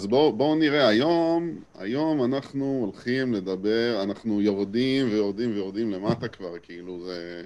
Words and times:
אז 0.00 0.06
בואו 0.06 0.32
בוא 0.32 0.56
נראה, 0.56 0.88
היום, 0.88 1.60
היום 1.78 2.24
אנחנו 2.24 2.78
הולכים 2.80 3.32
לדבר, 3.32 4.00
אנחנו 4.02 4.42
יורדים 4.42 5.10
ויורדים 5.10 5.52
ויורדים 5.54 5.90
למטה 5.90 6.28
כבר, 6.28 6.58
כאילו 6.62 7.04
זה... 7.04 7.42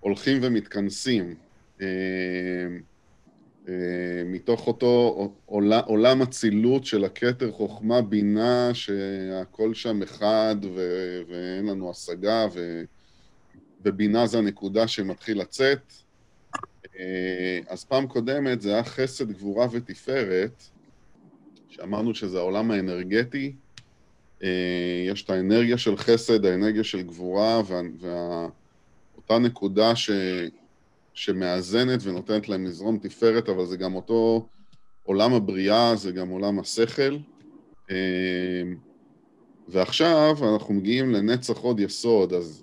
הולכים 0.00 0.38
ומתכנסים. 0.42 1.34
אה, 1.80 1.86
אה, 3.68 4.22
מתוך 4.26 4.66
אותו 4.66 5.32
עולם 5.86 6.22
אצילות 6.22 6.84
של 6.84 7.04
הכתר 7.04 7.52
חוכמה 7.52 8.02
בינה 8.02 8.70
שהכל 8.74 9.74
שם 9.74 10.02
אחד 10.02 10.56
ו- 10.74 11.22
ואין 11.28 11.66
לנו 11.66 11.90
השגה 11.90 12.46
ו- 12.54 12.82
ובינה 13.84 14.26
זה 14.26 14.38
הנקודה 14.38 14.88
שמתחיל 14.88 15.40
לצאת. 15.40 15.92
אה, 16.98 17.58
אז 17.68 17.84
פעם 17.84 18.06
קודמת 18.06 18.60
זה 18.60 18.74
היה 18.74 18.84
חסד, 18.84 19.32
גבורה 19.32 19.66
ותפארת, 19.72 20.75
שאמרנו 21.76 22.14
שזה 22.14 22.38
העולם 22.38 22.70
האנרגטי. 22.70 23.52
אה, 24.42 25.04
יש 25.06 25.22
את 25.22 25.30
האנרגיה 25.30 25.78
של 25.78 25.96
חסד, 25.96 26.44
האנרגיה 26.44 26.84
של 26.84 27.02
גבורה, 27.02 27.62
ואותה 27.66 29.32
וה... 29.34 29.38
נקודה 29.38 29.96
ש... 29.96 30.10
שמאזנת 31.14 32.00
ונותנת 32.02 32.48
להם 32.48 32.64
לזרום 32.64 32.98
תפארת, 32.98 33.48
אבל 33.48 33.66
זה 33.66 33.76
גם 33.76 33.94
אותו 33.94 34.46
עולם 35.02 35.34
הבריאה, 35.34 35.96
זה 35.96 36.12
גם 36.12 36.28
עולם 36.28 36.58
השכל. 36.58 37.16
אמ, 37.90 37.96
ועכשיו 39.68 40.36
אנחנו 40.54 40.74
מגיעים 40.74 41.12
לנצח 41.12 41.58
עוד 41.58 41.80
יסוד, 41.80 42.32
אז 42.32 42.62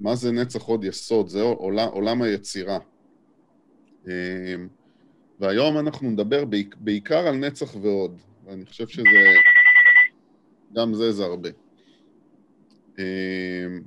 מה 0.00 0.14
זה 0.14 0.32
נצח 0.32 0.62
עוד 0.62 0.84
יסוד? 0.84 1.28
זה 1.28 1.42
עולם, 1.42 1.88
עולם 1.88 2.22
היצירה. 2.22 2.78
אמ, 4.06 4.12
והיום 5.40 5.78
אנחנו 5.78 6.10
נדבר 6.10 6.44
בעיקר 6.80 7.26
על 7.26 7.36
נצח 7.36 7.76
ועוד, 7.82 8.18
ואני 8.48 8.66
חושב 8.66 8.88
שזה, 8.88 9.34
גם 10.72 10.94
זה 10.94 11.12
זה 11.12 11.24
הרבה. 11.24 11.48
אמ, 12.98 13.82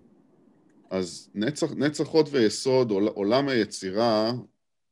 אז 0.89 1.29
נצח, 1.35 1.71
נצח 1.71 2.07
הוד 2.07 2.29
ויסוד, 2.31 2.91
עולם 2.91 3.49
היצירה, 3.49 4.31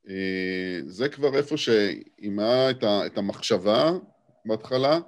אה, 0.09 0.79
זה 0.85 1.09
כבר 1.09 1.37
איפה 1.37 1.57
שאם 1.57 2.39
היה 2.39 2.69
את, 2.69 2.83
את 2.83 3.17
המחשבה 3.17 3.91
בהתחלה, 4.45 4.99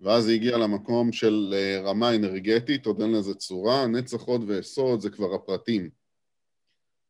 ואז 0.00 0.28
היא 0.28 0.34
הגיעה 0.36 0.58
למקום 0.58 1.12
של 1.12 1.54
אה, 1.56 1.80
רמה 1.80 2.14
אנרגטית, 2.14 2.86
עוד 2.86 3.00
אין 3.00 3.12
לזה 3.12 3.34
צורה, 3.34 3.86
נצח 3.86 4.22
הוד 4.22 4.44
ויסוד 4.46 5.00
זה 5.00 5.10
כבר 5.10 5.34
הפרטים. 5.34 5.90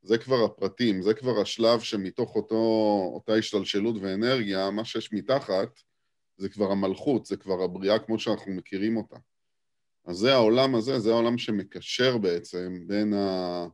זה 0.03 0.19
כבר 0.19 0.45
הפרטים, 0.45 1.03
זה 1.03 1.15
כבר 1.15 1.41
השלב 1.41 1.81
שמתוך 1.81 2.37
אותו, 2.37 2.57
אותה 3.15 3.35
השתלשלות 3.35 3.97
ואנרגיה, 4.01 4.71
מה 4.71 4.85
שיש 4.85 5.13
מתחת 5.13 5.69
זה 6.37 6.49
כבר 6.49 6.71
המלכות, 6.73 7.27
זה 7.27 7.37
כבר 7.37 7.63
הבריאה 7.63 7.99
כמו 7.99 8.19
שאנחנו 8.19 8.53
מכירים 8.53 8.97
אותה. 8.97 9.17
אז 10.07 10.17
זה 10.17 10.35
העולם 10.35 10.75
הזה, 10.75 10.99
זה 10.99 11.11
העולם 11.11 11.39
שמקשר 11.39 12.19
בעצם 12.19 12.79
בין, 12.87 13.15
ה, 13.15 13.67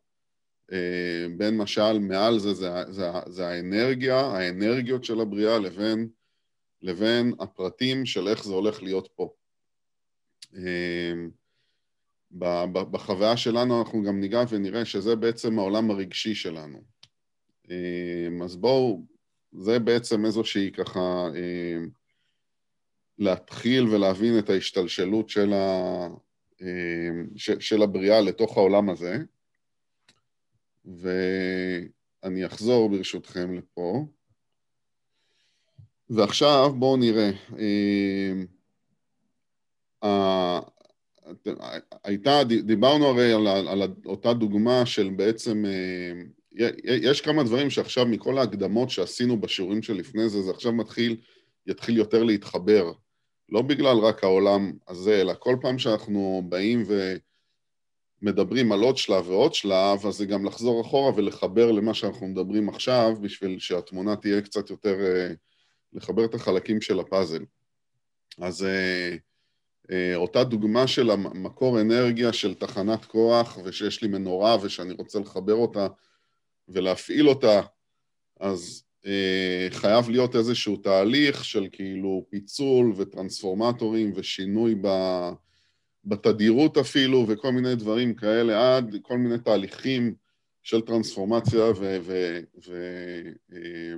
אה, 0.72 1.26
בין 1.36 1.56
משל 1.56 1.98
מעל 1.98 2.38
זה, 2.38 2.54
זה, 2.54 2.68
זה, 2.90 3.04
זה 3.26 3.48
האנרגיה, 3.48 4.20
האנרגיות 4.20 5.04
של 5.04 5.20
הבריאה 5.20 5.58
לבין, 5.58 6.08
לבין 6.82 7.32
הפרטים 7.40 8.06
של 8.06 8.28
איך 8.28 8.44
זה 8.44 8.52
הולך 8.52 8.82
להיות 8.82 9.08
פה. 9.14 9.32
אה, 10.56 11.12
בחוויה 12.90 13.36
שלנו 13.36 13.78
אנחנו 13.78 14.02
גם 14.02 14.20
ניגע 14.20 14.42
ונראה 14.48 14.84
שזה 14.84 15.16
בעצם 15.16 15.58
העולם 15.58 15.90
הרגשי 15.90 16.34
שלנו. 16.34 16.82
אה, 17.70 18.44
אז 18.44 18.56
בואו, 18.56 19.04
זה 19.52 19.78
בעצם 19.78 20.24
איזושהי 20.24 20.70
ככה 20.72 21.28
להתחיל 23.20 23.88
ולהבין 23.88 24.38
את 24.38 24.50
ההשתלשלות 24.50 25.28
של, 25.28 25.52
ה, 25.52 26.06
אמ, 26.60 27.26
של 27.36 27.82
הבריאה 27.82 28.20
לתוך 28.20 28.56
העולם 28.56 28.90
הזה. 28.90 29.16
ואני 30.84 32.46
אחזור 32.46 32.88
ברשותכם 32.90 33.54
לפה. 33.54 34.06
ועכשיו 36.10 36.72
בואו 36.78 36.96
נראה. 36.96 37.30
אמ, 37.58 38.46
הייתה, 42.04 42.44
דיברנו 42.44 43.06
הרי 43.06 43.32
על, 43.32 43.46
על 43.46 43.82
אותה 44.06 44.32
דוגמה 44.32 44.86
של 44.86 45.10
בעצם, 45.16 45.64
אמ, 45.66 46.28
יש 46.84 47.20
כמה 47.20 47.42
דברים 47.42 47.70
שעכשיו 47.70 48.06
מכל 48.06 48.38
ההקדמות 48.38 48.90
שעשינו 48.90 49.40
בשיעורים 49.40 49.82
שלפני 49.82 50.28
זה, 50.28 50.42
זה 50.42 50.50
עכשיו 50.50 50.72
מתחיל, 50.72 51.16
יתחיל 51.66 51.96
יותר 51.96 52.22
להתחבר. 52.22 52.92
לא 53.50 53.62
בגלל 53.62 53.98
רק 53.98 54.24
העולם 54.24 54.72
הזה, 54.88 55.20
אלא 55.20 55.34
כל 55.38 55.56
פעם 55.60 55.78
שאנחנו 55.78 56.42
באים 56.48 56.84
ומדברים 58.22 58.72
על 58.72 58.80
עוד 58.80 58.96
שלב 58.96 59.28
ועוד 59.28 59.54
שלב, 59.54 60.06
אז 60.06 60.14
זה 60.14 60.26
גם 60.26 60.44
לחזור 60.44 60.80
אחורה 60.80 61.12
ולחבר 61.16 61.72
למה 61.72 61.94
שאנחנו 61.94 62.26
מדברים 62.26 62.68
עכשיו, 62.68 63.12
בשביל 63.20 63.58
שהתמונה 63.58 64.16
תהיה 64.16 64.40
קצת 64.40 64.70
יותר, 64.70 65.00
אה, 65.00 65.32
לחבר 65.92 66.24
את 66.24 66.34
החלקים 66.34 66.80
של 66.80 67.00
הפאזל. 67.00 67.44
אז 68.38 68.64
אה, 68.64 69.16
אה, 69.90 70.16
אותה 70.16 70.44
דוגמה 70.44 70.86
של 70.86 71.10
המקור 71.10 71.80
אנרגיה 71.80 72.32
של 72.32 72.54
תחנת 72.54 73.04
כוח, 73.04 73.58
ושיש 73.64 74.02
לי 74.02 74.08
מנורה 74.08 74.56
ושאני 74.62 74.94
רוצה 74.98 75.18
לחבר 75.18 75.54
אותה 75.54 75.86
ולהפעיל 76.68 77.28
אותה, 77.28 77.60
אז 78.40 78.84
חייב 79.70 80.10
להיות 80.10 80.36
איזשהו 80.36 80.76
תהליך 80.76 81.44
של 81.44 81.68
כאילו 81.72 82.26
פיצול 82.30 82.92
וטרנספורמטורים 82.96 84.12
ושינוי 84.16 84.74
ב, 84.82 84.88
בתדירות 86.04 86.78
אפילו 86.78 87.24
וכל 87.28 87.52
מיני 87.52 87.74
דברים 87.74 88.14
כאלה 88.14 88.76
עד 88.76 88.96
כל 89.02 89.18
מיני 89.18 89.38
תהליכים 89.38 90.14
של 90.62 90.80
טרנספורמציה 90.80 91.64
ו, 91.64 91.98
ו, 92.02 92.40
ו, 92.66 92.72
אה, 93.52 93.94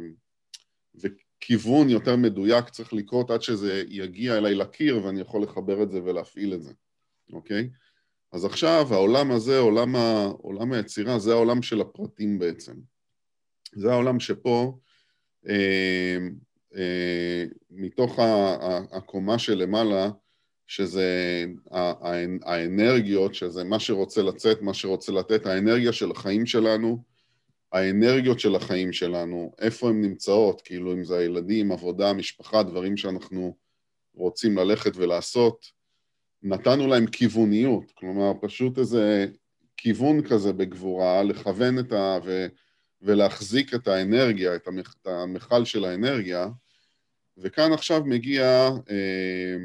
וכיוון 0.94 1.90
יותר 1.90 2.16
מדויק 2.16 2.68
צריך 2.68 2.92
לקרות 2.92 3.30
עד 3.30 3.42
שזה 3.42 3.82
יגיע 3.88 4.38
אליי 4.38 4.54
לקיר 4.54 5.04
ואני 5.04 5.20
יכול 5.20 5.42
לחבר 5.42 5.82
את 5.82 5.90
זה 5.90 6.02
ולהפעיל 6.02 6.54
את 6.54 6.62
זה, 6.62 6.72
אוקיי? 7.32 7.68
אז 8.32 8.44
עכשיו 8.44 8.86
העולם 8.90 9.30
הזה, 9.30 9.58
עולם, 9.58 9.96
ה, 9.96 10.24
עולם 10.38 10.72
היצירה, 10.72 11.18
זה 11.18 11.32
העולם 11.32 11.62
של 11.62 11.80
הפרטים 11.80 12.38
בעצם. 12.38 12.74
זה 13.74 13.92
העולם 13.92 14.20
שפה 14.20 14.58
אה, 14.58 14.68
אה, 14.68 14.91
מתוך 17.70 18.18
הקומה 18.92 19.38
שלמעלה, 19.38 20.10
שזה 20.66 21.44
האנרגיות, 22.44 23.34
שזה 23.34 23.64
מה 23.64 23.80
שרוצה 23.80 24.22
לצאת, 24.22 24.62
מה 24.62 24.74
שרוצה 24.74 25.12
לתת, 25.12 25.46
האנרגיה 25.46 25.92
של 25.92 26.10
החיים 26.10 26.46
שלנו, 26.46 27.02
האנרגיות 27.72 28.40
של 28.40 28.56
החיים 28.56 28.92
שלנו, 28.92 29.52
איפה 29.58 29.88
הן 29.88 30.00
נמצאות, 30.00 30.62
כאילו 30.62 30.92
אם 30.92 31.04
זה 31.04 31.18
הילדים, 31.18 31.72
עבודה, 31.72 32.12
משפחה, 32.12 32.62
דברים 32.62 32.96
שאנחנו 32.96 33.56
רוצים 34.14 34.58
ללכת 34.58 34.92
ולעשות, 34.96 35.66
נתנו 36.42 36.86
להם 36.86 37.06
כיווניות, 37.06 37.92
כלומר 37.94 38.32
פשוט 38.40 38.78
איזה 38.78 39.26
כיוון 39.76 40.22
כזה 40.22 40.52
בגבורה, 40.52 41.22
לכוון 41.22 41.78
את 41.78 41.92
ה... 41.92 42.18
ו... 42.24 42.46
ולהחזיק 43.02 43.74
את 43.74 43.88
האנרגיה, 43.88 44.56
את 44.56 44.68
המכל 45.06 45.64
של 45.64 45.84
האנרגיה, 45.84 46.48
וכאן 47.38 47.72
עכשיו 47.72 48.04
מגיע 48.04 48.70
אה, 48.90 49.56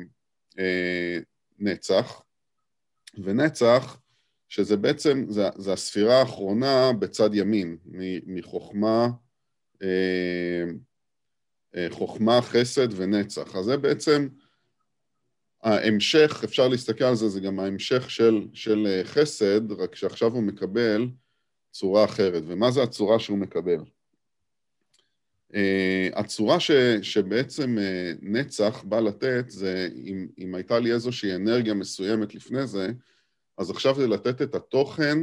אה, 0.59 1.17
נצח, 1.59 2.21
ונצח, 3.23 3.99
שזה 4.49 4.77
בעצם, 4.77 5.25
זה, 5.29 5.49
זה 5.55 5.73
הספירה 5.73 6.19
האחרונה 6.19 6.93
בצד 6.99 7.29
ימין, 7.33 7.77
מחוכמה, 8.25 9.07
אה, 9.83 10.63
אה, 11.75 11.87
חוכמה, 11.89 12.41
חסד 12.41 12.87
ונצח. 12.95 13.55
אז 13.55 13.65
זה 13.65 13.77
בעצם 13.77 14.27
ההמשך, 15.63 16.41
אפשר 16.43 16.67
להסתכל 16.67 17.03
על 17.03 17.15
זה, 17.15 17.29
זה 17.29 17.39
גם 17.39 17.59
ההמשך 17.59 18.11
של, 18.11 18.47
של 18.53 18.87
אה, 18.87 19.01
חסד, 19.03 19.71
רק 19.71 19.95
שעכשיו 19.95 20.33
הוא 20.33 20.43
מקבל 20.43 21.07
צורה 21.77 22.05
אחרת. 22.05 22.43
ומה 22.47 22.71
זה 22.71 22.83
הצורה 22.83 23.19
שהוא 23.19 23.37
מקבל? 23.37 23.79
Uh, 25.53 25.55
הצורה 26.13 26.59
ש, 26.59 26.71
שבעצם 27.01 27.77
uh, 27.77 28.17
נצח 28.21 28.83
בא 28.83 28.99
לתת 28.99 29.45
זה 29.49 29.89
אם, 29.95 30.27
אם 30.37 30.55
הייתה 30.55 30.79
לי 30.79 30.93
איזושהי 30.93 31.35
אנרגיה 31.35 31.73
מסוימת 31.73 32.35
לפני 32.35 32.67
זה, 32.67 32.87
אז 33.57 33.69
עכשיו 33.69 33.95
זה 33.95 34.07
לתת 34.07 34.41
את 34.41 34.55
התוכן 34.55 35.17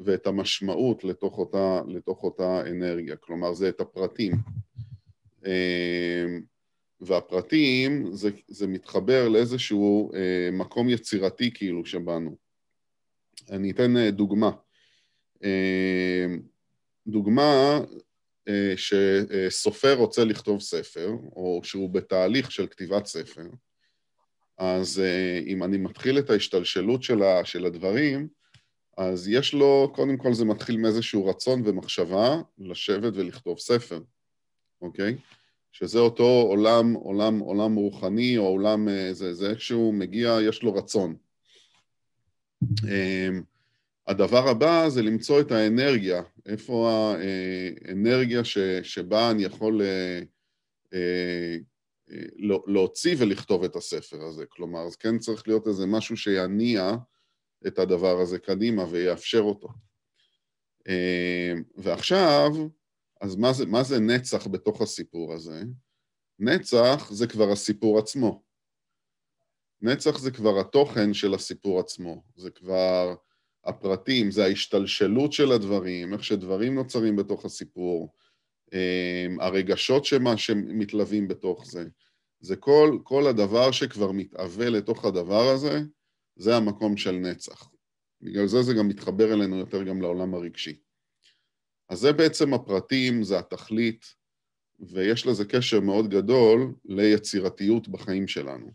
ואת 0.00 0.26
המשמעות 0.26 1.04
לתוך 1.04 1.38
אותה, 1.38 1.80
לתוך 1.86 2.24
אותה 2.24 2.60
אנרגיה, 2.70 3.16
כלומר 3.16 3.54
זה 3.54 3.68
את 3.68 3.80
הפרטים. 3.80 4.32
Uh, 5.42 5.46
והפרטים 7.00 8.12
זה, 8.12 8.30
זה 8.48 8.66
מתחבר 8.66 9.28
לאיזשהו 9.28 10.10
uh, 10.12 10.16
מקום 10.52 10.88
יצירתי 10.88 11.50
כאילו 11.54 11.84
שבאנו. 11.86 12.36
אני 13.50 13.70
אתן 13.70 13.96
uh, 13.96 14.10
דוגמה. 14.10 14.50
אמ, 15.44 16.40
דוגמה, 17.06 17.80
אה, 18.48 18.74
שסופר 18.76 19.94
רוצה 19.94 20.24
לכתוב 20.24 20.60
ספר, 20.60 21.10
או 21.36 21.60
שהוא 21.64 21.90
בתהליך 21.90 22.52
של 22.52 22.66
כתיבת 22.66 23.06
ספר, 23.06 23.42
אז 24.58 25.00
אה, 25.00 25.40
אם 25.46 25.62
אני 25.62 25.78
מתחיל 25.78 26.18
את 26.18 26.30
ההשתלשלות 26.30 27.02
של 27.44 27.66
הדברים, 27.66 28.28
אז 28.98 29.28
יש 29.28 29.54
לו, 29.54 29.92
קודם 29.94 30.16
כל 30.16 30.34
זה 30.34 30.44
מתחיל 30.44 30.76
מאיזשהו 30.76 31.26
רצון 31.26 31.62
ומחשבה 31.64 32.36
לשבת 32.58 33.12
ולכתוב 33.16 33.58
ספר, 33.58 34.00
אוקיי? 34.82 35.16
שזה 35.72 35.98
אותו 35.98 36.46
עולם, 36.48 36.92
עולם, 36.92 37.38
עולם 37.38 37.74
רוחני, 37.74 38.38
או 38.38 38.46
עולם, 38.46 38.88
אה, 38.88 39.14
זה, 39.14 39.34
זה 39.34 39.50
איכשהו 39.50 39.92
מגיע, 39.92 40.38
יש 40.48 40.62
לו 40.62 40.74
רצון. 40.74 41.16
הדבר 44.08 44.48
הבא 44.48 44.88
זה 44.88 45.02
למצוא 45.02 45.40
את 45.40 45.52
האנרגיה, 45.52 46.22
איפה 46.46 46.90
האנרגיה 47.88 48.44
ש, 48.44 48.58
שבה 48.82 49.30
אני 49.30 49.44
יכול 49.44 49.82
אה, 49.82 50.20
אה, 50.94 51.56
לא, 52.36 52.64
להוציא 52.66 53.16
ולכתוב 53.18 53.64
את 53.64 53.76
הספר 53.76 54.22
הזה. 54.22 54.46
כלומר, 54.46 54.86
אז 54.86 54.96
כן 54.96 55.18
צריך 55.18 55.48
להיות 55.48 55.66
איזה 55.66 55.86
משהו 55.86 56.16
שיניע 56.16 56.92
את 57.66 57.78
הדבר 57.78 58.20
הזה 58.20 58.38
קדימה 58.38 58.84
ויאפשר 58.90 59.40
אותו. 59.40 59.68
אמ, 60.88 61.62
ועכשיו, 61.76 62.50
אז 63.20 63.36
מה 63.36 63.52
זה, 63.52 63.66
מה 63.66 63.82
זה 63.82 64.00
נצח 64.00 64.46
בתוך 64.46 64.82
הסיפור 64.82 65.34
הזה? 65.34 65.62
נצח 66.38 67.10
זה 67.12 67.26
כבר 67.26 67.52
הסיפור 67.52 67.98
עצמו. 67.98 68.42
נצח 69.80 70.18
זה 70.18 70.30
כבר 70.30 70.60
התוכן 70.60 71.14
של 71.14 71.34
הסיפור 71.34 71.80
עצמו, 71.80 72.22
זה 72.36 72.50
כבר 72.50 73.14
הפרטים, 73.64 74.30
זה 74.30 74.44
ההשתלשלות 74.44 75.32
של 75.32 75.52
הדברים, 75.52 76.12
איך 76.12 76.24
שדברים 76.24 76.74
נוצרים 76.74 77.16
בתוך 77.16 77.44
הסיפור, 77.44 78.14
אמ, 78.72 79.40
הרגשות 79.40 80.04
שמה 80.04 80.36
שמתלווים 80.36 81.28
בתוך 81.28 81.66
זה. 81.66 81.84
זה 82.40 82.56
כל, 82.56 82.98
כל 83.02 83.26
הדבר 83.26 83.70
שכבר 83.70 84.12
מתהווה 84.12 84.70
לתוך 84.70 85.04
הדבר 85.04 85.48
הזה, 85.48 85.80
זה 86.36 86.56
המקום 86.56 86.96
של 86.96 87.12
נצח. 87.12 87.70
בגלל 88.20 88.46
זה 88.46 88.62
זה 88.62 88.74
גם 88.74 88.88
מתחבר 88.88 89.32
אלינו 89.34 89.58
יותר 89.58 89.82
גם 89.82 90.02
לעולם 90.02 90.34
הרגשי. 90.34 90.80
אז 91.88 91.98
זה 91.98 92.12
בעצם 92.12 92.54
הפרטים, 92.54 93.22
זה 93.22 93.38
התכלית, 93.38 94.04
ויש 94.80 95.26
לזה 95.26 95.44
קשר 95.44 95.80
מאוד 95.80 96.10
גדול 96.10 96.74
ליצירתיות 96.84 97.88
בחיים 97.88 98.28
שלנו. 98.28 98.70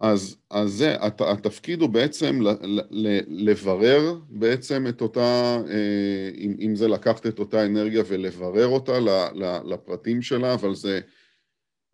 אז, 0.00 0.36
אז 0.50 0.70
זה, 0.70 0.94
הת, 0.94 1.20
התפקיד 1.20 1.80
הוא 1.80 1.88
בעצם 1.88 2.42
ל, 2.42 2.48
ל, 2.90 3.18
לברר 3.50 4.14
בעצם 4.28 4.86
את 4.88 5.00
אותה, 5.00 5.58
אה, 5.68 6.30
אם, 6.38 6.56
אם 6.60 6.76
זה 6.76 6.88
לקחת 6.88 7.26
את 7.26 7.38
אותה 7.38 7.64
אנרגיה 7.66 8.02
ולברר 8.06 8.66
אותה 8.66 8.98
ל, 8.98 9.08
ל, 9.34 9.58
לפרטים 9.64 10.22
שלה, 10.22 10.54
אבל 10.54 10.74
זה, 10.74 11.00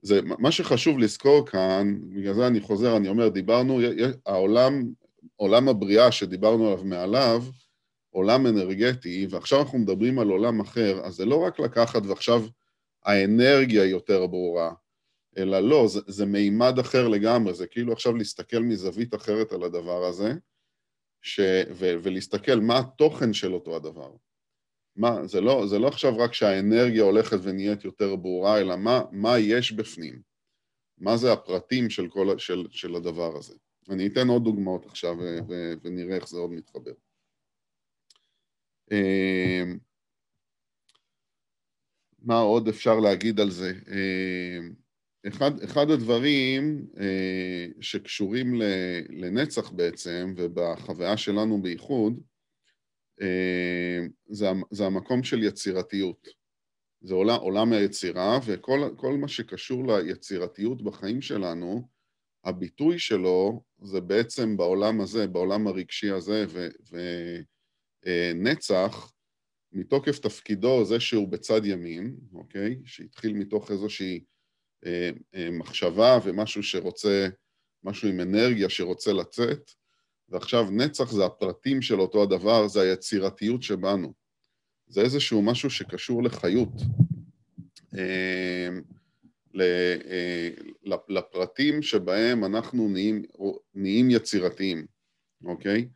זה, 0.02 0.20
מה 0.22 0.52
שחשוב 0.52 0.99
לזכור 0.99 1.46
כאן, 1.46 1.99
בגלל 2.08 2.34
זה 2.34 2.46
אני 2.46 2.60
חוזר, 2.60 2.96
אני 2.96 3.08
אומר, 3.08 3.28
דיברנו, 3.28 3.81
העולם, 4.26 4.82
עולם 5.37 5.69
הבריאה 5.69 6.12
שדיברנו 6.12 6.66
עליו 6.66 6.84
מעליו, 6.84 7.44
עולם 8.10 8.46
אנרגטי, 8.46 9.26
ועכשיו 9.31 9.60
אנחנו 9.60 9.78
מדברים 9.78 10.19
על 10.19 10.28
עולם 10.28 10.60
אחר, 10.60 11.00
אז 11.05 11.14
זה 11.14 11.25
לא 11.25 11.37
רק 11.37 11.60
לקחת 11.60 12.02
ועכשיו 12.06 12.44
האנרגיה 13.05 13.84
יותר 13.84 14.26
ברורה, 14.26 14.72
אלא 15.37 15.61
לא, 15.61 15.88
זה, 15.88 16.00
זה 16.06 16.26
מימד 16.26 16.79
אחר 16.79 17.08
לגמרי, 17.08 17.55
זה 17.55 17.67
כאילו 17.67 17.93
עכשיו 17.93 18.17
להסתכל 18.17 18.58
מזווית 18.58 19.14
אחרת 19.14 19.52
על 19.52 19.62
הדבר 19.62 20.05
הזה, 20.05 20.32
ש, 21.23 21.40
ו, 21.70 21.94
ולהסתכל 22.02 22.56
מה 22.56 22.79
התוכן 22.79 23.32
של 23.32 23.55
אותו 23.55 23.76
הדבר. 23.76 24.14
מה, 24.96 25.26
זה 25.26 25.40
לא, 25.40 25.67
זה 25.67 25.79
לא 25.79 25.88
עכשיו 25.88 26.19
רק 26.19 26.34
שהאנרגיה 26.34 27.02
הולכת 27.02 27.37
ונהיית 27.43 27.84
יותר 27.84 28.17
ברורה, 28.17 28.61
אלא 28.61 28.76
מה, 28.76 29.02
מה 29.12 29.38
יש 29.38 29.73
בפנים, 29.73 30.23
מה 30.99 31.17
זה 31.17 31.32
הפרטים 31.32 31.90
של, 31.90 32.08
כל, 32.08 32.38
של, 32.38 32.67
של 32.70 32.94
הדבר 32.94 33.37
הזה. 33.37 33.55
אני 33.88 34.06
אתן 34.06 34.29
עוד 34.29 34.44
דוגמאות 34.44 34.87
עכשיו 34.87 35.17
ו, 35.20 35.38
ו, 35.49 35.73
ונראה 35.82 36.17
איך 36.17 36.29
זה 36.29 36.38
עוד 36.38 36.50
מתחבר. 36.50 36.93
אמ, 38.93 39.79
מה 42.19 42.38
עוד 42.38 42.69
אפשר 42.69 43.00
להגיד 43.00 43.40
על 43.40 43.50
זה? 43.50 43.73
אחד, 45.28 45.62
אחד 45.62 45.90
הדברים 45.90 46.86
אה, 47.00 47.66
שקשורים 47.80 48.54
לנצח 49.08 49.70
בעצם, 49.70 50.34
ובחוויה 50.36 51.16
שלנו 51.16 51.62
בייחוד, 51.62 52.20
אה, 53.20 53.98
זה, 54.28 54.46
זה 54.70 54.86
המקום 54.86 55.22
של 55.22 55.42
יצירתיות. 55.42 56.28
זה 57.00 57.14
עולם, 57.14 57.38
עולם 57.40 57.72
היצירה, 57.72 58.38
וכל 58.46 59.16
מה 59.20 59.28
שקשור 59.28 59.86
ליצירתיות 59.86 60.82
בחיים 60.82 61.22
שלנו, 61.22 61.88
הביטוי 62.44 62.98
שלו 62.98 63.62
זה 63.82 64.00
בעצם 64.00 64.56
בעולם 64.56 65.00
הזה, 65.00 65.26
בעולם 65.26 65.66
הרגשי 65.66 66.10
הזה, 66.10 66.44
ונצח, 68.04 68.94
אה, 69.04 69.08
מתוקף 69.72 70.19
תפקידו, 70.19 70.84
זה 70.84 71.00
שהוא 71.00 71.28
בצד 71.28 71.60
ימין, 71.64 72.16
אוקיי? 72.34 72.76
שהתחיל 72.84 73.32
מתוך 73.32 73.70
איזושהי 73.70 74.24
מחשבה 75.52 76.19
ומשהו 76.25 76.62
שרוצה, 76.62 77.29
משהו 77.84 78.08
עם 78.08 78.20
אנרגיה 78.20 78.69
שרוצה 78.69 79.12
לצאת, 79.12 79.70
ועכשיו 80.29 80.70
נצח 80.70 81.11
זה 81.11 81.25
הפרטים 81.25 81.82
של 81.82 82.00
אותו 82.00 82.23
הדבר, 82.23 82.69
זה 82.69 82.81
היצירתיות 82.81 83.62
שבנו. 83.62 84.12
זה 84.87 85.00
איזשהו 85.00 85.43
משהו 85.43 85.70
שקשור 85.70 86.23
לחיות, 86.23 86.73
אה, 87.99 88.69
לפרטים 91.08 91.82
שבהם 91.82 92.44
אנחנו 92.44 92.88
נהיים, 92.88 93.23
נהיים 93.75 94.11
יצירתיים, 94.11 94.87
אוקיי? 95.44 95.88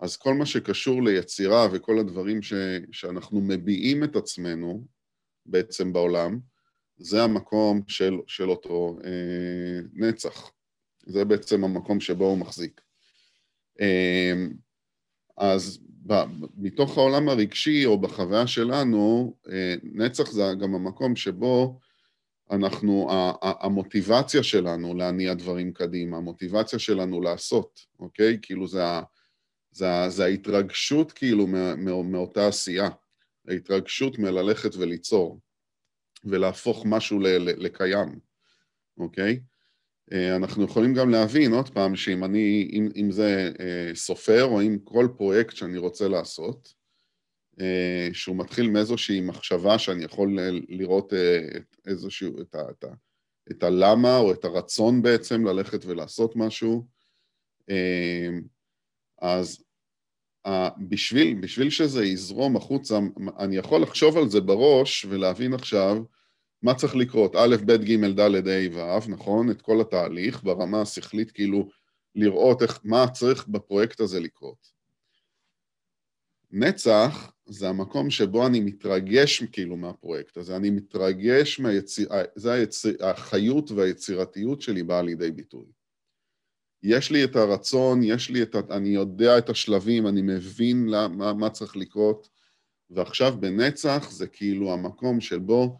אז 0.00 0.16
כל 0.16 0.34
מה 0.34 0.46
שקשור 0.46 1.02
ליצירה 1.02 1.68
וכל 1.72 1.98
הדברים 1.98 2.42
ש, 2.42 2.52
שאנחנו 2.92 3.40
מביעים 3.40 4.04
את 4.04 4.16
עצמנו 4.16 4.86
בעצם 5.46 5.92
בעולם, 5.92 6.38
זה 7.02 7.22
המקום 7.22 7.82
של, 7.88 8.18
של 8.26 8.50
אותו 8.50 8.98
אה, 9.04 9.80
נצח. 9.92 10.52
זה 11.06 11.24
בעצם 11.24 11.64
המקום 11.64 12.00
שבו 12.00 12.26
הוא 12.26 12.38
מחזיק. 12.38 12.80
אה, 13.80 14.32
אז 15.36 15.78
ב, 16.06 16.14
מתוך 16.56 16.98
העולם 16.98 17.28
הרגשי 17.28 17.86
או 17.86 18.00
בחוויה 18.00 18.46
שלנו, 18.46 19.34
אה, 19.50 19.74
נצח 19.82 20.30
זה 20.30 20.42
גם 20.60 20.74
המקום 20.74 21.16
שבו 21.16 21.78
אנחנו, 22.50 23.08
המוטיבציה 23.42 24.42
שלנו 24.42 24.94
להניע 24.94 25.34
דברים 25.34 25.72
קדימה, 25.72 26.16
המוטיבציה 26.16 26.78
שלנו 26.78 27.20
לעשות, 27.20 27.80
אוקיי? 28.00 28.38
כאילו 28.42 28.68
זה, 28.68 28.82
זה, 29.70 29.86
זה 30.08 30.24
ההתרגשות 30.24 31.12
כאילו 31.12 31.46
מא, 31.46 31.74
מא, 31.74 32.02
מאותה 32.02 32.46
עשייה, 32.46 32.88
ההתרגשות 33.48 34.18
מללכת 34.18 34.70
וליצור. 34.76 35.40
ולהפוך 36.24 36.86
משהו 36.86 37.18
לקיים, 37.56 38.18
אוקיי? 38.98 39.40
אה, 40.12 40.36
אנחנו 40.36 40.64
יכולים 40.64 40.94
גם 40.94 41.10
להבין, 41.10 41.52
עוד 41.52 41.68
פעם, 41.68 41.96
שאם 41.96 42.24
אני, 42.24 42.70
אם, 42.72 42.88
אם 42.96 43.10
זה 43.10 43.52
אה, 43.60 43.94
סופר 43.94 44.44
או 44.44 44.62
אם 44.62 44.78
כל 44.84 45.08
פרויקט 45.16 45.56
שאני 45.56 45.78
רוצה 45.78 46.08
לעשות, 46.08 46.74
אה, 47.60 48.08
שהוא 48.12 48.36
מתחיל 48.36 48.70
מאיזושהי 48.70 49.20
מחשבה 49.20 49.78
שאני 49.78 50.04
יכול 50.04 50.38
לראות 50.68 51.12
את 51.56 51.76
איזשהו, 51.86 52.40
את, 52.40 52.54
ה, 52.54 52.70
את, 52.70 52.84
ה, 52.84 52.88
את 53.50 53.62
הלמה 53.62 54.18
או 54.18 54.32
את 54.32 54.44
הרצון 54.44 55.02
בעצם 55.02 55.46
ללכת 55.46 55.84
ולעשות 55.84 56.36
משהו, 56.36 56.86
אז 59.22 59.64
בשביל, 60.88 61.40
בשביל 61.40 61.70
שזה 61.70 62.04
יזרום 62.04 62.56
החוצה, 62.56 62.98
אני 63.38 63.56
יכול 63.56 63.82
לחשוב 63.82 64.16
על 64.16 64.28
זה 64.28 64.40
בראש 64.40 65.06
ולהבין 65.08 65.54
עכשיו 65.54 66.02
מה 66.62 66.74
צריך 66.74 66.96
לקרות, 66.96 67.36
א', 67.36 67.56
ב', 67.66 67.72
ג', 67.72 68.20
ד', 68.20 68.48
ה', 68.48 68.68
ו', 68.72 69.10
נכון? 69.10 69.50
את 69.50 69.62
כל 69.62 69.80
התהליך 69.80 70.44
ברמה 70.44 70.80
השכלית, 70.80 71.30
כאילו 71.30 71.68
לראות 72.14 72.62
איך, 72.62 72.80
מה 72.84 73.08
צריך 73.12 73.48
בפרויקט 73.48 74.00
הזה 74.00 74.20
לקרות. 74.20 74.72
נצח 76.50 77.32
זה 77.46 77.68
המקום 77.68 78.10
שבו 78.10 78.46
אני 78.46 78.60
מתרגש 78.60 79.42
כאילו 79.42 79.76
מהפרויקט 79.76 80.36
הזה, 80.36 80.56
אני 80.56 80.70
מתרגש 80.70 81.60
מהיציר... 81.60 82.08
זה 82.34 82.52
היציר... 82.52 83.06
החיות 83.06 83.70
והיצירתיות 83.70 84.62
שלי 84.62 84.82
באה 84.82 85.02
לידי 85.02 85.30
ביטוי. 85.30 85.66
יש 86.82 87.10
לי 87.10 87.24
את 87.24 87.36
הרצון, 87.36 88.02
יש 88.02 88.30
לי 88.30 88.42
את 88.42 88.54
ה... 88.54 88.60
אני 88.70 88.88
יודע 88.88 89.38
את 89.38 89.48
השלבים, 89.48 90.06
אני 90.06 90.22
מבין 90.22 90.88
למה, 90.88 91.32
מה 91.32 91.50
צריך 91.50 91.76
לקרות, 91.76 92.28
ועכשיו 92.90 93.34
בנצח 93.40 94.10
זה 94.10 94.26
כאילו 94.26 94.72
המקום 94.72 95.20
שבו 95.20 95.76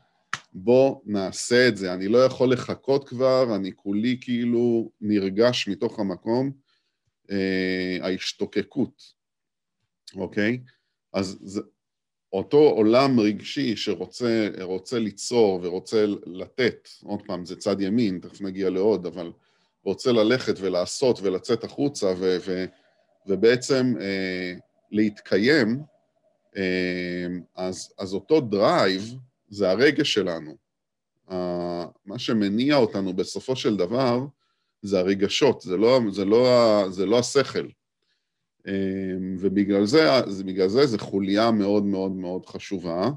בוא 0.52 1.00
נעשה 1.04 1.68
את 1.68 1.76
זה. 1.76 1.94
אני 1.94 2.08
לא 2.08 2.24
יכול 2.24 2.52
לחכות 2.52 3.08
כבר, 3.08 3.56
אני 3.56 3.72
כולי 3.76 4.18
כאילו 4.20 4.90
נרגש 5.00 5.68
מתוך 5.68 5.98
המקום, 5.98 6.52
אה, 7.30 7.98
ההשתוקקות. 8.02 9.02
אוקיי? 10.14 10.60
אז 11.12 11.38
זה, 11.40 11.60
אותו 12.32 12.56
עולם 12.56 13.20
רגשי 13.20 13.76
שרוצה 13.76 14.98
ליצור 14.98 15.60
ורוצה 15.62 16.04
לתת, 16.26 16.88
עוד 17.02 17.20
פעם, 17.26 17.44
זה 17.44 17.56
צד 17.56 17.80
ימין, 17.80 18.18
תכף 18.18 18.40
נגיע 18.40 18.70
לעוד, 18.70 19.06
אבל 19.06 19.32
רוצה 19.84 20.12
ללכת 20.12 20.54
ולעשות 20.60 21.18
ולצאת 21.22 21.64
החוצה 21.64 22.06
ו, 22.06 22.36
ו, 22.46 22.64
ובעצם 23.26 23.94
אה, 24.00 24.52
להתקיים, 24.90 25.82
אה, 26.56 27.26
אז, 27.56 27.94
אז 27.98 28.14
אותו 28.14 28.40
drive 28.40 29.14
זה 29.48 29.70
הרגש 29.70 30.14
שלנו. 30.14 30.56
אה, 31.30 31.84
מה 32.06 32.18
שמניע 32.18 32.76
אותנו 32.76 33.12
בסופו 33.12 33.56
של 33.56 33.76
דבר 33.76 34.26
זה 34.82 34.98
הרגשות, 34.98 35.60
זה 35.60 35.76
לא, 35.76 36.00
זה 36.10 36.24
לא, 36.24 36.84
זה 36.90 37.06
לא 37.06 37.18
השכל. 37.18 37.66
אמ, 38.68 39.36
ובגלל 39.38 39.84
זה, 39.86 40.08
בגלל 40.46 40.68
זה 40.68 40.86
זה 40.86 40.98
חוליה 40.98 41.50
מאוד 41.50 41.84
מאוד 41.84 42.12
מאוד 42.12 42.46
חשובה 42.46 43.10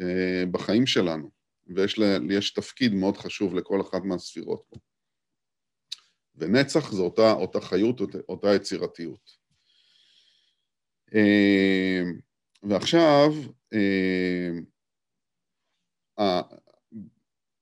אה, 0.00 0.44
בחיים 0.50 0.86
שלנו, 0.86 1.30
ויש 1.76 1.98
לה, 1.98 2.18
תפקיד 2.54 2.94
מאוד 2.94 3.16
חשוב 3.16 3.54
לכל 3.54 3.80
אחת 3.80 4.02
מהספירות 4.04 4.62
פה. 4.70 4.76
ונצח 6.40 6.92
זה 6.92 7.02
אותה, 7.02 7.32
אותה 7.32 7.60
חיות, 7.60 8.00
אותה, 8.28 8.54
יצירתיות. 8.54 9.30
אמ, 11.14 12.18
ועכשיו, 12.62 13.32
אמ, 13.72 14.64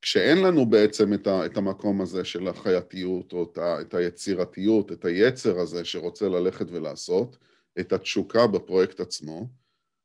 כשאין 0.03 0.39
לנו 0.39 0.67
בעצם 0.67 1.15
את, 1.15 1.27
ה, 1.27 1.47
את 1.47 1.57
המקום 1.57 2.01
הזה 2.01 2.25
של 2.25 2.49
החייתיות, 2.49 3.33
או 3.33 3.43
את, 3.53 3.59
ה, 3.59 3.81
את 3.81 3.95
היצירתיות, 3.95 4.93
את 4.93 5.05
היצר 5.05 5.59
הזה 5.59 5.85
שרוצה 5.85 6.29
ללכת 6.29 6.67
ולעשות, 6.71 7.37
את 7.81 7.93
התשוקה 7.93 8.47
בפרויקט 8.47 9.01
עצמו, 9.01 9.49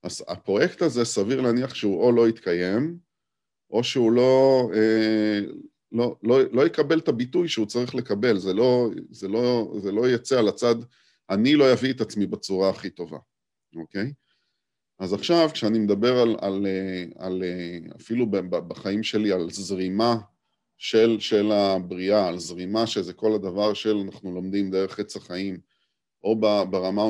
אז 0.04 0.24
הפרויקט 0.28 0.82
הזה 0.82 1.06
סביר 1.06 1.42
להניח 1.42 1.76
שהוא 1.76 2.04
או 2.04 2.12
לא 2.12 2.30
יתקיים, 2.30 2.98
או 3.70 3.84
שהוא 3.84 4.12
לא, 4.12 4.70
אה, 4.76 5.40
לא, 5.94 6.16
לא, 6.24 6.40
לא 6.52 6.66
יקבל 6.66 7.00
את 7.00 7.08
הביטוי 7.08 7.48
שהוא 7.48 7.66
צריך 7.66 7.96
לקבל, 7.96 8.38
זה 8.38 8.54
לא, 8.54 8.90
זה 9.10 9.28
לא, 9.28 9.74
זה 9.78 9.92
לא 9.92 10.10
יצא 10.10 10.40
על 10.40 10.48
הצד, 10.48 10.76
אני 11.30 11.56
לא 11.56 11.74
אביא 11.74 11.94
את 11.94 12.02
עצמי 12.02 12.28
בצורה 12.28 12.70
הכי 12.70 12.90
טובה, 12.90 13.18
אוקיי? 13.76 14.14
אז 15.00 15.14
עכשיו 15.14 15.50
כשאני 15.54 15.80
מדבר 15.80 16.20
על, 16.20 16.36
על, 16.42 16.68
על 17.18 17.44
אפילו 17.96 18.26
בחיים 18.50 19.04
שלי 19.04 19.32
על 19.32 19.50
זרימה 19.50 20.18
של, 20.78 21.18
של 21.20 21.52
הבריאה, 21.52 22.28
על 22.28 22.40
זרימה 22.40 22.88
שזה 22.88 23.14
כל 23.14 23.34
הדבר 23.34 23.74
של 23.74 23.98
אנחנו 23.98 24.34
לומדים 24.36 24.72
דרך 24.72 25.00
עץ 25.00 25.16
החיים, 25.16 25.60
או 26.24 26.40
ברמה, 26.70 27.04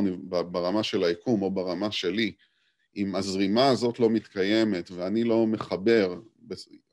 ברמה 0.43 0.83
של 0.83 1.03
היקום 1.03 1.41
או 1.41 1.51
ברמה 1.51 1.91
שלי, 1.91 2.33
אם 2.95 3.15
הזרימה 3.15 3.67
הזאת 3.67 3.99
לא 3.99 4.09
מתקיימת 4.09 4.91
ואני 4.91 5.23
לא 5.23 5.47
מחבר, 5.47 6.19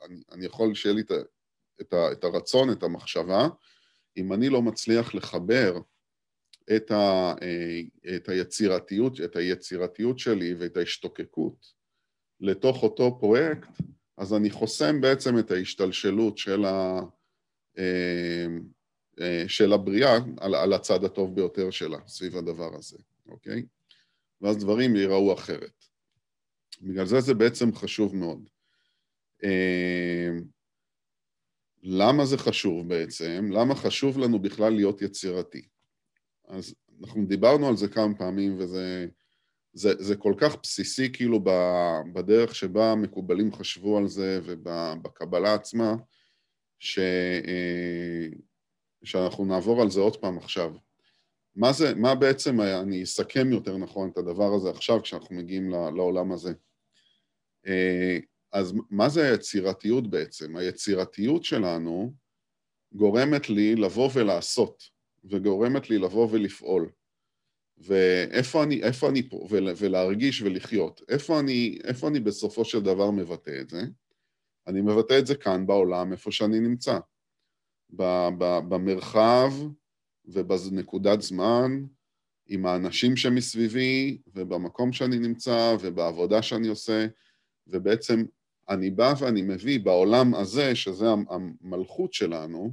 אני, 0.06 0.20
אני 0.32 0.46
יכול 0.46 0.74
שיהיה 0.74 0.94
לי 0.94 1.00
את, 1.00 1.12
את, 1.80 1.94
את 2.12 2.24
הרצון, 2.24 2.72
את 2.72 2.82
המחשבה, 2.82 3.48
אם 4.16 4.32
אני 4.32 4.48
לא 4.48 4.62
מצליח 4.62 5.14
לחבר 5.14 5.78
את, 6.76 6.90
ה, 6.90 7.34
אה, 7.42 7.80
את 8.16 8.28
היצירתיות, 8.28 9.20
את 9.20 9.36
היצירתיות 9.36 10.18
שלי 10.18 10.54
ואת 10.54 10.76
ההשתוקקות 10.76 11.80
לתוך 12.40 12.82
אותו 12.82 13.18
פרויקט, 13.20 13.68
אז 14.16 14.34
אני 14.34 14.50
חוסם 14.50 15.00
בעצם 15.00 15.38
את 15.38 15.50
ההשתלשלות 15.50 16.38
של, 16.38 16.64
ה, 16.64 17.00
אה, 17.78 18.46
אה, 19.20 19.44
של 19.48 19.72
הבריאה 19.72 20.18
על, 20.40 20.54
על 20.54 20.72
הצד 20.72 21.04
הטוב 21.04 21.34
ביותר 21.34 21.70
שלה 21.70 21.98
סביב 22.06 22.36
הדבר 22.36 22.76
הזה, 22.76 22.98
אוקיי? 23.28 23.62
ואז 24.40 24.58
דברים 24.58 24.96
ייראו 24.96 25.34
אחרת. 25.34 25.84
בגלל 26.82 27.06
זה 27.06 27.20
זה 27.20 27.34
בעצם 27.34 27.74
חשוב 27.74 28.16
מאוד. 28.16 28.48
למה 31.82 32.24
זה 32.24 32.38
חשוב 32.38 32.88
בעצם? 32.88 33.48
למה 33.52 33.74
חשוב 33.74 34.18
לנו 34.18 34.38
בכלל 34.38 34.72
להיות 34.72 35.02
יצירתי? 35.02 35.68
אז 36.48 36.74
אנחנו 37.00 37.26
דיברנו 37.26 37.68
על 37.68 37.76
זה 37.76 37.88
כמה 37.88 38.14
פעמים, 38.18 38.56
וזה 38.58 39.06
זה, 39.72 39.92
זה 39.98 40.16
כל 40.16 40.34
כך 40.38 40.56
בסיסי 40.62 41.12
כאילו 41.12 41.40
בדרך 42.12 42.54
שבה 42.54 42.92
המקובלים 42.92 43.52
חשבו 43.52 43.98
על 43.98 44.08
זה 44.08 44.40
ובקבלה 44.44 45.54
עצמה, 45.54 45.94
ש, 46.78 46.98
אה, 46.98 48.26
שאנחנו 49.04 49.44
נעבור 49.44 49.82
על 49.82 49.90
זה 49.90 50.00
עוד 50.00 50.16
פעם 50.16 50.38
עכשיו. 50.38 50.74
מה 51.56 51.72
זה, 51.72 51.94
מה 51.94 52.14
בעצם, 52.14 52.60
אני 52.60 53.02
אסכם 53.02 53.52
יותר 53.52 53.76
נכון 53.76 54.10
את 54.12 54.18
הדבר 54.18 54.54
הזה 54.54 54.70
עכשיו 54.70 55.02
כשאנחנו 55.02 55.36
מגיעים 55.36 55.70
לעולם 55.70 56.32
הזה. 56.32 56.52
אז 58.52 58.74
מה 58.90 59.08
זה 59.08 59.30
היצירתיות 59.30 60.10
בעצם? 60.10 60.56
היצירתיות 60.56 61.44
שלנו 61.44 62.14
גורמת 62.92 63.50
לי 63.50 63.76
לבוא 63.76 64.10
ולעשות. 64.14 64.82
וגורמת 65.24 65.90
לי 65.90 65.98
לבוא 65.98 66.28
ולפעול. 66.30 66.90
ואיפה 67.78 68.62
אני, 68.62 68.82
איפה 68.82 69.08
אני 69.08 69.28
פה, 69.28 69.46
ולהרגיש 69.50 70.42
ולחיות. 70.42 71.00
איפה 71.08 71.40
אני, 71.40 71.78
איפה 71.84 72.08
אני 72.08 72.20
בסופו 72.20 72.64
של 72.64 72.80
דבר 72.80 73.10
מבטא 73.10 73.60
את 73.60 73.70
זה? 73.70 73.82
אני 74.66 74.80
מבטא 74.80 75.18
את 75.18 75.26
זה 75.26 75.34
כאן 75.34 75.66
בעולם, 75.66 76.12
איפה 76.12 76.32
שאני 76.32 76.60
נמצא. 76.60 76.98
במרחב 78.68 79.52
ובנקודת 80.24 81.20
זמן, 81.20 81.70
עם 82.46 82.66
האנשים 82.66 83.16
שמסביבי, 83.16 84.18
ובמקום 84.26 84.92
שאני 84.92 85.18
נמצא, 85.18 85.76
ובעבודה 85.80 86.42
שאני 86.42 86.68
עושה, 86.68 87.06
ובעצם 87.66 88.24
אני 88.70 88.90
בא 88.90 89.14
ואני 89.18 89.42
מביא 89.42 89.80
בעולם 89.80 90.34
הזה, 90.34 90.74
שזה 90.74 91.06
המלכות 91.30 92.12
שלנו, 92.12 92.72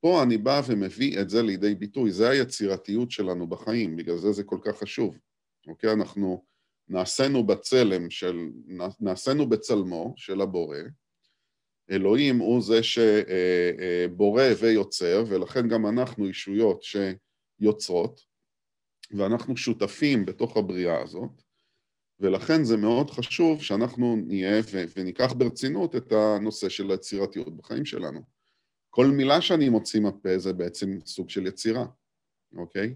פה 0.00 0.22
אני 0.22 0.38
בא 0.38 0.62
ומביא 0.66 1.20
את 1.20 1.30
זה 1.30 1.42
לידי 1.42 1.74
ביטוי, 1.74 2.10
זה 2.10 2.30
היצירתיות 2.30 3.10
שלנו 3.10 3.46
בחיים, 3.46 3.96
בגלל 3.96 4.16
זה 4.16 4.32
זה 4.32 4.44
כל 4.44 4.58
כך 4.64 4.76
חשוב, 4.76 5.18
אוקיי? 5.66 5.92
אנחנו 5.92 6.44
נעשינו 6.88 7.46
בצלם 7.46 8.10
של, 8.10 8.36
נעשינו 9.00 9.48
בצלמו 9.48 10.14
של 10.16 10.40
הבורא, 10.40 10.78
אלוהים 11.90 12.38
הוא 12.38 12.62
זה 12.62 12.80
שבורא 12.82 14.42
ויוצר, 14.60 15.24
ולכן 15.28 15.68
גם 15.68 15.86
אנחנו 15.86 16.28
ישויות 16.28 16.82
שיוצרות, 16.82 18.20
ואנחנו 19.10 19.56
שותפים 19.56 20.26
בתוך 20.26 20.56
הבריאה 20.56 21.02
הזאת, 21.02 21.43
ולכן 22.20 22.64
זה 22.64 22.76
מאוד 22.76 23.10
חשוב 23.10 23.62
שאנחנו 23.62 24.16
נהיה 24.16 24.62
וניקח 24.96 25.32
ברצינות 25.32 25.96
את 25.96 26.12
הנושא 26.12 26.68
של 26.68 26.90
היצירתיות 26.90 27.56
בחיים 27.56 27.84
שלנו. 27.84 28.20
כל 28.90 29.06
מילה 29.06 29.40
שאני 29.40 29.68
מוציא 29.68 30.00
מהפה 30.00 30.38
זה 30.38 30.52
בעצם 30.52 30.98
סוג 31.06 31.30
של 31.30 31.46
יצירה, 31.46 31.86
אוקיי? 32.56 32.94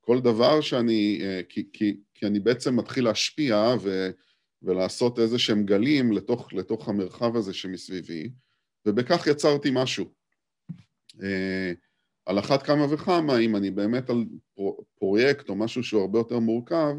כל 0.00 0.20
דבר 0.20 0.60
שאני, 0.60 1.20
אה, 1.22 1.40
כי, 1.48 1.68
כי, 1.72 2.00
כי 2.14 2.26
אני 2.26 2.40
בעצם 2.40 2.76
מתחיל 2.76 3.04
להשפיע 3.04 3.74
ו, 3.80 4.10
ולעשות 4.62 5.18
איזה 5.18 5.38
שהם 5.38 5.64
גלים 5.64 6.12
לתוך, 6.12 6.52
לתוך 6.52 6.88
המרחב 6.88 7.36
הזה 7.36 7.54
שמסביבי, 7.54 8.30
ובכך 8.86 9.26
יצרתי 9.26 9.68
משהו. 9.72 10.04
אה, 11.22 11.72
על 12.26 12.38
אחת 12.38 12.62
כמה 12.62 12.92
וכמה, 12.92 13.38
אם 13.38 13.56
אני 13.56 13.70
באמת 13.70 14.10
על 14.10 14.24
פרויקט 14.94 15.48
או 15.48 15.56
משהו 15.56 15.82
שהוא 15.82 16.00
הרבה 16.00 16.18
יותר 16.18 16.38
מורכב, 16.38 16.94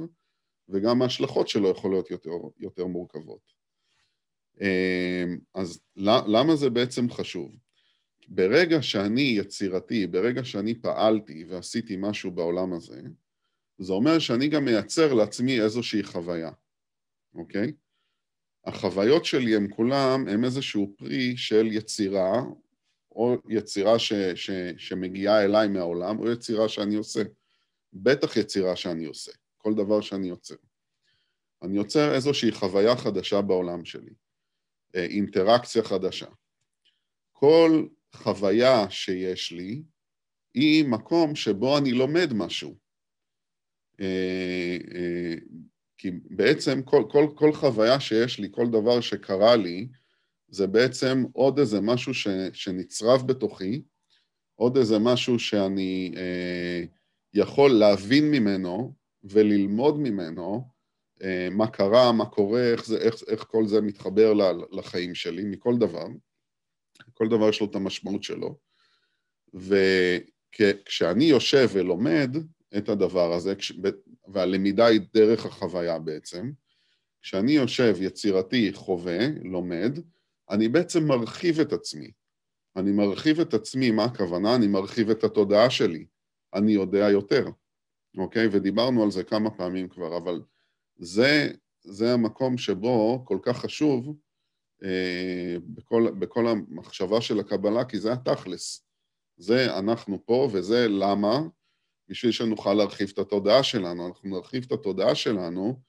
וגם 0.70 1.02
ההשלכות 1.02 1.48
שלו 1.48 1.70
יכולות 1.70 2.12
להיות 2.12 2.26
יותר, 2.26 2.48
יותר 2.60 2.86
מורכבות. 2.86 3.42
אה, 4.62 5.24
אז 5.54 5.82
למה 6.28 6.56
זה 6.56 6.70
בעצם 6.70 7.10
חשוב? 7.10 7.56
ברגע 8.28 8.82
שאני 8.82 9.22
יצירתי, 9.22 10.08
ברגע 10.08 10.44
שאני 10.44 10.82
פעלתי 10.82 11.46
ועשיתי 11.50 11.96
משהו 12.00 12.32
בעולם 12.32 12.74
הזה, 12.74 13.02
זה 13.78 13.94
אומר 13.94 14.20
שאני 14.20 14.48
גם 14.48 14.66
מייצר 14.66 15.14
לעצמי 15.14 15.62
איזושהי 15.62 16.04
חוויה, 16.04 16.52
אוקיי? 17.36 17.72
החוויות 18.66 19.26
שלי 19.26 19.56
הם 19.56 19.68
כולם, 19.68 20.28
הם 20.28 20.46
איזשהו 20.46 20.94
פרי 20.98 21.38
של 21.38 21.68
יצירה, 21.72 22.42
או 23.12 23.36
יצירה 23.50 24.00
ש, 24.00 24.14
ש, 24.14 24.52
שמגיעה 24.78 25.44
אליי 25.44 25.68
מהעולם, 25.68 26.20
או 26.20 26.32
יצירה 26.32 26.70
שאני 26.70 26.96
עושה. 26.96 27.24
בטח 27.94 28.38
יצירה 28.38 28.76
שאני 28.76 29.06
עושה, 29.06 29.32
כל 29.62 29.74
דבר 29.74 30.02
שאני 30.02 30.28
יוצר. 30.28 30.56
אני 31.62 31.78
יוצר 31.78 32.16
איזושהי 32.16 32.52
חוויה 32.52 32.96
חדשה 32.96 33.42
בעולם 33.42 33.86
שלי, 33.86 34.14
אה, 34.96 35.06
אינטראקציה 35.06 35.84
חדשה. 35.84 36.28
כל 37.32 37.88
חוויה 38.16 38.90
שיש 38.90 39.52
לי 39.52 39.84
היא 40.54 40.86
מקום 40.86 41.36
שבו 41.36 41.78
אני 41.78 41.92
לומד 41.92 42.34
משהו. 42.34 42.76
אה, 44.02 44.78
אה, 44.96 45.36
כי 45.98 46.12
בעצם 46.30 46.82
כל, 46.84 47.04
כל, 47.10 47.28
כל 47.36 47.54
חוויה 47.54 48.00
שיש 48.00 48.40
לי, 48.40 48.48
כל 48.52 48.68
דבר 48.68 49.02
שקרה 49.02 49.56
לי, 49.56 49.88
זה 50.48 50.68
בעצם 50.68 51.24
עוד 51.34 51.60
איזה 51.60 51.82
משהו 51.82 52.14
ש, 52.14 52.28
שנצרב 52.54 53.28
בתוכי, 53.28 53.82
עוד 54.56 54.78
איזה 54.78 55.00
משהו 55.00 55.40
שאני 55.40 56.14
אה, 56.18 56.84
יכול 57.34 57.72
להבין 57.72 58.32
ממנו 58.32 58.94
וללמוד 59.24 60.00
ממנו 60.00 60.68
אה, 61.24 61.48
מה 61.52 61.68
קרה, 61.68 62.12
מה 62.12 62.26
קורה, 62.26 62.62
איך, 62.62 62.86
זה, 62.86 62.98
איך, 62.98 63.16
איך 63.28 63.44
כל 63.44 63.68
זה 63.68 63.82
מתחבר 63.82 64.34
לחיים 64.72 65.16
שלי, 65.16 65.44
מכל 65.44 65.78
דבר. 65.78 66.06
כל 67.14 67.28
דבר 67.28 67.50
יש 67.50 67.62
לו 67.62 67.68
את 67.68 67.76
המשמעות 67.76 68.24
שלו. 68.24 68.58
וכשאני 69.54 71.24
יושב 71.24 71.68
ולומד 71.74 72.36
את 72.78 72.90
הדבר 72.90 73.34
הזה, 73.34 73.54
והלמידה 74.28 74.86
היא 74.86 75.02
דרך 75.14 75.46
החוויה 75.46 76.00
בעצם, 76.00 76.52
כשאני 77.22 77.52
יושב 77.52 77.96
יצירתי, 78.02 78.74
חווה, 78.74 79.28
לומד, 79.44 80.00
אני 80.50 80.68
בעצם 80.68 81.08
מרחיב 81.08 81.60
את 81.60 81.74
עצמי. 81.74 82.12
אני 82.76 82.92
מרחיב 82.92 83.40
את 83.40 83.54
עצמי, 83.54 83.92
מה 83.92 84.06
הכוונה? 84.06 84.56
אני 84.56 84.68
מרחיב 84.68 85.10
את 85.10 85.24
התודעה 85.24 85.70
שלי. 85.70 86.06
אני 86.54 86.72
יודע 86.72 87.10
יותר, 87.10 87.46
אוקיי? 88.18 88.48
ודיברנו 88.52 89.04
על 89.04 89.12
זה 89.12 89.24
כמה 89.24 89.52
פעמים 89.52 89.90
כבר, 89.90 90.18
אבל 90.18 90.42
זה, 90.98 91.52
זה 91.82 92.14
המקום 92.14 92.58
שבו 92.58 93.26
כל 93.26 93.38
כך 93.42 93.58
חשוב 93.58 94.16
אה, 94.84 95.56
בכל, 95.68 96.12
בכל 96.20 96.48
המחשבה 96.48 97.22
של 97.22 97.40
הקבלה, 97.40 97.86
כי 97.86 98.00
זה 98.00 98.14
התכלס. 98.14 98.86
זה 99.38 99.78
אנחנו 99.78 100.26
פה, 100.26 100.50
וזה 100.52 100.88
למה? 100.88 101.40
בשביל 102.08 102.32
שנוכל 102.32 102.74
להרחיב 102.74 103.10
את 103.14 103.20
התודעה 103.20 103.64
שלנו. 103.64 104.08
אנחנו 104.08 104.30
נרחיב 104.30 104.64
את 104.68 104.72
התודעה 104.72 105.16
שלנו, 105.16 105.80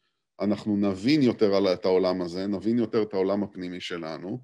אנחנו 0.40 0.76
נבין 0.76 1.22
יותר 1.22 1.72
את 1.72 1.84
העולם 1.84 2.22
הזה, 2.22 2.46
נבין 2.46 2.78
יותר 2.78 3.02
את 3.02 3.14
העולם 3.14 3.42
הפנימי 3.42 3.80
שלנו, 3.80 4.40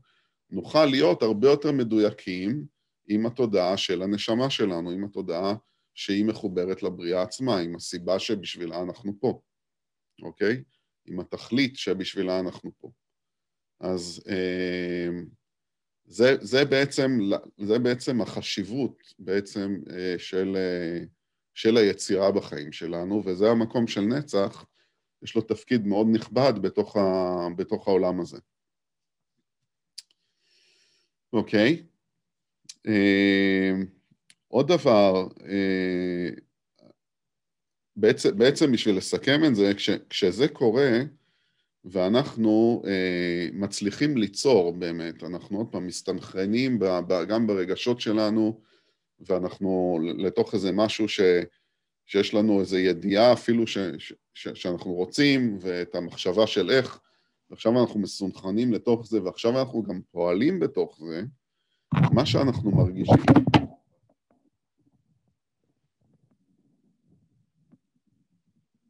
נוכל 0.51 0.85
להיות 0.85 1.23
הרבה 1.23 1.49
יותר 1.49 1.73
מדויקים 1.73 2.67
עם 3.09 3.27
התודעה 3.27 3.77
של 3.77 4.03
הנשמה 4.03 4.51
שלנו, 4.51 4.91
עם 4.91 5.05
התודעה 5.05 5.55
שהיא 5.97 6.25
מחוברת 6.25 6.83
לבריאה 6.83 7.23
עצמה, 7.23 7.59
עם 7.59 7.77
הסיבה 7.77 8.19
שבשבילה 8.19 8.83
אנחנו 8.83 9.21
פה, 9.21 9.41
אוקיי? 10.23 10.63
עם 11.07 11.21
התכלית 11.21 11.77
שבשבילה 11.77 12.41
אנחנו 12.41 12.71
פה. 12.79 12.91
אז 13.81 14.23
אה, 14.29 15.09
זה, 16.05 16.37
זה, 16.41 16.65
בעצם, 16.65 17.11
זה 17.59 17.79
בעצם 17.79 18.21
החשיבות 18.21 19.15
בעצם 19.19 19.77
אה, 19.91 20.15
של, 20.19 20.57
אה, 20.57 21.05
של 21.55 21.77
היצירה 21.77 22.33
בחיים 22.33 22.73
שלנו, 22.73 23.23
וזה 23.27 23.51
המקום 23.51 23.87
של 23.87 24.01
נצח, 24.01 24.65
יש 25.23 25.37
לו 25.37 25.43
תפקיד 25.43 25.87
מאוד 25.87 26.07
נכבד 26.13 26.53
בתוך, 26.63 26.97
ה, 26.97 27.01
בתוך 27.57 27.89
העולם 27.89 28.21
הזה. 28.21 28.39
אוקיי? 31.33 31.87
עוד 34.49 34.69
דבר, 34.69 35.29
בעצם, 37.97 38.39
בעצם 38.39 38.73
בשביל 38.73 38.97
לסכם 38.97 39.45
את 39.45 39.55
זה, 39.55 39.75
כש, 39.75 39.91
כשזה 40.11 40.49
קורה, 40.49 41.01
ואנחנו 41.85 42.83
אה, 42.87 43.49
מצליחים 43.53 44.17
ליצור 44.17 44.73
באמת, 44.73 45.25
אנחנו 45.25 45.59
עוד 45.59 45.67
פעם 45.71 45.87
מסתנכרנים 45.87 46.79
גם 47.29 47.47
ברגשות 47.47 48.01
שלנו, 48.01 48.61
ואנחנו 49.21 49.99
לתוך 50.19 50.55
איזה 50.55 50.73
משהו 50.73 51.09
ש, 51.09 51.21
שיש 52.07 52.35
לנו 52.35 52.61
איזו 52.61 52.77
ידיעה 52.79 53.33
אפילו 53.33 53.67
ש, 53.67 53.79
ש, 53.99 54.13
ש, 54.35 54.49
שאנחנו 54.49 54.93
רוצים, 54.93 55.59
ואת 55.61 55.95
המחשבה 55.95 56.47
של 56.47 56.71
איך, 56.71 57.01
ועכשיו 57.51 57.81
אנחנו 57.81 58.01
מסונכרנים 58.01 58.73
לתוך 58.73 59.07
זה, 59.07 59.23
ועכשיו 59.23 59.59
אנחנו 59.59 59.83
גם 59.83 60.01
פועלים 60.11 60.61
בתוך 60.61 60.99
זה, 61.01 61.23
מה 62.13 62.27
שאנחנו 62.27 62.71
מרגישים 62.71 63.25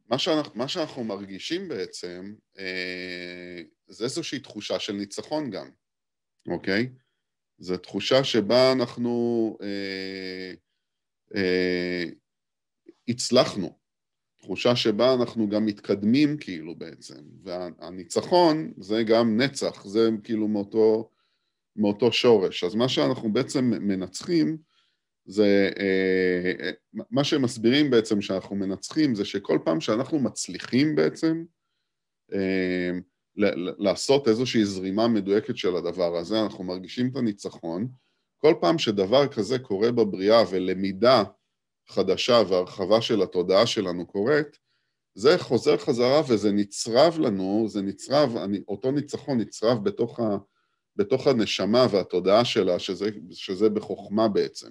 מה 0.09 0.17
שאנחנו, 0.17 0.51
מה 0.55 0.67
שאנחנו 0.67 1.03
מרגישים 1.03 1.67
בעצם 1.67 2.33
אה, 2.59 3.61
זה 3.87 4.03
איזושהי 4.03 4.39
תחושה 4.39 4.79
של 4.79 4.93
ניצחון 4.93 5.49
גם, 5.51 5.69
אוקיי? 6.47 6.89
זו 7.57 7.77
תחושה 7.77 8.23
שבה 8.23 8.71
אנחנו 8.71 9.57
אה, 9.61 10.53
אה, 11.35 12.03
הצלחנו, 13.07 13.77
תחושה 14.39 14.75
שבה 14.75 15.13
אנחנו 15.13 15.49
גם 15.49 15.65
מתקדמים 15.65 16.37
כאילו 16.37 16.75
בעצם, 16.75 17.23
והניצחון 17.43 18.73
זה 18.77 19.03
גם 19.03 19.41
נצח, 19.41 19.85
זה 19.85 20.09
כאילו 20.23 20.47
מאותו, 20.47 21.09
מאותו 21.75 22.11
שורש. 22.11 22.63
אז 22.63 22.75
מה 22.75 22.89
שאנחנו 22.89 23.33
בעצם 23.33 23.65
מנצחים 23.65 24.57
זה, 25.27 25.69
אה, 25.79 26.71
מה 27.11 27.23
שהם 27.23 27.41
מסבירים 27.41 27.89
בעצם 27.89 28.21
שאנחנו 28.21 28.55
מנצחים 28.55 29.15
זה 29.15 29.25
שכל 29.25 29.59
פעם 29.65 29.81
שאנחנו 29.81 30.19
מצליחים 30.19 30.95
בעצם 30.95 31.43
אה, 32.33 32.91
לעשות 33.77 34.27
איזושהי 34.27 34.65
זרימה 34.65 35.07
מדויקת 35.07 35.57
של 35.57 35.75
הדבר 35.75 36.17
הזה, 36.17 36.41
אנחנו 36.43 36.63
מרגישים 36.63 37.09
את 37.11 37.15
הניצחון. 37.15 37.87
כל 38.37 38.53
פעם 38.61 38.77
שדבר 38.77 39.27
כזה 39.27 39.59
קורה 39.59 39.91
בבריאה 39.91 40.43
ולמידה 40.49 41.23
חדשה 41.89 42.41
והרחבה 42.49 43.01
של 43.01 43.21
התודעה 43.21 43.67
שלנו 43.67 44.07
קורית, 44.07 44.57
זה 45.15 45.37
חוזר 45.37 45.77
חזרה 45.77 46.21
וזה 46.29 46.51
נצרב 46.51 47.19
לנו, 47.19 47.65
זה 47.67 47.81
נצרב, 47.81 48.37
אני, 48.37 48.61
אותו 48.67 48.91
ניצחון 48.91 49.37
נצרב 49.37 49.83
בתוך, 49.83 50.19
ה, 50.19 50.37
בתוך 50.95 51.27
הנשמה 51.27 51.87
והתודעה 51.91 52.45
שלה, 52.45 52.79
שזה, 52.79 53.09
שזה 53.31 53.69
בחוכמה 53.69 54.27
בעצם. 54.27 54.69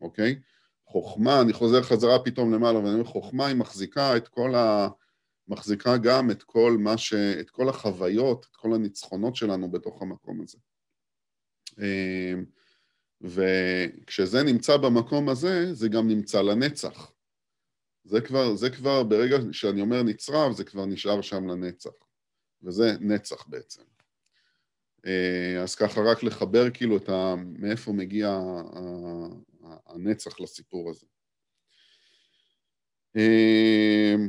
אוקיי? 0.00 0.40
חוכמה, 0.86 1.40
אני 1.40 1.52
חוזר 1.52 1.82
חזרה 1.82 2.18
פתאום 2.24 2.54
למעלה 2.54 2.78
ואני 2.78 2.94
אומר, 2.94 3.04
חוכמה 3.04 3.46
היא 3.46 3.56
מחזיקה 3.56 4.16
את 4.16 4.28
כל 4.28 4.54
ה... 4.54 4.88
מחזיקה 5.48 5.96
גם 5.96 6.30
את 6.30 6.42
כל 6.42 6.76
מה 6.78 6.98
ש... 6.98 7.14
את 7.14 7.50
כל 7.50 7.68
החוויות, 7.68 8.46
את 8.50 8.56
כל 8.56 8.74
הניצחונות 8.74 9.36
שלנו 9.36 9.70
בתוך 9.70 10.02
המקום 10.02 10.40
הזה. 10.40 10.58
אמ, 11.78 12.44
וכשזה 13.20 14.42
נמצא 14.42 14.76
במקום 14.76 15.28
הזה, 15.28 15.74
זה 15.74 15.88
גם 15.88 16.08
נמצא 16.08 16.42
לנצח. 16.42 17.12
זה 18.04 18.20
כבר, 18.20 18.54
זה 18.54 18.70
כבר, 18.70 19.02
ברגע 19.02 19.36
שאני 19.52 19.80
אומר 19.80 20.02
נצרב, 20.02 20.52
זה 20.52 20.64
כבר 20.64 20.86
נשאר 20.86 21.20
שם 21.20 21.48
לנצח. 21.48 21.90
וזה 22.62 22.92
נצח 23.00 23.46
בעצם. 23.46 23.82
אה, 25.06 25.62
אז 25.62 25.74
ככה 25.74 26.00
רק 26.00 26.22
לחבר 26.22 26.70
כאילו 26.70 26.96
את 26.96 27.08
ה... 27.08 27.34
מאיפה 27.58 27.92
מגיע 27.92 28.40
הנצח 29.86 30.40
לסיפור 30.40 30.90
הזה. 30.90 31.06
אמ, 33.16 34.28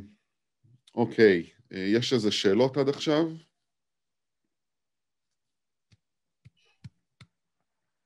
אוקיי, 0.96 1.50
אה, 1.74 1.78
יש 1.78 2.14
איזה 2.14 2.32
שאלות 2.32 2.78
עד 2.78 2.90
עכשיו? 2.90 3.24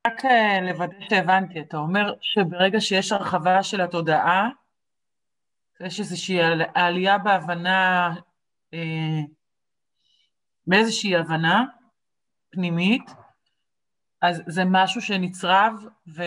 רק 0.08 0.26
אה, 0.26 0.62
לוודא 0.62 0.96
שהבנתי, 1.10 1.62
אתה 1.62 1.78
אומר 1.78 2.14
שברגע 2.22 2.82
שיש 2.82 3.12
הרחבה 3.12 3.64
של 3.64 3.82
התודעה, 3.82 4.50
יש 5.80 6.00
איזושהי 6.00 6.38
עלייה 6.76 7.18
בהבנה, 7.18 8.14
אה, 8.74 9.22
באיזושהי 10.68 11.16
הבנה 11.16 11.64
פנימית, 12.50 13.12
אז 14.22 14.42
זה 14.48 14.62
משהו 14.66 15.02
שנצרב 15.02 15.74
ו... 16.16 16.24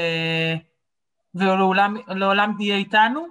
ולעולם 1.35 2.55
תהיה 2.59 2.77
איתנו? 2.77 3.27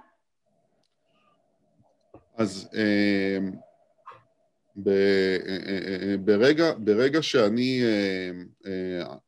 אז 2.36 2.68
אה, 2.74 3.38
ב, 4.76 4.88
אה, 4.88 5.58
אה, 6.02 6.16
ברגע, 6.16 6.72
ברגע 6.78 7.22
שאני, 7.22 7.82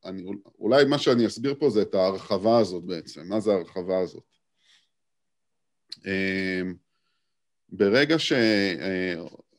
אני, 0.05 0.23
אולי 0.59 0.85
מה 0.85 0.99
שאני 0.99 1.27
אסביר 1.27 1.55
פה 1.59 1.71
זה 1.71 1.83
את 1.83 1.95
ההרחבה 1.95 2.59
הזאת 2.59 2.85
בעצם, 2.85 3.29
מה 3.29 3.41
זה 3.41 3.53
ההרחבה 3.53 3.99
הזאת? 3.99 4.23
ברגע 7.69 8.19
ש... 8.19 8.33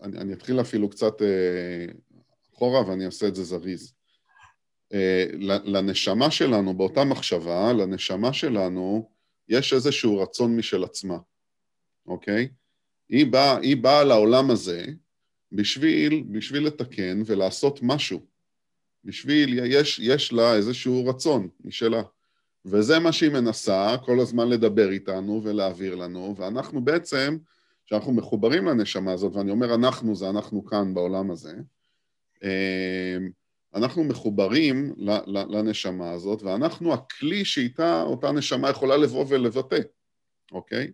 אני, 0.01 0.17
אני 0.17 0.33
אתחיל 0.33 0.61
אפילו 0.61 0.89
קצת 0.89 1.13
אחורה 2.53 2.89
ואני 2.89 3.05
אעשה 3.05 3.27
את 3.27 3.35
זה 3.35 3.43
זריז. 3.43 3.96
אה, 4.93 5.25
לנשמה 5.65 6.31
שלנו, 6.31 6.73
באותה 6.73 7.03
מחשבה, 7.03 7.73
לנשמה 7.73 8.33
שלנו 8.33 9.09
יש 9.49 9.73
איזשהו 9.73 10.17
רצון 10.17 10.57
משל 10.57 10.83
עצמה, 10.83 11.17
אוקיי? 12.05 12.47
היא 13.09 13.25
באה, 13.25 13.57
היא 13.57 13.77
באה 13.77 14.03
לעולם 14.03 14.51
הזה 14.51 14.85
בשביל, 15.51 16.23
בשביל 16.31 16.67
לתקן 16.67 17.21
ולעשות 17.25 17.79
משהו. 17.81 18.25
בשביל, 19.03 19.59
יש, 19.65 19.99
יש 19.99 20.33
לה 20.33 20.55
איזשהו 20.55 21.05
רצון 21.05 21.49
משלה. 21.65 22.01
וזה 22.65 22.99
מה 22.99 23.11
שהיא 23.11 23.31
מנסה, 23.31 23.95
כל 24.05 24.19
הזמן 24.19 24.49
לדבר 24.49 24.91
איתנו 24.91 25.41
ולהעביר 25.43 25.95
לנו, 25.95 26.35
ואנחנו 26.37 26.81
בעצם, 26.81 27.37
כשאנחנו 27.85 28.13
מחוברים 28.13 28.65
לנשמה 28.65 29.11
הזאת, 29.11 29.35
ואני 29.35 29.51
אומר 29.51 29.75
אנחנו, 29.75 30.15
זה 30.15 30.29
אנחנו 30.29 30.65
כאן 30.65 30.93
בעולם 30.93 31.31
הזה, 31.31 31.53
אה, 32.43 33.17
אנחנו 33.77 34.03
מחוברים 34.03 34.93
לנשמה 35.27 36.11
הזאת, 36.11 36.43
ואנחנו 36.43 36.93
הכלי 36.93 37.45
שאיתה 37.45 38.01
אותה 38.01 38.31
נשמה 38.31 38.69
יכולה 38.69 38.97
לבוא 38.97 39.25
ולבטא, 39.29 39.79
אוקיי? 40.51 40.91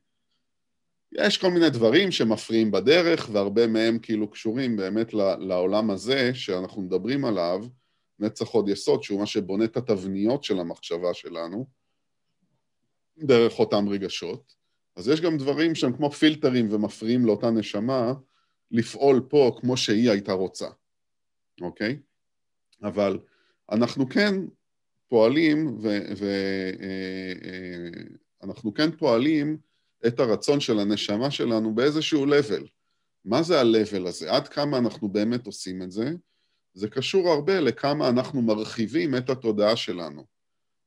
יש 1.11 1.37
כל 1.37 1.49
מיני 1.49 1.69
דברים 1.69 2.11
שמפריעים 2.11 2.71
בדרך, 2.71 3.29
והרבה 3.31 3.67
מהם 3.67 3.99
כאילו 3.99 4.29
קשורים 4.29 4.75
באמת 4.75 5.13
לעולם 5.39 5.89
הזה 5.89 6.31
שאנחנו 6.33 6.81
מדברים 6.81 7.25
עליו, 7.25 7.65
נצח 8.19 8.47
עוד 8.47 8.69
יסוד, 8.69 9.03
שהוא 9.03 9.19
מה 9.19 9.25
שבונה 9.25 9.65
את 9.65 9.77
התבניות 9.77 10.43
של 10.43 10.59
המחשבה 10.59 11.13
שלנו, 11.13 11.67
דרך 13.17 13.59
אותם 13.59 13.89
רגשות. 13.89 14.53
אז 14.95 15.07
יש 15.07 15.21
גם 15.21 15.37
דברים 15.37 15.75
שהם 15.75 15.97
כמו 15.97 16.11
פילטרים 16.11 16.67
ומפריעים 16.71 17.25
לאותה 17.25 17.51
נשמה 17.51 18.13
לפעול 18.71 19.25
פה 19.29 19.57
כמו 19.59 19.77
שהיא 19.77 20.11
הייתה 20.11 20.33
רוצה, 20.33 20.67
אוקיי? 21.61 21.99
אבל 22.83 23.19
אנחנו 23.71 24.09
כן 24.09 24.35
פועלים, 25.07 25.77
ואנחנו 28.41 28.69
אה, 28.69 28.81
אה, 28.81 28.87
כן 28.89 28.97
פועלים 28.97 29.57
את 30.07 30.19
הרצון 30.19 30.59
של 30.59 30.79
הנשמה 30.79 31.31
שלנו 31.31 31.75
באיזשהו 31.75 32.25
level. 32.25 32.67
מה 33.25 33.43
זה 33.43 33.61
ה-level 33.61 34.07
הזה? 34.07 34.31
עד 34.31 34.47
כמה 34.47 34.77
אנחנו 34.77 35.09
באמת 35.09 35.45
עושים 35.45 35.81
את 35.81 35.91
זה? 35.91 36.11
זה 36.73 36.89
קשור 36.89 37.29
הרבה 37.29 37.59
לכמה 37.59 38.09
אנחנו 38.09 38.41
מרחיבים 38.41 39.15
את 39.17 39.29
התודעה 39.29 39.75
שלנו. 39.75 40.25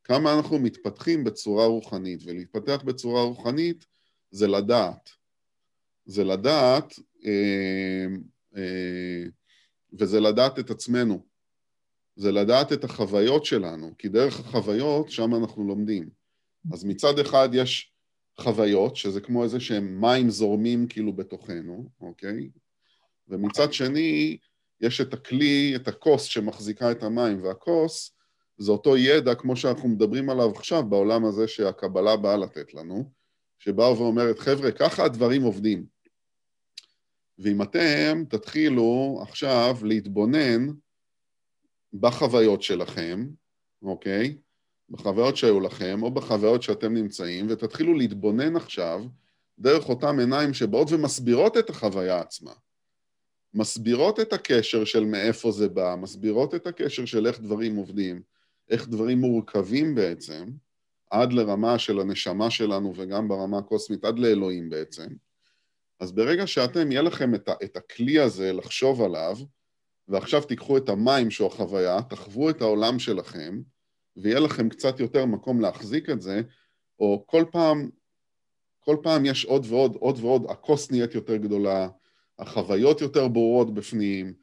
כמה 0.05 0.35
אנחנו 0.35 0.59
מתפתחים 0.59 1.25
בצורה 1.25 1.67
רוחנית, 1.67 2.21
ולהתפתח 2.25 2.83
בצורה 2.85 3.23
רוחנית 3.23 3.87
זה 4.31 4.47
לדעת. 4.47 5.11
זה 6.05 6.25
לדעת, 6.25 6.95
אה, 7.27 8.07
וזה 9.99 10.21
לדעת 10.21 10.59
את 10.59 10.71
עצמנו. 10.71 11.26
זה 12.17 12.33
לדעת 12.33 12.73
את 12.73 12.85
החוויות 12.85 13.45
שלנו, 13.45 13.95
כי 13.99 14.09
דרך 14.09 14.41
החוויות, 14.41 15.11
שם 15.11 15.35
אנחנו 15.35 15.69
לומדים. 15.69 16.09
אז 16.73 16.85
מצד 16.85 17.19
אחד 17.19 17.49
יש 17.53 17.93
חוויות, 18.41 18.97
שזה 18.97 19.21
כמו 19.21 19.45
איזה 19.45 19.61
שהם 19.61 20.01
מים 20.01 20.31
זורמים 20.31 20.87
כאילו 20.89 21.13
בתוכנו, 21.13 21.89
אוקיי? 22.01 22.51
ומצד 23.29 23.73
שני, 23.73 24.37
יש 24.81 25.01
את 25.01 25.15
הכלי, 25.15 25.77
את 25.77 25.89
הכוס 25.89 26.23
שמחזיקה 26.23 26.91
את 26.91 27.03
המים, 27.03 27.43
והכוס 27.43 28.17
זה 28.59 28.73
אותו 28.73 28.97
ידע 28.97 29.35
כמו 29.35 29.57
שאנחנו 29.57 29.89
מדברים 29.89 30.31
עליו 30.31 30.51
עכשיו 30.51 30.85
בעולם 30.89 31.25
הזה 31.25 31.49
שהקבלה 31.49 32.17
באה 32.17 32.37
לתת 32.37 32.75
לנו, 32.75 33.11
שבאה 33.59 33.93
ואומרת, 33.93 34.39
חבר'ה, 34.39 34.73
ככה 34.73 35.05
הדברים 35.05 35.43
עובדים. 35.43 35.87
ואם 37.39 37.63
אתם 37.63 38.25
תתחילו 38.29 39.19
עכשיו 39.23 39.77
להתבונן 39.83 40.67
בחוויות 41.93 42.63
שלכם, 42.63 43.27
אוקיי? 43.83 44.37
בחוויות 44.91 45.37
שהיו 45.37 45.61
לכם, 45.61 46.03
או 46.03 46.11
בחוויות 46.11 46.63
שאתם 46.63 46.95
נמצאים, 46.95 47.47
ותתחילו 47.49 47.95
להתבונן 47.95 48.57
עכשיו 48.57 49.05
דרך 49.59 49.89
אותם 49.89 50.19
עיניים 50.19 50.55
שבאות 50.55 50.93
ומסבירות 50.93 51.57
את 51.57 51.71
החוויה 51.71 52.21
עצמה. 52.21 52.53
מסבירות 53.55 54.21
את 54.21 54.33
הקשר 54.33 54.85
של 54.85 55.05
מאיפה 55.05 55.51
זה 55.51 55.69
בא, 55.69 55.97
מסבירות 55.99 56.55
את 56.55 56.67
הקשר 56.67 57.05
של 57.05 57.27
איך 57.27 57.41
דברים 57.41 57.77
עובדים, 57.77 58.23
איך 58.71 58.89
דברים 58.89 59.19
מורכבים 59.19 59.95
בעצם, 59.95 60.51
עד 61.11 61.33
לרמה 61.33 61.79
של 61.79 62.01
הנשמה 62.01 62.51
שלנו 62.51 62.93
וגם 62.97 63.29
ברמה 63.29 63.59
הקוסמית, 63.59 64.05
עד 64.05 64.19
לאלוהים 64.19 64.71
בעצם. 64.71 65.07
אז 66.01 66.13
ברגע 66.13 66.47
שאתם, 66.47 66.93
יהיה 66.93 67.03
לכם 67.03 67.35
את, 67.35 67.49
את 67.65 67.77
הכלי 67.77 68.21
הזה 68.21 68.53
לחשוב 68.53 69.03
עליו, 69.03 69.37
ועכשיו 70.09 70.43
תיקחו 70.43 70.77
את 70.77 70.89
המים 70.89 71.31
שהוא 71.31 71.47
החוויה, 71.47 72.03
תחוו 72.03 72.51
את 72.51 72.63
העולם 72.63 72.99
שלכם, 72.99 73.61
ויהיה 74.17 74.41
לכם 74.41 74.69
קצת 74.69 75.01
יותר 75.01 75.27
מקום 75.27 75.61
להחזיק 75.61 76.11
את 76.11 76.21
זה, 76.21 76.41
או 77.01 77.25
כל 77.27 77.45
פעם, 77.53 77.91
כל 78.81 78.97
פעם 79.03 79.27
יש 79.27 79.45
עוד 79.45 79.67
ועוד, 79.69 79.97
עוד 80.01 80.19
ועוד, 80.19 80.47
הכוס 80.49 80.91
נהיית 80.91 81.15
יותר 81.15 81.37
גדולה, 81.37 81.89
החוויות 82.39 83.01
יותר 83.01 83.29
ברורות 83.29 83.75
בפנים, 83.75 84.35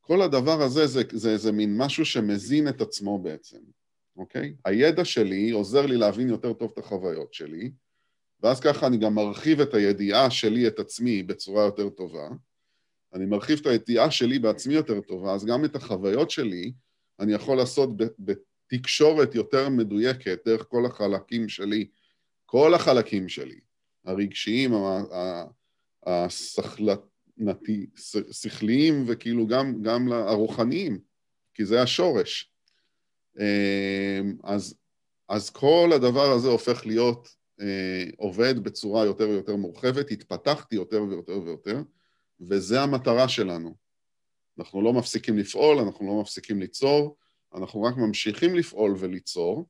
כל 0.00 0.22
הדבר 0.22 0.62
הזה 0.62 0.86
זה, 0.86 1.02
זה, 1.12 1.36
זה 1.36 1.52
מין 1.52 1.76
משהו 1.76 2.04
שמזין 2.04 2.68
את 2.68 2.80
עצמו 2.80 3.18
בעצם, 3.18 3.58
אוקיי? 4.16 4.54
הידע 4.64 5.04
שלי 5.04 5.50
עוזר 5.50 5.86
לי 5.86 5.96
להבין 5.96 6.28
יותר 6.28 6.52
טוב 6.52 6.70
את 6.72 6.78
החוויות 6.78 7.34
שלי, 7.34 7.70
ואז 8.40 8.60
ככה 8.60 8.86
אני 8.86 8.96
גם 8.96 9.14
מרחיב 9.14 9.60
את 9.60 9.74
הידיעה 9.74 10.30
שלי, 10.30 10.68
את 10.68 10.78
עצמי, 10.78 11.22
בצורה 11.22 11.64
יותר 11.64 11.88
טובה. 11.88 12.28
אני 13.16 13.26
מרחיב 13.26 13.58
את 13.58 13.66
הידיעה 13.66 14.10
שלי 14.10 14.38
בעצמי 14.38 14.74
יותר 14.74 15.00
טובה, 15.00 15.34
אז 15.34 15.44
גם 15.44 15.64
את 15.64 15.76
החוויות 15.76 16.30
שלי 16.30 16.72
אני 17.20 17.32
יכול 17.32 17.56
לעשות 17.56 17.90
בתקשורת 18.18 19.34
יותר 19.34 19.68
מדויקת 19.68 20.38
דרך 20.44 20.66
כל 20.68 20.86
החלקים 20.86 21.48
שלי, 21.48 21.88
כל 22.46 22.74
החלקים 22.74 23.28
שלי, 23.28 23.60
הרגשיים, 24.04 24.72
השכליים 28.30 29.04
וכאילו 29.06 29.46
גם, 29.46 29.82
גם 29.82 30.12
הרוחניים, 30.12 30.98
כי 31.54 31.64
זה 31.64 31.82
השורש. 31.82 32.52
אמ, 33.38 34.36
אז, 34.44 34.74
אז 35.28 35.50
כל 35.50 35.90
הדבר 35.94 36.32
הזה 36.32 36.48
הופך 36.48 36.86
להיות 36.86 37.28
אה, 37.60 38.04
עובד 38.16 38.58
בצורה 38.58 39.04
יותר 39.04 39.28
ויותר 39.28 39.56
מורחבת, 39.56 40.10
התפתחתי 40.10 40.76
יותר 40.76 41.02
ויותר 41.02 41.42
ויותר, 41.42 41.82
וזה 42.40 42.80
המטרה 42.80 43.28
שלנו. 43.28 43.74
אנחנו 44.58 44.82
לא 44.82 44.92
מפסיקים 44.92 45.38
לפעול, 45.38 45.78
אנחנו 45.78 46.06
לא 46.06 46.20
מפסיקים 46.20 46.60
ליצור, 46.60 47.16
אנחנו 47.54 47.82
רק 47.82 47.96
ממשיכים 47.96 48.54
לפעול 48.54 48.94
וליצור, 48.98 49.66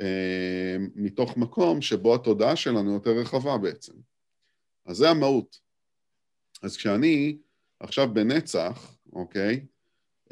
אה, 0.00 0.76
מתוך 0.94 1.36
מקום 1.36 1.82
שבו 1.82 2.14
התודעה 2.14 2.56
שלנו 2.56 2.92
יותר 2.92 3.10
רחבה 3.10 3.58
בעצם. 3.58 3.92
אז 4.86 4.96
זה 4.96 5.10
המהות. 5.10 5.60
אז 6.62 6.76
כשאני 6.76 7.38
עכשיו 7.80 8.14
בנצח, 8.14 8.98
אוקיי, 9.12 9.66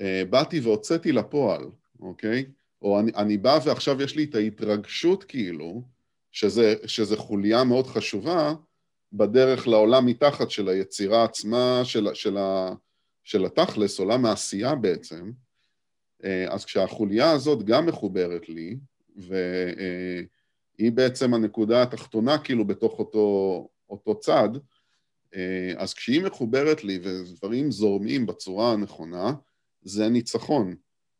אה, 0.00 0.22
באתי 0.30 0.61
והוצאתי 0.61 1.12
לפועל, 1.12 1.70
אוקיי, 2.00 2.46
או 2.82 3.00
אני, 3.00 3.12
אני 3.16 3.38
בא 3.38 3.59
ועכשיו 3.64 4.02
יש 4.02 4.16
לי 4.16 4.24
את 4.24 4.35
ההתרגשות 4.35 5.24
כאילו, 5.24 5.82
שזה, 6.32 6.74
שזה 6.87 7.16
חוליה 7.16 7.64
מאוד 7.64 7.87
חשובה 7.87 8.54
בדרך 9.16 9.68
לעולם 9.68 10.07
מתחת 10.07 10.50
של 10.50 10.68
היצירה 10.68 11.24
עצמה, 11.24 11.81
של, 11.85 12.09
של, 12.14 12.37
ה, 12.37 12.74
של 13.24 13.44
התכלס, 13.44 13.98
עולם 13.98 14.26
העשייה 14.26 14.74
בעצם, 14.74 15.31
אה, 16.24 16.52
אז 16.55 16.64
כשהחוליה 16.64 17.31
הזאת 17.31 17.62
גם 17.64 17.87
מחוברת 17.87 18.48
לי, 18.48 18.76
והיא 19.16 20.92
בעצם 20.92 21.35
הנקודה 21.35 21.83
התחתונה 21.83 22.38
כאילו 22.38 22.64
בתוך 22.64 22.98
אותו, 22.98 23.68
אותו 23.90 24.20
צד, 24.20 24.48
אה, 25.35 25.72
אז 25.76 25.94
כשהיא 25.94 26.22
מחוברת 26.22 26.85
לי 26.85 26.98
ודברים 27.02 27.70
זורמים 27.70 28.26
בצורה 28.26 28.72
הנכונה, 28.72 29.33
זה 29.83 30.09
ניצחון. 30.09 30.76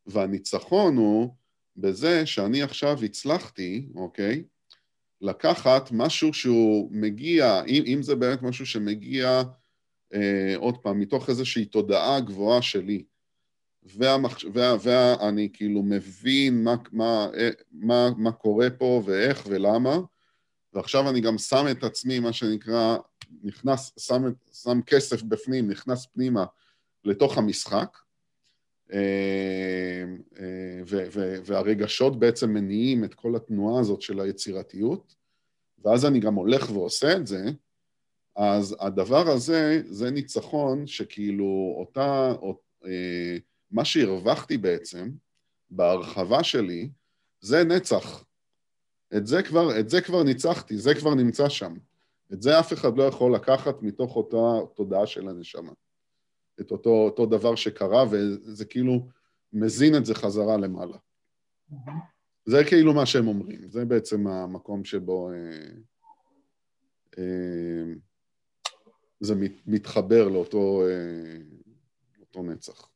והניצחון 0.07 0.97
הוא 0.97 1.35
בזה 1.77 2.27
שאני 2.27 2.63
עכשיו 2.63 3.05
הצלחתי, 3.05 3.89
אוקיי, 3.95 4.45
לקחת 5.21 5.89
משהו 5.93 6.35
שהוא 6.35 6.89
מגיע, 6.93 7.63
אם, 7.65 7.83
אם 7.87 8.03
זה 8.03 8.15
באמת 8.17 8.43
משהו 8.43 8.67
שמגיע, 8.67 9.43
אה, 10.15 10.55
עוד 10.57 10.79
פעם, 10.79 11.01
מתוך 11.01 11.29
איזושהי 11.29 11.65
תודעה 11.65 12.21
גבוהה 12.21 12.63
שלי, 12.63 13.05
והמחש... 13.83 14.45
וה... 14.53 14.77
ואני 14.83 15.49
כאילו 15.53 15.83
מבין 15.83 16.65
מה, 16.65 16.75
מה, 16.93 17.29
אה, 17.39 17.51
מה, 17.73 18.11
מה 18.17 18.33
קורה 18.33 18.71
פה 18.71 19.03
ואיך 19.05 19.47
ולמה, 19.47 19.99
ועכשיו 20.73 21.11
אני 21.11 21.21
גם 21.21 21.39
שם 21.39 21.65
את 21.71 21.85
עצמי, 21.85 22.19
מה 22.19 22.33
שנקרא, 22.33 22.97
נכנס, 23.43 23.93
שם, 23.99 24.23
שם 24.53 24.81
כסף 24.87 25.23
בפנים, 25.23 25.71
נכנס 25.71 26.07
פנימה 26.07 26.45
לתוך 27.05 27.39
המשחק, 27.39 27.99
והרגשות 31.45 32.19
בעצם 32.19 32.51
מניעים 32.51 33.05
את 33.05 33.15
כל 33.15 33.37
התנועה 33.37 33.81
הזאת 33.81 34.03
של 34.03 34.21
היצירתיות, 34.21 35.15
ואז 35.85 36.07
אני 36.07 36.21
גם 36.21 36.35
הולך 36.35 36.71
ועושה 36.71 37.17
את 37.17 37.27
זה, 37.27 37.45
אז 38.37 38.77
הדבר 38.81 39.29
הזה, 39.29 39.83
זה 39.87 40.11
ניצחון 40.11 40.87
שכאילו 40.87 41.75
אותה, 41.79 42.33
אה, 42.87 43.37
מה 43.71 43.85
שהרווחתי 43.85 44.57
בעצם, 44.59 45.11
בהרחבה 45.71 46.45
שלי, 46.45 46.89
זה 47.41 47.65
נצח. 47.65 48.25
את 49.17 49.27
זה 49.27 49.43
כבר, 49.43 49.81
את 49.81 49.91
זה 49.91 50.01
כבר 50.01 50.23
ניצחתי, 50.23 50.79
זה 50.79 50.95
כבר 50.95 51.15
נמצא 51.15 51.49
שם. 51.49 51.75
את 52.33 52.43
זה 52.43 52.61
אף 52.61 52.73
אחד 52.73 52.97
לא 52.97 53.03
יכול 53.03 53.35
לקחת 53.35 53.83
מתוך 53.83 54.17
אותה 54.17 54.67
תודעה 54.75 55.07
של 55.07 55.29
הנשמה. 55.29 55.73
את 56.61 56.71
אותו, 56.71 56.91
אותו 56.91 57.27
דבר 57.27 57.55
שקרה, 57.55 58.05
וזה 58.11 58.65
כאילו 58.65 59.09
מזין 59.53 59.97
את 59.97 60.05
זה 60.07 60.15
חזרה 60.15 60.57
למעלה. 60.57 60.97
זה 62.45 62.65
כאילו 62.69 62.95
מה 62.95 63.07
שהם 63.07 63.29
אומרים, 63.29 63.71
זה 63.71 63.85
בעצם 63.85 64.27
המקום 64.27 64.85
שבו 64.85 65.31
אה, 65.31 65.69
אה, 67.19 67.93
זה 69.21 69.35
מת, 69.35 69.53
מתחבר 69.67 70.29
לאותו 70.29 70.83
אה, 70.87 71.39
אותו 72.21 72.43
נצח. 72.43 72.89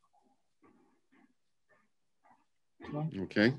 אוקיי? 3.21 3.53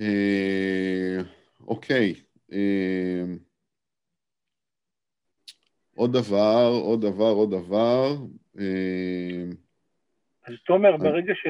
אה, 0.00 1.18
אוקיי. 1.60 2.14
אה, 2.52 3.24
עוד 5.98 6.12
דבר, 6.12 6.70
עוד 6.82 7.00
דבר, 7.00 7.32
עוד 7.40 7.50
דבר. 7.50 8.06
אה, 8.58 9.44
אז 10.46 10.54
תומר, 10.66 10.96
ברגע 10.96 11.34
ש... 11.34 11.46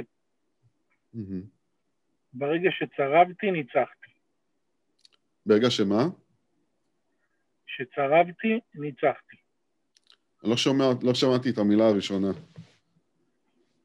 ברגע 2.33 2.71
שצרבתי, 2.71 3.51
ניצחתי. 3.51 4.11
ברגע 5.47 5.71
שמה? 5.71 6.03
שצרבתי, 7.67 8.61
ניצחתי. 8.75 9.37
לא, 10.45 10.57
שומע, 10.57 10.85
לא 11.03 11.15
שמעתי 11.15 11.51
את 11.51 11.59
המילה 11.59 11.85
הראשונה. 11.89 12.31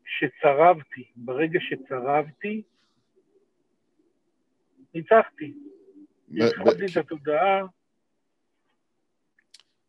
שצרבתי, 0.06 1.12
ברגע 1.15 1.60
שצרבתי, 1.60 2.62
ניצחתי. 4.93 5.54
התחלתי 6.32 6.86
את 6.91 6.97
התודעה. 6.97 7.65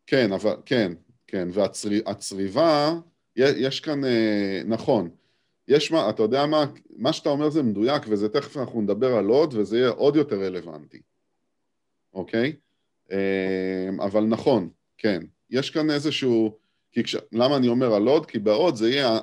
כן, 0.07 0.31
אבל, 0.31 0.55
כן, 0.65 0.93
כן, 1.27 1.47
והצריבה, 1.51 2.93
יש 3.35 3.79
כאן, 3.79 4.05
אה, 4.05 4.61
נכון, 4.65 5.09
יש 5.67 5.91
מה, 5.91 6.09
אתה 6.09 6.23
יודע 6.23 6.45
מה, 6.45 6.65
מה 6.95 7.13
שאתה 7.13 7.29
אומר 7.29 7.49
זה 7.49 7.63
מדויק, 7.63 8.03
וזה 8.07 8.29
תכף 8.29 8.57
אנחנו 8.57 8.81
נדבר 8.81 9.15
על 9.15 9.27
עוד, 9.27 9.53
וזה 9.53 9.77
יהיה 9.77 9.89
עוד 9.89 10.15
יותר 10.15 10.41
רלוונטי, 10.41 11.01
אוקיי? 12.13 12.55
אה, 13.11 13.89
אבל 13.99 14.23
נכון, 14.23 14.69
כן, 14.97 15.21
יש 15.49 15.69
כאן 15.69 15.89
איזשהו, 15.89 16.57
כי 16.91 17.03
כש, 17.03 17.15
למה 17.31 17.57
אני 17.57 17.67
אומר 17.67 17.93
על 17.93 18.07
עוד? 18.07 18.25
כי 18.25 18.39
בעוד 18.39 18.75
זה 18.75 18.89
יהיה, 18.89 19.19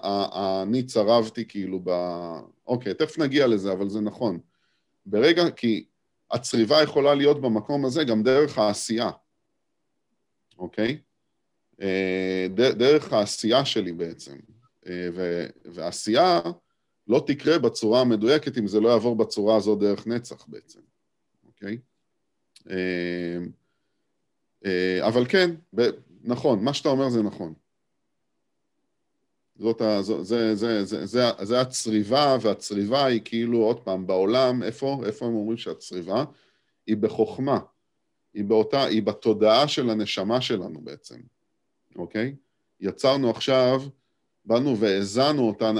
אני 0.63 0.83
צרבתי 0.83 1.45
כאילו 1.49 1.81
ב... 1.85 1.91
אוקיי, 2.67 2.95
תכף 2.95 3.19
נגיע 3.19 3.47
לזה, 3.47 3.73
אבל 3.73 3.89
זה 3.89 4.01
נכון. 4.01 4.39
ברגע, 5.07 5.51
כי 5.51 5.85
הצריבה 6.31 6.83
יכולה 6.83 7.15
להיות 7.15 7.41
במקום 7.41 7.85
הזה 7.85 8.05
גם 8.05 8.23
דרך 8.23 8.59
העשייה, 8.59 9.11
אוקיי? 10.63 10.99
אה, 11.81 12.47
דרך 12.55 13.13
העשייה 13.13 13.65
שלי 13.65 13.93
בעצם. 13.93 14.39
אה, 14.87 15.09
ועשייה 15.65 16.41
לא 17.09 17.25
תקרה 17.27 17.59
בצורה 17.59 18.01
המדויקת 18.01 18.59
אם 18.59 18.67
זה 18.67 18.81
לא 18.81 18.89
יעבור 18.89 19.17
בצורה 19.17 19.57
הזו 19.57 19.77
דרך 19.77 20.07
נצח 20.07 20.47
בעצם, 20.47 20.81
אוקיי? 21.47 21.79
אה, 22.71 23.39
אבל 25.07 25.27
כן, 25.29 25.51
נכון, 26.25 26.65
מה 26.65 26.75
שאתה 26.75 26.89
אומר 26.89 27.09
זה 27.09 27.23
נכון. 27.23 27.55
זאת 29.57 29.81
ה... 29.81 30.03
זה, 30.03 30.23
זה, 30.23 30.55
זה, 30.55 30.85
זה, 30.85 31.07
זה, 31.07 31.23
זה 31.43 31.61
הצריבה, 31.61 32.37
והצריבה 32.41 33.05
היא 33.05 33.21
כאילו, 33.25 33.59
עוד 33.59 33.81
פעם, 33.81 34.07
בעולם, 34.07 34.63
איפה, 34.63 35.03
איפה 35.07 35.27
הם 35.27 35.35
אומרים 35.35 35.59
שהצריבה? 35.59 36.25
היא 36.87 36.97
בחוכמה, 36.97 37.59
היא 38.35 38.45
באותה, 38.45 38.85
היא 38.85 39.03
בתודעה 39.03 39.69
של 39.69 39.91
הנשמה 39.91 40.41
שלנו 40.41 40.81
בעצם, 40.81 41.21
אוקיי? 41.97 42.35
יצרנו 42.81 43.31
עכשיו, 43.31 43.83
באנו 44.45 44.79
והאזנו 44.79 45.49
אותה, 45.49 45.73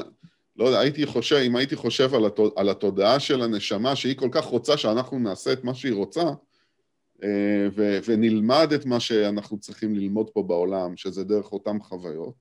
לא 0.57 0.65
יודע, 0.65 0.79
הייתי 0.79 1.07
חושב, 1.07 1.37
אם 1.37 1.57
הייתי 1.57 1.77
חושב 1.77 2.15
על, 2.15 2.27
התוד, 2.27 2.53
על 2.57 2.69
התודעה 2.69 3.21
של 3.21 3.43
הנשמה, 3.43 3.97
שהיא 3.97 4.17
כל 4.17 4.29
כך 4.33 4.45
רוצה 4.45 4.77
שאנחנו 4.77 5.19
נעשה 5.19 5.53
את 5.53 5.65
מה 5.65 5.75
שהיא 5.75 5.95
רוצה, 5.95 6.23
אה, 7.23 7.69
ו, 7.75 7.99
ונלמד 8.05 8.73
את 8.75 8.87
מה 8.87 9.01
שאנחנו 9.01 9.59
צריכים 9.59 9.95
ללמוד 9.95 10.31
פה 10.31 10.43
בעולם, 10.43 10.97
שזה 10.97 11.25
דרך 11.25 11.53
אותן 11.53 11.79
חוויות, 11.81 12.35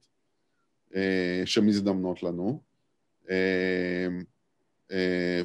אה, 0.95 1.41
שמזדמנות 1.45 2.24
לנו. 2.24 2.62
אה, 3.30 4.08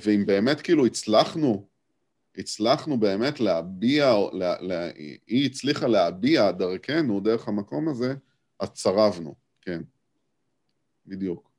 ואם 0.01 0.27
באמת 0.27 0.61
כאילו 0.61 0.87
הצלחנו, 0.87 1.67
הצלחנו 2.39 3.01
באמת 3.01 3.41
להביע, 3.41 4.15
לה, 4.33 4.61
לה, 4.61 4.91
היא 5.27 5.47
הצליחה 5.47 5.87
להביע 5.87 6.51
דרכנו, 6.51 7.21
דרך 7.21 7.49
המקום 7.49 7.89
הזה, 7.89 8.15
אז 8.61 8.71
צרבנו, 8.71 9.35
כן, 9.63 9.83
בדיוק. 11.07 11.51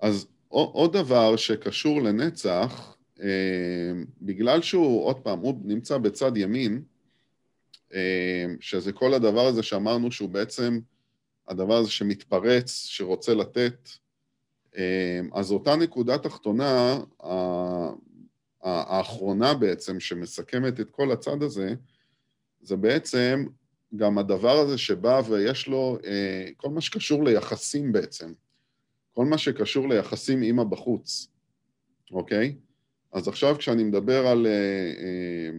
אז 0.00 0.26
עוד 0.48 0.96
דבר 0.96 1.36
שקשור 1.36 2.02
לנצח, 2.02 2.96
בגלל 4.22 4.62
שהוא, 4.62 5.04
עוד 5.04 5.20
פעם, 5.20 5.38
הוא 5.38 5.60
נמצא 5.64 5.98
בצד 5.98 6.36
ימין, 6.36 6.82
אמ, 7.94 8.56
שזה 8.60 8.92
כל 8.92 9.14
הדבר 9.14 9.46
הזה 9.46 9.62
שאמרנו 9.62 10.12
שהוא 10.12 10.28
בעצם 10.28 10.80
הדבר 11.48 11.74
הזה 11.74 11.90
שמתפרץ, 11.90 12.84
שרוצה 12.84 13.34
לתת, 13.34 13.88
אמ, 13.88 14.03
אז 15.32 15.52
אותה 15.52 15.76
נקודה 15.76 16.18
תחתונה, 16.18 16.98
האחרונה 18.62 19.54
בעצם, 19.54 20.00
שמסכמת 20.00 20.80
את 20.80 20.90
כל 20.90 21.12
הצד 21.12 21.42
הזה, 21.42 21.74
זה 22.60 22.76
בעצם 22.76 23.44
גם 23.96 24.18
הדבר 24.18 24.58
הזה 24.58 24.78
שבא 24.78 25.22
ויש 25.28 25.68
לו 25.68 25.98
אה, 26.06 26.48
כל 26.56 26.68
מה 26.68 26.80
שקשור 26.80 27.24
ליחסים 27.24 27.92
בעצם, 27.92 28.32
כל 29.12 29.24
מה 29.24 29.38
שקשור 29.38 29.88
ליחסים 29.88 30.42
עם 30.42 30.58
הבחוץ, 30.58 31.28
אוקיי? 32.12 32.56
אז 33.12 33.28
עכשיו 33.28 33.56
כשאני 33.58 33.84
מדבר 33.84 34.26
על 34.26 34.46
אה, 34.46 35.50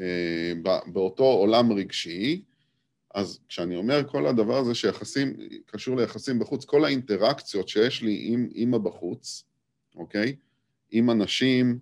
אה, 0.00 0.52
באותו 0.86 1.24
עולם 1.24 1.72
רגשי, 1.72 2.42
אז 3.14 3.38
כשאני 3.48 3.76
אומר 3.76 4.08
כל 4.08 4.26
הדבר 4.26 4.56
הזה 4.56 4.74
שיחסים, 4.74 5.36
קשור 5.66 5.96
ליחסים 5.96 6.38
בחוץ, 6.38 6.64
כל 6.64 6.84
האינטראקציות 6.84 7.68
שיש 7.68 8.02
לי 8.02 8.20
עם, 8.26 8.48
עם 8.54 8.74
הבחוץ, 8.74 9.44
אוקיי? 9.96 10.36
עם 10.90 11.10
אנשים, 11.10 11.78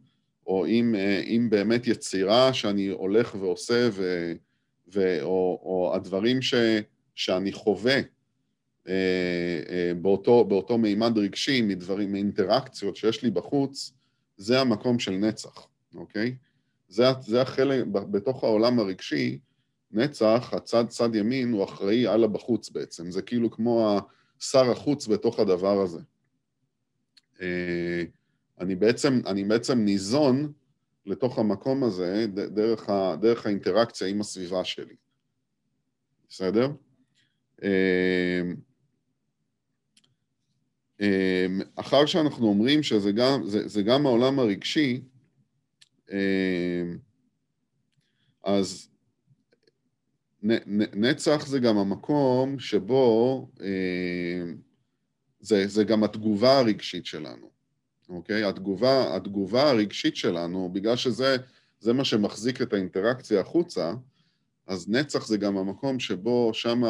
או 0.47 0.66
עם, 0.66 0.95
אה, 0.95 1.23
עם 1.25 1.51
באמת 1.51 1.87
יצירה 1.87 2.53
שאני 2.53 2.88
הולך 2.88 3.35
ועושה, 3.35 3.88
ו, 3.93 4.33
ו, 4.95 5.23
או, 5.23 5.61
או 5.62 5.93
הדברים 5.95 6.43
ש, 6.43 6.55
שאני 7.14 7.53
חווה 7.53 8.01
אה, 8.88 9.93
באותו, 10.01 10.45
באותו 10.45 10.79
מימד 10.79 11.19
רגשי, 11.19 11.62
מדברים, 11.62 12.12
מאינטראקציות 12.12 12.97
שיש 12.97 13.23
לי 13.23 13.31
בחוץ, 13.31 13.93
זה 14.37 14.61
המקום 14.61 14.99
של 14.99 15.12
נצח, 15.12 15.69
אוקיי? 15.95 16.35
זה, 16.88 17.05
זה 17.21 17.43
החלק, 17.43 17.85
בתוך 17.87 18.45
העולם 18.45 18.79
הרגשי, 18.79 19.38
נצח, 19.92 20.50
הצד 20.53 20.88
צד 20.88 21.14
ימין, 21.14 21.53
הוא 21.53 21.64
אחראי 21.64 22.07
על 22.07 22.24
הבחוץ 22.24 22.70
בעצם. 22.70 23.11
זה 23.11 23.22
כאילו 23.22 23.50
כמו 23.50 24.00
שר 24.40 24.70
החוץ 24.70 25.07
בתוך 25.07 25.38
הדבר 25.38 25.81
הזה. 25.83 26.00
אה, 27.40 28.03
אני 28.61 28.76
בעצם, 28.76 29.20
אני 29.26 29.44
בעצם 29.44 29.79
ניזון 29.79 30.53
לתוך 31.07 31.38
המקום 31.38 31.85
הזה 31.85 32.26
דרך, 32.35 32.88
ה, 32.88 33.16
דרך 33.20 33.46
האינטראקציה 33.46 34.09
עם 34.09 34.20
הסביבה 34.20 34.64
שלי. 34.64 34.94
בסדר? 36.29 36.68
אה, 37.62 38.42
אה, 41.00 41.46
אחר 41.76 42.07
שאנחנו 42.07 42.46
אומרים 42.46 42.83
שזה 42.83 43.12
גם, 43.12 43.46
זה, 43.46 43.68
זה 43.68 43.83
גם 43.83 44.07
העולם 44.07 44.38
הרגשי, 44.38 45.03
אז 48.44 48.88
נצח 50.42 51.46
זה 51.46 51.59
גם 51.59 51.79
המקום 51.79 52.59
שבו 52.59 53.48
אמ, 53.61 54.57
זה, 55.40 55.66
זה 55.66 55.85
גם 55.85 56.05
התגובה 56.05 56.59
הרגשית 56.59 57.07
שלנו, 57.07 57.50
אוקיי? 58.09 58.44
התגובה, 58.44 59.16
התגובה 59.16 59.70
הרגשית 59.70 60.16
שלנו, 60.16 60.70
בגלל 60.72 60.96
שזה 60.96 61.37
זה 61.81 61.92
מה 61.92 62.05
שמחזיק 62.05 62.62
את 62.62 62.72
האינטראקציה 62.72 63.40
החוצה, 63.40 63.92
אז 64.66 64.88
נצח 64.88 65.26
זה 65.26 65.37
גם 65.37 65.57
המקום 65.57 66.00
שבו 66.00 66.50
שם 66.55 66.83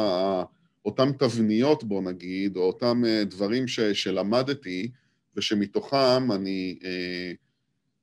אותם 0.85 1.11
תבניות, 1.19 1.83
בוא 1.83 2.01
נגיד, 2.01 2.57
או 2.57 2.61
אותם 2.61 3.01
אה, 3.05 3.23
דברים 3.23 3.67
ש, 3.67 3.79
שלמדתי, 3.79 4.91
ושמתוכם 5.35 6.31
אני 6.31 6.79
אה, 6.83 7.31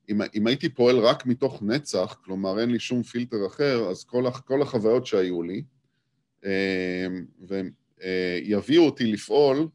אם, 0.09 0.21
אם 0.35 0.47
הייתי 0.47 0.69
פועל 0.69 0.99
רק 0.99 1.25
מתוך 1.25 1.63
נצח, 1.63 2.17
כלומר 2.25 2.59
אין 2.59 2.69
לי 2.69 2.79
שום 2.79 3.03
פילטר 3.03 3.47
אחר, 3.47 3.89
אז 3.89 4.03
כל, 4.03 4.23
כל 4.45 4.61
החוויות 4.61 5.05
שהיו 5.05 5.43
לי, 5.43 5.63
אמ, 6.45 7.25
ויביאו 8.01 8.85
אותי 8.85 9.05
לפעול, 9.05 9.67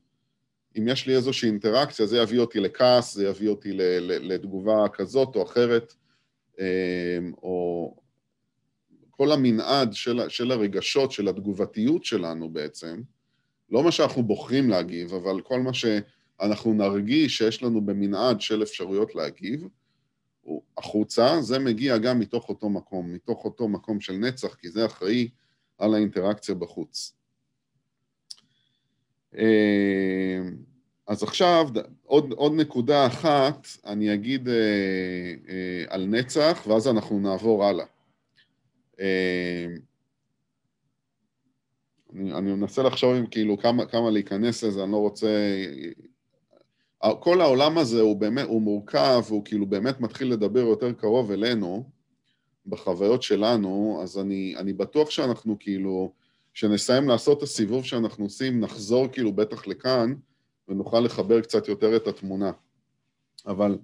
אם 0.79 0.89
יש 0.89 1.07
לי 1.07 1.17
איזושהי 1.17 1.49
אינטראקציה, 1.49 2.07
זה 2.07 2.19
יביא 2.19 2.39
אותי 2.39 2.61
לכעס, 2.61 3.15
זה 3.15 3.27
יביא 3.27 3.49
אותי 3.49 3.71
לתגובה 4.01 4.85
כזאת 4.93 5.37
או 5.37 5.43
אחרת, 5.43 5.95
אמ, 6.61 7.33
או 7.43 7.97
כל 9.11 9.33
המנעד 9.33 9.93
של, 9.93 10.29
של 10.29 10.53
הרגשות, 10.53 11.13
של 11.13 11.29
התגובתיות 11.29 12.05
שלנו 12.05 12.51
בעצם, 12.51 13.03
לא 13.71 13.85
מה 13.85 13.93
שאנחנו 13.93 14.23
בוחרים 14.23 14.71
להגיב, 14.71 15.15
אבל 15.15 15.41
כל 15.41 15.61
מה 15.61 15.71
שאנחנו 15.75 16.75
נרגיש 16.75 17.39
שיש 17.39 17.63
לנו 17.63 17.87
במנעד 17.87 18.41
של 18.41 18.63
אפשרויות 18.63 19.15
להגיב, 19.15 19.69
החוצה, 20.79 21.41
זה 21.41 21.59
מגיע 21.59 21.99
גם 21.99 22.19
מתוך 22.19 22.49
אותו 22.49 22.69
מקום, 22.69 23.13
מתוך 23.13 23.45
אותו 23.45 23.69
מקום 23.69 24.01
של 24.01 24.13
נצח, 24.13 24.55
כי 24.55 24.71
זה 24.71 24.87
אחראי 24.87 25.29
על 25.79 25.95
האינטראקציה 25.95 26.55
בחוץ. 26.55 27.15
אה, 29.39 30.41
אז 31.07 31.23
עכשיו, 31.23 31.69
עוד, 32.03 32.33
עוד 32.33 32.53
נקודה 32.53 33.07
אחת, 33.07 33.67
אני 33.87 34.15
אגיד 34.15 34.49
אה, 34.49 34.55
אה, 35.49 35.85
על 35.89 36.07
נצח, 36.07 36.65
ואז 36.69 36.89
אנחנו 36.89 37.21
נעבור 37.21 37.65
הלאה. 37.65 37.87
אה, 39.01 39.67
אני, 42.15 42.33
אני 42.33 42.53
מנסה 42.53 42.83
לחשוב 42.83 43.15
אם 43.15 43.27
כאילו 43.27 43.59
כמה, 43.59 43.87
כמה 43.87 44.11
להיכנס 44.11 44.65
לזה, 44.65 44.85
אני 44.85 44.93
לא 44.93 44.97
רוצה... 44.97 45.29
כל 47.21 47.41
העולם 47.41 47.79
הזה 47.79 48.01
הוא 48.01 48.17
באמת, 48.17 48.47
הוא 48.47 48.63
מורכב, 48.63 49.23
הוא 49.29 49.45
כאילו 49.45 49.67
באמת 49.67 50.01
מתחיל 50.01 50.33
לדבר 50.33 50.61
יותר 50.61 50.93
קרוב 50.93 51.31
אלינו, 51.31 51.91
בחוויות 52.67 53.23
שלנו, 53.23 54.01
אז 54.03 54.19
אני, 54.19 54.55
אני 54.57 54.73
בטוח 54.73 55.11
שאנחנו 55.11 55.57
כאילו, 55.61 56.13
כשנסיים 56.55 57.09
לעשות 57.09 57.39
את 57.39 57.43
הסיבוב 57.43 57.85
שאנחנו 57.85 58.25
עושים, 58.25 58.61
נחזור 58.61 59.09
כאילו 59.09 59.33
בטח 59.33 59.67
לכאן, 59.67 60.15
ונוכל 60.69 61.01
לחבר 61.01 61.41
קצת 61.41 61.69
יותר 61.69 61.97
את 61.97 62.07
התמונה. 62.07 62.53
אבל 63.47 63.79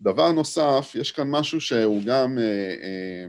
דבר 0.00 0.32
נוסף, 0.32 0.92
יש 0.94 1.12
כאן 1.12 1.30
משהו 1.30 1.60
שהוא 1.60 2.02
גם... 2.06 2.38
אה, 2.38 2.74
אה, 2.82 3.26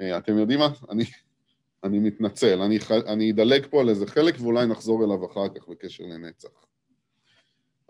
אה, 0.00 0.18
אתם 0.18 0.38
יודעים 0.38 0.58
מה? 0.58 0.68
אני, 0.90 1.04
אני 1.84 1.98
מתנצל, 1.98 2.60
אני, 2.60 2.78
אני 3.06 3.32
אדלג 3.32 3.66
פה 3.70 3.80
על 3.80 3.88
איזה 3.88 4.06
חלק 4.06 4.34
ואולי 4.40 4.66
נחזור 4.66 5.04
אליו 5.04 5.26
אחר 5.26 5.48
כך 5.48 5.68
בקשר 5.68 6.04
לנצח. 6.04 6.48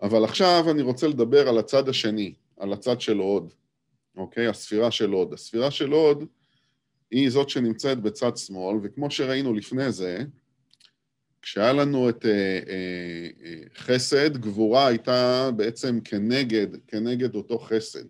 אבל 0.01 0.23
עכשיו 0.23 0.65
אני 0.71 0.81
רוצה 0.81 1.07
לדבר 1.07 1.49
על 1.49 1.57
הצד 1.57 1.89
השני, 1.89 2.33
על 2.57 2.73
הצד 2.73 3.01
של 3.01 3.17
הוד, 3.17 3.53
אוקיי? 4.17 4.47
הספירה 4.47 4.91
של 4.91 5.09
הוד. 5.09 5.33
הספירה 5.33 5.71
של 5.71 5.91
הוד 5.91 6.25
היא 7.11 7.29
זאת 7.29 7.49
שנמצאת 7.49 8.01
בצד 8.01 8.37
שמאל, 8.37 8.77
וכמו 8.83 9.11
שראינו 9.11 9.53
לפני 9.53 9.91
זה, 9.91 10.23
כשהיה 11.41 11.73
לנו 11.73 12.09
את 12.09 12.25
אה, 12.25 12.31
אה, 12.31 13.27
אה, 13.45 13.61
חסד, 13.75 14.37
גבורה 14.37 14.87
הייתה 14.87 15.49
בעצם 15.55 15.99
כנגד, 16.03 16.67
כנגד 16.87 17.35
אותו 17.35 17.59
חסד. 17.59 18.05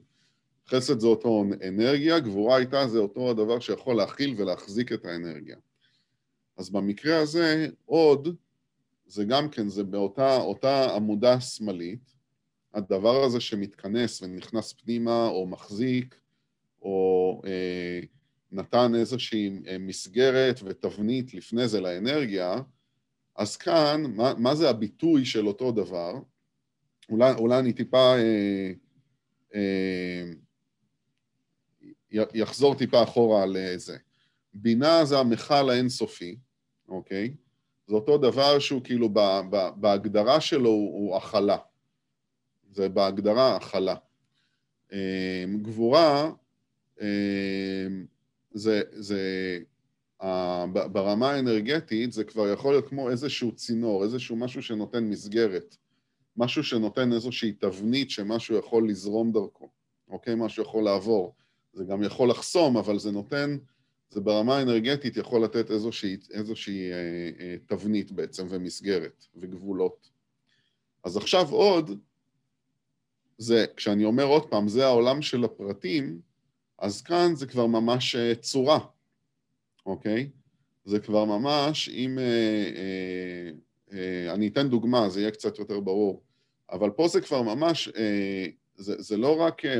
חסד 0.67 0.99
זה 0.99 1.07
אותו 1.07 1.45
אנרגיה, 1.67 2.19
גבורה 2.19 2.57
הייתה 2.57 2.87
זה 2.87 2.99
אותו 2.99 3.29
הדבר 3.29 3.59
שיכול 3.59 3.95
להכיל 3.95 4.35
ולהחזיק 4.37 4.91
את 4.91 5.05
האנרגיה. 5.05 5.55
אז 6.57 6.69
במקרה 6.69 7.19
הזה, 7.19 7.67
עוד, 7.85 8.35
זה 9.07 9.25
גם 9.25 9.49
כן, 9.49 9.69
זה 9.69 9.83
באותה 9.83 10.95
עמודה 10.95 11.39
שמאלית, 11.41 12.15
הדבר 12.73 13.23
הזה 13.23 13.39
שמתכנס 13.39 14.21
ונכנס 14.21 14.73
פנימה, 14.73 15.27
או 15.27 15.47
מחזיק, 15.47 16.15
או 16.81 17.41
אה, 17.45 17.99
נתן 18.51 18.95
איזושהי 18.95 19.49
אה, 19.67 19.77
מסגרת 19.77 20.59
ותבנית 20.63 21.33
לפני 21.33 21.67
זה 21.67 21.81
לאנרגיה, 21.81 22.55
אז 23.35 23.57
כאן, 23.57 24.03
מה, 24.15 24.33
מה 24.37 24.55
זה 24.55 24.69
הביטוי 24.69 25.25
של 25.25 25.47
אותו 25.47 25.71
דבר? 25.71 26.13
אולי, 27.09 27.33
אולי 27.33 27.59
אני 27.59 27.73
טיפה 27.73 28.15
אה, 28.17 28.71
אה, 29.55 30.23
יחזור 32.11 32.75
טיפה 32.75 33.03
אחורה 33.03 33.43
על 33.43 33.57
זה. 33.75 33.97
בינה 34.53 35.05
זה 35.05 35.19
המכל 35.19 35.69
האינסופי, 35.69 36.37
אוקיי? 36.87 37.35
זה 37.87 37.95
אותו 37.95 38.17
דבר 38.17 38.59
שהוא 38.59 38.81
כאילו 38.83 39.09
ב, 39.09 39.19
ב, 39.49 39.69
בהגדרה 39.75 40.41
שלו 40.41 40.69
הוא, 40.69 41.17
הכלה. 41.17 41.57
זה 42.71 42.89
בהגדרה 42.89 43.55
הכלה. 43.55 43.95
אה, 44.93 45.43
גבורה 45.61 46.31
אה, 47.01 47.87
זה, 48.53 48.81
זה 48.91 49.19
ברמה 50.91 51.31
האנרגטית 51.31 52.11
זה 52.11 52.23
כבר 52.23 52.53
יכול 52.53 52.73
להיות 52.73 52.89
כמו 52.89 53.09
איזשהו 53.09 53.51
צינור, 53.51 54.03
איזשהו 54.03 54.35
משהו 54.35 54.61
שנותן 54.61 55.03
מסגרת, 55.03 55.75
משהו 56.37 56.63
שנותן 56.63 57.13
איזושהי 57.13 57.53
תבנית 57.53 58.11
שמשהו 58.11 58.57
יכול 58.57 58.89
לזרום 58.89 59.31
דרכו, 59.31 59.69
אוקיי? 60.07 60.33
משהו 60.37 60.63
יכול 60.63 60.83
לעבור. 60.83 61.35
זה 61.73 61.83
גם 61.83 62.03
יכול 62.03 62.29
לחסום, 62.29 62.77
אבל 62.77 62.99
זה 62.99 63.11
נותן, 63.11 63.57
זה 64.15 64.21
ברמה 64.21 64.57
האנרגטית 64.57 65.17
יכול 65.17 65.43
לתת 65.43 65.71
איזושהי, 65.71 66.17
איזושהי 66.31 66.91
אה, 66.91 66.97
אה, 67.39 67.55
תבנית 67.65 68.11
בעצם 68.11 68.47
ומסגרת 68.49 69.25
וגבולות. 69.35 70.09
אז 71.03 71.17
עכשיו 71.17 71.49
עוד, 71.51 71.99
זה, 73.37 73.65
כשאני 73.75 74.05
אומר 74.05 74.23
עוד 74.23 74.49
פעם, 74.49 74.67
זה 74.67 74.85
העולם 74.85 75.21
של 75.21 75.43
הפרטים, 75.43 76.21
אז 76.79 77.01
כאן 77.01 77.35
זה 77.35 77.47
כבר 77.47 77.65
ממש 77.65 78.15
אה, 78.15 78.35
צורה, 78.35 78.79
אוקיי? 79.85 80.29
זה 80.85 80.99
כבר 80.99 81.25
ממש, 81.25 81.89
אם... 81.89 82.19
אה, 82.19 82.71
אה, 82.75 83.51
אה, 83.93 84.33
אני 84.33 84.47
אתן 84.47 84.69
דוגמה, 84.69 85.09
זה 85.09 85.21
יהיה 85.21 85.31
קצת 85.31 85.59
יותר 85.59 85.79
ברור, 85.79 86.23
אבל 86.71 86.89
פה 86.89 87.07
זה 87.07 87.21
כבר 87.21 87.41
ממש, 87.41 87.87
אה, 87.87 88.45
זה, 88.75 89.01
זה 89.01 89.17
לא 89.17 89.41
רק 89.41 89.65
אה, 89.65 89.79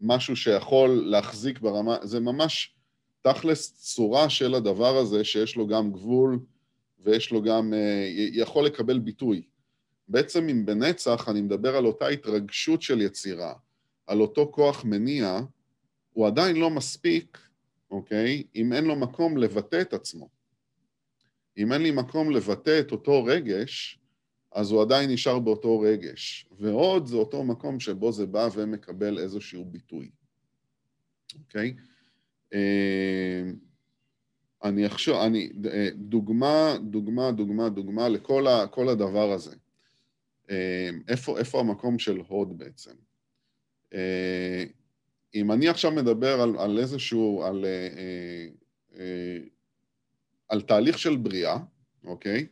משהו 0.00 0.36
שיכול 0.36 0.90
להחזיק 1.06 1.58
ברמה, 1.58 1.96
זה 2.02 2.20
ממש 2.20 2.74
תכלס 3.22 3.72
צורה 3.72 4.30
של 4.30 4.54
הדבר 4.54 4.96
הזה, 4.96 5.24
שיש 5.24 5.56
לו 5.56 5.66
גם 5.66 5.92
גבול 5.92 6.38
ויש 6.98 7.30
לו 7.30 7.42
גם, 7.42 7.74
אה, 7.74 8.10
יכול 8.32 8.66
לקבל 8.66 8.98
ביטוי. 8.98 9.42
בעצם 10.08 10.48
אם 10.48 10.66
בנצח 10.66 11.28
אני 11.28 11.40
מדבר 11.42 11.76
על 11.76 11.86
אותה 11.86 12.06
התרגשות 12.06 12.82
של 12.82 13.00
יצירה, 13.00 13.54
על 14.06 14.20
אותו 14.20 14.50
כוח 14.52 14.84
מניע, 14.84 15.40
הוא 16.12 16.26
עדיין 16.26 16.56
לא 16.56 16.70
מספיק 16.70 17.38
אוקיי? 17.90 18.42
אם 18.54 18.72
אין 18.72 18.84
לו 18.84 18.96
מקום 18.96 19.36
לבטא 19.36 19.80
את 19.80 19.92
עצמו. 19.92 20.28
אם 21.56 21.72
אין 21.72 21.82
לי 21.82 21.90
מקום 21.90 22.30
לבטא 22.30 22.80
את 22.80 22.92
אותו 22.92 23.24
רגש, 23.24 23.98
אז 24.52 24.70
הוא 24.70 24.82
עדיין 24.82 25.10
נשאר 25.10 25.38
באותו 25.38 25.80
רגש. 25.80 26.46
ועוד 26.58 27.06
זה 27.06 27.16
אותו 27.16 27.44
מקום 27.44 27.80
שבו 27.80 28.12
זה 28.12 28.26
בא 28.26 28.48
ומקבל 28.54 29.18
איזשהו 29.18 29.64
ביטוי, 29.64 30.10
אוקיי? 31.38 31.74
אה, 31.78 31.89
אני 34.64 34.86
אחשוב, 34.86 35.16
אני, 35.20 35.50
אה, 35.72 35.88
דוגמה, 35.94 36.76
דוגמה, 36.90 37.30
דוגמה, 37.32 37.68
דוגמה 37.68 38.08
לכל 38.08 38.46
ה, 38.46 38.66
כל 38.66 38.88
הדבר 38.88 39.32
הזה. 39.32 39.56
אה, 40.50 40.90
איפה, 41.08 41.38
איפה 41.38 41.60
המקום 41.60 41.98
של 41.98 42.20
הוד 42.28 42.58
בעצם? 42.58 42.92
אם 45.34 45.52
אני 45.52 45.68
עכשיו 45.68 45.90
מדבר 45.90 46.40
על, 46.40 46.58
על 46.58 46.78
איזשהו, 46.78 47.42
על, 47.44 47.64
אה, 47.64 47.88
אה, 47.98 48.48
אה, 48.98 49.38
על 50.48 50.62
תהליך 50.62 50.98
של 50.98 51.16
בריאה, 51.16 51.56
אוקיי? 52.04 52.46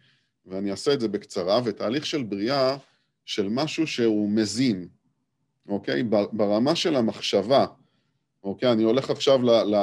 ואני 0.46 0.70
אעשה 0.70 0.92
את 0.94 1.00
זה 1.00 1.08
בקצרה, 1.08 1.60
ותהליך 1.64 2.06
של 2.06 2.22
בריאה 2.22 2.76
של 3.24 3.48
משהו 3.48 3.86
שהוא 3.86 4.30
מזין, 4.30 4.88
אוקיי? 5.68 6.02
ברמה 6.32 6.76
של 6.76 6.96
המחשבה, 6.96 7.66
אוקיי? 8.44 8.72
אני 8.72 8.82
הולך 8.82 9.10
עכשיו 9.10 9.42
ל, 9.42 9.50
ל, 9.50 9.74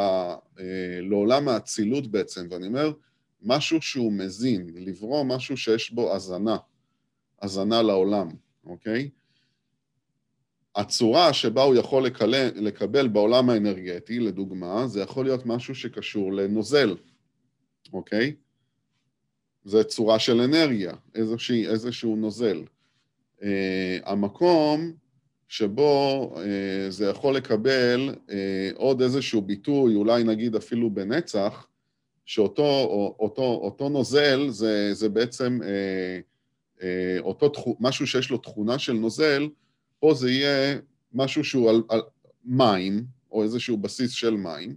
אה, 0.60 1.00
לעולם 1.02 1.48
האצילות 1.48 2.08
בעצם, 2.08 2.48
ואני 2.52 2.68
אומר, 2.68 2.92
משהו 3.42 3.82
שהוא 3.82 4.14
מזין, 4.14 4.70
לברוא 4.76 5.24
משהו 5.24 5.58
שיש 5.58 5.92
בו 5.92 6.16
הזנה, 6.16 6.58
הזנה 7.42 7.82
לעולם, 7.82 8.28
אוקיי? 8.66 9.10
הצורה 10.76 11.34
שבה 11.34 11.64
הוא 11.64 11.76
יכול 11.76 12.06
לקבל, 12.06 12.52
לקבל 12.56 13.08
בעולם 13.08 13.50
האנרגטי, 13.50 14.20
לדוגמה, 14.20 14.88
זה 14.88 15.02
יכול 15.02 15.26
להיות 15.26 15.46
משהו 15.46 15.76
שקשור 15.76 16.34
לנוזל, 16.34 16.96
אוקיי? 17.94 18.36
זה 19.64 19.84
צורה 19.84 20.20
של 20.20 20.42
אנרגיה, 20.42 20.94
איזושהי, 21.16 21.68
איזשהו 21.68 22.16
נוזל. 22.16 22.64
Uh, 23.40 23.46
המקום 24.06 24.94
שבו 25.48 26.32
uh, 26.36 26.40
זה 26.90 27.06
יכול 27.06 27.36
לקבל 27.36 28.16
uh, 28.28 28.32
עוד 28.76 29.02
איזשהו 29.02 29.42
ביטוי, 29.42 29.96
אולי 29.96 30.24
נגיד 30.24 30.56
אפילו 30.56 30.90
בנצח, 30.90 31.68
שאותו 32.26 32.64
אותו, 33.20 33.44
אותו 33.44 33.90
נוזל 33.90 34.50
זה, 34.50 34.94
זה 34.94 35.10
בעצם 35.10 35.60
uh, 35.62 36.84
אותו 37.20 37.50
תחו, 37.50 37.78
משהו 37.80 38.08
שיש 38.08 38.30
לו 38.30 38.38
תכונה 38.38 38.80
של 38.80 38.94
נוזל, 38.94 39.50
פה 40.00 40.14
זה 40.14 40.32
יהיה 40.32 40.78
משהו 41.14 41.44
שהוא 41.44 41.70
על, 41.70 41.84
על 41.90 42.02
מים, 42.46 43.06
או 43.32 43.44
איזשהו 43.44 43.78
בסיס 43.78 44.12
של 44.12 44.34
מים, 44.34 44.76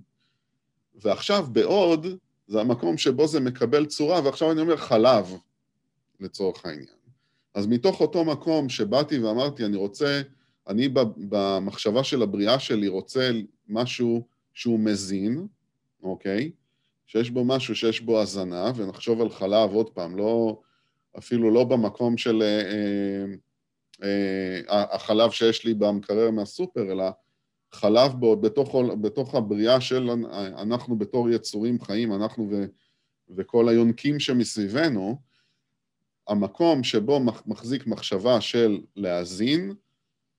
ועכשיו 0.94 1.46
בעוד, 1.52 2.06
זה 2.46 2.60
המקום 2.60 2.98
שבו 2.98 3.26
זה 3.26 3.40
מקבל 3.40 3.86
צורה, 3.86 4.20
ועכשיו 4.24 4.52
אני 4.52 4.60
אומר 4.60 4.76
חלב, 4.76 5.36
לצורך 6.20 6.66
העניין. 6.66 6.98
אז 7.54 7.66
מתוך 7.66 8.00
אותו 8.00 8.24
מקום 8.24 8.68
שבאתי 8.68 9.18
ואמרתי, 9.18 9.64
אני 9.64 9.76
רוצה, 9.76 10.22
אני 10.68 10.88
במחשבה 11.16 12.04
של 12.04 12.22
הבריאה 12.22 12.58
שלי 12.58 12.88
רוצה 12.88 13.30
משהו 13.68 14.26
שהוא 14.54 14.80
מזין, 14.80 15.46
אוקיי? 16.02 16.50
שיש 17.06 17.30
בו 17.30 17.44
משהו 17.44 17.74
שיש 17.74 18.00
בו 18.00 18.20
הזנה, 18.20 18.72
ונחשוב 18.76 19.20
על 19.20 19.30
חלב 19.30 19.72
עוד 19.72 19.90
פעם, 19.90 20.16
לא, 20.16 20.60
אפילו 21.18 21.50
לא 21.50 21.64
במקום 21.64 22.16
של... 22.16 22.42
אה, 22.42 22.62
אה, 24.02 24.60
אה, 24.70 24.94
החלב 24.94 25.30
שיש 25.30 25.64
לי 25.64 25.74
במקרר 25.74 26.30
מהסופר, 26.30 26.92
אלא 26.92 27.04
חלב 27.72 28.12
בו, 28.12 28.36
בתוך, 28.36 28.74
בתוך 29.00 29.34
הבריאה 29.34 29.80
של 29.80 30.10
אנחנו 30.58 30.98
בתור 30.98 31.30
יצורים 31.30 31.80
חיים, 31.80 32.12
אנחנו 32.12 32.48
ו, 32.50 32.64
וכל 33.36 33.68
היונקים 33.68 34.20
שמסביבנו, 34.20 35.20
המקום 36.28 36.84
שבו 36.84 37.20
מחזיק 37.46 37.86
מחשבה 37.86 38.40
של 38.40 38.80
להאזין, 38.96 39.72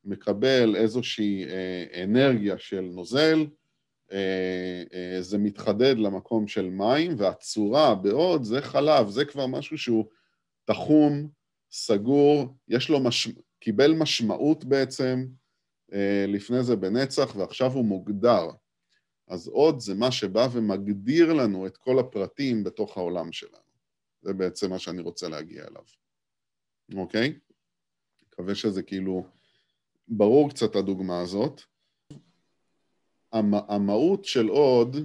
מקבל 0.10 0.76
איזושהי 0.76 1.46
אה, 1.46 2.04
אנרגיה 2.04 2.58
של 2.58 2.82
נוזל, 2.82 3.48
אה, 4.12 4.84
אה, 4.94 5.22
זה 5.22 5.38
מתחדד 5.38 5.98
למקום 5.98 6.48
של 6.48 6.70
מים, 6.70 7.12
והצורה 7.18 7.96
בעוד 7.96 8.44
זה 8.44 8.62
חלב, 8.62 9.10
זה 9.10 9.26
כבר 9.26 9.48
משהו 9.48 9.78
שהוא 9.78 10.06
תחום, 10.66 11.30
סגור, 11.72 12.56
יש 12.68 12.90
לו, 12.90 13.00
מש... 13.00 13.28
קיבל 13.60 13.94
משמעות 13.94 14.64
בעצם 14.64 15.26
לפני 16.28 16.64
זה 16.64 16.76
בנצח, 16.76 17.36
ועכשיו 17.36 17.72
הוא 17.72 17.86
מוגדר. 17.86 18.50
אז 19.28 19.48
עוד 19.48 19.80
זה 19.80 19.96
מה 19.96 20.12
שבא 20.12 20.48
ומגדיר 20.52 21.34
לנו 21.34 21.68
את 21.68 21.78
כל 21.78 22.00
הפרטים 22.00 22.64
בתוך 22.64 22.98
העולם 22.98 23.32
שלנו. 23.32 23.70
זה 24.22 24.34
בעצם 24.34 24.70
מה 24.70 24.80
שאני 24.80 25.02
רוצה 25.02 25.30
להגיע 25.30 25.64
אליו, 25.68 25.84
אוקיי? 26.96 27.40
מקווה 28.28 28.56
שזה 28.56 28.84
כאילו 28.84 29.26
ברור 30.10 30.50
קצת 30.50 30.76
הדוגמה 30.76 31.22
הזאת. 31.22 31.62
המהות 33.32 34.26
של 34.26 34.48
עוד, 34.48 34.98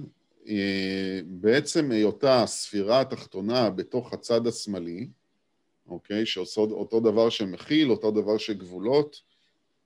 אה, 0.47 1.19
בעצם 1.25 1.91
היותה 1.91 2.43
הספירה 2.43 3.01
התחתונה 3.01 3.69
בתוך 3.69 4.13
הצד 4.13 4.47
השמאלי, 4.47 5.07
אוקיי? 5.87 6.25
שעושה 6.25 6.61
אותו 6.61 6.99
דבר 6.99 7.29
שמכיל, 7.29 7.91
אותו 7.91 8.11
דבר 8.11 8.37
שגבולות, 8.37 9.21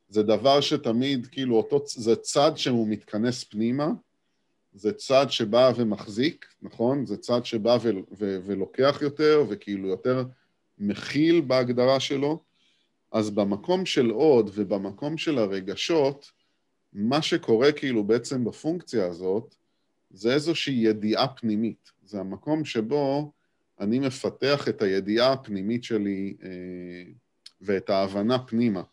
זה 0.09 0.23
דבר 0.23 0.61
שתמיד, 0.61 1.27
כאילו, 1.27 1.55
אותו, 1.57 1.83
זה 1.87 2.15
צד 2.15 2.51
שהוא 2.55 2.87
מתכנס 2.87 3.43
פנימה, 3.43 3.87
זה 4.73 4.93
צד 4.93 5.25
שבא 5.29 5.71
ומחזיק, 5.75 6.45
נכון? 6.61 7.05
זה 7.05 7.17
צד 7.17 7.45
שבא 7.45 7.77
ו- 7.81 7.89
ו- 8.11 8.39
ולוקח 8.45 8.99
יותר, 9.01 9.43
וכאילו 9.49 9.87
יותר 9.87 10.23
מכיל 10.77 11.41
בהגדרה 11.41 11.99
שלו. 11.99 12.48
אז 13.11 13.29
במקום 13.29 13.85
של 13.85 14.09
עוד 14.09 14.49
ובמקום 14.53 15.17
של 15.17 15.37
הרגשות, 15.37 16.31
מה 16.93 17.21
שקורה 17.21 17.71
כאילו 17.71 18.03
בעצם 18.03 18.45
בפונקציה 18.45 19.05
הזאת, 19.05 19.55
זה 20.09 20.33
איזושהי 20.33 20.73
ידיעה 20.73 21.27
פנימית. 21.27 21.91
זה 22.05 22.19
המקום 22.19 22.65
שבו 22.65 23.31
אני 23.79 23.99
מפתח 23.99 24.67
את 24.69 24.81
הידיעה 24.81 25.33
הפנימית 25.33 25.83
שלי 25.83 26.35
אה, 26.43 26.49
ואת 27.61 27.89
ההבנה 27.89 28.39
פנימה, 28.39 28.83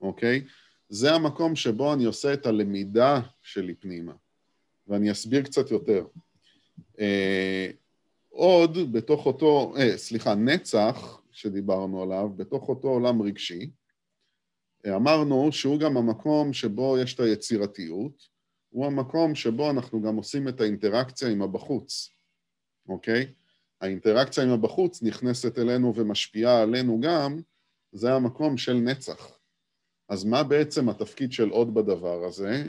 אוקיי? 0.00 0.44
זה 0.88 1.12
המקום 1.12 1.56
שבו 1.56 1.94
אני 1.94 2.04
עושה 2.04 2.32
את 2.32 2.46
הלמידה 2.46 3.20
שלי 3.42 3.74
פנימה, 3.74 4.12
ואני 4.88 5.12
אסביר 5.12 5.42
קצת 5.42 5.70
יותר. 5.70 6.06
אה, 7.00 7.70
עוד 8.30 8.92
בתוך 8.92 9.26
אותו, 9.26 9.74
אה, 9.78 9.98
סליחה, 9.98 10.34
נצח 10.34 11.20
שדיברנו 11.34 12.02
עליו, 12.02 12.28
בתוך 12.36 12.68
אותו 12.68 12.88
עולם 12.88 13.22
רגשי, 13.22 13.70
אמרנו 14.88 15.52
שהוא 15.52 15.80
גם 15.80 15.96
המקום 15.96 16.52
שבו 16.52 16.98
יש 16.98 17.14
את 17.14 17.20
היצירתיות, 17.20 18.22
הוא 18.68 18.86
המקום 18.86 19.34
שבו 19.34 19.70
אנחנו 19.70 20.02
גם 20.02 20.16
עושים 20.16 20.48
את 20.48 20.60
האינטראקציה 20.60 21.28
עם 21.28 21.42
הבחוץ, 21.42 22.08
אוקיי? 22.88 23.32
האינטראקציה 23.80 24.44
עם 24.44 24.50
הבחוץ 24.50 25.02
נכנסת 25.02 25.58
אלינו 25.58 25.94
ומשפיעה 25.96 26.62
עלינו 26.62 27.00
גם, 27.00 27.40
זה 27.92 28.12
המקום 28.12 28.56
של 28.56 28.74
נצח. 28.74 29.38
אז 30.08 30.24
מה 30.24 30.42
בעצם 30.42 30.88
התפקיד 30.88 31.32
של 31.32 31.48
עוד 31.48 31.74
בדבר 31.74 32.24
הזה? 32.24 32.64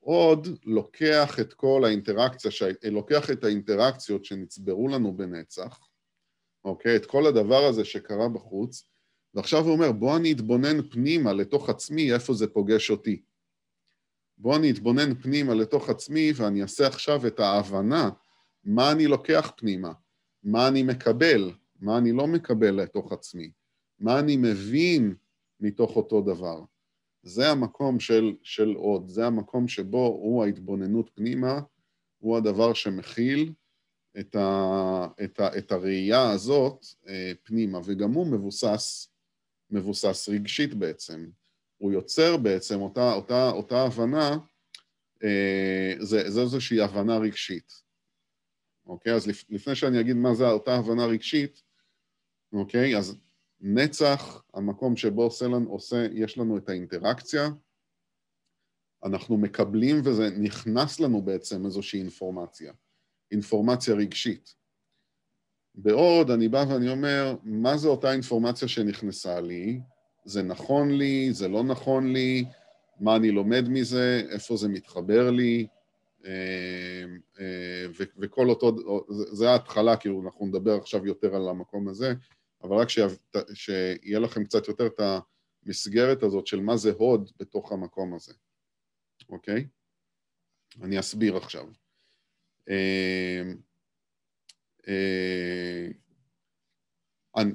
עוד 0.00 0.48
לוקח 0.64 1.40
את 1.40 1.54
כל 1.54 1.82
האינטראקציה, 1.84 2.50
לוקח 2.90 3.30
את 3.30 3.44
האינטראקציות 3.44 4.24
שנצברו 4.24 4.88
לנו 4.88 5.16
בנצח, 5.16 5.85
אוקיי? 6.66 6.96
את 6.96 7.06
כל 7.06 7.26
הדבר 7.26 7.64
הזה 7.64 7.84
שקרה 7.84 8.28
בחוץ, 8.28 8.88
ועכשיו 9.34 9.64
הוא 9.64 9.72
אומר, 9.72 9.92
בוא 9.92 10.16
אני 10.16 10.32
אתבונן 10.32 10.88
פנימה 10.90 11.32
לתוך 11.32 11.68
עצמי, 11.68 12.12
איפה 12.12 12.34
זה 12.34 12.46
פוגש 12.46 12.90
אותי. 12.90 13.22
בוא 14.38 14.56
אני 14.56 14.70
אתבונן 14.70 15.14
פנימה 15.14 15.54
לתוך 15.54 15.90
עצמי 15.90 16.32
ואני 16.36 16.62
אעשה 16.62 16.86
עכשיו 16.86 17.26
את 17.26 17.40
ההבנה 17.40 18.10
מה 18.64 18.92
אני 18.92 19.06
לוקח 19.06 19.52
פנימה, 19.56 19.92
מה 20.42 20.68
אני 20.68 20.82
מקבל, 20.82 21.50
מה 21.80 21.98
אני 21.98 22.12
לא 22.12 22.26
מקבל 22.26 22.82
לתוך 22.82 23.12
עצמי, 23.12 23.50
מה 23.98 24.18
אני 24.18 24.36
מבין 24.36 25.14
מתוך 25.60 25.96
אותו 25.96 26.20
דבר. 26.20 26.60
זה 27.22 27.50
המקום 27.50 28.00
של, 28.00 28.34
של 28.42 28.74
עוד, 28.74 29.08
זה 29.08 29.26
המקום 29.26 29.68
שבו 29.68 30.06
הוא 30.06 30.44
ההתבוננות 30.44 31.10
פנימה, 31.14 31.60
הוא 32.18 32.36
הדבר 32.36 32.74
שמכיל 32.74 33.52
את, 34.20 34.36
ה, 34.36 35.06
את, 35.24 35.40
ה, 35.40 35.58
את 35.58 35.72
הראייה 35.72 36.30
הזאת 36.30 36.86
אה, 37.08 37.32
פנימה, 37.42 37.78
וגם 37.84 38.12
הוא 38.12 38.26
מבוסס, 38.26 39.08
מבוסס 39.70 40.28
רגשית 40.28 40.74
בעצם. 40.74 41.30
הוא 41.76 41.92
יוצר 41.92 42.36
בעצם 42.36 42.80
אותה, 42.80 43.12
אותה, 43.12 43.50
אותה 43.50 43.82
הבנה, 43.82 44.38
אה, 45.24 45.94
זה, 46.00 46.30
זה 46.30 46.40
איזושהי 46.40 46.80
הבנה 46.80 47.18
רגשית. 47.18 47.72
אוקיי? 48.86 49.14
אז 49.14 49.26
לפ, 49.26 49.44
לפני 49.50 49.74
שאני 49.74 50.00
אגיד 50.00 50.16
מה 50.16 50.34
זה 50.34 50.48
אותה 50.48 50.74
הבנה 50.76 51.06
רגשית, 51.06 51.62
אוקיי? 52.52 52.98
אז 52.98 53.16
נצח, 53.60 54.42
המקום 54.54 54.96
שבו 54.96 55.28
לנו, 55.44 55.70
עושה, 55.70 56.06
יש 56.12 56.38
לנו 56.38 56.58
את 56.58 56.68
האינטראקציה, 56.68 57.48
אנחנו 59.04 59.36
מקבלים 59.36 59.96
וזה 60.04 60.30
נכנס 60.30 61.00
לנו 61.00 61.22
בעצם 61.22 61.66
איזושהי 61.66 62.00
אינפורמציה, 62.00 62.72
אינפורמציה 63.30 63.94
רגשית. 63.94 64.54
בעוד 65.74 66.30
אני 66.30 66.48
בא 66.48 66.64
ואני 66.68 66.88
אומר, 66.88 67.36
מה 67.42 67.76
זה 67.76 67.88
אותה 67.88 68.12
אינפורמציה 68.12 68.68
שנכנסה 68.68 69.40
לי? 69.40 69.80
זה 70.24 70.42
נכון 70.42 70.98
לי, 70.98 71.32
זה 71.32 71.48
לא 71.48 71.64
נכון 71.64 72.12
לי, 72.12 72.44
מה 73.00 73.16
אני 73.16 73.30
לומד 73.30 73.68
מזה, 73.68 74.22
איפה 74.30 74.56
זה 74.56 74.68
מתחבר 74.68 75.30
לי, 75.30 75.66
אה, 76.24 77.04
אה, 77.40 77.86
וכל 78.18 78.48
אותו, 78.50 78.76
זה 79.32 79.50
ההתחלה, 79.50 79.96
כאילו 79.96 80.22
אנחנו 80.24 80.46
נדבר 80.46 80.76
עכשיו 80.76 81.06
יותר 81.06 81.34
על 81.34 81.48
המקום 81.48 81.88
הזה, 81.88 82.12
אבל 82.62 82.76
רק 82.76 82.88
שיהיה 83.54 84.18
לכם 84.18 84.44
קצת 84.44 84.68
יותר 84.68 84.86
את 84.86 85.00
המסגרת 85.66 86.22
הזאת 86.22 86.46
של 86.46 86.60
מה 86.60 86.76
זה 86.76 86.92
הוד 86.92 87.30
בתוך 87.38 87.72
המקום 87.72 88.14
הזה, 88.14 88.34
אוקיי? 89.28 89.66
אני 90.82 91.00
אסביר 91.00 91.36
עכשיו. 91.36 91.66
אה, 92.68 93.42
אני, 97.36 97.52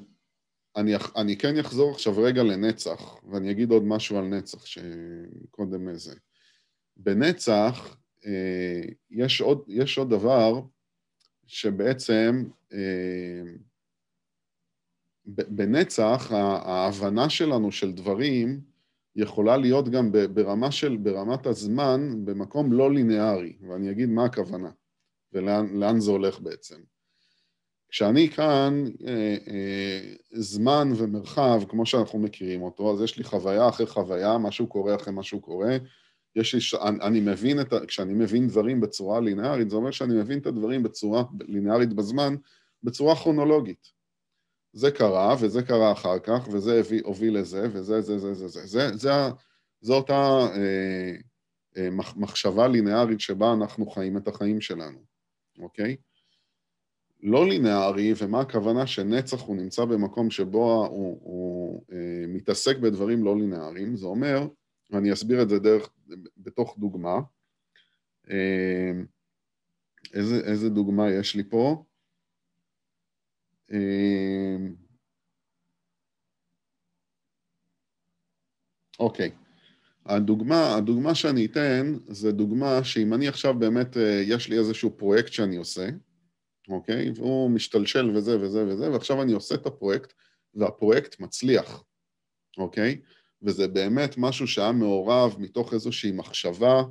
אני, 0.76 0.92
אני 1.16 1.36
כן 1.36 1.58
אחזור 1.58 1.90
עכשיו 1.90 2.22
רגע 2.22 2.42
לנצח, 2.42 3.16
ואני 3.30 3.50
אגיד 3.50 3.70
עוד 3.70 3.82
משהו 3.84 4.18
על 4.18 4.24
נצח 4.24 4.66
שקודם 4.66 5.88
איזה. 5.88 6.14
בנצח 6.96 7.96
יש 9.10 9.40
עוד, 9.40 9.64
יש 9.68 9.98
עוד 9.98 10.10
דבר 10.10 10.60
שבעצם 11.46 12.44
בנצח 15.26 16.32
ההבנה 16.32 17.30
שלנו 17.30 17.72
של 17.72 17.92
דברים 17.92 18.60
יכולה 19.16 19.56
להיות 19.56 19.88
גם 19.88 20.12
ברמה 20.34 20.70
של, 20.70 20.96
ברמת 20.96 21.46
הזמן, 21.46 22.24
במקום 22.24 22.72
לא 22.72 22.92
ליניארי, 22.92 23.56
ואני 23.68 23.90
אגיד 23.90 24.08
מה 24.08 24.24
הכוונה 24.24 24.70
ולאן 25.32 26.00
זה 26.00 26.10
הולך 26.10 26.40
בעצם. 26.40 26.76
כשאני 27.88 28.28
כאן 28.28 28.84
אה, 29.06 29.36
אה, 29.48 30.14
זמן 30.32 30.88
ומרחב, 30.96 31.62
כמו 31.68 31.86
שאנחנו 31.86 32.18
מכירים 32.18 32.62
אותו, 32.62 32.92
אז 32.92 33.02
יש 33.02 33.18
לי 33.18 33.24
חוויה 33.24 33.68
אחרי 33.68 33.86
חוויה, 33.86 34.38
משהו 34.38 34.66
קורה 34.66 34.94
אחרי 34.94 35.12
משהו 35.16 35.40
קורה, 35.40 35.76
יש 36.36 36.54
לי, 36.54 36.60
אני, 36.88 36.98
אני 37.02 37.20
מבין 37.20 37.60
את 37.60 37.72
ה... 37.72 37.86
כשאני 37.86 38.14
מבין 38.14 38.48
דברים 38.48 38.80
בצורה 38.80 39.20
ליניארית, 39.20 39.70
זה 39.70 39.76
אומר 39.76 39.90
שאני 39.90 40.14
מבין 40.14 40.38
את 40.38 40.46
הדברים 40.46 40.82
בצורה 40.82 41.24
ליניארית 41.48 41.92
בזמן, 41.92 42.34
בצורה 42.82 43.16
כרונולוגית. 43.16 43.88
זה 44.72 44.90
קרה, 44.90 45.34
וזה 45.40 45.62
קרה 45.62 45.92
אחר 45.92 46.18
כך, 46.18 46.48
וזה 46.52 46.80
הביא, 46.80 47.00
הוביל 47.04 47.38
לזה, 47.38 47.68
וזה, 47.72 48.00
זה, 48.00 48.18
זה, 48.18 48.34
זה, 48.34 48.48
זה. 48.48 48.66
זה, 48.66 48.96
זה, 48.96 49.10
זה 49.80 49.92
אותה 49.92 50.38
אה, 50.54 51.16
אה, 51.76 51.88
מחשבה 52.16 52.68
ליניארית 52.68 53.20
שבה 53.20 53.52
אנחנו 53.52 53.90
חיים 53.90 54.16
את 54.16 54.28
החיים 54.28 54.60
שלנו, 54.60 55.11
אוקיי? 55.58 55.96
לא 57.22 57.48
ליניארי, 57.48 58.12
ומה 58.18 58.40
הכוונה 58.40 58.86
שנצח 58.86 59.40
הוא 59.40 59.56
נמצא 59.56 59.84
במקום 59.84 60.30
שבו 60.30 60.86
הוא, 60.86 61.20
הוא 61.22 61.84
אה, 61.92 62.24
מתעסק 62.28 62.76
בדברים 62.76 63.24
לא 63.24 63.36
ליניאריים, 63.36 63.96
זה 63.96 64.06
אומר, 64.06 64.48
ואני 64.90 65.12
אסביר 65.12 65.42
את 65.42 65.48
זה 65.48 65.58
דרך, 65.58 65.88
בתוך 66.36 66.78
דוגמה, 66.78 67.20
אה, 68.30 68.92
איזה, 70.14 70.40
איזה 70.44 70.68
דוגמה 70.68 71.10
יש 71.10 71.36
לי 71.36 71.44
פה? 71.50 71.84
אמ, 73.72 74.74
אוקיי, 78.98 79.30
הדוגמה, 80.06 80.76
הדוגמה 80.76 81.14
שאני 81.14 81.46
אתן 81.46 81.94
זה 82.08 82.32
דוגמה 82.32 82.84
שאם 82.84 83.14
אני 83.14 83.28
עכשיו 83.28 83.54
באמת, 83.58 83.96
אה, 83.96 84.22
יש 84.26 84.48
לי 84.48 84.58
איזשהו 84.58 84.90
פרויקט 84.96 85.32
שאני 85.32 85.56
עושה, 85.56 85.88
אוקיי? 86.68 87.10
והוא 87.14 87.50
משתלשל 87.50 88.10
וזה 88.14 88.40
וזה 88.40 88.66
וזה, 88.66 88.90
ועכשיו 88.90 89.22
אני 89.22 89.32
עושה 89.32 89.54
את 89.54 89.66
הפרויקט, 89.66 90.12
והפרויקט 90.54 91.20
מצליח, 91.20 91.84
אוקיי? 92.58 93.00
וזה 93.42 93.68
באמת 93.68 94.14
משהו 94.18 94.46
שהיה 94.46 94.72
מעורב 94.72 95.36
מתוך 95.38 95.74
איזושהי 95.74 96.12
מחשבה 96.12 96.82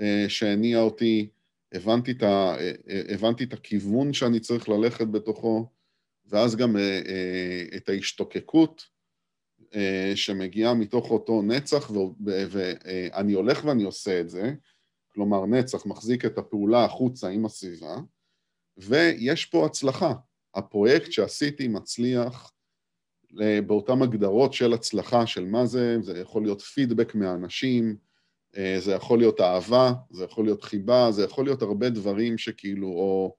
אה, 0.00 0.24
שהניע 0.28 0.80
אותי, 0.80 1.28
הבנתי 1.72 2.10
את, 2.12 2.22
ה, 2.22 2.56
אה, 2.60 3.02
הבנתי 3.08 3.44
את 3.44 3.52
הכיוון 3.52 4.12
שאני 4.12 4.40
צריך 4.40 4.68
ללכת 4.68 5.06
בתוכו, 5.06 5.70
ואז 6.26 6.56
גם 6.56 6.76
את 7.76 7.88
ההשתוקקות 7.88 8.82
שמגיעה 10.14 10.74
מתוך 10.74 11.10
אותו 11.10 11.42
נצח, 11.42 11.90
ואני 12.24 13.32
הולך 13.32 13.64
ואני 13.64 13.82
עושה 13.82 14.20
את 14.20 14.28
זה, 14.28 14.54
כלומר 15.08 15.46
נצח 15.46 15.86
מחזיק 15.86 16.24
את 16.24 16.38
הפעולה 16.38 16.84
החוצה 16.84 17.28
עם 17.28 17.44
הסביבה, 17.44 17.96
ויש 18.76 19.44
פה 19.44 19.66
הצלחה. 19.66 20.12
הפרויקט 20.54 21.12
שעשיתי 21.12 21.68
מצליח 21.68 22.52
באותן 23.66 24.02
הגדרות 24.02 24.52
של 24.52 24.72
הצלחה, 24.72 25.26
של 25.26 25.44
מה 25.44 25.66
זה, 25.66 25.96
זה 26.00 26.18
יכול 26.18 26.42
להיות 26.42 26.60
פידבק 26.60 27.14
מהאנשים, 27.14 27.96
אה, 28.56 28.76
זה 28.78 28.92
יכול 28.92 29.18
להיות 29.18 29.40
אהבה, 29.40 29.92
זה 30.10 30.24
יכול 30.24 30.44
להיות 30.44 30.62
חיבה, 30.62 31.12
זה 31.12 31.24
יכול 31.24 31.44
להיות 31.44 31.62
הרבה 31.62 31.90
דברים 31.90 32.38
שכאילו, 32.38 32.86
או, 32.88 33.36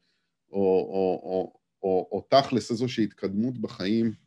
או, 0.52 0.88
או, 0.90 1.22
או, 1.24 1.54
או, 1.84 2.10
או 2.12 2.28
תכלס 2.30 2.72
איזושהי 2.72 3.04
התקדמות 3.04 3.58
בחיים, 3.58 4.06
אה, 4.06 4.23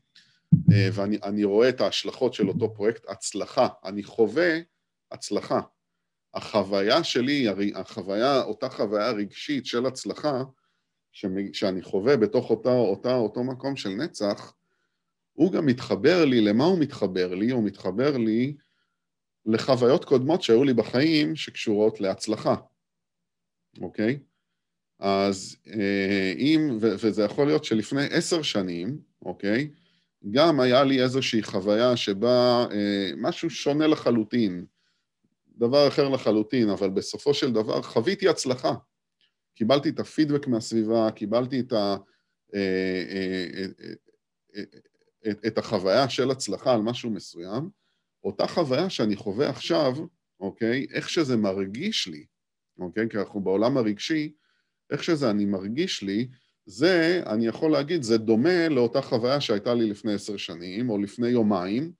ואני 0.93 1.45
רואה 1.45 1.69
את 1.69 1.81
ההשלכות 1.81 2.35
של 2.35 2.49
אותו 2.49 2.75
פרויקט 2.75 3.05
הצלחה, 3.09 3.69
אני 3.85 4.03
חווה 4.03 4.59
הצלחה. 5.13 5.61
החוויה 6.35 7.05
שלי, 7.05 7.47
החוויה, 7.75 8.43
אותה 8.43 8.69
חוויה 8.69 9.11
רגשית 9.11 9.67
של 9.67 9.87
הצלחה, 9.87 10.43
שאני 11.53 11.83
חווה 11.83 12.17
בתוך 12.17 12.51
אותה, 12.51 12.73
אותה, 12.73 13.15
אותו 13.15 13.45
מקום 13.45 13.77
של 13.77 13.89
נצח, 13.89 14.55
הוא 15.33 15.53
גם 15.53 15.67
מתחבר 15.67 16.25
לי, 16.25 16.41
למה 16.41 16.65
הוא 16.65 16.79
מתחבר 16.79 17.35
לי? 17.35 17.51
הוא 17.51 17.65
מתחבר 17.65 18.17
לי 18.17 18.57
לחוויות 19.47 20.05
קודמות 20.05 20.43
שהיו 20.43 20.65
לי 20.65 20.75
בחיים 20.75 21.37
שקשורות 21.37 22.01
להצלחה, 22.01 22.55
אוקיי? 23.81 24.19
אז 24.99 25.57
אה, 25.67 26.33
אם, 26.39 26.79
וזה 26.81 27.23
יכול 27.23 27.47
להיות 27.47 27.65
שלפני 27.65 28.07
עשר 28.11 28.43
שנים, 28.43 28.99
אוקיי? 29.23 29.71
גם 30.31 30.61
היה 30.61 30.85
לי 30.85 31.03
איזושהי 31.03 31.43
חוויה 31.43 31.97
שבה 31.97 32.66
אה, 32.72 33.11
משהו 33.16 33.51
שונה 33.51 33.87
לחלוטין, 33.87 34.64
דבר 35.49 35.89
אחר 35.89 36.09
לחלוטין, 36.09 36.68
אבל 36.68 36.91
בסופו 36.91 37.35
של 37.35 37.53
דבר 37.53 37.83
חוויתי 37.83 38.29
הצלחה. 38.29 38.74
קיבלתי 39.55 39.89
את 39.89 40.01
הפידבק 40.01 40.47
מהסביבה, 40.47 41.11
קיבלתי 41.11 41.61
את, 41.61 41.72
ה, 41.72 41.97
אה, 42.55 43.64
את, 45.31 45.47
את 45.47 45.59
החוויה 45.59 46.09
של 46.09 46.31
הצלחה 46.31 46.74
על 46.74 46.81
משהו 46.81 47.11
מסוים, 47.11 47.70
אותה 48.24 48.47
חוויה 48.47 48.91
שאני 48.91 49.16
חווה 49.16 49.51
עכשיו, 49.51 49.93
אוקיי, 50.41 50.87
איך 50.91 51.09
שזה 51.09 51.37
מרגיש 51.37 52.09
לי, 52.09 52.27
אוקיי, 52.79 53.09
כי 53.09 53.18
אנחנו 53.18 53.41
בעולם 53.41 53.77
הרגשי, 53.77 54.33
איך 54.91 55.05
שזה 55.05 55.31
אני 55.31 55.45
מרגיש 55.45 56.03
לי, 56.03 56.29
זה, 56.67 57.23
אני 57.27 57.47
יכול 57.47 57.73
להגיד, 57.73 58.03
זה 58.03 58.19
דומה 58.19 58.69
לאותה 58.69 59.03
חוויה 59.03 59.41
שהייתה 59.41 59.75
לי 59.75 59.91
לפני 59.91 60.14
עשר 60.14 60.37
שנים, 60.37 60.91
או 60.91 60.99
לפני 60.99 61.29
יומיים, 61.29 61.93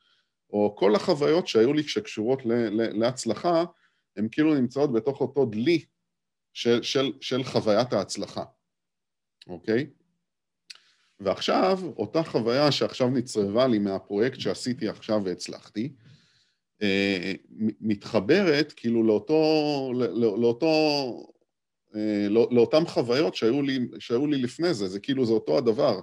או 0.51 0.77
כל 0.79 0.95
החוויות 0.95 1.49
שהיו 1.49 1.73
לי 1.73 1.83
שקשורות 1.83 2.47
ל, 2.47 2.53
ל, 2.53 2.99
להצלחה, 2.99 3.65
הן 4.17 4.29
כאילו 4.33 4.55
נמצאות 4.55 4.93
בתוך 4.93 5.21
אותו 5.21 5.47
דלי 5.47 5.85
של, 6.53 6.83
של, 6.83 7.13
של 7.21 7.45
חוויית 7.45 7.93
ההצלחה, 7.93 8.45
אוקיי? 9.47 9.87
ועכשיו, 11.21 11.79
אותה 11.97 12.23
חוויה 12.23 12.73
שעכשיו 12.73 13.11
נצרבה 13.11 13.67
לי 13.67 13.79
מהפרויקט 13.79 14.41
שעשיתי 14.41 14.89
עכשיו 14.89 15.21
והצלחתי, 15.25 15.93
אה, 16.83 17.33
מתחברת 17.81 18.73
כאילו 18.77 19.03
לאותו, 19.03 19.93
לא, 19.95 20.39
לאותו, 20.39 20.67
אה, 20.67 21.36
לא, 22.31 22.49
לאותן 22.51 22.87
חוויות 22.87 23.35
שהיו 23.35 23.63
לי, 23.63 23.79
שהיו 23.99 24.27
לי 24.27 24.43
לפני 24.43 24.75
זה, 24.75 24.89
זה 24.89 25.01
כאילו 25.01 25.27
זה 25.27 25.33
אותו 25.33 25.59
הדבר, 25.59 26.01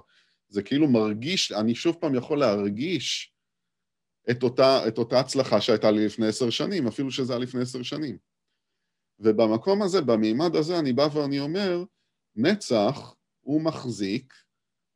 זה 0.48 0.62
כאילו 0.62 0.88
מרגיש, 0.88 1.52
אני 1.52 1.74
שוב 1.74 1.96
פעם 2.00 2.14
יכול 2.14 2.38
להרגיש 2.38 3.34
את 4.30 4.42
אותה, 4.42 4.88
את 4.88 4.98
אותה 4.98 5.20
הצלחה 5.20 5.60
שהייתה 5.60 5.90
לי 5.90 6.06
לפני 6.06 6.26
עשר 6.26 6.50
שנים, 6.50 6.86
אפילו 6.86 7.10
שזה 7.10 7.32
היה 7.32 7.42
לפני 7.42 7.62
עשר 7.62 7.82
שנים. 7.82 8.18
ובמקום 9.18 9.82
הזה, 9.82 10.00
במימד 10.00 10.56
הזה, 10.56 10.78
אני 10.78 10.92
בא 10.92 11.08
ואני 11.12 11.40
אומר, 11.40 11.84
נצח 12.36 13.14
הוא 13.40 13.62
מחזיק 13.62 14.34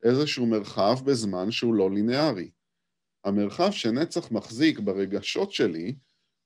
איזשהו 0.05 0.47
מרחב 0.47 0.97
בזמן 1.05 1.51
שהוא 1.51 1.75
לא 1.75 1.91
לינארי. 1.91 2.51
המרחב 3.25 3.71
שנצח 3.71 4.31
מחזיק 4.31 4.79
ברגשות 4.79 5.53
שלי 5.53 5.95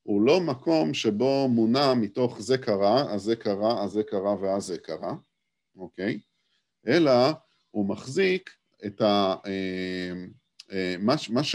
הוא 0.03 0.23
לא 0.23 0.41
מקום 0.41 0.95
שבו 0.95 1.49
מונע 1.49 1.95
מתוך 1.95 2.41
זה 2.41 2.59
קרה, 2.59 3.15
אז 3.15 3.23
זה 3.23 3.37
קרה, 3.37 3.85
אז 3.85 3.91
זה 3.91 4.03
קרה 4.03 4.43
ואז 4.43 4.65
זה 4.65 4.79
קרה, 4.79 5.15
אוקיי? 5.77 6.21
אלא 6.87 7.13
הוא 7.71 7.89
מחזיק 7.89 8.51
את 8.87 9.01
ה... 9.01 9.35
אה, 9.47 10.13
אה, 10.73 10.97
מה, 10.99 11.15
מה 11.31 11.45
ש... 11.45 11.55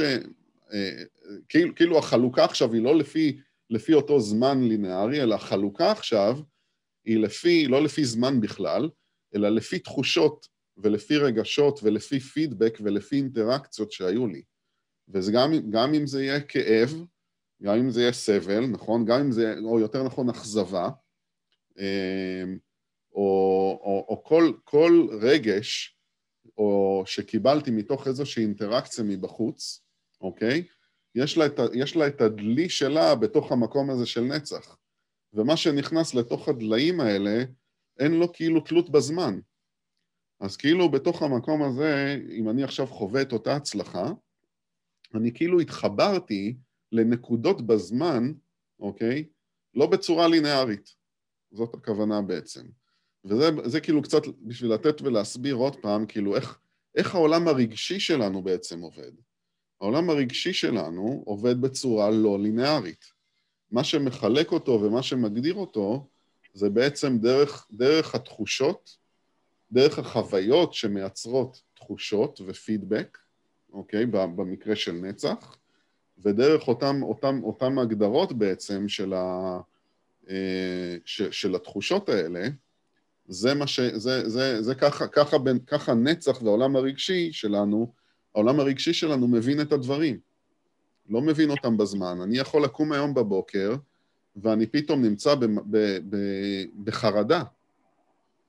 אה, 0.74 1.04
כאילו, 1.50 1.76
כאילו 1.76 1.98
החלוקה 1.98 2.46
עכשיו 2.46 2.74
היא 2.74 2.82
לא 2.82 2.96
לפי, 2.96 3.40
לפי 3.70 3.94
אותו 3.94 4.20
זמן 4.20 4.64
לינארי, 4.64 5.24
אלא 5.24 5.36
החלוקה 5.36 5.92
עכשיו 5.92 6.40
היא 7.06 7.20
לפי, 7.20 7.68
לא 7.68 7.84
לפי 7.84 8.06
זמן 8.06 8.42
בכלל, 8.42 8.90
אלא 9.36 9.50
לפי 9.50 9.80
תחושות 9.80 10.48
ולפי 10.78 11.18
רגשות 11.18 11.80
ולפי 11.84 12.20
פידבק 12.20 12.78
ולפי 12.82 13.16
אינטראקציות 13.16 13.92
שהיו 13.92 14.28
לי. 14.28 14.42
וגם 15.08 15.94
אם 15.94 16.08
זה 16.08 16.24
יהיה 16.24 16.42
כאב, 16.42 16.94
גם 17.64 17.76
אם 17.78 17.92
זה 17.92 18.02
יהיה 18.02 18.12
סבל, 18.12 18.66
נכון? 18.66 19.06
גם 19.06 19.20
אם 19.20 19.32
זה, 19.32 19.56
או 19.64 19.80
יותר 19.80 20.04
נכון 20.04 20.30
אכזבה, 20.30 20.90
אמ, 21.78 22.58
או, 23.12 23.80
או, 23.84 24.06
או 24.10 24.24
כל, 24.24 24.52
כל 24.64 25.08
רגש 25.22 25.98
או 26.58 27.04
שקיבלתי 27.06 27.72
מתוך 27.72 28.08
איזושהי 28.08 28.44
אינטראקציה 28.44 29.04
מבחוץ, 29.04 29.84
אוקיי? 30.22 30.64
יש 31.16 31.38
לה, 31.38 31.46
את, 31.46 31.60
יש 31.74 31.96
לה 31.96 32.08
את 32.08 32.22
הדלי 32.22 32.70
שלה 32.70 33.16
בתוך 33.16 33.52
המקום 33.52 33.90
הזה 33.90 34.06
של 34.06 34.22
נצח. 34.22 34.78
ומה 35.34 35.58
שנכנס 35.58 36.14
לתוך 36.14 36.50
הדליים 36.50 37.00
האלה, 37.00 37.44
אין 38.00 38.14
לו 38.14 38.34
כאילו 38.34 38.62
תלות 38.62 38.90
בזמן. 38.90 39.40
אז 40.40 40.58
כאילו 40.58 40.92
בתוך 40.92 41.22
המקום 41.22 41.64
הזה, 41.64 42.18
אם 42.32 42.50
אני 42.50 42.64
עכשיו 42.64 42.88
חווה 42.88 43.22
את 43.22 43.34
אותה 43.34 43.56
הצלחה, 43.56 44.12
אני 45.16 45.34
כאילו 45.34 45.60
התחברתי 45.60 46.58
לנקודות 46.92 47.68
בזמן, 47.68 48.34
אוקיי? 48.80 49.26
לא 49.76 49.86
בצורה 49.86 50.28
לינארית. 50.28 50.96
זאת 51.52 51.74
הכוונה 51.74 52.22
בעצם. 52.22 52.66
וזה 53.26 53.82
כאילו 53.82 54.02
קצת 54.02 54.22
בשביל 54.42 54.74
לתת 54.74 55.02
ולהסביר 55.02 55.56
עוד 55.56 55.76
פעם, 55.76 56.06
כאילו 56.06 56.36
איך, 56.36 56.60
איך 56.96 57.16
העולם 57.16 57.48
הרגשי 57.48 58.00
שלנו 58.00 58.44
בעצם 58.44 58.82
עובד. 58.82 59.12
העולם 59.82 60.10
הרגשי 60.10 60.54
שלנו 60.54 61.24
עובד 61.26 61.62
בצורה 61.62 62.10
לא 62.12 62.40
לינארית. 62.40 63.06
מה 63.72 63.84
שמחלק 63.84 64.52
אותו 64.52 64.72
ומה 64.72 65.04
שמגדיר 65.04 65.54
אותו 65.54 66.08
זה 66.54 66.70
בעצם 66.70 67.18
דרך, 67.18 67.68
דרך 67.72 68.16
התחושות, 68.16 68.98
דרך 69.72 70.00
החוויות 70.00 70.74
שמייצרות 70.74 71.62
תחושות 71.74 72.42
ופידבק, 72.46 73.18
אוקיי? 73.74 74.06
במקרה 74.06 74.76
של 74.76 74.92
נצח, 74.92 75.58
ודרך 76.26 76.68
אותם, 76.68 77.04
אותם, 77.04 77.40
אותם 77.44 77.80
הגדרות 77.80 78.34
בעצם 78.34 78.90
של, 78.90 79.14
ה, 79.14 79.60
אה, 80.30 80.96
ש, 81.06 81.22
של 81.22 81.56
התחושות 81.56 82.10
האלה, 82.10 82.48
זה 83.28 83.54
מה 83.54 83.68
ש... 83.68 83.80
זה, 83.80 84.30
זה, 84.30 84.62
זה 84.62 84.76
ככה, 84.76 85.08
ככה, 85.08 85.38
בין, 85.38 85.60
ככה 85.60 85.94
נצח 85.94 86.42
והעולם 86.42 86.76
הרגשי 86.76 87.34
שלנו, 87.34 87.92
העולם 88.36 88.60
הרגשי 88.60 88.94
שלנו 88.94 89.28
מבין 89.28 89.62
את 89.62 89.72
הדברים. 89.72 90.20
לא 91.10 91.22
מבין 91.22 91.50
אותם 91.50 91.78
בזמן. 91.78 92.22
אני 92.22 92.38
יכול 92.38 92.64
לקום 92.64 92.92
היום 92.92 93.14
בבוקר, 93.14 93.76
ואני 94.36 94.66
פתאום 94.66 95.02
נמצא 95.02 95.36
ב, 95.36 95.46
ב, 95.46 95.78
ב, 96.10 96.18
בחרדה. 96.84 97.44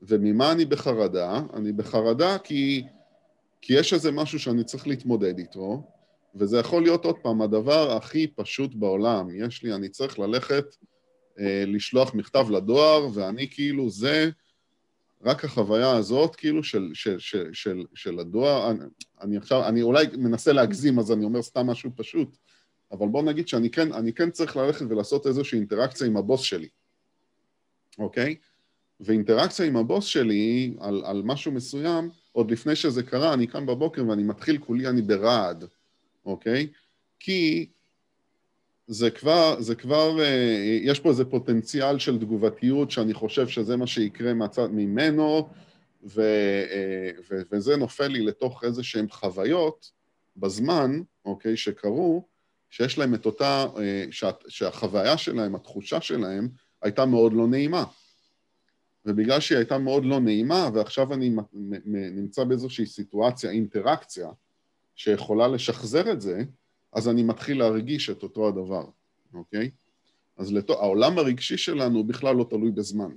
וממה 0.03 0.53
אני 0.53 0.65
בחרדה? 0.65 1.41
אני 1.55 1.73
בחרדה 1.73 2.39
כי 2.39 2.85
כי 3.61 3.75
יש 3.79 3.93
איזה 3.93 4.13
משהו 4.13 4.39
שאני 4.39 4.65
צריך 4.65 4.87
להתמודד 4.87 5.39
איתו, 5.39 5.83
וזה 6.39 6.59
יכול 6.59 6.83
להיות 6.83 7.05
עוד 7.05 7.17
פעם 7.23 7.43
הדבר 7.43 7.97
הכי 7.97 8.27
פשוט 8.27 8.75
בעולם. 8.75 9.29
יש 9.31 9.63
לי, 9.63 9.75
אני 9.75 9.89
צריך 9.89 10.19
ללכת 10.19 10.77
אה, 11.39 11.65
לשלוח 11.67 12.15
מכתב 12.15 12.47
לדואר, 12.51 13.09
ואני 13.15 13.51
כאילו, 13.51 13.91
זה 13.91 14.31
רק 15.23 15.45
החוויה 15.45 15.91
הזאת, 15.91 16.37
כאילו, 16.37 16.65
של, 16.65 16.91
של, 16.95 17.19
של, 17.19 17.51
של, 17.53 17.85
של 17.95 18.19
הדואר. 18.19 18.71
אני, 18.71 18.85
אני 19.21 19.37
עכשיו, 19.37 19.69
אני 19.69 19.83
אולי 19.83 20.07
מנסה 20.19 20.53
להגזים, 20.53 20.99
אז 20.99 21.13
אני 21.13 21.25
אומר 21.25 21.43
סתם 21.43 21.67
משהו 21.67 21.91
פשוט, 21.97 22.37
אבל 22.93 23.09
בוא 23.09 23.23
נגיד 23.23 23.49
שאני 23.49 23.71
כן, 23.71 23.93
אני 23.93 24.13
כן 24.13 24.31
צריך 24.31 24.57
ללכת 24.57 24.87
ולעשות 24.89 25.27
איזושהי 25.27 25.59
אינטראקציה 25.59 26.07
עם 26.07 26.17
הבוס 26.17 26.41
שלי, 26.41 26.69
אוקיי? 27.99 28.37
ואינטראקציה 29.01 29.67
עם 29.67 29.77
הבוס 29.77 30.05
שלי 30.05 30.75
על, 30.81 31.03
על 31.05 31.23
משהו 31.25 31.53
מסוים, 31.53 32.11
עוד 32.33 32.51
לפני 32.51 32.77
שזה 32.77 33.03
קרה, 33.03 33.35
אני 33.35 33.47
קם 33.47 33.67
בבוקר 33.67 34.09
ואני 34.09 34.23
מתחיל 34.23 34.59
כולי 34.59 34.89
אני 34.89 35.03
ברעד, 35.03 35.65
אוקיי? 36.29 36.67
כי 37.21 37.67
זה 38.87 39.11
כבר, 39.11 39.61
זה 39.61 39.75
כבר, 39.75 40.21
אה, 40.21 40.79
יש 40.83 41.01
פה 41.01 41.09
איזה 41.09 41.25
פוטנציאל 41.25 41.99
של 41.99 42.19
תגובתיות 42.19 42.91
שאני 42.91 43.15
חושב 43.15 43.49
שזה 43.49 43.77
מה 43.77 43.87
שיקרה 43.87 44.35
מהצד, 44.35 44.67
ממנו, 44.67 45.49
ו, 46.05 46.21
אה, 46.71 47.11
ו, 47.31 47.41
וזה 47.53 47.77
נופל 47.77 48.07
לי 48.07 48.23
לתוך 48.23 48.65
איזה 48.65 48.83
שהן 48.83 49.07
חוויות 49.11 49.91
בזמן, 50.37 51.01
אוקיי, 51.25 51.57
שקרו, 51.57 52.25
שיש 52.71 52.99
להם 52.99 53.15
את 53.15 53.27
אותה, 53.27 53.67
אה, 53.79 54.05
שה, 54.11 54.31
שהחוויה 54.49 55.19
שלהם, 55.19 55.55
התחושה 55.55 56.01
שלהם, 56.01 56.49
הייתה 56.83 57.07
מאוד 57.07 57.33
לא 57.33 57.47
נעימה. 57.47 57.85
ובגלל 59.05 59.41
שהיא 59.41 59.59
הייתה 59.59 59.79
מאוד 59.79 60.05
לא 60.05 60.21
נעימה, 60.21 60.71
ועכשיו 60.75 61.15
אני 61.15 61.31
נמצא 61.85 62.45
באיזושהי 62.45 62.87
סיטואציה, 62.87 63.51
אינטראקציה, 63.51 64.29
שיכולה 64.99 65.49
לשחזר 65.49 66.13
את 66.13 66.21
זה, 66.21 66.43
אז 66.93 67.09
אני 67.09 67.23
מתחיל 67.23 67.59
להרגיש 67.59 68.11
את 68.11 68.23
אותו 68.23 68.49
הדבר, 68.49 68.85
אוקיי? 69.35 69.71
אז 70.37 70.53
לת... 70.53 70.71
העולם 70.71 71.19
הרגשי 71.19 71.57
שלנו 71.57 72.05
בכלל 72.05 72.37
לא 72.37 72.47
תלוי 72.51 72.71
בזמן 72.71 73.11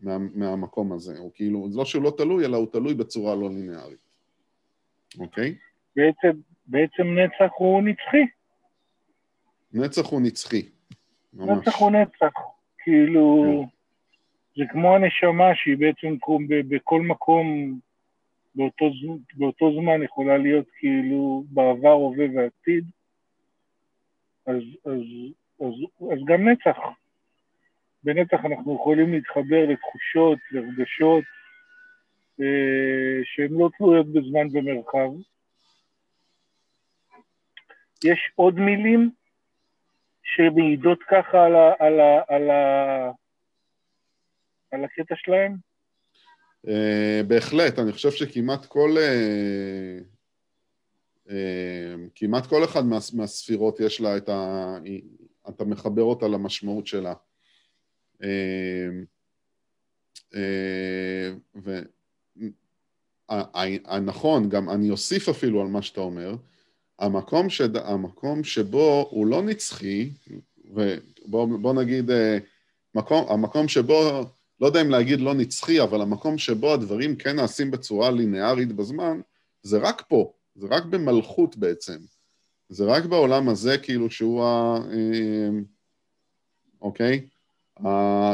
מה... 0.00 0.18
מהמקום 0.18 0.92
הזה. 0.92 1.18
הוא 1.18 1.30
כאילו, 1.34 1.70
זה 1.70 1.78
לא 1.78 1.84
שהוא 1.84 2.02
לא 2.02 2.14
תלוי, 2.16 2.44
אלא 2.44 2.56
הוא 2.56 2.72
תלוי 2.72 2.94
בצורה 2.94 3.34
לא 3.34 3.48
ליניארית, 3.48 4.08
אוקיי? 5.18 5.54
בעצם, 5.96 6.40
בעצם 6.66 7.02
נצח 7.02 7.52
הוא 7.56 7.82
נצחי. 7.82 8.24
נצח 9.72 10.06
הוא 10.06 10.20
נצחי, 10.20 10.68
ממש. 11.32 11.58
נצח 11.58 11.78
הוא 11.78 11.90
נצח, 11.90 12.32
כאילו, 12.78 13.44
כן. 13.44 13.68
זה 14.56 14.64
כמו 14.72 14.94
הנשמה 14.94 15.54
שהיא 15.54 15.76
בעצם 15.78 16.16
בכל 16.68 17.02
מקום 17.02 17.78
באותו, 18.54 18.90
באותו 19.34 19.72
זמן 19.80 20.02
יכולה 20.02 20.38
להיות 20.38 20.66
כאילו 20.78 21.44
בעבר, 21.50 21.92
הווה 21.92 22.26
ועתיד, 22.34 22.84
אז, 24.46 24.62
אז, 24.84 25.02
אז, 25.60 25.74
אז 26.12 26.18
גם 26.24 26.48
נצח. 26.48 26.78
בנצח 28.04 28.44
אנחנו 28.44 28.74
יכולים 28.74 29.12
להתחבר 29.12 29.66
לתחושות, 29.68 30.38
לרגשות, 30.50 31.24
אה, 32.40 33.20
שהן 33.24 33.52
לא 33.52 33.70
תלויות 33.78 34.06
בזמן 34.06 34.46
ומרחב. 34.52 35.10
יש 38.04 38.32
עוד 38.34 38.54
מילים 38.54 39.10
שמעידות 40.22 41.02
ככה 41.02 41.44
על, 41.44 41.56
ה, 41.56 41.72
על, 41.78 42.00
ה, 42.00 42.22
על, 42.28 42.50
ה, 42.50 43.10
על 44.70 44.84
הקטע 44.84 45.14
שלהם? 45.16 45.71
Uh, 46.66 47.22
בהחלט, 47.26 47.78
אני 47.78 47.92
חושב 47.92 48.10
שכמעט 48.10 48.66
כל... 48.66 48.96
Uh, 48.96 50.02
uh, 51.28 51.30
כמעט 52.14 52.46
כל 52.46 52.64
אחד 52.64 52.84
מה, 52.86 52.98
מהספירות 53.12 53.80
יש 53.80 54.00
לה 54.00 54.16
את 54.16 54.28
ה... 54.28 54.76
אתה 55.48 55.64
מחבר 55.64 56.02
אותה 56.02 56.28
למשמעות 56.28 56.86
שלה. 56.86 57.14
ונכון, 63.90 64.48
גם 64.48 64.70
אני 64.70 64.90
אוסיף 64.90 65.28
אפילו 65.28 65.60
על 65.60 65.66
מה 65.66 65.82
שאתה 65.82 66.00
אומר, 66.00 66.34
המקום, 66.98 67.50
שד... 67.50 67.76
המקום 67.76 68.44
שבו 68.44 69.08
הוא 69.10 69.26
לא 69.26 69.42
נצחי, 69.42 70.10
ובוא 70.64 71.74
נגיד, 71.74 72.10
מקום, 72.94 73.26
המקום 73.28 73.68
שבו 73.68 74.24
לא 74.62 74.66
יודע 74.66 74.80
אם 74.80 74.90
להגיד 74.90 75.20
לא 75.20 75.34
נצחי, 75.34 75.82
אבל 75.82 76.00
המקום 76.00 76.38
שבו 76.38 76.72
הדברים 76.72 77.16
כן 77.16 77.36
נעשים 77.36 77.70
בצורה 77.70 78.10
לינארית 78.10 78.72
בזמן, 78.72 79.20
זה 79.62 79.78
רק 79.78 80.02
פה, 80.08 80.32
זה 80.54 80.66
רק 80.70 80.84
במלכות 80.84 81.56
בעצם. 81.56 81.98
זה 82.68 82.84
רק 82.84 83.04
בעולם 83.04 83.48
הזה, 83.48 83.78
כאילו, 83.78 84.10
שהוא 84.10 84.44
ה... 84.44 84.76
אה, 84.92 85.48
אוקיי? 86.82 87.26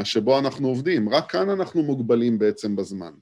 שבו 0.04 0.38
אנחנו 0.38 0.68
עובדים. 0.68 1.08
רק 1.08 1.30
כאן 1.30 1.50
אנחנו 1.50 1.82
מוגבלים 1.82 2.38
בעצם 2.38 2.76
בזמן. 2.76 3.12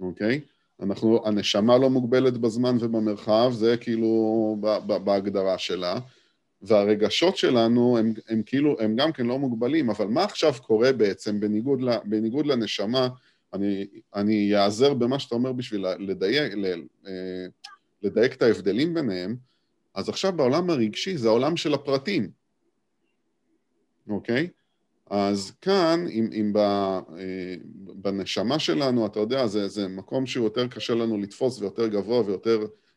אוקיי? 0.00 0.40
אנחנו, 0.80 1.26
הנשמה 1.26 1.78
לא 1.78 1.90
מוגבלת 1.90 2.38
בזמן 2.38 2.76
ובמרחב, 2.80 3.52
זה 3.52 3.76
כאילו 3.76 4.56
בהגדרה 5.04 5.58
שלה. 5.58 5.98
והרגשות 6.66 7.36
שלנו 7.36 7.98
הם, 7.98 8.12
הם 8.28 8.42
כאילו, 8.46 8.76
הם 8.80 8.96
גם 8.96 9.12
כן 9.12 9.26
לא 9.26 9.38
מוגבלים, 9.38 9.90
אבל 9.90 10.06
מה 10.06 10.24
עכשיו 10.24 10.52
קורה 10.62 10.92
בעצם 10.92 11.40
בניגוד, 11.40 11.82
ל, 11.82 11.88
בניגוד 12.04 12.46
לנשמה, 12.46 13.08
אני, 14.14 14.56
אעזר 14.56 14.94
במה 14.94 15.18
שאתה 15.18 15.34
אומר 15.34 15.52
בשביל 15.52 15.86
לדייק, 15.98 16.52
אה, 17.06 17.46
לדייק 18.02 18.34
את 18.34 18.42
ההבדלים 18.42 18.94
ביניהם, 18.94 19.36
אז 19.94 20.08
עכשיו 20.08 20.32
בעולם 20.32 20.70
הרגשי 20.70 21.16
זה 21.16 21.28
העולם 21.28 21.56
של 21.56 21.74
הפרטים, 21.74 22.30
אוקיי? 24.08 24.48
אז 25.10 25.52
כאן, 25.60 26.06
אם, 26.10 26.30
אם 26.32 26.52
ב, 26.52 26.58
אה, 26.58 27.54
בנשמה 27.94 28.58
שלנו, 28.58 29.06
אתה 29.06 29.20
יודע, 29.20 29.46
זה, 29.46 29.68
זה 29.68 29.88
מקום 29.88 30.26
שהוא 30.26 30.44
יותר 30.44 30.68
קשה 30.68 30.94
לנו 30.94 31.18
לתפוס 31.18 31.60
ויותר 31.60 31.86
גבוה 31.86 32.22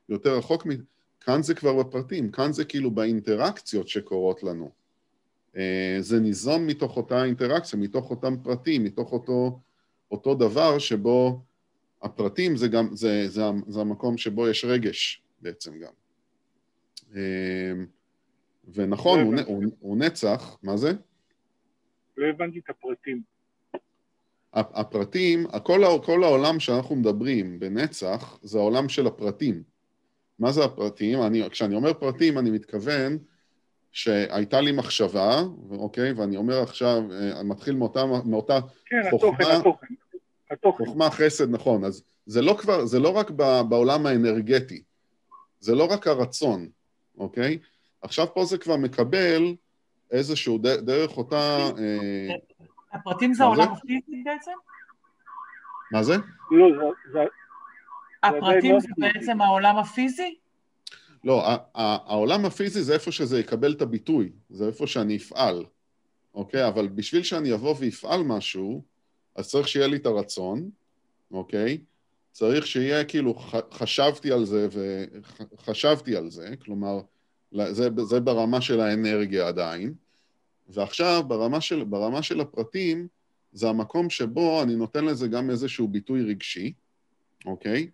ויותר 0.09 0.38
רחוק 0.38 0.65
כאן 1.28 1.43
זה 1.43 1.55
כבר 1.55 1.84
בפרטים, 1.84 2.32
כאן 2.32 2.53
זה 2.53 2.65
כאילו 2.65 2.91
באינטראקציות 2.91 3.88
שקורות 3.88 4.43
לנו. 4.43 4.71
אה, 5.57 5.97
זה 5.99 6.19
ניזון 6.19 6.65
מתוך 6.67 6.97
אותה 6.97 7.23
אינטראקציה, 7.23 7.80
מתוך 7.80 8.09
אותם 8.09 8.36
פרטים, 8.43 8.84
מתוך 8.84 9.11
אותו, 9.11 9.59
אותו 10.11 10.36
דבר 10.36 10.80
שבו 10.80 11.41
הפרטים 12.01 12.55
זה 12.55 12.67
גם, 12.67 12.95
זה, 12.95 13.28
זה, 13.28 13.41
זה 13.67 13.82
המקום 13.82 14.17
שבו 14.17 14.49
יש 14.49 14.65
רגש 14.65 15.21
בעצם 15.41 15.80
גם. 15.80 15.91
אה, 17.15 17.73
ונכון, 18.73 19.19
הוא, 19.19 19.36
הוא, 19.45 19.63
הוא 19.80 19.97
נצח, 19.97 20.57
מה 20.63 20.78
זה? 20.78 20.91
לא 22.17 22.28
הבנתי 22.28 22.59
את 22.59 22.69
הפרטים. 22.69 23.21
הפרטים, 24.53 25.47
כל, 25.63 25.82
כל 26.05 26.23
העולם 26.23 26.59
שאנחנו 26.59 26.95
מדברים 26.95 27.59
בנצח 27.59 28.39
זה 28.41 28.57
העולם 28.57 28.89
של 28.89 29.07
הפרטים. 29.07 29.76
מה 30.40 30.52
זה 30.52 30.66
הפרטים? 30.66 31.22
אני, 31.24 31.50
כשאני 31.50 31.76
אומר 31.76 31.94
פרטים, 31.94 32.38
אני 32.38 32.52
מתכוון 32.52 33.18
שהייתה 33.92 34.62
לי 34.62 34.72
מחשבה, 34.72 35.42
אוקיי? 35.72 36.12
ואני 36.12 36.38
אומר 36.38 36.62
עכשיו, 36.64 36.98
אני 36.98 37.32
אה, 37.32 37.44
מתחיל 37.44 37.76
מאותה, 37.76 38.06
מאותה 38.26 38.60
כן, 38.86 39.02
חוכמה, 39.10 39.30
התוכן, 39.30 39.52
התוכן, 39.60 39.94
התוכן. 40.52 40.86
חוכמה 40.86 41.10
חסד, 41.10 41.50
נכון. 41.50 41.84
אז 41.84 42.04
זה 42.26 42.42
לא 42.42 42.58
כבר, 42.60 42.86
זה 42.86 43.00
לא 43.00 43.10
רק 43.10 43.30
בעולם 43.70 44.06
האנרגטי, 44.06 44.84
זה 45.60 45.76
לא 45.76 45.84
רק 45.92 46.08
הרצון, 46.08 46.68
אוקיי? 47.18 47.58
עכשיו 48.02 48.28
פה 48.34 48.46
זה 48.46 48.58
כבר 48.58 48.78
מקבל 48.78 49.56
איזשהו, 50.12 50.58
דרך 50.58 51.18
אותה... 51.18 51.58
אה, 51.78 52.36
הפרטים 52.94 53.34
זה 53.34 53.44
העולם 53.44 53.72
הפיזי 53.72 54.24
בעצם? 54.26 54.52
מה 55.92 56.04
זה? 56.04 56.16
לא, 56.52 56.92
זה, 57.12 57.20
הפרטים 58.24 58.80
זה 58.80 58.88
בעצם 58.97 59.41
העולם 59.41 59.78
הפיזי? 59.78 60.36
לא, 61.24 61.43
העולם 61.76 62.45
הפיזי 62.45 62.82
זה 62.82 62.93
איפה 62.93 63.11
שזה 63.11 63.39
יקבל 63.39 63.74
את 63.74 63.82
הביטוי, 63.82 64.32
זה 64.49 64.68
איפה 64.68 64.88
שאני 64.88 65.18
אפעל, 65.18 65.65
אוקיי? 66.34 66.68
אבל 66.68 66.88
בשביל 66.88 67.24
שאני 67.24 67.53
אבוא 67.53 67.76
ואפעל 67.80 68.24
משהו, 68.24 68.84
אז 69.36 69.49
צריך 69.49 69.68
שיהיה 69.68 69.88
לי 69.88 69.97
את 69.97 70.05
הרצון, 70.05 70.70
אוקיי? 71.32 71.78
צריך 72.32 72.68
שיהיה 72.68 73.03
כאילו, 73.03 73.36
חשבתי 73.72 74.32
על 74.32 74.45
זה 74.45 74.68
וחשבתי 74.72 76.15
על 76.15 76.30
זה, 76.30 76.49
כלומר, 76.65 76.99
זה, 77.51 77.89
זה 78.03 78.20
ברמה 78.20 78.61
של 78.61 78.80
האנרגיה 78.80 79.47
עדיין, 79.47 79.93
ועכשיו 80.70 81.24
ברמה 81.28 81.61
של, 81.61 81.84
ברמה 81.84 82.24
של 82.24 82.41
הפרטים, 82.41 83.07
זה 83.51 83.70
המקום 83.70 84.09
שבו 84.09 84.63
אני 84.63 84.76
נותן 84.76 85.05
לזה 85.05 85.28
גם 85.28 85.49
איזשהו 85.49 85.88
ביטוי 85.88 86.24
רגשי, 86.24 86.74
אוקיי? 87.45 87.89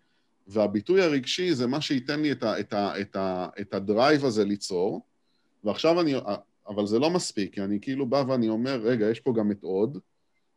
והביטוי 0.47 1.01
הרגשי 1.01 1.53
זה 1.53 1.67
מה 1.67 1.81
שייתן 1.81 2.21
לי 2.21 2.31
את, 2.31 2.43
ה, 2.43 2.59
את, 2.59 2.73
ה, 2.73 3.01
את, 3.01 3.15
ה, 3.15 3.47
את 3.61 3.73
הדרייב 3.73 4.25
הזה 4.25 4.45
ליצור, 4.45 5.05
ועכשיו 5.63 6.01
אני, 6.01 6.13
אבל 6.67 6.87
זה 6.87 6.99
לא 6.99 7.09
מספיק, 7.09 7.53
כי 7.53 7.61
אני 7.61 7.79
כאילו 7.81 8.05
בא 8.05 8.23
ואני 8.27 8.49
אומר, 8.49 8.79
רגע, 8.83 9.09
יש 9.09 9.19
פה 9.19 9.33
גם 9.37 9.51
את 9.51 9.63
עוד, 9.63 9.97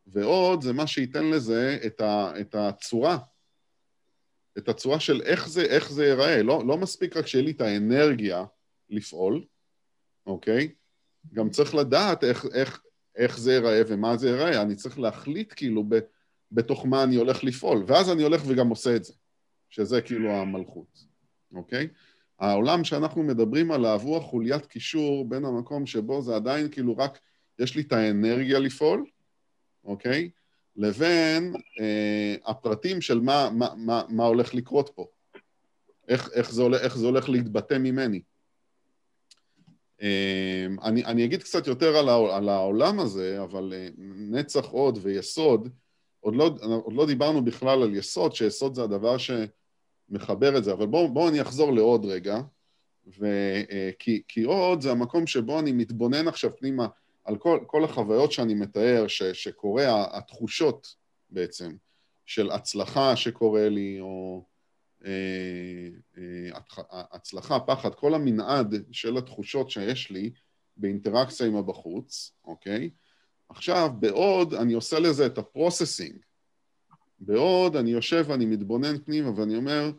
ועוד 0.06 0.62
זה 0.62 0.72
מה 0.72 0.86
שייתן 0.86 1.30
לזה 1.30 1.78
את, 1.86 2.00
ה, 2.00 2.32
את 2.40 2.54
הצורה, 2.54 3.18
את 4.58 4.68
הצורה 4.68 5.00
של 5.00 5.22
איך 5.22 5.48
זה, 5.48 5.62
איך 5.62 5.92
זה 5.92 6.06
ייראה. 6.06 6.42
לא, 6.42 6.62
לא 6.66 6.76
מספיק 6.76 7.16
רק 7.16 7.26
שיהיה 7.26 7.44
לי 7.44 7.50
את 7.50 7.60
האנרגיה 7.60 8.44
לפעול, 8.90 9.44
אוקיי? 10.26 10.68
גם 11.32 11.50
צריך 11.50 11.74
לדעת 11.74 12.24
איך, 12.24 12.46
איך, 12.54 12.82
איך 13.16 13.38
זה 13.38 13.52
ייראה 13.52 13.82
ומה 13.86 14.16
זה 14.16 14.28
ייראה. 14.28 14.62
אני 14.62 14.74
צריך 14.74 14.98
להחליט 14.98 15.52
כאילו 15.56 15.84
ב, 15.88 15.98
בתוך 16.52 16.86
מה 16.86 17.02
אני 17.02 17.16
הולך 17.16 17.44
לפעול, 17.44 17.84
ואז 17.86 18.10
אני 18.10 18.22
הולך 18.22 18.42
וגם 18.46 18.68
עושה 18.68 18.96
את 18.96 19.04
זה. 19.04 19.12
שזה 19.70 20.00
כאילו 20.00 20.30
המלכות, 20.30 21.04
אוקיי? 21.54 21.88
העולם 22.38 22.84
שאנחנו 22.84 23.22
מדברים 23.22 23.72
עליו 23.72 24.00
הוא 24.02 24.16
החוליית 24.16 24.66
קישור 24.66 25.28
בין 25.28 25.44
המקום 25.44 25.86
שבו 25.86 26.22
זה 26.22 26.36
עדיין 26.36 26.70
כאילו 26.70 26.96
רק, 26.96 27.18
יש 27.58 27.76
לי 27.76 27.82
את 27.82 27.92
האנרגיה 27.92 28.58
לפעול, 28.58 29.06
אוקיי? 29.84 30.30
לבין 30.76 31.54
אה, 31.80 32.34
הפרטים 32.46 33.00
של 33.00 33.20
מה, 33.20 33.50
מה, 33.52 33.68
מה, 33.76 34.02
מה 34.08 34.24
הולך 34.24 34.54
לקרות 34.54 34.90
פה. 34.94 35.06
איך, 36.08 36.30
איך, 36.32 36.52
זה 36.52 36.62
הולך, 36.62 36.80
איך 36.80 36.96
זה 36.96 37.06
הולך 37.06 37.28
להתבטא 37.28 37.78
ממני. 37.78 38.20
אמ, 40.02 40.76
אני, 40.82 41.04
אני 41.04 41.24
אגיד 41.24 41.42
קצת 41.42 41.66
יותר 41.66 41.96
על, 41.96 42.08
העול, 42.08 42.30
על 42.30 42.48
העולם 42.48 43.00
הזה, 43.00 43.42
אבל 43.42 43.72
אה, 43.76 43.88
נצח 44.30 44.64
עוד 44.64 44.98
ויסוד, 45.02 45.68
עוד 46.26 46.36
לא, 46.36 46.50
עוד 46.84 46.94
לא 46.94 47.06
דיברנו 47.06 47.44
בכלל 47.44 47.82
על 47.82 47.96
יסוד, 47.96 48.34
שיסוד 48.34 48.74
זה 48.74 48.82
הדבר 48.82 49.16
שמחבר 49.18 50.58
את 50.58 50.64
זה, 50.64 50.72
אבל 50.72 50.86
בואו 50.86 51.14
בוא 51.14 51.28
אני 51.28 51.40
אחזור 51.40 51.72
לעוד 51.72 52.04
רגע, 52.04 52.40
ו, 53.18 53.26
אה, 53.70 53.90
כי, 53.98 54.22
כי 54.28 54.42
עוד 54.42 54.80
זה 54.80 54.90
המקום 54.90 55.26
שבו 55.26 55.58
אני 55.58 55.72
מתבונן 55.72 56.28
עכשיו 56.28 56.56
פנימה 56.56 56.86
על 57.24 57.36
כל, 57.36 57.60
כל 57.66 57.84
החוויות 57.84 58.32
שאני 58.32 58.54
מתאר, 58.54 59.04
ש, 59.08 59.22
שקורה, 59.22 60.16
התחושות 60.18 60.94
בעצם, 61.30 61.76
של 62.24 62.50
הצלחה 62.50 63.16
שקורה 63.16 63.68
לי, 63.68 64.00
או 64.00 64.44
אה, 65.04 65.88
אה, 66.18 66.58
הצלחה, 67.12 67.60
פחד, 67.60 67.94
כל 67.94 68.14
המנעד 68.14 68.74
של 68.92 69.16
התחושות 69.16 69.70
שיש 69.70 70.10
לי 70.10 70.30
באינטראקציה 70.76 71.46
עם 71.46 71.56
הבחוץ, 71.56 72.32
אוקיי? 72.44 72.90
עכשיו, 73.48 73.90
בעוד 73.98 74.54
אני 74.54 74.72
עושה 74.72 74.98
לזה 74.98 75.26
את 75.26 75.38
הפרוססינג, 75.38 76.16
בעוד 77.18 77.76
אני 77.76 77.90
יושב 77.90 78.24
ואני 78.28 78.46
מתבונן 78.46 78.98
פנימה 78.98 79.40
ואני 79.40 79.56
אומר, 79.56 79.90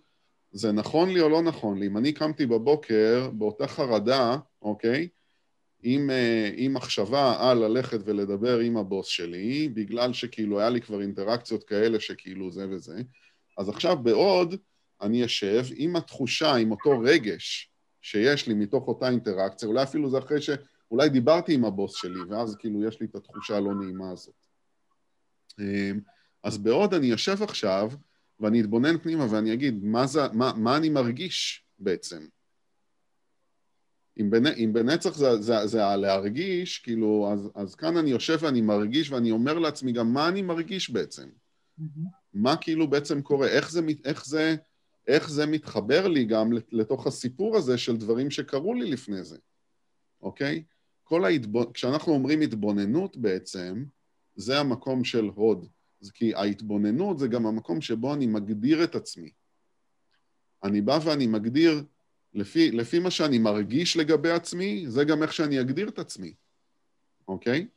זה 0.51 0.71
נכון 0.71 1.09
לי 1.09 1.21
או 1.21 1.29
לא 1.29 1.41
נכון 1.41 1.79
לי? 1.79 1.87
אם 1.87 1.97
אני 1.97 2.13
קמתי 2.13 2.45
בבוקר 2.45 3.29
באותה 3.33 3.67
חרדה, 3.67 4.37
אוקיי? 4.61 5.07
עם, 5.83 6.09
אה, 6.09 6.49
עם 6.55 6.73
מחשבה 6.73 7.49
על 7.49 7.57
ללכת 7.57 7.99
ולדבר 8.05 8.59
עם 8.59 8.77
הבוס 8.77 9.07
שלי, 9.07 9.69
בגלל 9.69 10.13
שכאילו 10.13 10.59
היה 10.59 10.69
לי 10.69 10.81
כבר 10.81 11.01
אינטראקציות 11.01 11.63
כאלה 11.63 11.99
שכאילו 11.99 12.51
זה 12.51 12.67
וזה, 12.69 13.01
אז 13.57 13.69
עכשיו 13.69 13.97
בעוד 13.97 14.55
אני 15.01 15.25
אשב 15.25 15.65
עם 15.75 15.95
התחושה, 15.95 16.55
עם 16.55 16.71
אותו 16.71 16.99
רגש 16.99 17.71
שיש 18.01 18.47
לי 18.47 18.53
מתוך 18.53 18.87
אותה 18.87 19.09
אינטראקציה, 19.09 19.67
אולי 19.67 19.83
אפילו 19.83 20.09
זה 20.09 20.17
אחרי 20.17 20.41
שאולי 20.87 21.09
דיברתי 21.09 21.53
עם 21.53 21.65
הבוס 21.65 21.95
שלי, 21.95 22.19
ואז 22.29 22.55
כאילו 22.55 22.83
יש 22.83 22.99
לי 23.01 23.07
את 23.07 23.15
התחושה 23.15 23.57
הלא 23.57 23.75
נעימה 23.75 24.11
הזאת. 24.11 24.35
אמ, 25.59 25.99
אז 26.43 26.57
בעוד 26.57 26.93
אני 26.93 27.07
יושב 27.07 27.43
עכשיו, 27.43 27.91
ואני 28.39 28.61
אתבונן 28.61 28.97
פנימה 28.97 29.25
ואני 29.31 29.53
אגיד, 29.53 29.83
מה, 29.83 30.07
זה, 30.07 30.19
מה, 30.33 30.53
מה 30.55 30.77
אני 30.77 30.89
מרגיש 30.89 31.65
בעצם? 31.79 32.27
אם, 34.19 34.29
בנ, 34.29 34.47
אם 34.47 34.73
בנצח 34.73 35.17
זה, 35.17 35.41
זה, 35.41 35.67
זה 35.67 35.85
הלהרגיש, 35.85 36.79
כאילו, 36.79 37.29
אז, 37.33 37.49
אז 37.55 37.75
כאן 37.75 37.97
אני 37.97 38.09
יושב 38.09 38.37
ואני 38.41 38.61
מרגיש 38.61 39.11
ואני 39.11 39.31
אומר 39.31 39.59
לעצמי 39.59 39.91
גם 39.91 40.13
מה 40.13 40.27
אני 40.27 40.41
מרגיש 40.41 40.89
בעצם. 40.89 41.29
Mm-hmm. 41.79 41.83
מה 42.33 42.57
כאילו 42.57 42.89
בעצם 42.89 43.21
קורה, 43.21 43.47
איך 43.47 43.71
זה, 43.71 43.81
איך 44.05 44.25
זה, 44.25 44.55
איך 45.07 45.29
זה 45.29 45.45
מתחבר 45.45 46.07
לי 46.07 46.25
גם 46.25 46.49
לתוך 46.71 47.07
הסיפור 47.07 47.57
הזה 47.57 47.77
של 47.77 47.97
דברים 47.97 48.31
שקרו 48.31 48.73
לי 48.73 48.91
לפני 48.91 49.23
זה, 49.23 49.37
אוקיי? 50.21 50.63
כל 51.07 51.25
ההתבונ... 51.25 51.65
כשאנחנו 51.73 52.13
אומרים 52.13 52.41
התבוננות 52.41 53.17
בעצם, 53.17 53.83
זה 54.35 54.59
המקום 54.59 55.03
של 55.03 55.29
הוד. 55.35 55.67
כי 56.13 56.35
ההתבוננות 56.35 57.19
זה 57.19 57.27
גם 57.27 57.45
המקום 57.45 57.81
שבו 57.81 58.13
אני 58.13 58.27
מגדיר 58.27 58.83
את 58.83 58.95
עצמי. 58.95 59.29
אני 60.63 60.81
בא 60.81 60.99
ואני 61.03 61.27
מגדיר, 61.27 61.83
לפי, 62.33 62.71
לפי 62.71 62.99
מה 62.99 63.11
שאני 63.11 63.37
מרגיש 63.37 63.97
לגבי 63.97 64.31
עצמי, 64.31 64.85
זה 64.87 65.03
גם 65.03 65.23
איך 65.23 65.33
שאני 65.33 65.61
אגדיר 65.61 65.89
את 65.89 65.99
עצמי, 65.99 66.33
אוקיי? 67.27 67.67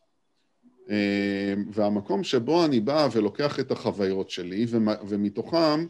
אה, 0.91 1.55
והמקום 1.73 2.25
שבו 2.25 2.65
אני 2.65 2.81
בא 2.81 3.09
ולוקח 3.13 3.61
את 3.61 3.71
החוויות 3.71 4.31
שלי, 4.31 4.67
ומתוכם, 5.09 5.87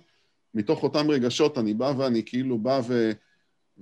מתוך 0.55 0.82
אותם 0.82 1.11
רגשות 1.11 1.59
אני 1.59 1.74
בא 1.74 1.93
ואני 1.99 2.22
כאילו 2.26 2.59
בא 2.59 2.80
ו... 2.88 3.12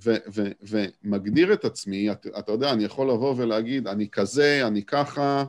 ו- 0.05 0.17
ו- 0.35 0.53
ומגדיר 0.63 1.53
את 1.53 1.65
עצמי, 1.65 2.13
אתה, 2.13 2.39
אתה 2.39 2.53
יודע, 2.53 2.73
אני 2.73 2.85
יכול 2.85 3.11
לבוא 3.11 3.35
ולהגיד, 3.37 3.87
אני 3.87 4.09
כזה, 4.09 4.67
אני 4.67 4.83
ככה, 4.83 5.45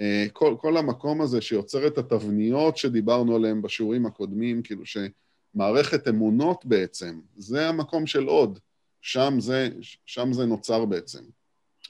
אה, 0.00 0.26
כל, 0.32 0.54
כל 0.60 0.76
המקום 0.76 1.20
הזה 1.20 1.40
שיוצר 1.40 1.86
את 1.86 1.98
התבניות 1.98 2.76
שדיברנו 2.76 3.36
עליהן 3.36 3.62
בשיעורים 3.62 4.06
הקודמים, 4.06 4.62
כאילו 4.62 4.82
שמערכת 4.86 6.08
אמונות 6.08 6.64
בעצם, 6.64 7.20
זה 7.36 7.68
המקום 7.68 8.06
של 8.06 8.24
עוד, 8.24 8.58
שם 9.00 9.34
זה, 9.38 9.68
שם 10.06 10.32
זה 10.32 10.46
נוצר 10.46 10.84
בעצם, 10.84 11.22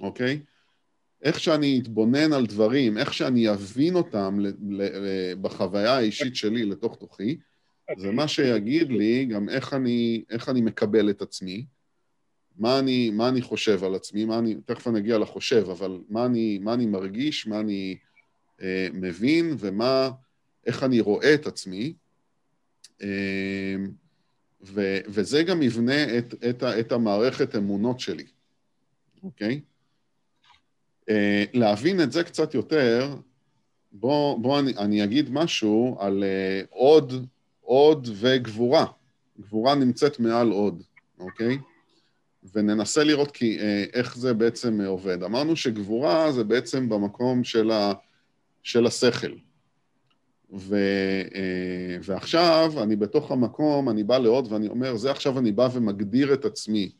אוקיי? 0.00 0.40
איך 1.22 1.40
שאני 1.40 1.80
אתבונן 1.82 2.32
על 2.32 2.46
דברים, 2.46 2.98
איך 2.98 3.14
שאני 3.14 3.50
אבין 3.50 3.94
אותם 3.94 4.40
ל, 4.40 4.46
ל, 4.46 4.82
ל, 4.82 5.34
בחוויה 5.40 5.96
האישית 5.96 6.36
שלי 6.36 6.64
לתוך 6.64 6.96
תוכי, 6.96 7.38
זה 7.98 8.10
מה 8.10 8.28
שיגיד 8.28 8.92
לי 8.92 9.24
גם 9.24 9.48
איך 9.48 9.74
אני, 9.74 10.24
איך 10.30 10.48
אני 10.48 10.60
מקבל 10.60 11.10
את 11.10 11.22
עצמי, 11.22 11.64
מה 12.58 12.78
אני, 12.78 13.10
מה 13.10 13.28
אני 13.28 13.42
חושב 13.42 13.84
על 13.84 13.94
עצמי, 13.94 14.24
מה 14.24 14.38
אני, 14.38 14.54
תכף 14.66 14.88
אני 14.88 14.98
אגיע 14.98 15.18
לחושב, 15.18 15.66
אבל 15.70 16.00
מה 16.08 16.26
אני, 16.26 16.58
מה 16.58 16.74
אני 16.74 16.86
מרגיש, 16.86 17.46
מה 17.46 17.60
אני 17.60 17.96
אה, 18.62 18.88
מבין 18.92 19.56
ומה, 19.58 20.10
איך 20.66 20.82
אני 20.82 21.00
רואה 21.00 21.34
את 21.34 21.46
עצמי. 21.46 21.94
אה, 23.02 23.76
ו, 24.62 24.98
וזה 25.06 25.42
גם 25.42 25.62
יבנה 25.62 26.18
את, 26.18 26.34
את, 26.50 26.62
את 26.62 26.92
המערכת 26.92 27.56
אמונות 27.56 28.00
שלי, 28.00 28.26
אוקיי? 29.22 29.60
אה, 31.08 31.44
להבין 31.52 32.00
את 32.00 32.12
זה 32.12 32.24
קצת 32.24 32.54
יותר, 32.54 33.16
בואו 33.92 34.38
בוא 34.42 34.60
אני, 34.60 34.76
אני 34.78 35.04
אגיד 35.04 35.30
משהו 35.30 35.96
על 36.00 36.24
אה, 36.24 36.62
עוד 36.70 37.26
עוד 37.64 38.08
וגבורה. 38.14 38.86
גבורה 39.40 39.74
נמצאת 39.74 40.20
מעל 40.20 40.50
עוד, 40.50 40.82
אוקיי? 41.18 41.58
וננסה 42.54 43.04
לראות 43.04 43.30
כי, 43.30 43.58
אה, 43.60 43.84
איך 43.92 44.16
זה 44.16 44.34
בעצם 44.34 44.80
עובד. 44.80 45.22
אמרנו 45.22 45.56
שגבורה 45.56 46.32
זה 46.32 46.44
בעצם 46.44 46.88
במקום 46.88 47.44
של, 47.44 47.70
ה, 47.70 47.92
של 48.62 48.86
השכל. 48.86 49.32
ו, 50.52 50.76
אה, 51.34 51.96
ועכשיו 52.02 52.72
אני 52.82 52.96
בתוך 52.96 53.30
המקום, 53.30 53.88
אני 53.88 54.04
בא 54.04 54.18
לעוד 54.18 54.52
ואני 54.52 54.68
אומר, 54.68 54.96
זה 54.96 55.10
עכשיו 55.10 55.38
אני 55.38 55.52
בא 55.52 55.68
ומגדיר 55.72 56.34
את 56.34 56.44
עצמי. 56.44 56.90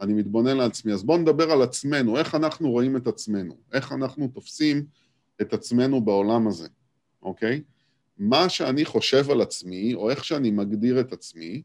אני 0.00 0.12
מתבונן 0.12 0.50
על 0.50 0.60
עצמי. 0.60 0.92
אז 0.92 1.02
בואו 1.02 1.18
נדבר 1.18 1.50
על 1.50 1.62
עצמנו, 1.62 2.18
איך 2.18 2.34
אנחנו 2.34 2.70
רואים 2.70 2.96
את 2.96 3.06
עצמנו, 3.06 3.56
איך 3.72 3.92
אנחנו 3.92 4.28
תופסים 4.28 4.84
את 5.40 5.52
עצמנו 5.52 6.00
בעולם 6.00 6.48
הזה, 6.48 6.68
אוקיי? 7.22 7.62
מה 8.18 8.48
שאני 8.48 8.84
חושב 8.84 9.30
על 9.30 9.40
עצמי, 9.40 9.94
או 9.94 10.10
איך 10.10 10.24
שאני 10.24 10.50
מגדיר 10.50 11.00
את 11.00 11.12
עצמי, 11.12 11.62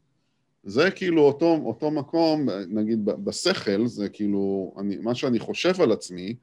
זה 0.68 0.90
כאילו 0.90 1.22
אותו, 1.22 1.60
אותו 1.64 1.90
מקום, 1.90 2.48
נגיד 2.68 3.04
בשכל, 3.04 3.86
זה 3.86 4.08
כאילו, 4.08 4.74
אני, 4.80 4.96
מה 4.96 5.14
שאני 5.14 5.38
חושב 5.38 5.80
על 5.80 5.92
עצמי, 5.92 6.36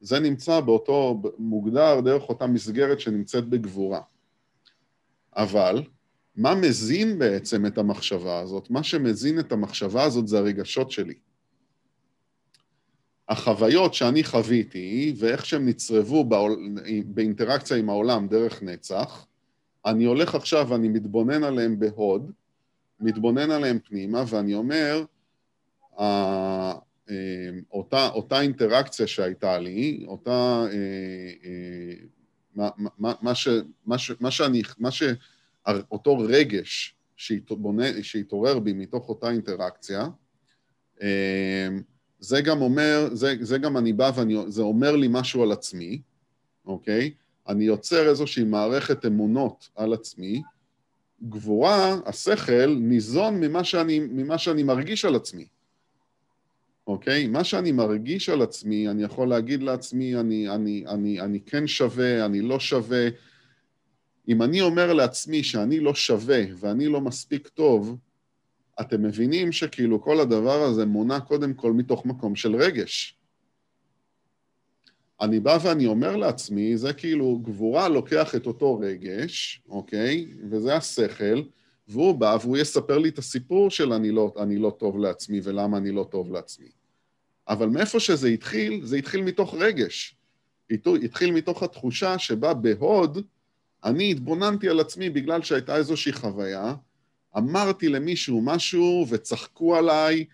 זה 0.00 0.20
נמצא 0.20 0.60
באותו, 0.60 1.22
מוגדר 1.38 2.00
דרך 2.00 2.28
אותה 2.28 2.46
מסגרת 2.46 3.00
שנמצאת 3.00 3.48
בגבורה. 3.48 4.00
אבל, 5.36 5.82
מה 6.36 6.54
מזין 6.54 7.18
בעצם 7.18 7.66
את 7.66 7.78
המחשבה 7.78 8.38
הזאת? 8.38 8.70
מה 8.70 8.82
שמזין 8.82 9.40
את 9.40 9.52
המחשבה 9.52 10.02
הזאת 10.02 10.28
זה 10.28 10.38
הרגשות 10.38 10.90
שלי. 10.90 11.14
החוויות 13.28 13.94
שאני 13.94 14.24
חוויתי, 14.24 15.14
ואיך 15.18 15.46
שהם 15.46 15.66
נצרבו 15.66 16.24
בעול, 16.24 16.56
באינטראקציה 17.06 17.76
עם 17.76 17.88
העולם 17.88 18.28
דרך 18.28 18.62
נצח, 18.62 19.26
אני 19.86 20.04
הולך 20.04 20.34
עכשיו 20.34 20.66
ואני 20.68 20.88
מתבונן 20.88 21.44
עליהם 21.44 21.78
בהוד, 21.78 22.32
מתבונן 23.00 23.50
עליהם 23.50 23.78
פנימה, 23.78 24.24
ואני 24.28 24.54
אומר, 24.54 25.04
אה, 25.98 26.74
אותה, 27.72 28.08
אותה 28.08 28.40
אינטראקציה 28.40 29.06
שהייתה 29.06 29.58
לי, 29.58 30.04
אותה... 30.06 30.64
אה, 30.72 31.32
אה, 31.44 31.94
מה, 32.54 32.68
מה, 32.98 33.12
מה, 33.22 33.34
ש, 33.34 33.48
מה, 33.86 33.98
ש, 33.98 34.12
מה 34.20 34.30
שאני... 34.30 34.62
מה 34.78 34.90
רגש 36.28 36.94
שהתעורר 38.02 38.58
בי 38.58 38.72
מתוך 38.72 39.08
אותה 39.08 39.30
אינטראקציה, 39.30 40.08
זה 42.20 42.40
גם 42.40 42.60
אומר, 42.60 43.08
זה, 43.12 43.34
זה 43.40 43.58
גם 43.58 43.76
אני 43.76 43.92
בא 43.92 44.10
וזה 44.16 44.62
אומר 44.62 44.96
לי 44.96 45.06
משהו 45.10 45.42
על 45.42 45.52
עצמי, 45.52 46.02
אוקיי? 46.66 47.14
אני 47.48 47.64
יוצר 47.64 48.08
איזושהי 48.08 48.44
מערכת 48.44 49.06
אמונות 49.06 49.68
על 49.74 49.92
עצמי, 49.92 50.42
גבורה, 51.22 51.96
השכל, 52.06 52.66
ניזון 52.66 53.40
ממה 53.40 53.64
שאני, 53.64 53.98
ממה 53.98 54.38
שאני 54.38 54.62
מרגיש 54.62 55.04
על 55.04 55.14
עצמי. 55.14 55.46
אוקיי? 56.86 57.26
מה 57.26 57.44
שאני 57.44 57.72
מרגיש 57.72 58.28
על 58.28 58.42
עצמי, 58.42 58.88
אני 58.88 59.02
יכול 59.02 59.28
להגיד 59.28 59.62
לעצמי, 59.62 60.16
אני, 60.16 60.48
אני, 60.48 60.84
אני, 60.88 61.20
אני 61.20 61.40
כן 61.40 61.66
שווה, 61.66 62.24
אני 62.24 62.40
לא 62.40 62.60
שווה. 62.60 63.08
אם 64.28 64.42
אני 64.42 64.60
אומר 64.60 64.92
לעצמי 64.92 65.42
שאני 65.42 65.80
לא 65.80 65.94
שווה 65.94 66.42
ואני 66.56 66.86
לא 66.88 67.00
מספיק 67.00 67.48
טוב, 67.48 67.96
אתם 68.80 69.02
מבינים 69.02 69.52
שכאילו 69.52 70.02
כל 70.02 70.20
הדבר 70.20 70.62
הזה 70.62 70.86
מונע 70.86 71.20
קודם 71.20 71.54
כל 71.54 71.72
מתוך 71.72 72.06
מקום 72.06 72.36
של 72.36 72.56
רגש. 72.56 73.18
אני 75.20 75.40
בא 75.40 75.58
ואני 75.62 75.86
אומר 75.86 76.16
לעצמי, 76.16 76.76
זה 76.76 76.92
כאילו, 76.92 77.38
גבורה 77.38 77.88
לוקח 77.88 78.34
את 78.34 78.46
אותו 78.46 78.78
רגש, 78.78 79.62
אוקיי? 79.68 80.26
וזה 80.50 80.76
השכל, 80.76 81.42
והוא 81.88 82.14
בא 82.14 82.36
והוא 82.40 82.56
יספר 82.56 82.98
לי 82.98 83.08
את 83.08 83.18
הסיפור 83.18 83.70
של 83.70 83.92
אני 83.92 84.10
לא, 84.10 84.34
אני 84.38 84.58
לא 84.58 84.76
טוב 84.78 84.98
לעצמי 84.98 85.40
ולמה 85.42 85.76
אני 85.78 85.90
לא 85.90 86.08
טוב 86.10 86.32
לעצמי, 86.32 86.68
אבל 87.48 87.68
מאיפה 87.68 88.00
שזה 88.00 88.28
התחיל, 88.28 88.80
זה 88.84 88.96
התחיל 88.96 89.22
מתוך 89.22 89.54
רגש. 89.58 90.16
התחיל 91.02 91.32
מתוך 91.32 91.62
התחושה 91.62 92.18
שבה 92.18 92.54
בהוד 92.54 93.18
אני 93.84 94.10
התבוננתי 94.10 94.68
על 94.68 94.80
עצמי 94.80 95.10
בגלל 95.10 95.42
שהייתה 95.42 95.76
איזושהי 95.76 96.12
חוויה, 96.12 96.74
אמרתי 97.36 97.88
למישהו 97.88 98.40
משהו 98.42 99.06
וצחקו 99.08 99.76
עליי, 99.76 100.24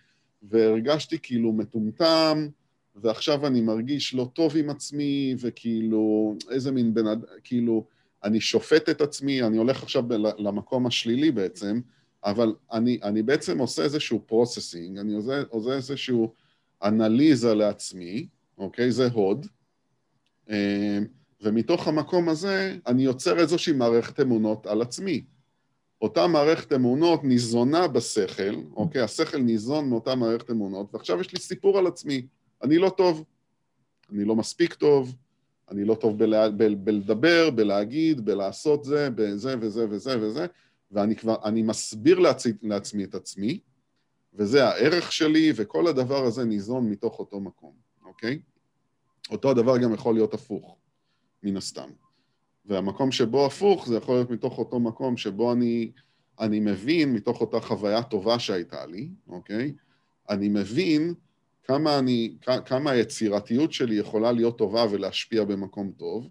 והרגשתי 0.43 1.17
כאילו 1.19 1.53
מטומטם, 1.53 2.47
ועכשיו 2.95 3.47
אני 3.47 3.61
מרגיש 3.61 4.13
לא 4.13 4.29
טוב 4.33 4.57
עם 4.57 4.69
עצמי, 4.69 5.35
וכאילו, 5.39 6.35
איזה 6.49 6.71
מין 6.71 6.93
בן 6.93 7.07
אדם, 7.07 7.21
כאילו, 7.43 7.85
אני 8.23 8.41
שופט 8.41 8.89
את 8.89 9.01
עצמי, 9.01 9.43
אני 9.43 9.57
הולך 9.57 9.83
עכשיו 9.83 10.03
למקום 10.37 10.87
השלילי 10.87 11.31
בעצם, 11.31 11.81
אבל 12.25 12.53
אני, 12.71 12.99
אני 13.03 13.23
בעצם 13.23 13.59
עושה 13.59 13.83
איזשהו 13.83 14.21
processing, 14.25 14.97
אני 14.97 15.13
עושה, 15.13 15.41
עושה 15.49 15.73
איזשהו 15.73 16.33
אנליזה 16.83 17.53
לעצמי, 17.53 18.27
אוקיי? 18.57 18.91
זה 18.91 19.07
הוד, 19.07 19.47
אה, 20.49 20.99
ומתוך 21.41 21.87
המקום 21.87 22.29
הזה 22.29 22.77
אני 22.87 23.03
יוצר 23.03 23.39
איזושהי 23.39 23.73
מערכת 23.73 24.19
אמונות 24.19 24.67
על 24.67 24.81
עצמי. 24.81 25.23
אותה 26.01 26.27
מערכת 26.27 26.73
אמונות 26.73 27.23
ניזונה 27.23 27.87
בשכל, 27.87 28.55
אוקיי? 28.75 29.01
השכל 29.01 29.37
ניזון 29.37 29.89
מאותה 29.89 30.15
מערכת 30.15 30.51
אמונות, 30.51 30.93
ועכשיו 30.93 31.21
יש 31.21 31.33
לי 31.33 31.39
סיפור 31.39 31.77
על 31.77 31.87
עצמי. 31.87 32.27
אני 32.63 32.77
לא 32.77 32.89
טוב, 32.89 33.23
אני 34.11 34.25
לא 34.25 34.35
מספיק 34.35 34.73
טוב, 34.73 35.15
אני 35.71 35.85
לא 35.85 35.95
טוב 35.95 36.17
בלה, 36.17 36.49
ב, 36.49 36.63
בלדבר, 36.63 37.49
בלהגיד, 37.49 38.25
בלעשות 38.25 38.83
זה, 38.83 39.09
בזה 39.15 39.55
וזה 39.59 39.85
וזה 39.89 40.21
וזה, 40.21 40.45
ואני 40.91 41.15
כבר, 41.15 41.35
אני 41.43 41.61
מסביר 41.61 42.19
לעצמי, 42.19 42.53
לעצמי 42.61 43.03
את 43.03 43.15
עצמי, 43.15 43.59
וזה 44.33 44.67
הערך 44.67 45.11
שלי, 45.11 45.51
וכל 45.55 45.87
הדבר 45.87 46.25
הזה 46.25 46.45
ניזון 46.45 46.89
מתוך 46.89 47.19
אותו 47.19 47.39
מקום, 47.39 47.73
אוקיי? 48.05 48.39
אותו 49.31 49.51
הדבר 49.51 49.77
גם 49.77 49.93
יכול 49.93 50.13
להיות 50.13 50.33
הפוך, 50.33 50.77
מן 51.43 51.57
הסתם. 51.57 51.89
והמקום 52.65 53.11
שבו 53.11 53.45
הפוך, 53.45 53.87
זה 53.87 53.97
יכול 53.97 54.15
להיות 54.15 54.29
מתוך 54.29 54.57
אותו 54.57 54.79
מקום 54.79 55.17
שבו 55.17 55.53
אני, 55.53 55.91
אני 56.39 56.59
מבין, 56.59 57.13
מתוך 57.13 57.41
אותה 57.41 57.59
חוויה 57.59 58.03
טובה 58.03 58.39
שהייתה 58.39 58.85
לי, 58.85 59.09
אוקיי? 59.27 59.73
אני 60.29 60.49
מבין 60.49 61.13
כמה, 61.63 61.99
אני, 61.99 62.35
כמה 62.65 62.91
היצירתיות 62.91 63.73
שלי 63.73 63.95
יכולה 63.95 64.31
להיות 64.31 64.57
טובה 64.57 64.85
ולהשפיע 64.91 65.43
במקום 65.43 65.91
טוב, 65.97 66.29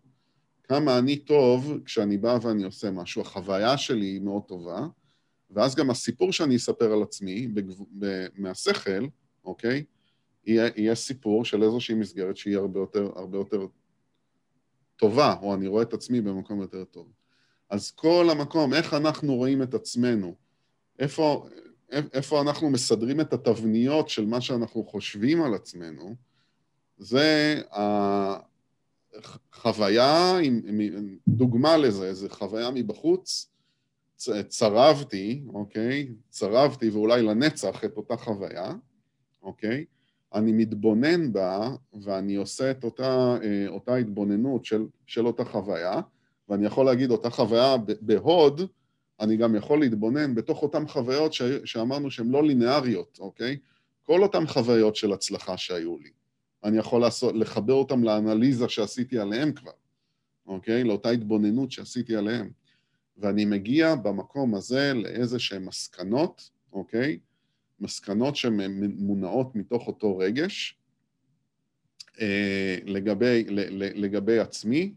כמה 0.63 0.99
אני 0.99 1.17
טוב 1.17 1.79
כשאני 1.85 2.19
בא 2.19 2.39
ואני 2.43 2.65
עושה 2.65 2.91
משהו, 2.91 3.23
החוויה 3.23 3.79
שלי 3.79 4.07
היא 4.07 4.21
מאוד 4.21 4.43
טובה, 4.43 4.87
ואז 5.51 5.75
גם 5.75 5.91
הסיפור 5.91 6.33
שאני 6.33 6.57
אספר 6.57 6.93
על 6.93 7.03
עצמי 7.03 7.47
בגב... 7.47 7.75
מהשכל, 8.35 9.07
אוקיי? 9.45 9.85
יהיה, 10.47 10.71
יהיה 10.77 10.95
סיפור 10.95 11.45
של 11.45 11.63
איזושהי 11.63 11.95
מסגרת 11.95 12.37
שהיא 12.37 12.57
הרבה 12.57 12.81
יותר, 12.81 13.11
הרבה 13.17 13.39
יותר 13.39 13.67
טובה, 14.97 15.35
או 15.43 15.55
אני 15.55 15.67
רואה 15.67 15.83
את 15.83 15.93
עצמי 15.93 16.21
במקום 16.21 16.61
יותר 16.61 16.85
טוב. 16.85 17.13
אז 17.71 17.91
כל 17.91 18.29
המקום, 18.31 18.75
איך 18.75 18.95
אנחנו 18.95 19.35
רואים 19.35 19.63
את 19.63 19.75
עצמנו, 19.75 20.35
איפה, 20.99 21.49
איפה 21.93 22.41
אנחנו 22.41 22.71
מסדרים 22.71 23.21
את 23.21 23.33
התבניות 23.33 24.09
של 24.09 24.27
מה 24.27 24.41
שאנחנו 24.41 24.85
חושבים 24.85 25.43
על 25.43 25.55
עצמנו, 25.55 26.15
זה 26.99 27.61
החוויה, 29.53 30.39
דוגמה 31.29 31.77
לזה, 31.77 32.15
זה 32.15 32.29
חוויה 32.29 32.71
מבחוץ, 32.75 33.53
צרבתי, 34.49 35.43
אוקיי? 35.55 36.09
צרבתי 36.29 36.91
ואולי 36.91 37.23
לנצח 37.23 37.85
את 37.85 37.97
אותה 37.97 38.17
חוויה, 38.17 38.73
אוקיי? 39.43 39.85
אני 40.35 40.53
מתבונן 40.53 41.33
בה 41.33 41.71
ואני 42.03 42.35
עושה 42.35 42.71
את 42.71 42.85
אותה, 42.85 43.37
אה, 43.43 43.69
אותה 43.69 43.95
התבוננות 43.95 44.65
של, 44.65 44.87
של 45.07 45.27
אותה 45.27 45.45
חוויה, 45.45 46.01
ואני 46.49 46.67
יכול 46.67 46.87
להגיד 46.87 47.11
אותה 47.11 47.31
חוויה 47.31 47.77
בהוד, 48.01 48.61
אני 49.21 49.37
גם 49.37 49.55
יכול 49.55 49.81
להתבונן 49.81 50.35
בתוך 50.35 50.63
אותן 50.63 50.89
חוויות 50.89 51.33
ש, 51.33 51.43
שאמרנו 51.65 52.11
שהן 52.11 52.29
לא 52.29 52.45
לינאריות, 52.45 53.19
אוקיי? 53.21 53.57
כל 54.03 54.23
אותן 54.23 54.47
חוויות 54.47 54.97
של 54.97 55.13
הצלחה 55.13 55.57
שהיו 55.57 55.99
לי. 55.99 56.11
אני 56.65 56.79
יכול 56.79 57.01
לעשות, 57.01 57.35
לחבר 57.35 57.73
אותן 57.75 58.01
לאנליזה 58.01 58.69
שעשיתי 58.69 59.19
עליהן 59.19 59.53
כבר, 59.53 59.73
אוקיי? 60.47 60.85
לאותה 60.85 61.11
התבוננות 61.11 61.73
שעשיתי 61.73 62.17
עליהן. 62.17 62.51
ואני 63.19 63.45
מגיע 63.45 63.95
במקום 63.95 64.55
הזה 64.55 64.93
לאיזה 64.95 65.39
שהן 65.39 65.65
מסקנות, 65.65 66.51
אוקיי? 66.73 67.19
מסקנות 67.81 68.37
שמונעות 68.37 69.57
מתוך 69.57 69.87
אותו 69.87 70.19
רגש 70.19 70.79
אה, 72.21 72.79
לגבי, 72.85 73.45
לגבי 73.95 74.39
עצמי, 74.39 74.93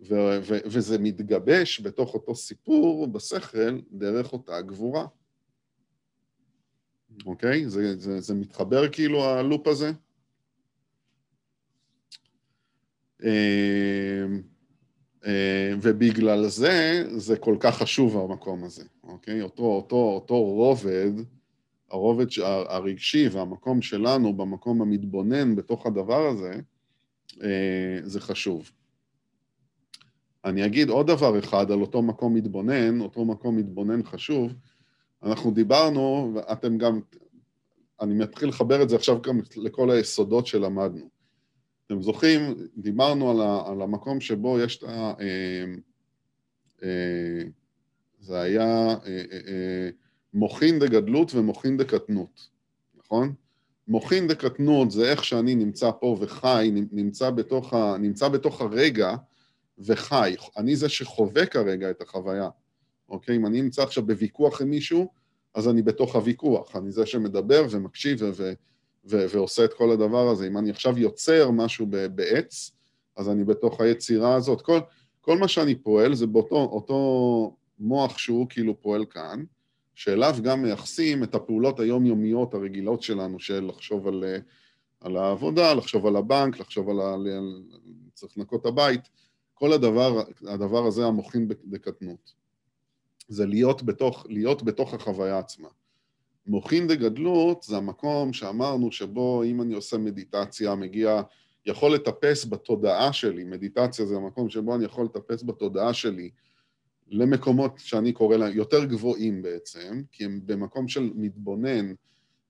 ו, 0.00 0.14
ו, 0.42 0.54
וזה 0.64 0.98
מתגבש 0.98 1.80
בתוך 1.80 2.14
אותו 2.14 2.34
סיפור 2.34 3.06
בשכל 3.06 3.80
דרך 3.90 4.32
אותה 4.32 4.60
גבורה. 4.60 5.06
אוקיי? 7.26 7.68
זה, 7.68 7.96
זה, 7.98 8.20
זה 8.20 8.34
מתחבר 8.34 8.88
כאילו 8.88 9.24
הלופ 9.24 9.66
הזה? 9.66 9.92
אה, 13.24 14.26
אה, 15.26 15.72
ובגלל 15.82 16.48
זה, 16.48 17.04
זה 17.16 17.36
כל 17.36 17.56
כך 17.60 17.78
חשוב 17.78 18.16
המקום 18.16 18.64
הזה, 18.64 18.84
אוקיי? 19.02 19.42
אותו, 19.42 19.62
אותו, 19.62 19.96
אותו 19.96 20.42
רובד, 20.42 21.12
הרובד 21.90 22.26
הרגשי 22.68 23.28
והמקום 23.28 23.82
שלנו 23.82 24.36
במקום 24.36 24.82
המתבונן 24.82 25.56
בתוך 25.56 25.86
הדבר 25.86 26.26
הזה, 26.26 26.60
אה, 27.42 27.98
זה 28.02 28.20
חשוב. 28.20 28.70
אני 30.44 30.66
אגיד 30.66 30.88
עוד 30.88 31.06
דבר 31.06 31.38
אחד 31.38 31.70
על 31.70 31.80
אותו 31.80 32.02
מקום 32.02 32.34
מתבונן, 32.34 33.00
אותו 33.00 33.24
מקום 33.24 33.56
מתבונן 33.56 34.02
חשוב. 34.02 34.52
אנחנו 35.22 35.50
דיברנו, 35.50 36.32
ואתם 36.34 36.78
גם, 36.78 37.00
אני 38.00 38.14
מתחיל 38.14 38.48
לחבר 38.48 38.82
את 38.82 38.88
זה 38.88 38.96
עכשיו 38.96 39.22
גם 39.22 39.40
לכל 39.56 39.90
היסודות 39.90 40.46
שלמדנו. 40.46 41.08
אתם 41.86 42.02
זוכרים, 42.02 42.54
דיברנו 42.76 43.30
על, 43.30 43.40
ה, 43.40 43.62
על 43.66 43.82
המקום 43.82 44.20
שבו 44.20 44.60
יש 44.60 44.76
את 44.78 44.82
ה... 44.82 45.12
אה, 45.20 45.64
אה, 46.82 47.42
זה 48.20 48.40
היה 48.40 48.88
אה, 48.88 48.96
אה, 49.06 49.38
אה, 49.46 49.88
מוחין 50.34 50.78
דגדלות 50.78 51.34
ומוחין 51.34 51.76
דקטנות, 51.76 52.48
נכון? 52.98 53.34
מוחין 53.88 54.26
דקטנות 54.26 54.90
זה 54.90 55.10
איך 55.10 55.24
שאני 55.24 55.54
נמצא 55.54 55.90
פה 56.00 56.16
וחי, 56.20 56.70
נמצא 56.92 57.30
בתוך, 57.30 57.74
ה, 57.74 57.96
נמצא 57.98 58.28
בתוך 58.28 58.60
הרגע 58.60 59.16
וחי. 59.78 60.34
אני 60.56 60.76
זה 60.76 60.88
שחווה 60.88 61.46
כרגע 61.46 61.90
את 61.90 62.02
החוויה, 62.02 62.48
אוקיי? 63.08 63.36
אם 63.36 63.46
אני 63.46 63.62
נמצא 63.62 63.82
עכשיו 63.82 64.06
בוויכוח 64.06 64.62
עם 64.62 64.70
מישהו, 64.70 65.12
אז 65.54 65.68
אני 65.68 65.82
בתוך 65.82 66.16
הוויכוח. 66.16 66.76
אני 66.76 66.92
זה 66.92 67.06
שמדבר 67.06 67.66
ומקשיב 67.70 68.18
ו- 68.22 68.30
ו- 68.34 68.52
ו- 69.04 69.26
ועושה 69.30 69.64
את 69.64 69.74
כל 69.74 69.90
הדבר 69.90 70.28
הזה. 70.28 70.46
אם 70.46 70.58
אני 70.58 70.70
עכשיו 70.70 70.98
יוצר 70.98 71.50
משהו 71.50 71.86
בעץ, 72.14 72.70
אז 73.16 73.28
אני 73.28 73.44
בתוך 73.44 73.80
היצירה 73.80 74.34
הזאת. 74.34 74.62
כל, 74.62 74.78
כל 75.20 75.38
מה 75.38 75.48
שאני 75.48 75.74
פועל 75.74 76.14
זה 76.14 76.26
באותו 76.26 76.56
אותו 76.56 77.56
מוח 77.78 78.18
שהוא 78.18 78.46
כאילו 78.48 78.80
פועל 78.80 79.04
כאן, 79.10 79.44
שאליו 79.94 80.36
גם 80.42 80.62
מייחסים 80.62 81.22
את 81.22 81.34
הפעולות 81.34 81.80
היומיומיות 81.80 82.54
הרגילות 82.54 83.02
שלנו, 83.02 83.40
של 83.40 83.64
לחשוב 83.64 84.08
על, 84.08 84.24
על 85.00 85.16
העבודה, 85.16 85.74
לחשוב 85.74 86.06
על 86.06 86.16
הבנק, 86.16 86.60
לחשוב 86.60 86.88
על 86.90 87.00
ה... 87.00 87.16
צריך 88.14 88.38
לנקות 88.38 88.66
הבית. 88.66 89.00
כל 89.58 89.72
הדבר, 89.72 90.22
הדבר 90.48 90.86
הזה 90.86 91.06
המוחין 91.06 91.48
בקטנות. 91.48 92.32
זה 93.28 93.46
להיות 93.46 93.82
בתוך, 93.82 94.26
להיות 94.28 94.62
בתוך 94.62 94.94
החוויה 94.94 95.38
עצמה. 95.38 95.68
מוחין 96.46 96.86
דגדלות 96.86 97.62
זה 97.62 97.76
המקום 97.76 98.32
שאמרנו 98.32 98.92
שבו 98.92 99.42
אם 99.42 99.62
אני 99.62 99.74
עושה 99.74 99.98
מדיטציה, 99.98 100.74
מגיע, 100.74 101.22
יכול 101.66 101.94
לטפס 101.94 102.44
בתודעה 102.44 103.12
שלי, 103.12 103.44
מדיטציה 103.44 104.06
זה 104.06 104.16
המקום 104.16 104.48
שבו 104.48 104.74
אני 104.74 104.84
יכול 104.84 105.04
לטפס 105.04 105.42
בתודעה 105.42 105.94
שלי 105.94 106.30
למקומות 107.08 107.72
שאני 107.78 108.12
קורא 108.12 108.36
להם 108.36 108.56
יותר 108.56 108.84
גבוהים 108.84 109.42
בעצם, 109.42 110.02
כי 110.12 110.24
הם 110.24 110.40
במקום 110.46 110.88
של 110.88 111.10
מתבונן 111.14 111.92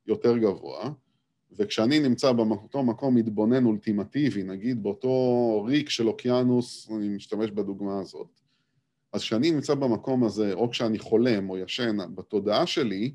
יותר 0.07 0.39
גבוה, 0.39 0.91
וכשאני 1.53 1.99
נמצא 1.99 2.33
באותו 2.33 2.83
מקום 2.83 3.15
מתבונן 3.15 3.65
אולטימטיבי, 3.65 4.43
נגיד 4.43 4.83
באותו 4.83 5.65
ריק 5.67 5.89
של 5.89 6.09
אוקיינוס, 6.09 6.91
אני 6.91 7.09
משתמש 7.09 7.51
בדוגמה 7.51 8.01
הזאת, 8.01 8.41
אז 9.13 9.21
כשאני 9.21 9.51
נמצא 9.51 9.75
במקום 9.75 10.25
הזה, 10.25 10.53
או 10.53 10.71
כשאני 10.71 10.99
חולם 10.99 11.51
או 11.51 11.59
ישן, 11.59 11.97
בתודעה 12.15 12.67
שלי, 12.67 13.15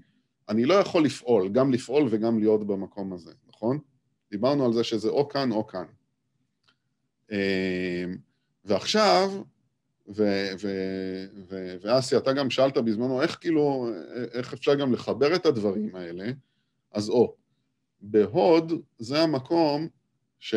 אני 0.49 0.65
לא 0.65 0.73
יכול 0.73 1.05
לפעול, 1.05 1.49
גם 1.49 1.71
לפעול 1.71 2.07
וגם 2.09 2.39
להיות 2.39 2.67
במקום 2.67 3.13
הזה, 3.13 3.31
נכון? 3.49 3.79
דיברנו 4.31 4.65
על 4.65 4.73
זה 4.73 4.83
שזה 4.83 5.09
או 5.09 5.29
כאן 5.29 5.51
או 5.51 5.67
כאן. 5.67 5.85
אמ, 7.31 7.37
ועכשיו, 8.65 9.43
ואסי, 11.81 12.17
אתה 12.17 12.33
גם 12.33 12.49
שאלת 12.49 12.77
בזמנו, 12.77 13.21
איך 13.21 13.37
כאילו, 13.41 13.89
איך 14.33 14.53
אפשר 14.53 14.75
גם 14.75 14.93
לחבר 14.93 15.35
את 15.35 15.45
הדברים 15.45 15.95
האלה? 15.95 16.31
אז 16.91 17.09
או, 17.09 17.35
בהוד 18.01 18.73
זה 18.97 19.21
המקום 19.21 19.87
ש... 20.39 20.55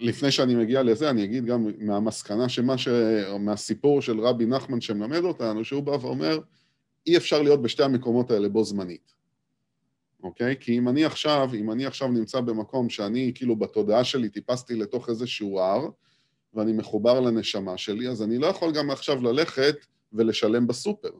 לפני 0.00 0.30
שאני 0.30 0.54
מגיע 0.54 0.82
לזה, 0.82 1.10
אני 1.10 1.24
אגיד 1.24 1.44
גם 1.44 1.66
מהמסקנה 1.78 2.48
שמה 2.48 2.78
ש... 2.78 2.88
מהסיפור 3.40 4.02
של 4.02 4.20
רבי 4.20 4.46
נחמן 4.46 4.80
שמלמד 4.80 5.24
אותנו, 5.24 5.64
שהוא 5.64 5.82
בא 5.82 5.90
ואומר, 5.90 6.38
אי 7.06 7.16
אפשר 7.16 7.42
להיות 7.42 7.62
בשתי 7.62 7.82
המקומות 7.82 8.30
האלה 8.30 8.48
בו 8.48 8.64
זמנית, 8.64 9.12
אוקיי? 10.22 10.56
כי 10.60 10.78
אם 10.78 10.88
אני 10.88 11.04
עכשיו, 11.04 11.50
אם 11.54 11.70
אני 11.70 11.86
עכשיו 11.86 12.08
נמצא 12.08 12.40
במקום 12.40 12.90
שאני 12.90 13.32
כאילו 13.34 13.56
בתודעה 13.56 14.04
שלי 14.04 14.28
טיפסתי 14.28 14.74
לתוך 14.74 15.08
איזשהו 15.08 15.60
הר, 15.60 15.88
ואני 16.54 16.72
מחובר 16.72 17.20
לנשמה 17.20 17.78
שלי, 17.78 18.08
אז 18.08 18.22
אני 18.22 18.38
לא 18.38 18.46
יכול 18.46 18.72
גם 18.72 18.90
עכשיו 18.90 19.22
ללכת 19.22 19.76
ולשלם 20.12 20.66
בסופר. 20.66 21.10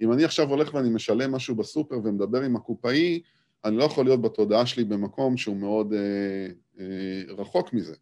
אם 0.00 0.12
אני 0.12 0.24
עכשיו 0.24 0.48
הולך 0.48 0.74
ואני 0.74 0.90
משלם 0.90 1.32
משהו 1.32 1.54
בסופר 1.54 1.94
ומדבר 2.04 2.42
עם 2.42 2.56
הקופאי, 2.56 3.20
אני 3.64 3.76
לא 3.76 3.84
יכול 3.84 4.04
להיות 4.04 4.22
בתודעה 4.22 4.66
שלי 4.66 4.84
במקום 4.84 5.36
שהוא 5.36 5.56
מאוד 5.56 5.92
אה, 5.92 6.46
אה, 6.80 7.34
רחוק 7.34 7.72
מזה. 7.72 7.94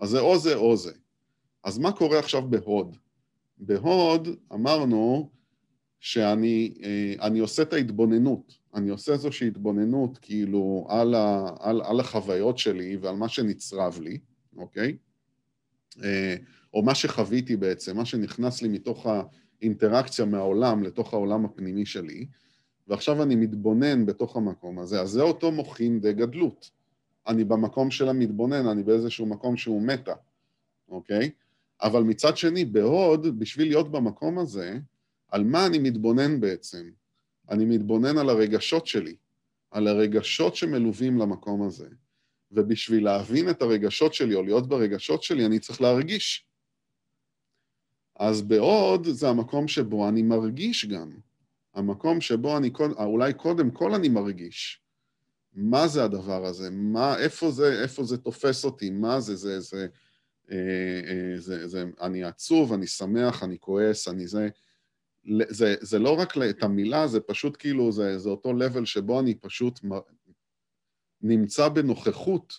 אז 0.00 0.08
זה 0.08 0.20
או 0.20 0.38
זה 0.38 0.54
או 0.54 0.76
זה. 0.76 0.92
אז 1.64 1.78
מה 1.78 1.92
קורה 1.92 2.18
עכשיו 2.18 2.50
בהוד? 2.50 2.96
בהוד 3.58 4.28
אמרנו 4.52 5.30
שאני 6.00 6.74
אה, 7.20 7.40
עושה 7.40 7.62
את 7.62 7.72
ההתבוננות, 7.72 8.58
אני 8.74 8.90
עושה 8.90 9.12
איזושהי 9.12 9.48
התבוננות 9.48 10.18
כאילו 10.18 10.86
על, 10.88 11.14
ה, 11.14 11.50
על, 11.60 11.82
על 11.84 12.00
החוויות 12.00 12.58
שלי 12.58 12.96
ועל 12.96 13.16
מה 13.16 13.28
שנצרב 13.28 13.98
לי, 14.00 14.18
אוקיי? 14.56 14.96
אה, 16.04 16.36
או 16.74 16.82
מה 16.82 16.94
שחוויתי 16.94 17.56
בעצם, 17.56 17.96
מה 17.96 18.04
שנכנס 18.04 18.62
לי 18.62 18.68
מתוך 18.68 19.06
האינטראקציה 19.60 20.24
מהעולם 20.24 20.82
לתוך 20.82 21.14
העולם 21.14 21.44
הפנימי 21.44 21.86
שלי, 21.86 22.26
ועכשיו 22.88 23.22
אני 23.22 23.36
מתבונן 23.36 24.06
בתוך 24.06 24.36
המקום 24.36 24.78
הזה, 24.78 25.00
אז 25.00 25.10
זה 25.10 25.22
אותו 25.22 25.52
מוחין 25.52 26.00
דה 26.00 26.12
גדלות. 26.12 26.70
אני 27.26 27.44
במקום 27.44 27.90
של 27.90 28.08
המתבונן, 28.08 28.66
אני 28.66 28.82
באיזשהו 28.82 29.26
מקום 29.26 29.56
שהוא 29.56 29.82
מטה, 29.82 30.14
אוקיי? 30.88 31.30
אבל 31.82 32.02
מצד 32.02 32.36
שני, 32.36 32.64
בהוד, 32.64 33.38
בשביל 33.38 33.68
להיות 33.68 33.90
במקום 33.90 34.38
הזה, 34.38 34.78
על 35.28 35.44
מה 35.44 35.66
אני 35.66 35.78
מתבונן 35.78 36.40
בעצם? 36.40 36.90
אני 37.50 37.64
מתבונן 37.64 38.18
על 38.18 38.30
הרגשות 38.30 38.86
שלי, 38.86 39.16
על 39.70 39.88
הרגשות 39.88 40.56
שמלווים 40.56 41.18
למקום 41.18 41.62
הזה. 41.62 41.88
ובשביל 42.52 43.04
להבין 43.04 43.50
את 43.50 43.62
הרגשות 43.62 44.14
שלי 44.14 44.34
או 44.34 44.42
להיות 44.42 44.68
ברגשות 44.68 45.22
שלי, 45.22 45.46
אני 45.46 45.58
צריך 45.58 45.80
להרגיש. 45.80 46.46
אז 48.16 48.42
בעוד 48.42 49.06
זה 49.06 49.28
המקום 49.28 49.68
שבו 49.68 50.08
אני 50.08 50.22
מרגיש 50.22 50.86
גם. 50.86 51.25
המקום 51.76 52.20
שבו 52.20 52.56
אני, 52.56 52.70
אולי 52.98 53.34
קודם 53.34 53.70
כל 53.70 53.94
אני 53.94 54.08
מרגיש. 54.08 54.82
מה 55.52 55.88
זה 55.88 56.04
הדבר 56.04 56.44
הזה? 56.44 56.70
מה, 56.70 57.18
איפה 57.18 57.50
זה, 57.50 57.82
איפה 57.82 58.04
זה 58.04 58.18
תופס 58.18 58.64
אותי? 58.64 58.90
מה 58.90 59.20
זה, 59.20 59.36
זה, 59.36 59.60
זה, 59.60 59.86
אה, 60.50 60.56
אה, 61.06 61.40
זה, 61.40 61.68
זה, 61.68 61.84
אני 62.00 62.24
עצוב, 62.24 62.72
אני 62.72 62.86
שמח, 62.86 63.42
אני 63.42 63.58
כועס, 63.58 64.08
אני 64.08 64.26
זה... 64.26 64.48
זה, 65.48 65.74
זה 65.80 65.98
לא 65.98 66.18
רק 66.18 66.34
את 66.50 66.62
המילה, 66.62 67.06
זה 67.06 67.20
פשוט 67.20 67.56
כאילו, 67.58 67.92
זה, 67.92 68.18
זה 68.18 68.28
אותו 68.28 68.52
level 68.52 68.84
שבו 68.84 69.20
אני 69.20 69.34
פשוט 69.34 69.80
נמצא 71.22 71.68
בנוכחות, 71.68 72.52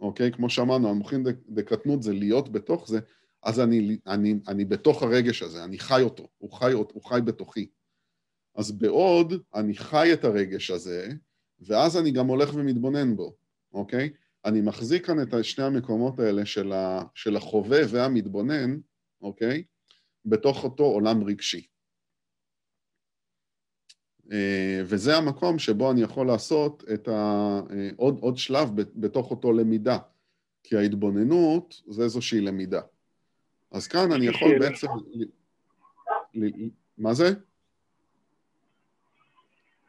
אוקיי? 0.00 0.32
כמו 0.32 0.50
שאמרנו, 0.50 0.90
המוחין 0.90 1.24
דקטנות 1.48 2.02
זה 2.02 2.12
להיות 2.12 2.52
בתוך 2.52 2.88
זה, 2.88 2.98
אז 3.42 3.60
אני, 3.60 3.98
אני, 4.06 4.34
אני 4.48 4.64
בתוך 4.64 5.02
הרגש 5.02 5.42
הזה, 5.42 5.64
אני 5.64 5.78
חי 5.78 6.02
אותו, 6.02 6.28
הוא 6.38 6.52
חי, 6.52 6.72
הוא 6.72 7.04
חי 7.04 7.20
בתוכי. 7.24 7.66
אז 8.56 8.72
בעוד 8.72 9.34
אני 9.54 9.76
חי 9.76 10.12
את 10.12 10.24
הרגש 10.24 10.70
הזה, 10.70 11.08
ואז 11.60 11.96
אני 11.96 12.10
גם 12.10 12.26
הולך 12.26 12.54
ומתבונן 12.54 13.16
בו, 13.16 13.36
אוקיי? 13.72 14.10
אני 14.44 14.60
מחזיק 14.60 15.06
כאן 15.06 15.22
את 15.22 15.44
שני 15.44 15.64
המקומות 15.64 16.18
האלה 16.18 16.46
של, 16.46 16.72
ה, 16.72 17.02
של 17.14 17.36
החווה 17.36 17.78
והמתבונן, 17.88 18.76
אוקיי? 19.22 19.64
בתוך 20.24 20.64
אותו 20.64 20.84
עולם 20.84 21.24
רגשי. 21.24 21.66
אה, 24.32 24.80
וזה 24.84 25.16
המקום 25.16 25.58
שבו 25.58 25.90
אני 25.90 26.02
יכול 26.02 26.26
לעשות 26.26 26.84
את 26.94 27.08
ה... 27.08 27.12
אה, 27.70 27.90
עוד, 27.96 28.18
עוד 28.20 28.36
שלב 28.36 28.70
בתוך 28.76 29.30
אותו 29.30 29.52
למידה, 29.52 29.98
כי 30.62 30.76
ההתבוננות 30.76 31.82
זה 31.88 32.02
איזושהי 32.02 32.40
למידה. 32.40 32.80
אז 33.70 33.88
כאן 33.88 34.12
אני 34.12 34.26
יכול. 34.26 34.58
בעצם... 34.58 34.86
מה 36.98 37.14
זה? 37.14 37.30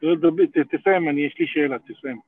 תסיים, 0.00 1.08
אני, 1.08 1.20
יש 1.20 1.34
לי 1.38 1.46
שאלה, 1.46 1.76
תסיים. 1.78 2.18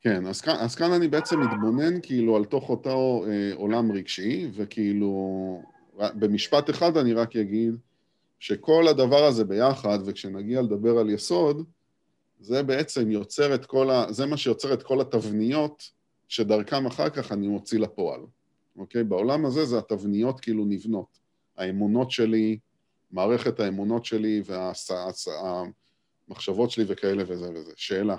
כן, 0.00 0.26
אז 0.26 0.40
כאן, 0.40 0.54
אז 0.60 0.74
כאן 0.74 0.92
אני 0.92 1.08
בעצם 1.08 1.40
מתבונן 1.40 2.00
כאילו 2.02 2.36
על 2.36 2.44
תוך 2.44 2.70
אותו 2.70 3.24
אה, 3.28 3.50
עולם 3.54 3.92
רגשי, 3.92 4.48
וכאילו, 4.54 5.12
במשפט 5.98 6.70
אחד 6.70 6.96
אני 6.96 7.12
רק 7.12 7.36
אגיד, 7.36 7.74
שכל 8.40 8.88
הדבר 8.88 9.24
הזה 9.24 9.44
ביחד, 9.44 9.98
וכשנגיע 10.06 10.62
לדבר 10.62 10.98
על 10.98 11.10
יסוד, 11.10 11.64
זה 12.40 12.62
בעצם 12.62 13.10
יוצר 13.10 13.54
את 13.54 13.66
כל 13.66 13.90
ה... 13.90 14.12
זה 14.12 14.26
מה 14.26 14.36
שיוצר 14.36 14.74
את 14.74 14.82
כל 14.82 15.00
התבניות 15.00 15.90
שדרכם 16.28 16.86
אחר 16.86 17.10
כך 17.10 17.32
אני 17.32 17.48
מוציא 17.48 17.78
לפועל, 17.78 18.20
אוקיי? 18.76 19.04
בעולם 19.04 19.46
הזה 19.46 19.64
זה 19.64 19.78
התבניות 19.78 20.40
כאילו 20.40 20.64
נבנות. 20.64 21.18
האמונות 21.56 22.10
שלי, 22.10 22.58
מערכת 23.10 23.60
האמונות 23.60 24.04
שלי 24.04 24.42
והמחשבות 26.32 26.70
שלי 26.70 26.84
וכאלה 26.88 27.22
וזה 27.22 27.50
וזה. 27.50 27.72
שאלה. 27.76 28.16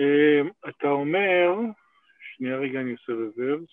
אה, 0.00 0.40
אתה 0.68 0.88
אומר, 0.88 1.48
שנייה 2.36 2.56
רגע 2.56 2.80
אני 2.80 2.92
עושה 2.92 3.12
רוורס. 3.12 3.70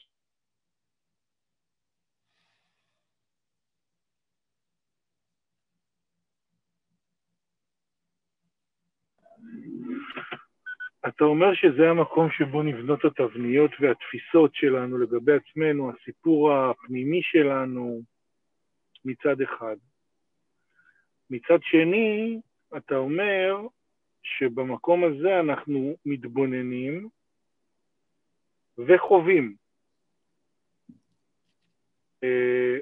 אתה 11.08 11.24
אומר 11.24 11.54
שזה 11.54 11.90
המקום 11.90 12.30
שבו 12.32 12.64
נבנות 12.64 13.06
התבניות 13.06 13.72
והתפיסות 13.80 14.56
שלנו 14.56 14.98
לגבי 14.98 15.32
עצמנו, 15.34 15.92
הסיפור 15.92 16.54
הפנימי 16.54 17.20
שלנו 17.24 18.02
מצד 19.06 19.42
אחד. 19.42 19.76
מצד 21.30 21.60
שני, 21.62 22.40
אתה 22.78 22.96
אומר 22.96 23.68
שבמקום 24.24 25.04
הזה 25.04 25.40
אנחנו 25.40 25.96
מתבוננים 26.06 27.10
וחווים. 28.78 29.56
אה, 32.24 32.78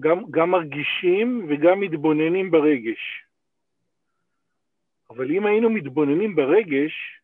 גם, 0.00 0.30
גם 0.30 0.50
מרגישים 0.50 1.46
וגם 1.48 1.80
מתבוננים 1.80 2.50
ברגש. 2.50 3.24
אבל 5.10 5.30
אם 5.30 5.46
היינו 5.46 5.70
מתבוננים 5.70 6.34
ברגש, 6.36 7.20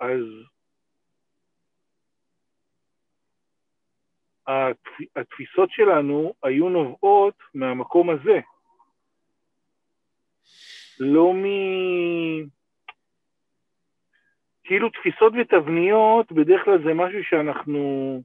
אז 0.00 0.24
התפיסות 5.16 5.70
שלנו 5.70 6.34
היו 6.42 6.68
נובעות 6.68 7.34
מהמקום 7.54 8.10
הזה. 8.10 8.40
לא 11.00 11.34
מ... 11.34 11.44
כאילו 14.64 14.90
תפיסות 14.90 15.32
ותבניות, 15.40 16.32
בדרך 16.32 16.64
כלל 16.64 16.82
זה 16.84 16.94
משהו 16.94 17.24
שאנחנו 17.24 18.22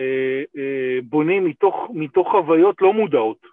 אה, 0.00 0.42
אה, 0.56 0.98
בונים 1.02 1.44
מתוך, 1.44 1.74
מתוך 1.94 2.28
חוויות 2.30 2.76
לא 2.80 2.92
מודעות. 2.92 3.46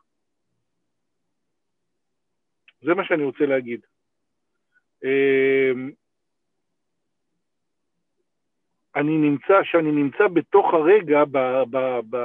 זה 2.82 2.94
מה 2.94 3.06
שאני 3.06 3.24
רוצה 3.24 3.46
להגיד. 3.46 3.82
אמ, 5.04 5.92
אני 8.96 9.18
נמצא, 9.18 9.64
שאני 9.64 9.92
נמצא 9.92 10.28
בתוך 10.28 10.74
הרגע, 10.74 11.26
ב... 11.26 11.38
ב, 11.72 12.00
ב 12.10 12.16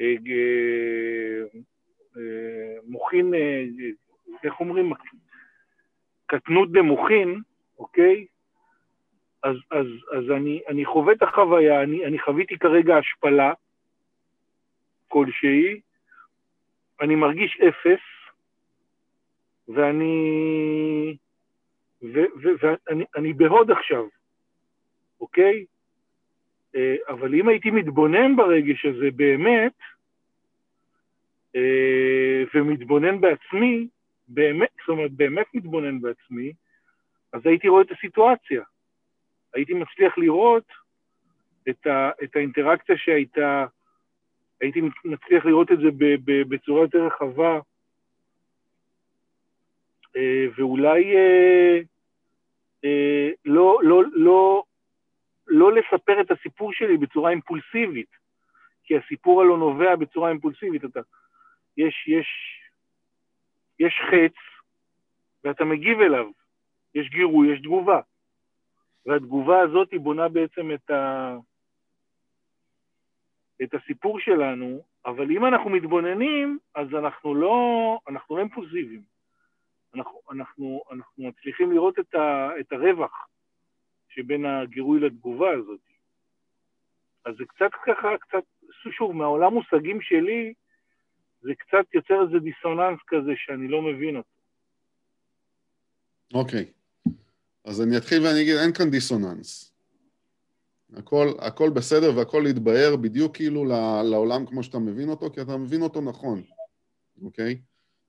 אה, 0.00 0.14
אה, 0.26 1.60
מוחין, 2.86 3.34
אה, 3.34 3.64
איך 4.44 4.60
אומרים? 4.60 4.92
קטנות 6.26 6.72
במוחין, 6.72 7.40
אוקיי? 7.78 8.26
אז, 9.42 9.56
אז, 9.70 9.86
אז 10.12 10.30
אני, 10.30 10.62
אני 10.68 10.84
חווה 10.84 11.12
את 11.12 11.22
החוויה, 11.22 11.82
אני, 11.82 12.06
אני 12.06 12.18
חוויתי 12.18 12.58
כרגע 12.58 12.96
השפלה 12.96 13.52
כלשהי, 15.08 15.80
אני 17.00 17.14
מרגיש 17.14 17.60
אפס, 17.68 18.04
ואני, 19.68 21.16
ואני 22.02 23.32
בהוד 23.32 23.70
עכשיו, 23.70 24.04
אוקיי? 25.20 25.64
אה, 26.76 26.96
אבל 27.08 27.34
אם 27.34 27.48
הייתי 27.48 27.70
מתבונן 27.70 28.36
ברגש 28.36 28.86
הזה 28.86 29.08
באמת, 29.16 29.72
אה, 29.72 29.93
ומתבונן 32.54 33.20
בעצמי, 33.20 33.88
באמת, 34.28 34.68
זאת 34.80 34.88
אומרת, 34.88 35.12
באמת 35.12 35.46
מתבונן 35.54 36.00
בעצמי, 36.00 36.52
אז 37.32 37.40
הייתי 37.44 37.68
רואה 37.68 37.82
את 37.82 37.90
הסיטואציה. 37.90 38.62
הייתי 39.54 39.74
מצליח 39.74 40.18
לראות 40.18 40.64
את, 41.68 41.86
ה, 41.86 42.10
את 42.24 42.36
האינטראקציה 42.36 42.96
שהייתה, 42.98 43.66
הייתי 44.60 44.80
מצליח 45.04 45.44
לראות 45.44 45.72
את 45.72 45.78
זה 45.78 45.90
ב, 45.98 46.04
ב, 46.24 46.42
בצורה 46.48 46.82
יותר 46.82 47.06
רחבה, 47.06 47.60
אה, 50.16 50.46
ואולי 50.56 51.16
אה, 51.16 51.78
אה, 52.84 53.30
לא, 53.44 53.78
לא, 53.82 54.02
לא, 54.12 54.64
לא 55.46 55.72
לספר 55.72 56.20
את 56.20 56.30
הסיפור 56.30 56.72
שלי 56.72 56.96
בצורה 56.96 57.30
אימפולסיבית, 57.30 58.10
כי 58.84 58.96
הסיפור 58.96 59.42
הלא 59.42 59.58
נובע 59.58 59.96
בצורה 59.96 60.28
אימפולסיבית. 60.28 60.84
אתה, 60.84 61.00
יש, 61.76 62.08
יש, 62.08 62.28
יש 63.78 63.94
חץ, 64.10 64.36
ואתה 65.44 65.64
מגיב 65.64 66.00
אליו. 66.00 66.30
יש 66.94 67.08
גירוי, 67.08 67.54
יש 67.54 67.60
תגובה. 67.60 68.00
והתגובה 69.06 69.60
הזאת 69.60 69.92
היא 69.92 70.00
בונה 70.00 70.28
בעצם 70.28 70.70
את, 70.74 70.90
ה... 70.90 71.36
את 73.62 73.74
הסיפור 73.74 74.20
שלנו, 74.20 74.82
אבל 75.06 75.30
אם 75.30 75.46
אנחנו 75.46 75.70
מתבוננים, 75.70 76.58
אז 76.74 76.94
אנחנו 76.94 77.34
לא, 77.34 77.98
אנחנו 78.08 78.36
לא 78.36 78.40
אימפולסיביים. 78.40 79.02
אנחנו, 79.94 80.20
אנחנו, 80.30 80.82
אנחנו 80.92 81.28
מצליחים 81.28 81.72
לראות 81.72 81.98
את, 81.98 82.14
ה, 82.14 82.50
את 82.60 82.72
הרווח 82.72 83.28
שבין 84.08 84.46
הגירוי 84.46 85.00
לתגובה 85.00 85.50
הזאת. 85.50 85.80
אז 87.24 87.34
זה 87.36 87.44
קצת 87.44 87.70
ככה, 87.86 88.18
קצת, 88.18 88.44
שוב, 88.90 89.12
מהעולם 89.12 89.54
מושגים 89.54 90.00
שלי, 90.00 90.54
זה 91.44 91.52
קצת 91.58 91.94
יוצר 91.94 92.14
איזה 92.26 92.38
דיסוננס 92.38 92.98
כזה 93.06 93.32
שאני 93.36 93.68
לא 93.68 93.82
מבין 93.82 94.16
אותו. 94.16 94.28
אוקיי. 96.34 96.64
Okay. 96.64 97.10
אז 97.64 97.82
אני 97.82 97.96
אתחיל 97.96 98.22
ואני 98.22 98.42
אגיד, 98.42 98.56
אין 98.56 98.72
כאן 98.72 98.90
דיסוננס. 98.90 99.74
הכל, 100.96 101.28
הכל 101.38 101.70
בסדר 101.70 102.16
והכל 102.16 102.44
יתבהר 102.50 102.96
בדיוק 102.96 103.36
כאילו 103.36 103.64
לעולם 104.10 104.46
כמו 104.46 104.62
שאתה 104.62 104.78
מבין 104.78 105.08
אותו, 105.08 105.30
כי 105.30 105.40
אתה 105.40 105.56
מבין 105.56 105.82
אותו 105.82 106.00
נכון, 106.00 106.42
אוקיי? 107.22 107.60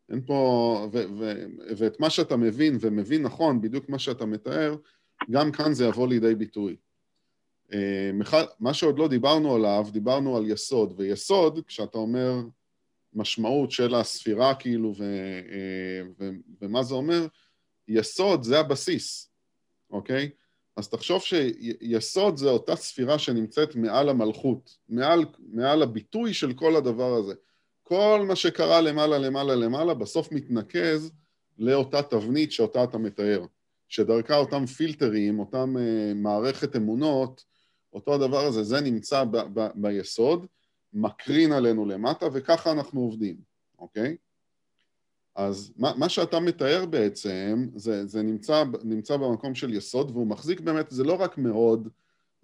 אין 0.10 0.22
פה... 0.26 0.90
ו, 0.94 0.98
ו, 1.20 1.34
ואת 1.78 2.00
מה 2.00 2.10
שאתה 2.10 2.38
מבין 2.38 2.78
ומבין 2.82 3.24
נכון, 3.24 3.62
בדיוק 3.62 3.90
מה 3.90 4.00
שאתה 4.00 4.26
מתאר, 4.26 4.76
גם 5.32 5.52
כאן 5.52 5.74
זה 5.74 5.86
יבוא 5.86 6.08
לידי 6.08 6.36
ביטוי. 6.36 6.76
אה, 7.74 8.12
מה 8.60 8.74
שעוד 8.74 9.00
לא 9.00 9.08
דיברנו 9.08 9.56
עליו, 9.56 9.86
דיברנו 9.92 10.38
על 10.38 10.52
יסוד, 10.52 10.94
ויסוד, 10.98 11.60
כשאתה 11.68 11.98
אומר 11.98 12.42
משמעות 13.16 13.72
של 13.72 13.96
הספירה 13.96 14.56
כאילו, 14.56 14.94
ו, 14.98 15.04
אה, 15.52 16.08
ו, 16.20 16.30
ומה 16.62 16.84
זה 16.84 16.94
אומר, 16.96 17.28
יסוד 17.88 18.44
זה 18.44 18.60
הבסיס. 18.60 19.32
אוקיי? 19.90 20.30
אז 20.78 20.90
תחשוב 20.90 21.22
שיסוד 21.22 22.38
זה 22.38 22.50
אותה 22.50 22.76
ספירה 22.76 23.20
שנמצאת 23.20 23.76
מעל 23.76 24.10
המלכות, 24.10 24.78
מעל, 24.90 25.26
מעל 25.40 25.82
הביטוי 25.84 26.34
של 26.34 26.54
כל 26.54 26.76
הדבר 26.76 27.14
הזה. 27.14 27.34
כל 27.84 28.26
מה 28.28 28.36
שקרה 28.36 28.82
למעלה, 28.82 29.18
למעלה, 29.18 29.56
למעלה, 29.56 29.94
בסוף 29.94 30.32
מתנקז 30.32 31.12
לאותה 31.58 32.02
תבנית 32.02 32.52
שאותה 32.52 32.84
אתה 32.84 32.98
מתאר, 32.98 33.46
שדרכה 33.88 34.38
אותם 34.38 34.66
פילטרים, 34.66 35.40
אותם 35.40 35.76
uh, 35.78 36.14
מערכת 36.16 36.76
אמונות, 36.76 37.44
אותו 37.94 38.14
הדבר 38.14 38.46
הזה, 38.46 38.64
זה 38.64 38.82
נמצא 38.82 39.24
ב- 39.24 39.60
ב- 39.60 39.70
ביסוד, 39.76 40.46
מקרין 40.96 41.52
עלינו 41.52 41.86
למטה, 41.86 42.28
וככה 42.34 42.72
אנחנו 42.72 43.02
עובדים, 43.02 43.36
אוקיי? 43.80 44.16
אז 45.36 45.74
מה, 45.78 45.94
מה 45.98 46.10
שאתה 46.10 46.40
מתאר 46.40 46.86
בעצם, 46.86 47.68
זה, 47.76 48.06
זה 48.06 48.24
נמצא, 48.24 48.64
נמצא 48.84 49.18
במקום 49.18 49.56
של 49.56 49.74
יסוד, 49.74 50.12
והוא 50.12 50.28
מחזיק 50.28 50.60
באמת, 50.60 50.86
זה 50.90 51.04
לא 51.04 51.14
רק 51.14 51.38
מאוד, 51.38 51.90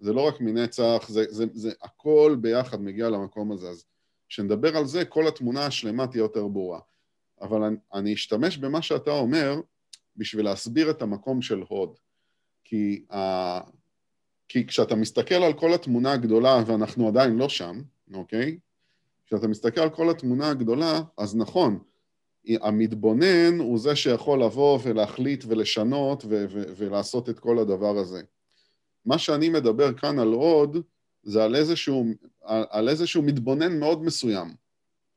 זה 0.00 0.12
לא 0.12 0.28
רק 0.28 0.40
מנצח, 0.40 1.06
זה, 1.08 1.24
זה, 1.28 1.44
זה 1.52 1.72
הכל 1.82 2.36
ביחד 2.40 2.82
מגיע 2.82 3.08
למקום 3.08 3.52
הזה. 3.52 3.68
אז 3.68 3.84
כשנדבר 4.28 4.76
על 4.76 4.86
זה, 4.86 5.04
כל 5.04 5.28
התמונה 5.28 5.66
השלמה 5.66 6.06
תהיה 6.06 6.20
יותר 6.20 6.48
ברורה. 6.48 6.80
אבל 7.40 7.62
אני, 7.62 7.76
אני 7.94 8.14
אשתמש 8.14 8.56
במה 8.56 8.82
שאתה 8.82 9.10
אומר 9.10 9.60
בשביל 10.16 10.44
להסביר 10.44 10.90
את 10.90 11.02
המקום 11.02 11.42
של 11.42 11.62
הוד. 11.68 11.96
כי, 12.64 13.04
ה, 13.12 13.60
כי 14.48 14.66
כשאתה 14.66 14.94
מסתכל 14.94 15.34
על 15.34 15.52
כל 15.52 15.74
התמונה 15.74 16.12
הגדולה, 16.12 16.62
ואנחנו 16.66 17.08
עדיין 17.08 17.36
לא 17.36 17.48
שם, 17.48 17.80
אוקיי? 18.14 18.58
כשאתה 19.26 19.48
מסתכל 19.48 19.80
על 19.80 19.90
כל 19.90 20.10
התמונה 20.10 20.50
הגדולה, 20.50 21.00
אז 21.18 21.36
נכון, 21.36 21.78
המתבונן 22.48 23.58
הוא 23.58 23.78
זה 23.78 23.96
שיכול 23.96 24.42
לבוא 24.42 24.78
ולהחליט 24.82 25.44
ולשנות 25.48 26.24
ו- 26.24 26.44
ו- 26.50 26.64
ולעשות 26.76 27.28
את 27.28 27.38
כל 27.38 27.58
הדבר 27.58 27.98
הזה. 27.98 28.22
מה 29.04 29.18
שאני 29.18 29.48
מדבר 29.48 29.94
כאן 29.94 30.18
על 30.18 30.32
עוד, 30.32 30.76
זה 31.22 31.44
על 31.44 31.54
איזשהו, 31.56 32.06
על, 32.42 32.64
על 32.70 32.88
איזשהו 32.88 33.22
מתבונן 33.22 33.78
מאוד 33.78 34.02
מסוים, 34.02 34.54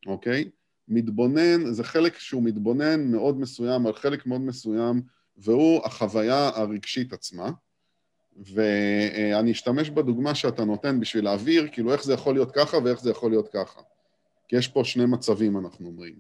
אוקיי? 0.07 0.49
מתבונן, 0.87 1.73
זה 1.73 1.83
חלק 1.83 2.17
שהוא 2.17 2.43
מתבונן 2.43 3.11
מאוד 3.11 3.39
מסוים, 3.39 3.87
על 3.87 3.93
חלק 3.93 4.25
מאוד 4.25 4.41
מסוים, 4.41 5.01
והוא 5.37 5.85
החוויה 5.85 6.49
הרגשית 6.55 7.13
עצמה. 7.13 7.51
ואני 8.36 9.51
אשתמש 9.51 9.89
בדוגמה 9.89 10.36
שאתה 10.36 10.65
נותן 10.65 10.99
בשביל 10.99 11.23
להעביר, 11.23 11.67
כאילו 11.71 11.93
איך 11.93 12.03
זה 12.03 12.13
יכול 12.13 12.33
להיות 12.33 12.51
ככה 12.51 12.77
ואיך 12.77 13.01
זה 13.01 13.09
יכול 13.09 13.31
להיות 13.31 13.47
ככה. 13.53 13.81
כי 14.47 14.55
יש 14.55 14.67
פה 14.67 14.83
שני 14.83 15.05
מצבים, 15.05 15.57
אנחנו 15.57 15.88
אומרים. 15.88 16.15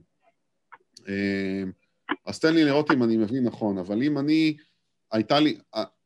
אמ, 1.07 1.71
אז 2.25 2.39
תן 2.39 2.53
לי 2.53 2.63
לראות 2.63 2.91
אם 2.91 3.03
אני 3.03 3.17
מבין 3.17 3.43
נכון, 3.43 3.77
אבל 3.77 4.03
אם 4.03 4.17
אני, 4.17 4.57
הייתה 5.11 5.39
לי, 5.39 5.57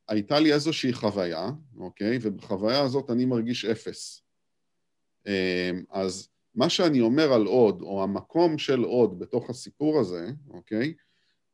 הייתה 0.07 0.39
לי 0.39 0.53
איזושהי 0.53 0.93
חוויה, 0.93 1.49
אוקיי? 1.77 2.17
ובחוויה 2.21 2.81
הזאת 2.81 3.09
אני 3.09 3.25
מרגיש 3.25 3.65
אפס. 3.65 4.23
אמ, 5.27 5.83
אז 5.91 6.29
מה 6.55 6.69
שאני 6.69 7.01
אומר 7.01 7.33
על 7.33 7.45
עוד, 7.45 7.81
או 7.81 8.03
המקום 8.03 8.57
של 8.57 8.83
עוד 8.83 9.19
בתוך 9.19 9.49
הסיפור 9.49 9.99
הזה, 9.99 10.29
אוקיי? 10.49 10.93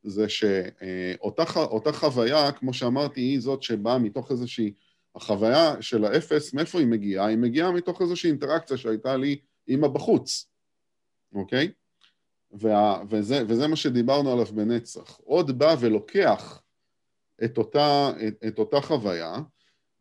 זה 0.06 0.30
שאותה 0.30 1.92
חוויה, 1.92 2.52
כמו 2.52 2.74
שאמרתי, 2.74 3.22
היא 3.22 3.40
זאת 3.40 3.64
שבאה 3.64 3.98
מתוך 3.98 4.32
איזושהי... 4.32 4.74
החוויה 5.16 5.82
של 5.82 6.06
האפס, 6.06 6.54
מאיפה 6.54 6.80
היא 6.80 6.88
מגיעה? 6.88 7.26
היא 7.26 7.38
מגיעה 7.38 7.72
מתוך 7.72 8.02
איזושהי 8.02 8.30
אינטראקציה 8.30 8.78
שהייתה 8.78 9.18
לי 9.18 9.40
עם 9.68 9.84
הבחוץ, 9.84 10.50
אוקיי? 11.36 11.72
וה, 12.52 13.04
וזה, 13.10 13.44
וזה 13.48 13.68
מה 13.68 13.76
שדיברנו 13.76 14.32
עליו 14.32 14.46
בנצח. 14.46 15.20
עוד 15.24 15.60
בא 15.60 15.76
ולוקח 15.80 16.62
את 17.44 17.58
אותה, 17.58 18.10
את, 18.28 18.44
את 18.48 18.60
אותה 18.60 18.82
חוויה, 18.82 19.34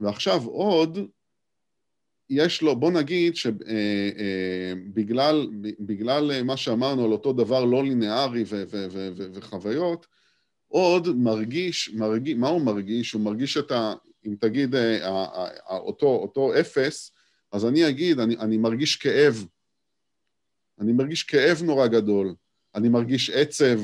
ועכשיו 0.01 0.45
עוד, 0.45 0.99
יש 2.35 2.63
לו, 2.63 2.77
בוא 2.77 2.91
נגיד 2.91 3.37
שבגלל 3.37 5.49
אה, 5.49 5.67
אה, 5.67 5.73
בגלל 5.81 6.43
מה 6.43 6.57
שאמרנו 6.57 7.05
על 7.05 7.13
אותו 7.13 7.33
דבר 7.33 7.65
לא 7.65 7.85
לינארי 7.85 8.45
וחוויות, 9.33 10.07
עוד 10.69 11.17
מרגיש, 11.17 11.95
מרגיש, 11.95 12.37
מה 12.37 12.49
הוא 12.49 12.61
מרגיש? 12.61 13.13
הוא 13.13 13.23
מרגיש 13.23 13.57
את 13.57 13.73
ה... 13.73 13.95
אם 14.27 14.35
תגיד 14.41 14.75
אה, 14.75 15.51
אותו, 15.71 16.07
אותו 16.07 16.61
אפס, 16.61 17.13
אז 17.53 17.67
אני 17.67 17.89
אגיד, 17.89 18.21
אני, 18.21 18.37
אני 18.37 18.57
מרגיש 18.57 18.97
כאב. 18.97 19.47
אני 20.81 20.93
מרגיש 20.93 21.23
כאב 21.23 21.63
נורא 21.63 21.87
גדול. 21.87 22.35
אני 22.75 22.89
מרגיש 22.89 23.31
עצב, 23.31 23.81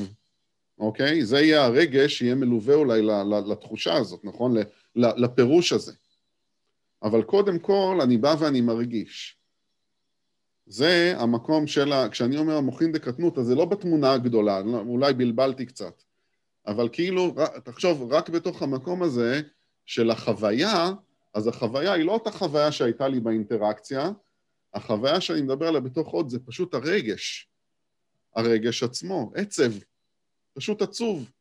אוקיי? 0.79 1.25
זה 1.25 1.39
יהיה 1.39 1.65
הרגש 1.65 2.17
שיהיה 2.17 2.35
מלווה 2.35 2.75
אולי 2.75 3.01
לתחושה 3.49 3.93
הזאת, 3.93 4.19
נכון? 4.23 4.55
לפירוש 4.95 5.73
הזה. 5.73 5.91
אבל 7.03 7.23
קודם 7.23 7.59
כל, 7.59 7.99
אני 8.03 8.17
בא 8.17 8.35
ואני 8.39 8.61
מרגיש. 8.61 9.37
זה 10.65 11.13
המקום 11.17 11.67
של 11.67 11.93
ה... 11.93 12.09
כשאני 12.09 12.37
אומר 12.37 12.57
המוחין 12.57 12.91
דקטנות, 12.91 13.37
אז 13.37 13.45
זה 13.45 13.55
לא 13.55 13.65
בתמונה 13.65 14.13
הגדולה, 14.13 14.59
אולי 14.59 15.13
בלבלתי 15.13 15.65
קצת. 15.65 16.03
אבל 16.67 16.89
כאילו, 16.91 17.35
תחשוב, 17.63 18.13
רק 18.13 18.29
בתוך 18.29 18.61
המקום 18.61 19.03
הזה 19.03 19.41
של 19.85 20.11
החוויה, 20.11 20.91
אז 21.33 21.47
החוויה 21.47 21.93
היא 21.93 22.05
לא 22.05 22.11
אותה 22.11 22.31
חוויה 22.31 22.71
שהייתה 22.71 23.07
לי 23.07 23.19
באינטראקציה, 23.19 24.11
החוויה 24.73 25.21
שאני 25.21 25.41
מדבר 25.41 25.67
עליה 25.67 25.81
בתוך 25.81 26.07
עוד 26.07 26.29
זה 26.29 26.39
פשוט 26.39 26.73
הרגש. 26.73 27.49
הרגש 28.35 28.83
עצמו, 28.83 29.31
עצב, 29.35 29.71
פשוט 30.53 30.81
עצוב, 30.81 31.31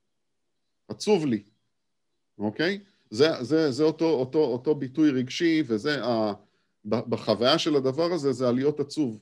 עצוב 0.89 1.27
לי, 1.27 1.43
אוקיי? 2.39 2.81
זה, 3.11 3.29
זה, 3.41 3.71
זה 3.71 3.83
אותו, 3.83 4.11
אותו, 4.11 4.39
אותו 4.39 4.75
ביטוי 4.75 5.11
רגשי, 5.11 5.63
וזה, 5.67 6.05
ה, 6.05 6.33
בחוויה 6.85 7.59
של 7.59 7.77
הדבר 7.77 8.13
הזה, 8.13 8.33
זה 8.33 8.49
עליות 8.49 8.81
עצוב. 8.81 9.21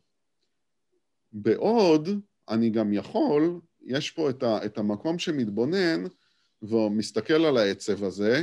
בעוד, 1.32 2.08
אני 2.48 2.70
גם 2.70 2.92
יכול, 2.92 3.60
יש 3.82 4.10
פה 4.10 4.30
את, 4.30 4.42
ה, 4.42 4.64
את 4.64 4.78
המקום 4.78 5.18
שמתבונן 5.18 6.04
ומסתכל 6.62 7.44
על 7.44 7.56
העצב 7.56 8.04
הזה, 8.04 8.42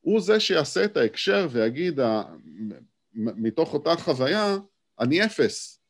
הוא 0.00 0.20
זה 0.20 0.40
שיעשה 0.40 0.84
את 0.84 0.96
ההקשר 0.96 1.48
ויגיד, 1.50 2.00
מתוך 3.14 3.74
אותה 3.74 3.96
חוויה, 3.96 4.56
אני 5.00 5.24
אפס, 5.24 5.80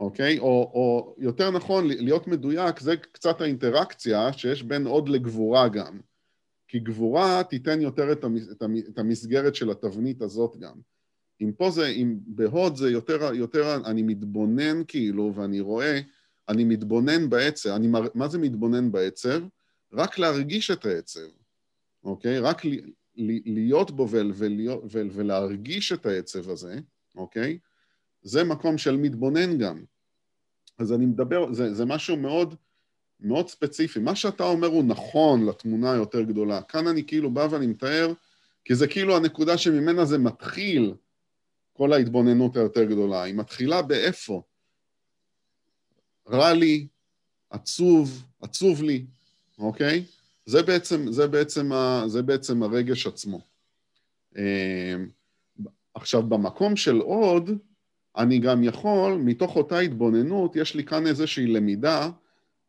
אוקיי? 0.00 0.38
או, 0.38 0.70
או 0.74 1.14
יותר 1.18 1.50
נכון, 1.50 1.88
להיות 1.88 2.26
מדויק, 2.26 2.80
זה 2.80 2.96
קצת 2.96 3.40
האינטראקציה 3.40 4.32
שיש 4.32 4.62
בין 4.62 4.86
עוד 4.86 5.08
לגבורה 5.08 5.68
גם. 5.68 6.00
כי 6.74 6.80
גבורה 6.80 7.42
תיתן 7.44 7.80
יותר 7.80 8.12
את, 8.12 8.24
המס, 8.24 8.48
את 8.88 8.98
המסגרת 8.98 9.54
של 9.54 9.70
התבנית 9.70 10.22
הזאת 10.22 10.56
גם. 10.56 10.74
אם 11.40 11.52
פה 11.52 11.70
זה, 11.70 11.86
אם 11.86 12.18
בהוד 12.26 12.76
זה 12.76 12.90
יותר, 12.90 13.34
יותר 13.34 13.80
אני 13.84 14.02
מתבונן 14.02 14.82
כאילו, 14.88 15.32
ואני 15.34 15.60
רואה, 15.60 16.00
אני 16.48 16.64
מתבונן 16.64 17.30
בעצב. 17.30 17.70
אני, 17.70 17.88
מה 18.14 18.28
זה 18.28 18.38
מתבונן 18.38 18.92
בעצב? 18.92 19.42
רק 19.92 20.18
להרגיש 20.18 20.70
את 20.70 20.86
העצב, 20.86 21.28
אוקיי? 22.04 22.38
רק 22.38 22.64
לי, 22.64 22.80
לי, 23.16 23.42
להיות 23.46 23.90
בו 23.90 24.08
ול, 24.10 24.32
ולהיות, 24.34 24.84
ול, 24.90 25.10
ולהרגיש 25.12 25.92
את 25.92 26.06
העצב 26.06 26.50
הזה, 26.50 26.78
אוקיי? 27.16 27.58
זה 28.22 28.44
מקום 28.44 28.78
של 28.78 28.96
מתבונן 28.96 29.58
גם. 29.58 29.84
אז 30.78 30.92
אני 30.92 31.06
מדבר, 31.06 31.52
זה, 31.52 31.74
זה 31.74 31.84
משהו 31.84 32.16
מאוד, 32.16 32.54
מאוד 33.20 33.48
ספציפי. 33.48 34.00
מה 34.00 34.16
שאתה 34.16 34.44
אומר 34.44 34.68
הוא 34.68 34.84
נכון 34.84 35.46
לתמונה 35.46 35.92
היותר 35.92 36.22
גדולה. 36.22 36.62
כאן 36.62 36.86
אני 36.86 37.06
כאילו 37.06 37.30
בא 37.30 37.46
ואני 37.50 37.66
מתאר, 37.66 38.12
כי 38.64 38.74
זה 38.74 38.86
כאילו 38.86 39.16
הנקודה 39.16 39.58
שממנה 39.58 40.04
זה 40.04 40.18
מתחיל, 40.18 40.94
כל 41.72 41.92
ההתבוננות 41.92 42.56
היותר 42.56 42.84
גדולה. 42.84 43.22
היא 43.22 43.34
מתחילה 43.34 43.82
באיפה? 43.82 44.42
רע 46.28 46.52
לי, 46.52 46.86
עצוב, 47.50 48.24
עצוב 48.40 48.82
לי, 48.82 49.04
אוקיי? 49.58 50.04
זה 50.46 50.62
בעצם, 50.62 51.12
זה 51.12 51.26
בעצם, 51.26 51.72
ה, 51.72 52.02
זה 52.06 52.22
בעצם 52.22 52.62
הרגש 52.62 53.06
עצמו. 53.06 53.40
אמ, 54.36 54.42
עכשיו, 55.94 56.22
במקום 56.22 56.76
של 56.76 56.96
עוד, 56.96 57.50
אני 58.16 58.38
גם 58.38 58.64
יכול, 58.64 59.14
מתוך 59.14 59.56
אותה 59.56 59.78
התבוננות, 59.78 60.56
יש 60.56 60.74
לי 60.74 60.84
כאן 60.84 61.06
איזושהי 61.06 61.46
למידה, 61.46 62.10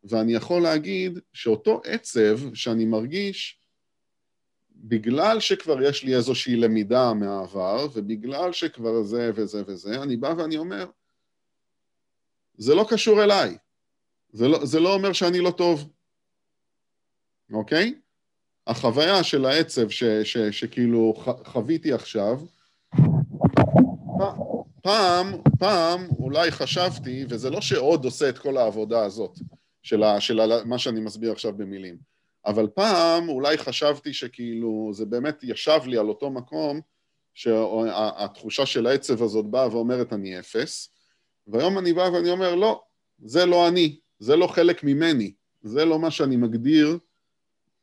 ואני 0.09 0.33
יכול 0.33 0.61
להגיד 0.61 1.19
שאותו 1.33 1.81
עצב 1.83 2.53
שאני 2.53 2.85
מרגיש, 2.85 3.59
בגלל 4.75 5.39
שכבר 5.39 5.81
יש 5.81 6.03
לי 6.03 6.15
איזושהי 6.15 6.55
למידה 6.55 7.13
מהעבר, 7.13 7.87
ובגלל 7.93 8.53
שכבר 8.53 9.03
זה 9.03 9.31
וזה 9.35 9.63
וזה, 9.67 10.03
אני 10.03 10.17
בא 10.17 10.33
ואני 10.37 10.57
אומר, 10.57 10.85
זה 12.57 12.75
לא 12.75 12.85
קשור 12.89 13.23
אליי. 13.23 13.57
זה 14.33 14.47
לא, 14.47 14.65
זה 14.65 14.79
לא 14.79 14.93
אומר 14.93 15.13
שאני 15.13 15.39
לא 15.39 15.51
טוב, 15.51 15.89
אוקיי? 17.53 17.95
החוויה 18.67 19.23
של 19.23 19.45
העצב 19.45 19.89
ש, 19.89 20.03
ש, 20.03 20.37
שכאילו 20.37 21.13
חוויתי 21.45 21.93
עכשיו, 21.93 22.41
פעם, 24.81 25.41
פעם 25.59 26.07
אולי 26.19 26.51
חשבתי, 26.51 27.25
וזה 27.29 27.49
לא 27.49 27.61
שעוד 27.61 28.05
עושה 28.05 28.29
את 28.29 28.37
כל 28.37 28.57
העבודה 28.57 29.05
הזאת, 29.05 29.39
של, 29.85 30.03
ה, 30.03 30.21
של 30.21 30.39
ה, 30.39 30.63
מה 30.65 30.77
שאני 30.77 30.99
מסביר 30.99 31.31
עכשיו 31.31 31.53
במילים, 31.57 31.97
אבל 32.45 32.67
פעם 32.67 33.29
אולי 33.29 33.57
חשבתי 33.57 34.13
שכאילו 34.13 34.89
זה 34.93 35.05
באמת 35.05 35.43
ישב 35.43 35.79
לי 35.85 35.97
על 35.97 36.09
אותו 36.09 36.29
מקום 36.31 36.81
שהתחושה 37.33 38.65
של 38.65 38.87
העצב 38.87 39.23
הזאת 39.23 39.45
באה 39.45 39.71
ואומרת 39.71 40.13
אני 40.13 40.39
אפס, 40.39 40.89
והיום 41.47 41.77
אני 41.77 41.93
בא 41.93 42.01
ואני 42.13 42.29
אומר 42.29 42.55
לא, 42.55 42.83
זה 43.19 43.45
לא 43.45 43.67
אני, 43.67 43.99
זה 44.19 44.35
לא 44.35 44.47
חלק 44.47 44.83
ממני, 44.83 45.33
זה 45.61 45.85
לא 45.85 45.99
מה 45.99 46.11
שאני 46.11 46.35
מגדיר, 46.35 46.97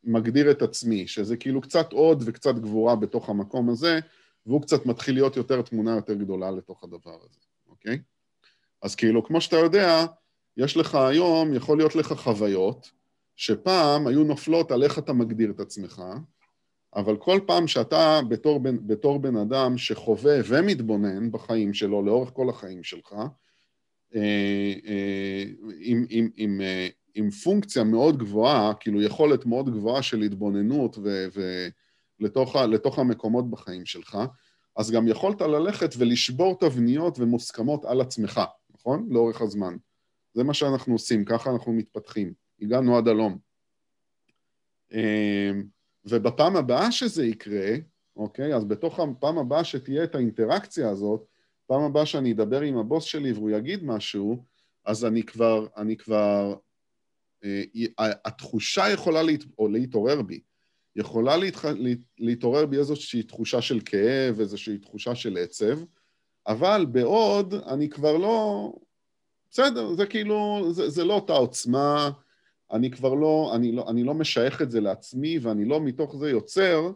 מגדיר 0.05 0.51
את 0.51 0.63
עצמי, 0.63 1.09
שזה 1.09 1.37
כאילו 1.37 1.61
קצת 1.61 1.93
עוד 1.93 2.23
וקצת 2.27 2.55
גבורה 2.55 2.97
בתוך 2.97 3.29
המקום 3.29 3.71
הזה, 3.71 3.99
והוא 4.47 4.63
קצת 4.63 4.87
מתחיל 4.87 5.15
להיות 5.15 5.37
יותר 5.37 5.63
תמונה 5.63 5.95
יותר 5.97 6.15
גדולה 6.15 6.51
לתוך 6.51 6.85
הדבר 6.85 7.19
הזה, 7.25 7.41
אוקיי? 7.69 7.99
אז 8.83 8.95
כאילו, 8.95 9.25
כמו 9.25 9.41
שאתה 9.41 9.57
יודע, 9.57 10.07
יש 10.57 10.77
לך 10.77 10.95
היום, 10.95 11.55
יכול 11.55 11.79
להיות 11.79 11.97
לך 11.97 12.13
חוויות, 12.13 12.91
שפעם 13.37 14.07
היו 14.07 14.25
נופלות 14.25 14.71
על 14.71 14.83
איך 14.83 14.99
אתה 14.99 15.13
מגדיר 15.13 15.51
את 15.51 15.61
עצמך, 15.61 16.03
אבל 16.95 17.17
כל 17.17 17.41
פעם 17.47 17.67
שאתה 17.67 18.21
בתור 18.29 18.61
בן, 18.61 18.87
בתור 18.87 19.19
בן 19.19 19.37
אדם 19.37 19.79
שחווה 19.79 20.39
ומתבונן 20.49 21.33
בחיים 21.33 21.75
שלו 21.75 22.03
לאורך 22.03 22.31
כל 22.33 22.49
החיים 22.49 22.83
שלך, 22.83 23.15
אה, 24.15 24.75
אה, 24.87 25.45
עם, 25.81 26.07
עם, 26.09 26.29
עם, 26.37 26.61
אה, 26.61 26.89
עם 27.15 27.31
פונקציה 27.31 27.85
מאוד 27.85 28.19
גבוהה, 28.19 28.75
כאילו 28.81 29.03
יכולת 29.03 29.47
מאוד 29.47 29.71
גבוהה 29.71 30.03
של 30.03 30.23
התבוננות 30.23 30.99
ו, 30.99 31.27
ולתוך 32.21 32.57
לתוך 32.57 32.99
המקומות 32.99 33.51
בחיים 33.51 33.87
שלך, 33.87 34.19
אז 34.77 34.91
גם 34.91 35.09
יכולת 35.09 35.41
ללכת 35.41 35.95
ולשבור 35.99 36.59
תבניות 36.61 37.19
ומוסכמות 37.19 37.85
על 37.85 38.01
עצמך, 38.01 38.41
נכון? 38.75 39.09
לאורך 39.11 39.41
הזמן. 39.41 39.77
זה 40.35 40.45
מה 40.45 40.55
שאנחנו 40.55 40.93
עושים, 40.93 41.25
ככה 41.25 41.51
אנחנו 41.51 41.73
מתפתחים. 41.73 42.33
הגענו 42.61 42.99
עד 42.99 43.09
הלום. 43.09 43.39
ובפעם 46.05 46.57
הבאה 46.57 46.93
שזה 46.93 47.27
יקרה, 47.27 47.69
אוקיי? 48.17 48.55
אז 48.55 48.65
בתוך 48.65 49.01
הפעם 49.01 49.39
הבאה 49.39 49.65
שתהיה 49.65 50.05
את 50.05 50.15
האינטראקציה 50.15 50.91
הזאת, 50.91 51.25
פעם 51.67 51.83
הבאה 51.83 52.07
שאני 52.07 52.33
אדבר 52.33 52.61
עם 52.61 52.79
הבוס 52.79 53.05
שלי 53.05 53.33
והוא 53.33 53.51
יגיד 53.51 53.85
משהו, 53.85 54.45
אז 54.85 55.05
אני 55.05 55.23
כבר, 55.23 55.67
אני 55.77 55.97
כבר, 55.97 56.55
אה, 57.45 57.63
התחושה 57.99 58.91
יכולה 58.93 59.23
להת, 59.23 59.45
או 59.59 59.69
להתעורר 59.69 60.23
בי, 60.23 60.41
יכולה 60.97 61.37
להתח, 61.37 61.65
להת, 61.65 61.99
להתעורר 62.19 62.67
בי 62.67 62.79
איזושהי 62.79 63.23
תחושה 63.23 63.63
של 63.63 63.81
כאב, 63.85 64.41
איזושהי 64.41 64.79
תחושה 64.79 65.15
של 65.15 65.37
עצב, 65.37 65.79
אבל 66.47 66.87
בעוד 66.93 67.55
אני 67.55 67.89
כבר 67.89 68.17
לא, 68.17 68.73
בסדר, 69.53 69.95
זה 69.95 70.07
כאילו, 70.07 70.69
זה, 70.71 70.91
זה 70.91 71.05
לא 71.05 71.15
אותה 71.15 71.33
עוצמה, 71.33 72.11
אני 72.73 72.91
כבר 72.91 73.15
לא, 73.15 73.53
אני 73.57 73.73
לא, 73.73 73.91
אני 73.91 74.05
לא 74.05 74.15
משייך 74.15 74.63
את 74.63 74.71
זה 74.71 74.81
לעצמי 74.81 75.39
ואני 75.39 75.65
לא 75.65 75.81
מתוך 75.81 76.17
זה 76.17 76.31
יוצר 76.31 76.93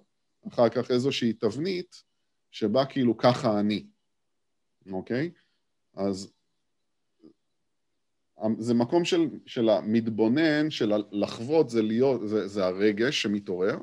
אחר 0.48 0.68
כך 0.68 0.90
איזושהי 0.90 1.32
תבנית 1.32 2.02
שבה 2.50 2.84
כאילו 2.84 3.16
ככה 3.16 3.60
אני. 3.60 3.86
אוקיי? 4.92 5.30
אז 5.94 6.32
זה 8.58 8.74
מקום 8.74 9.04
של, 9.04 9.28
של 9.46 9.68
המתבונן, 9.68 10.70
של 10.70 10.92
לחוות 11.12 11.70
זה 11.70 11.82
להיות, 11.82 12.28
זה, 12.28 12.48
זה 12.48 12.64
הרגש 12.64 13.22
שמתעורר. 13.22 13.78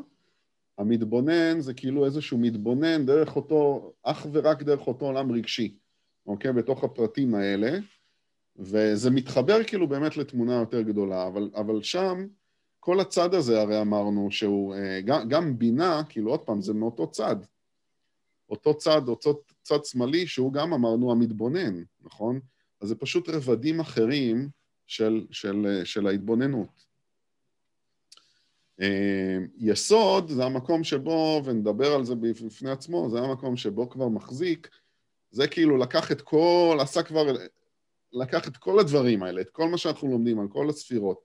המתבונן 0.78 1.62
זה 1.62 1.74
כאילו 1.74 2.06
איזשהו 2.06 2.38
מתבונן 2.38 3.06
דרך 3.06 3.36
אותו, 3.36 3.94
אך 4.04 4.28
ורק 4.32 4.64
דרך 4.64 4.88
אותו 4.88 5.06
עולם 5.06 5.32
רגשי, 5.32 5.78
אוקיי? 6.26 6.54
בתוך 6.54 6.84
הפרטים 6.84 7.36
האלה, 7.36 7.80
וזה 8.56 9.12
מתחבר 9.12 9.64
כאילו 9.64 9.88
באמת 9.88 10.18
לתמונה 10.18 10.54
יותר 10.54 10.82
גדולה, 10.82 11.28
אבל, 11.28 11.50
אבל 11.56 11.84
שם 11.84 12.28
כל 12.80 13.00
הצד 13.00 13.34
הזה 13.34 13.62
הרי 13.62 13.82
אמרנו 13.82 14.32
שהוא, 14.32 14.76
אה, 14.76 15.02
גם, 15.02 15.30
גם 15.30 15.60
בינה, 15.60 16.02
כאילו 16.10 16.32
עוד 16.32 16.40
פעם, 16.40 16.62
זה 16.62 16.74
מאותו 16.74 17.12
צד, 17.12 17.36
אותו 18.50 18.78
צד, 18.78 19.02
אותו 19.08 19.42
צד 19.62 19.86
שמאלי, 19.86 20.28
שהוא 20.28 20.54
גם 20.54 20.74
אמרנו 20.74 21.12
המתבונן, 21.12 21.84
נכון? 22.02 22.40
אז 22.82 22.88
זה 22.88 22.96
פשוט 22.96 23.30
רבדים 23.30 23.80
אחרים 23.80 24.50
של, 24.88 25.26
של, 25.32 25.82
של 25.84 26.08
ההתבוננות. 26.08 26.86
אה, 28.82 29.38
יסוד 29.58 30.30
זה 30.30 30.46
המקום 30.46 30.84
שבו, 30.84 31.42
ונדבר 31.46 31.94
על 31.94 32.06
זה 32.06 32.16
בפני 32.16 32.72
עצמו, 32.72 33.10
זה 33.10 33.20
המקום 33.20 33.58
שבו 33.58 33.90
כבר 33.90 34.08
מחזיק, 34.08 34.70
זה 35.32 35.48
כאילו 35.48 35.78
לקח 35.78 36.12
את 36.12 36.22
כל, 36.22 36.78
עשה 36.82 37.04
כבר, 37.04 37.26
לקח 38.14 38.48
את 38.48 38.58
כל 38.58 38.80
הדברים 38.80 39.24
האלה, 39.24 39.42
את 39.42 39.50
כל 39.50 39.70
מה 39.70 39.78
שאנחנו 39.78 40.08
לומדים 40.08 40.40
על 40.40 40.48
כל 40.48 40.70
הספירות, 40.70 41.22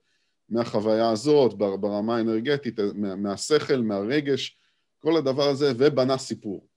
מהחוויה 0.49 1.09
הזאת, 1.09 1.53
ברמה 1.53 2.17
האנרגטית, 2.17 2.79
מהשכל, 2.95 3.77
מהרגש, 3.77 4.57
כל 4.99 5.17
הדבר 5.17 5.49
הזה, 5.49 5.71
ובנה 5.77 6.17
סיפור. 6.17 6.67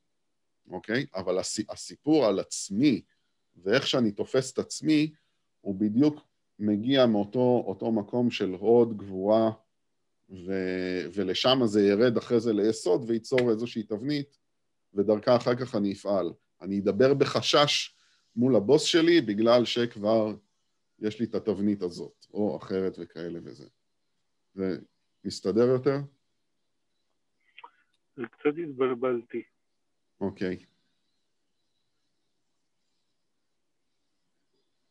אוקיי? 0.71 1.07
אבל 1.15 1.39
הסיפור 1.69 2.27
על 2.27 2.41
עצמי 2.41 3.03
ואיך 3.63 3.87
שאני 3.87 4.13
תופס 4.13 4.53
את 4.53 4.59
עצמי, 4.59 5.13
הוא 5.61 5.75
בדיוק 5.75 6.21
מגיע 6.59 7.07
מאותו 7.07 7.93
מקום 7.93 8.31
של 8.31 8.55
הוד, 8.59 8.97
גבורה, 8.97 9.51
ו, 10.31 10.53
ולשם 11.15 11.61
זה 11.65 11.87
ירד 11.87 12.17
אחרי 12.17 12.41
זה 12.41 12.53
ליסוד 12.53 13.05
וייצור 13.07 13.51
איזושהי 13.51 13.83
תבנית, 13.83 14.39
ודרכה 14.95 15.37
אחר 15.37 15.55
כך 15.55 15.75
אני 15.75 15.93
אפעל. 15.93 16.33
אני 16.63 16.79
אדבר 16.79 17.15
בחשש 17.15 17.95
מול 18.37 18.57
הבוס 18.57 18.83
שלי 18.83 19.21
בגלל 19.21 19.65
שכבר 19.65 20.35
יש 20.99 21.21
לי 21.21 21.27
את 21.27 21.35
התבנית 21.35 21.83
הזאת, 21.83 22.27
או 22.33 22.57
אחרת 22.57 22.97
וכאלה 22.99 23.39
וזה. 23.45 23.69
זה 24.55 24.79
מסתדר 25.25 25.67
יותר? 25.67 25.97
קצת 28.15 28.59
התבלבלתי. 28.63 29.43
אוקיי. 30.21 30.65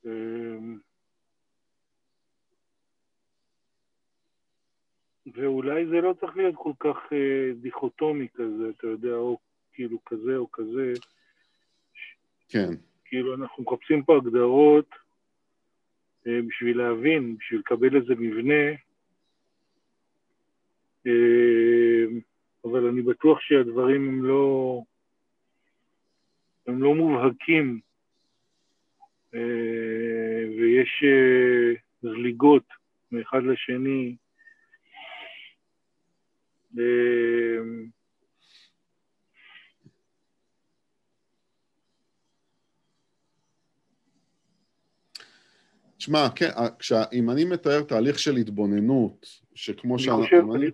אמ, 0.05 0.79
ואולי 5.33 5.85
זה 5.85 6.01
לא 6.01 6.13
צריך 6.19 6.37
להיות 6.37 6.55
כל 6.57 6.73
כך 6.79 6.97
אה, 7.13 7.53
דיכוטומי 7.61 8.27
כזה, 8.33 8.69
אתה 8.77 8.87
יודע, 8.87 9.13
או 9.15 9.37
כאילו 9.73 10.05
כזה 10.05 10.37
או 10.37 10.51
כזה. 10.51 10.93
כן. 12.49 12.90
כאילו 13.11 13.35
אנחנו 13.35 13.63
מחפשים 13.63 14.03
פה 14.03 14.17
הגדרות, 14.17 14.89
אה, 16.27 16.41
בשביל 16.47 16.77
להבין, 16.77 17.35
בשביל 17.37 17.59
לקבל 17.59 17.95
איזה 17.95 18.15
מבנה, 18.15 18.71
אה, 21.07 22.03
אבל 22.65 22.87
אני 22.87 23.01
בטוח 23.01 23.39
שהדברים 23.41 24.09
הם 24.09 24.25
לא, 24.25 24.81
הם 26.67 26.83
לא 26.83 26.95
מובהקים, 26.95 27.79
ויש 30.57 31.03
זליגות 32.01 32.65
מאחד 33.11 33.41
לשני. 33.43 34.15
תשמע, 46.01 46.29
כן, 46.35 46.49
כשה, 46.79 47.03
אם 47.13 47.29
אני 47.29 47.45
מתאר 47.45 47.83
תהליך 47.83 48.19
של 48.19 48.35
התבוננות, 48.35 49.25
שכמו. 49.55 49.95
חושב, 49.95 50.35
אני, 50.55 50.55
אני, 50.55 50.67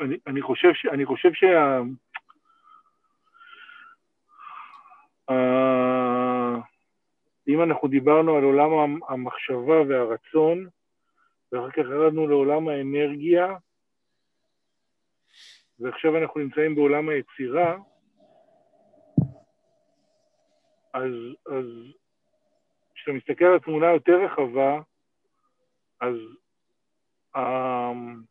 אני, 0.00 0.16
אני 0.26 0.42
חושב, 0.42 0.68
ש, 0.74 0.86
אני 0.86 1.06
חושב 1.06 1.32
שה... 1.32 1.80
Uh, 5.30 5.34
אם 7.48 7.62
אנחנו 7.62 7.88
דיברנו 7.88 8.36
על 8.36 8.44
עולם 8.44 8.70
המחשבה 9.08 9.80
והרצון, 9.88 10.68
ואחר 11.52 11.70
כך 11.70 11.78
ירדנו 11.78 12.26
לעולם 12.26 12.68
האנרגיה, 12.68 13.46
ועכשיו 15.78 16.18
אנחנו 16.18 16.40
נמצאים 16.40 16.74
בעולם 16.74 17.08
היצירה, 17.08 17.76
אז, 20.94 21.12
אז 21.46 21.64
כשאתה 23.04 23.16
מסתכל 23.16 23.44
על 23.44 23.56
התמונה 23.56 23.88
היותר 23.88 24.24
רחבה, 24.24 24.80
אז, 26.00 26.14
אמ, 27.36 28.22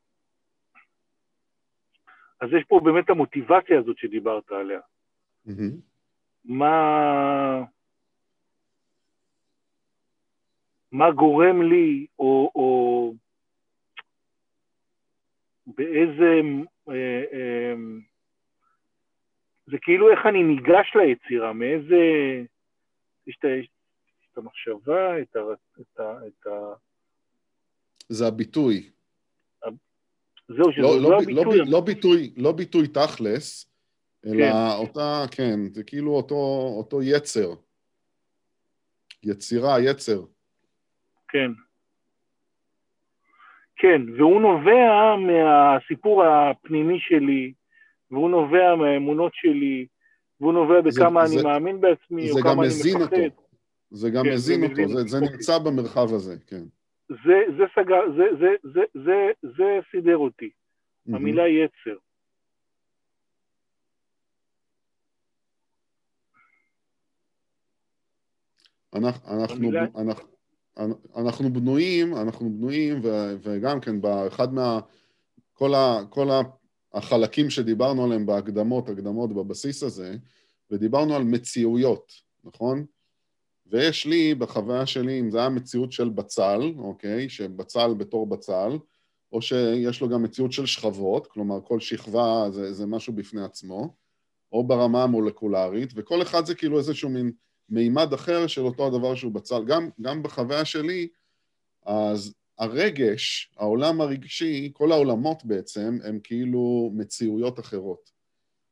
אז 2.41 2.49
יש 2.57 2.63
פה 2.67 2.81
באמת 2.83 3.09
המוטיבציה 3.09 3.79
הזאת 3.79 3.97
שדיברת 3.97 4.51
עליה. 4.51 4.79
Mm-hmm. 5.47 5.73
מה, 6.45 7.63
מה 10.91 11.11
גורם 11.11 11.61
לי, 11.61 12.07
או, 12.19 12.51
או 12.55 13.13
באיזה... 15.67 16.41
אה, 16.89 17.23
אה, 17.33 17.73
זה 19.65 19.77
כאילו 19.81 20.11
איך 20.11 20.19
אני 20.25 20.43
ניגש 20.43 20.95
ליצירה, 20.95 21.53
מאיזה... 21.53 21.97
יש 23.27 23.37
את 23.39 23.45
המחשבה, 24.37 25.21
את 25.21 25.35
ה... 25.35 25.39
את 25.81 25.99
ה, 25.99 26.27
את 26.27 26.47
ה... 26.47 26.73
זה 28.09 28.27
הביטוי. 28.27 28.89
זהו, 30.47 30.71
שזה 30.71 30.81
לא, 30.81 31.01
לא, 31.01 31.09
לא 31.09 31.17
הביטוי. 31.17 31.57
לא, 31.57 31.65
לא, 31.65 31.81
ביטוי. 31.81 32.33
לא 32.37 32.51
ביטוי 32.51 32.87
תכלס, 32.87 33.71
אלא 34.25 34.45
כן. 34.45 34.51
אותה, 34.77 35.23
כן, 35.31 35.59
זה 35.73 35.83
כאילו 35.83 36.11
אותו, 36.11 36.35
אותו 36.77 37.01
יצר. 37.03 37.49
יצירה, 39.23 39.81
יצר. 39.81 40.21
כן. 41.27 41.51
כן, 43.75 44.01
והוא 44.17 44.41
נובע 44.41 45.15
מהסיפור 45.15 46.23
הפנימי 46.25 46.99
שלי, 46.99 47.53
והוא 48.11 48.29
נובע 48.29 48.75
מהאמונות 48.75 49.31
שלי, 49.35 49.87
והוא 50.39 50.53
נובע 50.53 50.81
בכמה 50.81 51.27
זה, 51.27 51.33
אני 51.33 51.41
זה, 51.41 51.47
מאמין 51.47 51.81
בעצמי, 51.81 52.31
או 52.31 52.35
כמה 52.37 52.63
אני 52.63 52.95
מפחד. 52.95 53.13
אותו. 53.13 53.42
זה 53.93 54.09
גם 54.09 54.23
כן, 54.23 54.33
מזין 54.33 54.63
אותו, 54.63 54.87
זה, 54.87 55.03
זה 55.07 55.19
נמצא 55.19 55.57
במרחב 55.57 56.13
הזה, 56.13 56.35
כן. 56.47 56.63
זה, 57.09 57.37
זה 57.57 57.63
סגר, 57.75 58.01
זה, 58.17 58.23
זה, 58.39 58.69
זה, 58.73 58.81
זה, 59.05 59.49
זה 59.57 59.79
סידר 59.91 60.17
אותי, 60.17 60.49
mm-hmm. 60.49 61.15
המילה 61.15 61.43
יצר. 61.47 61.97
אנחנו, 68.95 69.31
אנחנו, 69.37 69.71
אנחנו, 69.97 70.95
אנחנו 71.17 71.53
בנויים, 71.53 72.15
אנחנו 72.15 72.49
בנויים, 72.49 72.99
ו, 73.03 73.07
וגם 73.43 73.79
כן 73.79 74.01
באחד 74.01 74.53
מה... 74.53 74.79
כל, 75.53 75.73
ה, 75.73 75.99
כל 76.09 76.27
החלקים 76.93 77.49
שדיברנו 77.49 78.05
עליהם 78.05 78.25
בהקדמות, 78.25 78.89
הקדמות 78.89 79.33
בבסיס 79.33 79.83
הזה, 79.83 80.15
ודיברנו 80.71 81.15
על 81.15 81.23
מציאויות, 81.23 82.11
נכון? 82.43 82.85
ויש 83.65 84.05
לי, 84.05 84.35
בחוויה 84.35 84.85
שלי, 84.85 85.19
אם 85.19 85.31
זה 85.31 85.39
היה 85.39 85.49
מציאות 85.49 85.91
של 85.91 86.09
בצל, 86.09 86.73
אוקיי? 86.77 87.29
שבצל 87.29 87.93
בתור 87.93 88.27
בצל, 88.27 88.77
או 89.31 89.41
שיש 89.41 90.01
לו 90.01 90.09
גם 90.09 90.23
מציאות 90.23 90.51
של 90.51 90.65
שכבות, 90.65 91.27
כלומר 91.27 91.59
כל 91.63 91.79
שכבה 91.79 92.45
זה, 92.51 92.73
זה 92.73 92.85
משהו 92.85 93.13
בפני 93.13 93.43
עצמו, 93.43 93.95
או 94.51 94.67
ברמה 94.67 95.03
המולקולרית, 95.03 95.93
וכל 95.95 96.21
אחד 96.21 96.45
זה 96.45 96.55
כאילו 96.55 96.77
איזשהו 96.77 97.09
מין 97.09 97.31
מימד 97.69 98.13
אחר 98.13 98.47
של 98.47 98.61
אותו 98.61 98.87
הדבר 98.87 99.15
שהוא 99.15 99.31
בצל. 99.31 99.65
גם, 99.65 99.89
גם 100.01 100.23
בחוויה 100.23 100.65
שלי, 100.65 101.07
אז 101.85 102.33
הרגש, 102.59 103.53
העולם 103.57 104.01
הרגשי, 104.01 104.71
כל 104.73 104.91
העולמות 104.91 105.45
בעצם, 105.45 105.97
הם 106.03 106.19
כאילו 106.23 106.91
מציאויות 106.95 107.59
אחרות. 107.59 108.09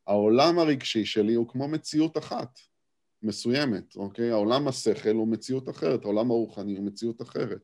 העולם 0.06 0.58
הרגשי 0.58 1.04
שלי 1.04 1.34
הוא 1.34 1.48
כמו 1.48 1.68
מציאות 1.68 2.18
אחת. 2.18 2.58
מסוימת, 3.22 3.96
אוקיי? 3.96 4.30
העולם 4.30 4.68
השכל 4.68 5.14
הוא 5.14 5.28
מציאות 5.28 5.68
אחרת, 5.68 6.04
העולם 6.04 6.30
הרוחני 6.30 6.76
הוא 6.76 6.86
מציאות 6.86 7.22
אחרת. 7.22 7.60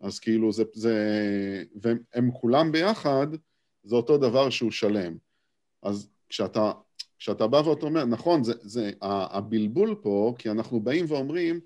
אז 0.00 0.18
כאילו 0.18 0.52
זה, 0.52 0.64
זה... 0.72 1.64
והם 1.82 2.30
כולם 2.32 2.72
ביחד, 2.72 3.26
זה 3.82 3.96
אותו 3.96 4.18
דבר 4.18 4.50
שהוא 4.50 4.70
שלם. 4.70 5.16
אז 5.82 6.08
כשאתה, 6.28 6.72
כשאתה 7.18 7.46
בא 7.46 7.56
ואתה 7.56 7.86
אומר, 7.86 8.04
נכון, 8.04 8.44
זה, 8.44 8.52
זה 8.60 8.90
הבלבול 9.02 9.94
פה, 10.02 10.34
כי 10.38 10.50
אנחנו 10.50 10.80
באים 10.80 11.04
ואומרים, 11.08 11.60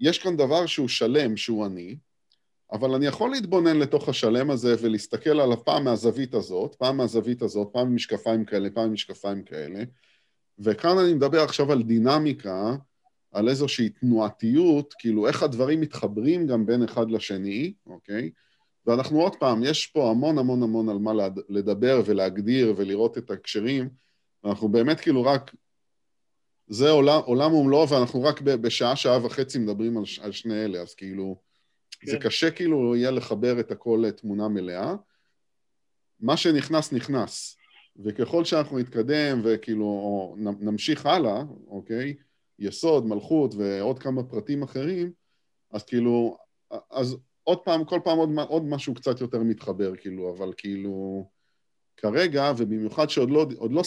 יש 0.00 0.18
כאן 0.18 0.36
דבר 0.36 0.66
שהוא 0.66 0.88
שלם, 0.88 1.36
שהוא 1.36 1.66
אני, 1.66 1.96
אבל 2.72 2.94
אני 2.94 3.06
יכול 3.06 3.30
להתבונן 3.30 3.76
לתוך 3.78 4.08
השלם 4.08 4.50
הזה 4.50 4.74
ולהסתכל 4.80 5.40
עליו 5.40 5.64
פעם 5.64 5.84
מהזווית 5.84 6.34
הזאת, 6.34 6.74
פעם 6.74 6.96
מהזווית 6.96 7.42
הזאת, 7.42 7.68
פעם 7.72 7.86
עם 7.86 7.94
משקפיים 7.94 8.44
כאלה, 8.44 8.70
פעם 8.70 8.84
עם 8.84 8.92
משקפיים 8.92 9.42
כאלה, 9.42 9.82
וכאן 10.64 10.98
אני 10.98 11.14
מדבר 11.14 11.40
עכשיו 11.40 11.72
על 11.72 11.82
דינמיקה, 11.82 12.76
על 13.32 13.48
איזושהי 13.48 13.88
תנועתיות, 13.88 14.94
כאילו 14.98 15.26
איך 15.26 15.42
הדברים 15.42 15.80
מתחברים 15.80 16.46
גם 16.46 16.66
בין 16.66 16.82
אחד 16.82 17.10
לשני, 17.10 17.72
אוקיי? 17.86 18.30
ואנחנו 18.86 19.20
עוד 19.20 19.36
פעם, 19.36 19.62
יש 19.64 19.86
פה 19.86 20.10
המון 20.10 20.38
המון 20.38 20.62
המון 20.62 20.88
על 20.88 20.98
מה 20.98 21.12
לדבר 21.48 22.02
ולהגדיר 22.06 22.74
ולראות 22.76 23.18
את 23.18 23.30
ההקשרים, 23.30 23.88
ואנחנו 24.44 24.68
באמת 24.68 25.00
כאילו 25.00 25.22
רק... 25.22 25.54
זה 26.66 26.90
עולם, 26.90 27.20
עולם 27.24 27.54
ומלואו, 27.54 27.88
ואנחנו 27.88 28.22
רק 28.22 28.40
בשעה, 28.40 28.96
שעה 28.96 29.26
וחצי 29.26 29.58
מדברים 29.58 29.98
על, 29.98 30.04
על 30.20 30.32
שני 30.32 30.64
אלה, 30.64 30.80
אז 30.80 30.94
כאילו... 30.94 31.36
כן. 32.00 32.10
זה 32.10 32.18
קשה 32.18 32.50
כאילו 32.50 32.96
יהיה 32.96 33.10
לחבר 33.10 33.60
את 33.60 33.70
הכל 33.70 34.02
לתמונה 34.06 34.48
מלאה. 34.48 34.94
מה 36.20 36.36
שנכנס, 36.36 36.92
נכנס. 36.92 37.56
וככל 38.04 38.44
שאנחנו 38.44 38.78
נתקדם 38.78 39.40
וכאילו 39.44 40.34
נמשיך 40.38 41.06
הלאה, 41.06 41.42
אוקיי? 41.66 42.14
יסוד, 42.58 43.06
מלכות 43.06 43.54
ועוד 43.54 43.98
כמה 43.98 44.22
פרטים 44.22 44.62
אחרים, 44.62 45.12
אז 45.70 45.84
כאילו, 45.84 46.36
אז 46.90 47.16
עוד 47.44 47.58
פעם, 47.58 47.84
כל 47.84 48.00
פעם 48.04 48.18
עוד, 48.18 48.30
עוד 48.48 48.64
משהו 48.64 48.94
קצת 48.94 49.20
יותר 49.20 49.42
מתחבר, 49.42 49.96
כאילו, 49.96 50.34
אבל 50.36 50.52
כאילו, 50.56 51.26
כרגע, 51.96 52.52
ובמיוחד 52.58 53.10
שעוד 53.10 53.30
לא, 53.30 53.46
עוד 53.56 53.72
לא, 53.72 53.82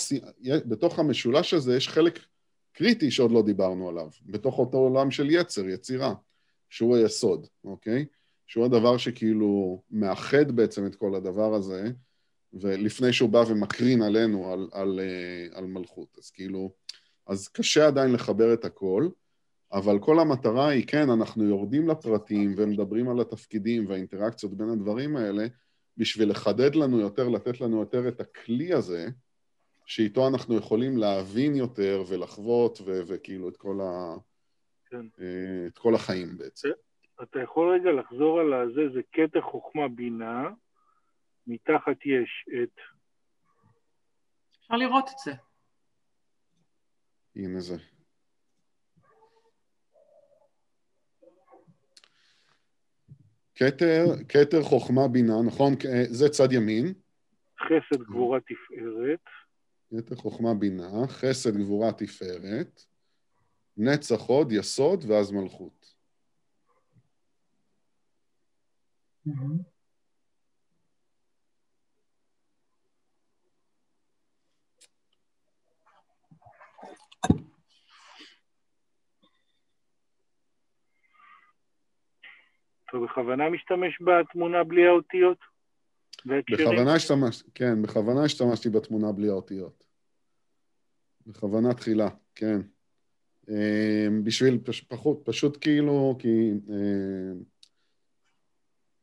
בתוך 0.65 0.99
המשולש 0.99 1.53
הזה 1.53 1.77
יש 1.77 1.89
חלק 1.89 2.19
קריטי 2.73 3.11
שעוד 3.11 3.31
לא 3.31 3.41
דיברנו 3.41 3.89
עליו, 3.89 4.07
בתוך 4.25 4.59
אותו 4.59 4.77
עולם 4.77 5.11
של 5.11 5.29
יצר, 5.29 5.69
יצירה, 5.69 6.13
שהוא 6.69 6.95
היסוד, 6.95 7.47
אוקיי? 7.63 8.05
שהוא 8.47 8.65
הדבר 8.65 8.97
שכאילו 8.97 9.83
מאחד 9.91 10.51
בעצם 10.51 10.85
את 10.85 10.95
כל 10.95 11.15
הדבר 11.15 11.53
הזה, 11.53 11.91
ולפני 12.53 13.13
שהוא 13.13 13.29
בא 13.29 13.43
ומקרין 13.47 14.01
עלינו, 14.01 14.51
על, 14.53 14.69
על, 14.71 14.99
אה, 14.99 15.57
על 15.57 15.65
מלכות. 15.65 16.17
אז 16.17 16.29
כאילו, 16.29 16.71
אז 17.27 17.47
קשה 17.47 17.87
עדיין 17.87 18.11
לחבר 18.11 18.53
את 18.53 18.65
הכל, 18.65 19.07
אבל 19.73 19.99
כל 19.99 20.19
המטרה 20.19 20.67
היא, 20.67 20.87
כן, 20.87 21.09
אנחנו 21.09 21.43
יורדים 21.43 21.89
לפרטים 21.89 22.53
ומדברים 22.57 23.09
על 23.09 23.19
התפקידים 23.19 23.85
והאינטראקציות 23.87 24.53
בין 24.53 24.69
הדברים 24.69 25.15
האלה, 25.15 25.45
בשביל 25.97 26.29
לחדד 26.29 26.75
לנו 26.75 26.99
יותר, 26.99 27.29
לתת 27.29 27.61
לנו 27.61 27.79
יותר 27.79 28.07
את 28.07 28.21
הכלי 28.21 28.73
הזה, 28.73 29.07
שאיתו 29.85 30.27
אנחנו 30.27 30.55
יכולים 30.55 30.97
להבין 30.97 31.55
יותר 31.55 32.03
ולחוות 32.07 32.81
ו- 32.85 33.01
וכאילו 33.07 33.49
את 33.49 33.57
כל, 33.57 33.79
ה- 33.81 34.15
כן. 34.85 35.05
אה, 35.21 35.67
את 35.67 35.77
כל 35.77 35.95
החיים 35.95 36.37
בעצם. 36.37 36.69
אתה 37.23 37.39
יכול 37.39 37.73
רגע 37.75 37.91
לחזור 37.91 38.39
על 38.39 38.73
זה, 38.75 38.81
זה 38.93 39.01
קטע 39.11 39.41
חוכמה 39.41 39.87
בינה, 39.87 40.49
מתחת 41.47 42.05
יש 42.05 42.45
את... 42.63 42.79
אפשר 44.59 44.75
לראות 44.75 45.09
את 45.09 45.17
זה. 45.25 45.31
הנה 47.35 47.59
זה. 47.59 47.75
כתר, 53.55 54.05
כתר 54.29 54.61
חוכמה 54.63 55.07
בינה, 55.07 55.33
נכון? 55.47 55.73
זה 56.09 56.29
צד 56.29 56.51
ימין. 56.51 56.93
חסד 57.59 58.03
גבורה 58.03 58.39
תפארת. 58.39 59.19
כתר 59.89 60.15
חוכמה 60.15 60.53
בינה, 60.53 61.07
חסד 61.07 61.57
גבורה 61.57 61.93
תפארת, 61.93 62.81
נצח 63.77 64.21
הוד, 64.21 64.51
יסוד 64.51 65.03
ואז 65.07 65.31
מלכות. 65.31 65.93
Mm-hmm. 69.27 69.72
אתה 82.93 83.01
בכוונה 83.01 83.49
משתמש 83.49 84.01
בתמונה 84.01 84.63
בלי 84.63 84.87
האותיות? 84.87 85.37
בכוונה 86.25 86.93
השתמשתי, 86.95 87.49
כן, 87.55 87.81
בכוונה 87.81 88.23
השתמשתי 88.23 88.69
בתמונה 88.69 89.11
בלי 89.11 89.29
האותיות. 89.29 89.83
בכוונה 91.27 91.73
תחילה, 91.73 92.09
כן. 92.35 92.59
אמ, 93.49 94.23
בשביל 94.23 94.59
פש, 94.63 94.81
פחות, 94.81 95.21
פשוט 95.25 95.57
כאילו, 95.61 96.15
כי... 96.19 96.51
אמ, 96.69 97.43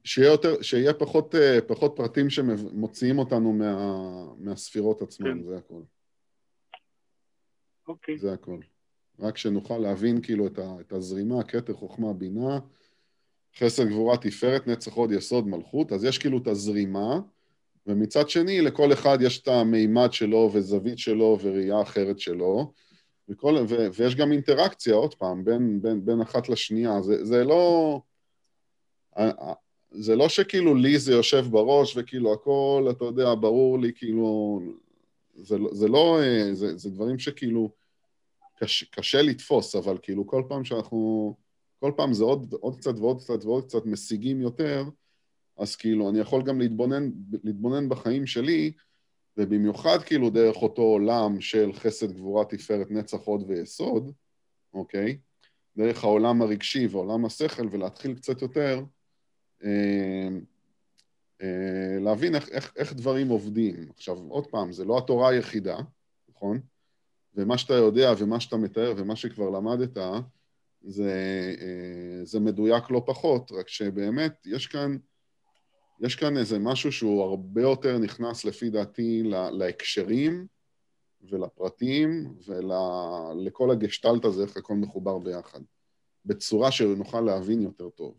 שיהיה, 0.04 0.30
יותר, 0.30 0.62
שיהיה 0.62 0.94
פחות, 0.94 1.34
אה, 1.34 1.58
פחות 1.66 1.92
פרטים 1.96 2.30
שמוציאים 2.30 3.18
אותנו 3.18 3.52
מה, 3.52 4.34
מהספירות 4.38 5.02
עצמן, 5.02 5.38
כן. 5.38 5.42
זה 5.42 5.56
הכל. 5.58 5.82
אוקיי. 7.88 8.18
זה 8.18 8.32
הכל. 8.32 8.60
רק 9.18 9.36
שנוכל 9.36 9.78
להבין 9.78 10.22
כאילו 10.22 10.46
את, 10.46 10.58
ה, 10.58 10.80
את 10.80 10.92
הזרימה, 10.92 11.42
כתר, 11.44 11.74
חוכמה, 11.74 12.12
בינה, 12.12 12.58
חסר, 13.58 13.84
גבורה, 13.84 14.16
תפארת, 14.16 14.66
נצח, 14.66 14.92
הוד, 14.92 15.12
יסוד, 15.12 15.48
מלכות, 15.48 15.92
אז 15.92 16.04
יש 16.04 16.18
כאילו 16.18 16.38
את 16.38 16.46
הזרימה, 16.46 17.20
ומצד 17.86 18.30
שני, 18.30 18.60
לכל 18.60 18.92
אחד 18.92 19.18
יש 19.22 19.40
את 19.40 19.48
המימד 19.48 20.12
שלו 20.12 20.50
וזווית 20.52 20.98
שלו 20.98 21.38
וראייה 21.42 21.82
אחרת 21.82 22.18
שלו, 22.18 22.72
וכל, 23.28 23.56
ו, 23.68 23.86
ויש 23.94 24.14
גם 24.14 24.32
אינטראקציה, 24.32 24.94
עוד 24.94 25.14
פעם, 25.14 25.44
בין, 25.44 25.82
בין, 25.82 26.04
בין 26.04 26.20
אחת 26.20 26.48
לשנייה. 26.48 27.02
זה, 27.02 27.24
זה 27.24 27.44
לא... 27.44 28.00
זה 29.90 30.16
לא 30.16 30.28
שכאילו 30.28 30.74
לי 30.74 30.98
זה 30.98 31.12
יושב 31.12 31.46
בראש 31.50 31.96
וכאילו 31.96 32.32
הכל, 32.32 32.86
אתה 32.90 33.04
יודע, 33.04 33.34
ברור 33.34 33.78
לי, 33.78 33.92
כאילו... 33.94 34.60
זה, 35.34 35.56
זה 35.72 35.88
לא... 35.88 36.18
זה, 36.52 36.76
זה 36.76 36.90
דברים 36.90 37.18
שכאילו 37.18 37.70
קשה, 38.58 38.86
קשה 38.90 39.22
לתפוס, 39.22 39.76
אבל 39.76 39.98
כאילו 40.02 40.26
כל 40.26 40.42
פעם 40.48 40.64
שאנחנו... 40.64 41.34
כל 41.80 41.92
פעם 41.96 42.12
זה 42.12 42.24
עוד, 42.24 42.54
עוד 42.60 42.76
קצת 42.76 42.98
ועוד 42.98 43.20
קצת 43.20 43.44
ועוד 43.44 43.64
קצת 43.64 43.86
משיגים 43.86 44.40
יותר, 44.40 44.84
אז 45.58 45.76
כאילו, 45.76 46.10
אני 46.10 46.18
יכול 46.18 46.42
גם 46.42 46.60
להתבונן, 46.60 47.10
להתבונן 47.44 47.88
בחיים 47.88 48.26
שלי, 48.26 48.72
ובמיוחד 49.36 49.98
כאילו 50.06 50.30
דרך 50.30 50.56
אותו 50.56 50.82
עולם 50.82 51.40
של 51.40 51.72
חסד, 51.72 52.12
גבורה, 52.12 52.44
תפארת, 52.44 52.90
נצח, 52.90 53.18
הוד 53.24 53.44
ויסוד, 53.46 54.12
אוקיי? 54.74 55.18
דרך 55.76 56.04
העולם 56.04 56.42
הרגשי 56.42 56.86
ועולם 56.86 57.24
השכל, 57.24 57.66
ולהתחיל 57.70 58.14
קצת 58.14 58.42
יותר 58.42 58.84
אה, 59.64 60.28
אה, 61.42 61.98
להבין 62.00 62.34
איך, 62.34 62.48
איך, 62.48 62.72
איך 62.76 62.92
דברים 62.92 63.28
עובדים. 63.28 63.88
עכשיו, 63.96 64.18
עוד 64.28 64.46
פעם, 64.46 64.72
זה 64.72 64.84
לא 64.84 64.98
התורה 64.98 65.28
היחידה, 65.30 65.78
נכון? 66.28 66.60
ומה 67.34 67.58
שאתה 67.58 67.74
יודע 67.74 68.12
ומה 68.18 68.40
שאתה 68.40 68.56
מתאר 68.56 68.94
ומה 68.96 69.16
שכבר 69.16 69.50
למדת, 69.50 69.98
זה, 70.82 71.12
אה, 71.60 72.24
זה 72.24 72.40
מדויק 72.40 72.90
לא 72.90 73.02
פחות, 73.06 73.52
רק 73.52 73.68
שבאמת 73.68 74.46
יש 74.46 74.66
כאן, 74.66 74.96
יש 76.00 76.16
כאן 76.16 76.36
איזה 76.36 76.58
משהו 76.58 76.92
שהוא 76.92 77.22
הרבה 77.22 77.62
יותר 77.62 77.98
נכנס 77.98 78.44
לפי 78.44 78.70
דעתי 78.70 79.22
להקשרים 79.58 80.46
ולפרטים 81.30 82.08
ולכל 82.46 83.70
הגשטלט 83.70 84.24
הזה, 84.24 84.42
איך 84.42 84.56
הכל 84.56 84.74
מחובר 84.74 85.18
ביחד, 85.18 85.60
בצורה 86.24 86.70
שנוכל 86.70 87.20
להבין 87.20 87.62
יותר 87.62 87.90
טוב. 87.90 88.14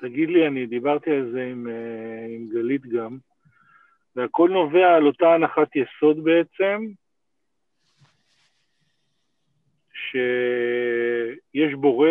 תגיד 0.00 0.28
לי, 0.28 0.46
אני 0.46 0.66
דיברתי 0.66 1.10
על 1.10 1.32
זה 1.32 1.42
עם, 1.42 1.66
אה, 1.68 2.26
עם 2.34 2.48
גלית 2.48 2.82
גם, 2.86 3.18
והכל 4.16 4.50
נובע 4.50 4.94
על 4.96 5.06
אותה 5.06 5.34
הנחת 5.34 5.68
יסוד 5.76 6.24
בעצם, 6.24 6.92
שיש 10.12 11.74
בורא, 11.80 12.08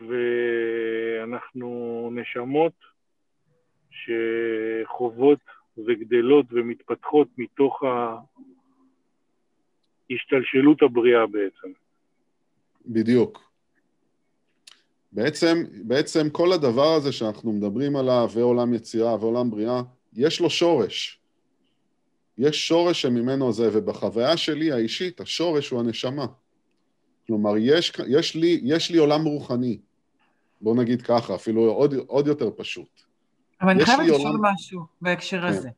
ואנחנו 0.00 1.70
נשמות 2.12 2.72
שחוות 3.90 5.38
וגדלות 5.78 6.46
ומתפתחות 6.50 7.28
מתוך 7.38 7.82
ההשתלשלות 10.10 10.82
הבריאה 10.82 11.26
בעצם. 11.26 11.72
בדיוק. 12.86 13.46
בעצם, 15.12 15.56
בעצם 15.82 16.30
כל 16.32 16.52
הדבר 16.52 16.94
הזה 16.94 17.12
שאנחנו 17.12 17.52
מדברים 17.52 17.96
עליו, 17.96 18.28
ועולם 18.34 18.74
יצירה 18.74 19.14
ועולם 19.14 19.50
בריאה, 19.50 19.82
יש 20.12 20.40
לו 20.40 20.50
שורש. 20.50 21.25
יש 22.38 22.68
שורש 22.68 23.02
שממנו 23.02 23.52
זה, 23.52 23.70
ובחוויה 23.72 24.36
שלי 24.36 24.72
האישית, 24.72 25.20
השורש 25.20 25.70
הוא 25.70 25.80
הנשמה. 25.80 26.26
כלומר, 27.26 27.56
יש, 27.58 27.92
יש, 28.08 28.34
לי, 28.34 28.60
יש 28.64 28.90
לי 28.90 28.98
עולם 28.98 29.24
רוחני. 29.24 29.78
בואו 30.60 30.74
נגיד 30.74 31.02
ככה, 31.02 31.34
אפילו 31.34 31.62
עוד, 31.62 31.94
עוד 32.06 32.26
יותר 32.26 32.50
פשוט. 32.56 33.00
אבל 33.60 33.70
אני 33.70 33.84
חייבת 33.84 34.02
לשאול 34.02 34.20
עולם... 34.20 34.44
משהו 34.44 34.80
בהקשר 35.00 35.40
כן. 35.40 35.46
הזה. 35.46 35.68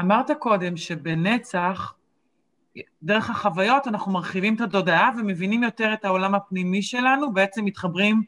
אמרת 0.00 0.30
קודם 0.38 0.76
שבנצח, 0.76 1.94
דרך 3.02 3.30
החוויות 3.30 3.86
אנחנו 3.86 4.12
מרחיבים 4.12 4.54
את 4.54 4.60
התודעה 4.60 5.10
ומבינים 5.18 5.62
יותר 5.62 5.92
את 5.92 6.04
העולם 6.04 6.34
הפנימי 6.34 6.82
שלנו, 6.82 7.32
בעצם 7.32 7.64
מתחברים 7.64 8.22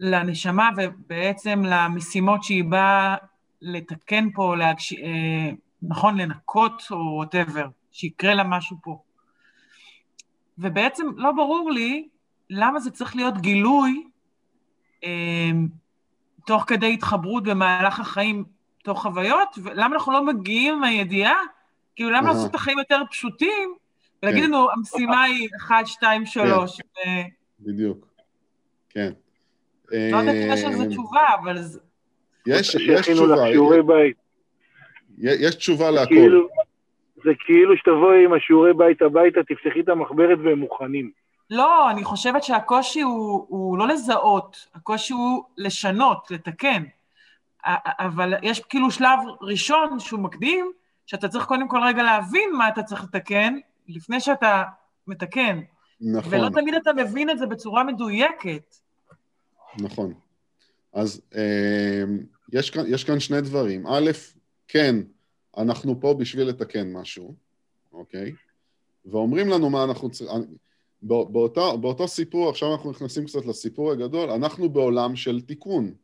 לנשמה 0.00 0.70
ובעצם 0.76 1.62
למשימות 1.64 2.42
שהיא 2.42 2.64
באה 2.64 3.16
לתקן 3.62 4.28
פה, 4.34 4.56
להגש... 4.56 4.94
נכון, 5.88 6.18
לנקות 6.18 6.82
או 6.90 6.96
וואטאבר, 6.96 7.66
שיקרה 7.92 8.34
לה 8.34 8.44
משהו 8.44 8.76
פה. 8.82 8.98
ובעצם 10.58 11.06
לא 11.16 11.32
ברור 11.32 11.70
לי 11.70 12.08
למה 12.50 12.80
זה 12.80 12.90
צריך 12.90 13.16
להיות 13.16 13.38
גילוי 13.38 14.04
אה, 15.04 15.50
תוך 16.46 16.64
כדי 16.66 16.92
התחברות 16.94 17.44
במהלך 17.44 18.00
החיים, 18.00 18.44
תוך 18.82 19.02
חוויות, 19.02 19.58
ולמה 19.62 19.94
אנחנו 19.94 20.12
לא 20.12 20.24
מגיעים 20.24 20.74
עם 20.74 20.84
הידיעה, 20.84 21.36
כאילו 21.96 22.10
למה 22.10 22.28
לעשות 22.28 22.50
את 22.50 22.54
החיים 22.54 22.78
יותר 22.78 23.02
פשוטים, 23.10 23.74
ולהגיד 24.22 24.42
כן. 24.42 24.48
לנו, 24.48 24.70
המשימה 24.70 25.22
היא 25.22 25.48
1, 25.56 25.86
2, 25.86 26.26
3. 26.26 26.80
בדיוק, 27.60 28.06
כן. 28.90 29.12
לא 29.90 30.16
יודעת 30.16 30.34
אם 30.34 30.48
יש 30.52 30.64
על 30.64 30.76
זה 30.76 30.86
תשובה, 30.88 31.26
אבל... 31.42 31.56
יש, 32.46 32.74
יש 32.74 33.08
תשובה. 33.08 33.34
יש 35.18 35.54
תשובה 35.54 35.90
להכל. 35.90 36.14
כאילו, 36.14 36.48
זה 37.24 37.30
כאילו 37.46 37.76
שתבואי 37.76 38.24
עם 38.24 38.32
השיעורי 38.32 38.74
בית 38.74 39.02
הביתה, 39.02 39.40
תפתחי 39.42 39.80
את 39.80 39.88
המחברת 39.88 40.38
והם 40.44 40.58
מוכנים. 40.58 41.10
לא, 41.50 41.90
אני 41.90 42.04
חושבת 42.04 42.42
שהקושי 42.42 43.00
הוא, 43.00 43.46
הוא 43.48 43.78
לא 43.78 43.88
לזהות, 43.88 44.66
הקושי 44.74 45.12
הוא 45.12 45.42
לשנות, 45.58 46.30
לתקן. 46.30 46.82
אבל 47.98 48.34
יש 48.42 48.60
כאילו 48.60 48.90
שלב 48.90 49.18
ראשון 49.40 50.00
שהוא 50.00 50.20
מקדים, 50.20 50.72
שאתה 51.06 51.28
צריך 51.28 51.44
קודם 51.44 51.68
כל 51.68 51.80
רגע 51.86 52.02
להבין 52.02 52.50
מה 52.52 52.68
אתה 52.68 52.82
צריך 52.82 53.04
לתקן, 53.04 53.58
לפני 53.88 54.20
שאתה 54.20 54.62
מתקן. 55.06 55.60
נכון. 56.00 56.34
ולא 56.34 56.48
תמיד 56.48 56.74
אתה 56.74 56.92
מבין 56.92 57.30
את 57.30 57.38
זה 57.38 57.46
בצורה 57.46 57.84
מדויקת. 57.84 58.76
נכון. 59.78 60.14
אז 60.92 61.22
אה, 61.34 62.02
יש, 62.52 62.70
כאן, 62.70 62.82
יש 62.86 63.04
כאן 63.04 63.20
שני 63.20 63.40
דברים. 63.40 63.86
א', 63.86 64.10
כן, 64.74 64.96
אנחנו 65.56 66.00
פה 66.00 66.14
בשביל 66.14 66.48
לתקן 66.48 66.92
משהו, 66.92 67.34
אוקיי? 67.92 68.32
ואומרים 69.06 69.48
לנו 69.48 69.70
מה 69.70 69.84
אנחנו 69.84 70.10
צריכים... 70.10 70.56
באותו, 71.02 71.78
באותו 71.78 72.08
סיפור, 72.08 72.50
עכשיו 72.50 72.72
אנחנו 72.72 72.90
נכנסים 72.90 73.24
קצת 73.24 73.46
לסיפור 73.46 73.92
הגדול, 73.92 74.30
אנחנו 74.30 74.68
בעולם 74.68 75.16
של 75.16 75.40
תיקון, 75.40 75.94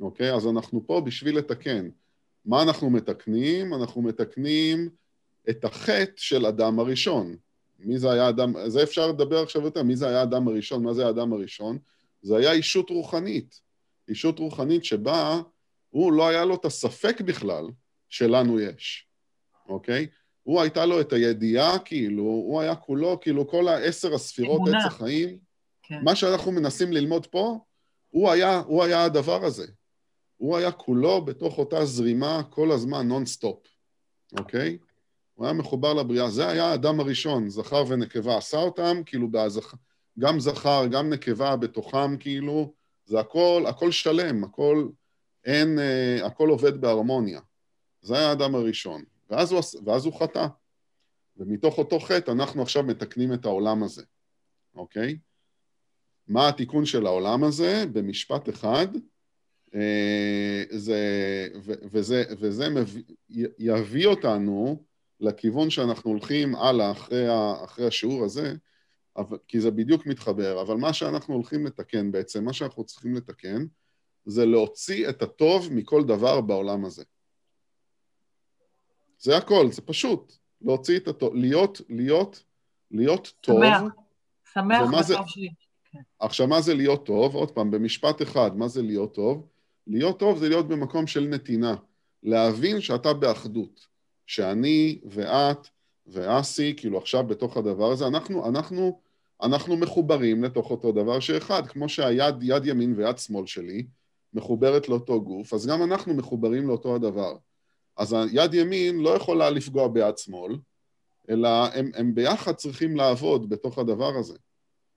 אוקיי? 0.00 0.34
אז 0.34 0.46
אנחנו 0.46 0.86
פה 0.86 1.00
בשביל 1.00 1.38
לתקן. 1.38 1.88
מה 2.44 2.62
אנחנו 2.62 2.90
מתקנים? 2.90 3.74
אנחנו 3.74 4.02
מתקנים 4.02 4.88
את 5.50 5.64
החטא 5.64 6.12
של 6.16 6.46
אדם 6.46 6.78
הראשון. 6.78 7.36
מי 7.78 7.98
זה 7.98 8.12
היה 8.12 8.28
אדם, 8.28 8.54
זה 8.66 8.82
אפשר 8.82 9.08
לדבר 9.08 9.42
עכשיו 9.42 9.62
יותר, 9.62 9.82
מי 9.82 9.96
זה 9.96 10.08
היה 10.08 10.22
אדם 10.22 10.48
הראשון, 10.48 10.82
מה 10.82 10.94
זה 10.94 11.06
האדם 11.06 11.32
הראשון? 11.32 11.78
זה 12.22 12.36
היה 12.36 12.52
אישות 12.52 12.90
רוחנית. 12.90 13.60
אישות 14.08 14.38
רוחנית 14.38 14.84
שבה 14.84 15.40
הוא 15.94 16.12
לא 16.12 16.28
היה 16.28 16.44
לו 16.44 16.54
את 16.54 16.64
הספק 16.64 17.20
בכלל 17.20 17.66
שלנו 18.08 18.60
יש, 18.60 19.08
אוקיי? 19.68 20.06
הוא 20.42 20.60
הייתה 20.60 20.86
לו 20.86 21.00
את 21.00 21.12
הידיעה, 21.12 21.78
כאילו, 21.78 22.22
הוא 22.22 22.60
היה 22.60 22.74
כולו, 22.74 23.20
כאילו, 23.20 23.48
כל 23.48 23.68
העשר 23.68 24.14
הספירות 24.14 24.60
עץ 24.68 24.84
החיים, 24.86 25.38
כן. 25.82 26.00
מה 26.04 26.16
שאנחנו 26.16 26.52
מנסים 26.52 26.92
ללמוד 26.92 27.26
פה, 27.26 27.58
הוא 28.10 28.30
היה, 28.30 28.58
הוא 28.58 28.82
היה 28.84 29.04
הדבר 29.04 29.44
הזה. 29.44 29.66
הוא 30.36 30.56
היה 30.56 30.72
כולו 30.72 31.24
בתוך 31.24 31.58
אותה 31.58 31.84
זרימה 31.84 32.42
כל 32.50 32.70
הזמן, 32.70 33.08
נונסטופ, 33.08 33.66
אוקיי? 34.38 34.78
הוא 35.34 35.46
היה 35.46 35.54
מחובר 35.54 35.94
לבריאה. 35.94 36.30
זה 36.30 36.48
היה 36.48 36.64
האדם 36.64 37.00
הראשון, 37.00 37.48
זכר 37.48 37.84
ונקבה 37.88 38.36
עשה 38.36 38.58
אותם, 38.58 39.02
כאילו, 39.06 39.30
בהזכ... 39.30 39.74
גם 40.18 40.40
זכר, 40.40 40.86
גם 40.90 41.10
נקבה 41.10 41.56
בתוכם, 41.56 42.16
כאילו, 42.16 42.72
זה 43.04 43.20
הכל, 43.20 43.64
הכל 43.68 43.90
שלם, 43.90 44.44
הכל, 44.44 44.88
אין, 45.44 45.78
אה, 45.78 46.26
הכל 46.26 46.48
עובד 46.48 46.80
בהרמוניה. 46.80 47.40
זה 48.02 48.16
היה 48.18 48.28
האדם 48.28 48.54
הראשון. 48.54 49.04
ואז 49.30 49.52
הוא, 49.52 49.60
ואז 49.84 50.04
הוא 50.04 50.20
חטא. 50.20 50.46
ומתוך 51.36 51.78
אותו 51.78 52.00
חטא 52.00 52.30
אנחנו 52.30 52.62
עכשיו 52.62 52.82
מתקנים 52.82 53.32
את 53.32 53.44
העולם 53.44 53.82
הזה, 53.82 54.02
אוקיי? 54.74 55.18
מה 56.28 56.48
התיקון 56.48 56.86
של 56.86 57.06
העולם 57.06 57.44
הזה? 57.44 57.84
במשפט 57.92 58.48
אחד, 58.48 58.86
אה, 59.74 60.64
זה, 60.70 60.98
ו, 61.64 61.72
וזה, 61.92 62.24
וזה 62.38 62.68
מביא, 62.68 63.02
יביא 63.58 64.06
אותנו 64.06 64.84
לכיוון 65.20 65.70
שאנחנו 65.70 66.10
הולכים 66.10 66.54
הלאה 66.54 66.90
אחרי, 66.90 67.26
אחרי 67.64 67.86
השיעור 67.86 68.24
הזה, 68.24 68.54
אבל, 69.16 69.38
כי 69.48 69.60
זה 69.60 69.70
בדיוק 69.70 70.06
מתחבר, 70.06 70.62
אבל 70.62 70.76
מה 70.76 70.92
שאנחנו 70.92 71.34
הולכים 71.34 71.66
לתקן 71.66 72.12
בעצם, 72.12 72.44
מה 72.44 72.52
שאנחנו 72.52 72.84
צריכים 72.84 73.14
לתקן, 73.14 73.66
זה 74.26 74.46
להוציא 74.46 75.08
את 75.08 75.22
הטוב 75.22 75.68
מכל 75.72 76.04
דבר 76.04 76.40
בעולם 76.40 76.84
הזה. 76.84 77.04
זה 79.18 79.36
הכל, 79.36 79.68
זה 79.70 79.82
פשוט. 79.82 80.32
להוציא 80.62 80.96
את 80.96 81.08
הטוב, 81.08 81.34
להיות, 81.34 81.80
להיות, 81.88 82.44
להיות 82.90 83.32
טוב. 83.40 83.60
שמח, 83.60 83.82
שמח 84.54 85.10
בטוב 85.10 85.26
שלי. 85.26 85.48
כן. 85.92 85.98
עכשיו, 86.18 86.46
מה 86.46 86.60
זה 86.60 86.74
להיות 86.74 87.06
טוב? 87.06 87.34
עוד 87.34 87.50
פעם, 87.50 87.70
במשפט 87.70 88.22
אחד, 88.22 88.56
מה 88.56 88.68
זה 88.68 88.82
להיות 88.82 89.14
טוב? 89.14 89.46
להיות 89.86 90.18
טוב 90.18 90.38
זה 90.38 90.48
להיות 90.48 90.68
במקום 90.68 91.06
של 91.06 91.24
נתינה. 91.24 91.74
להבין 92.22 92.80
שאתה 92.80 93.12
באחדות. 93.12 93.94
שאני 94.26 95.00
ואת 95.04 95.68
ואסי, 96.06 96.74
כאילו 96.76 96.98
עכשיו 96.98 97.24
בתוך 97.26 97.56
הדבר 97.56 97.90
הזה, 97.92 98.06
אנחנו, 98.06 98.48
אנחנו, 98.48 99.00
אנחנו 99.42 99.76
מחוברים 99.76 100.44
לתוך 100.44 100.70
אותו 100.70 100.92
דבר 100.92 101.20
שאחד, 101.20 101.66
כמו 101.66 101.88
שהיד, 101.88 102.34
יד 102.42 102.66
ימין 102.66 102.94
ויד 102.96 103.18
שמאל 103.18 103.46
שלי 103.46 103.86
מחוברת 104.34 104.88
לאותו 104.88 105.22
גוף, 105.22 105.54
אז 105.54 105.66
גם 105.66 105.82
אנחנו 105.82 106.14
מחוברים 106.14 106.68
לאותו 106.68 106.94
הדבר. 106.94 107.36
אז 107.96 108.12
היד 108.12 108.54
ימין 108.54 109.00
לא 109.00 109.10
יכולה 109.10 109.50
לפגוע 109.50 109.88
ביד 109.88 110.18
שמאל, 110.18 110.56
אלא 111.30 111.48
הם, 111.74 111.90
הם 111.94 112.14
ביחד 112.14 112.54
צריכים 112.54 112.96
לעבוד 112.96 113.48
בתוך 113.48 113.78
הדבר 113.78 114.16
הזה. 114.18 114.34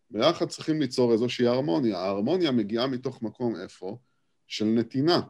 ביחד 0.10 0.48
צריכים 0.48 0.82
ליצור 0.82 1.14
איזושהי 1.14 1.48
הרמוניה. 1.48 1.98
ההרמוניה 1.98 2.52
מגיעה 2.52 2.88
מתוך 2.88 3.22
מקום 3.22 3.56
איפה? 3.56 3.98
של 4.48 4.66
נתינה, 4.66 5.22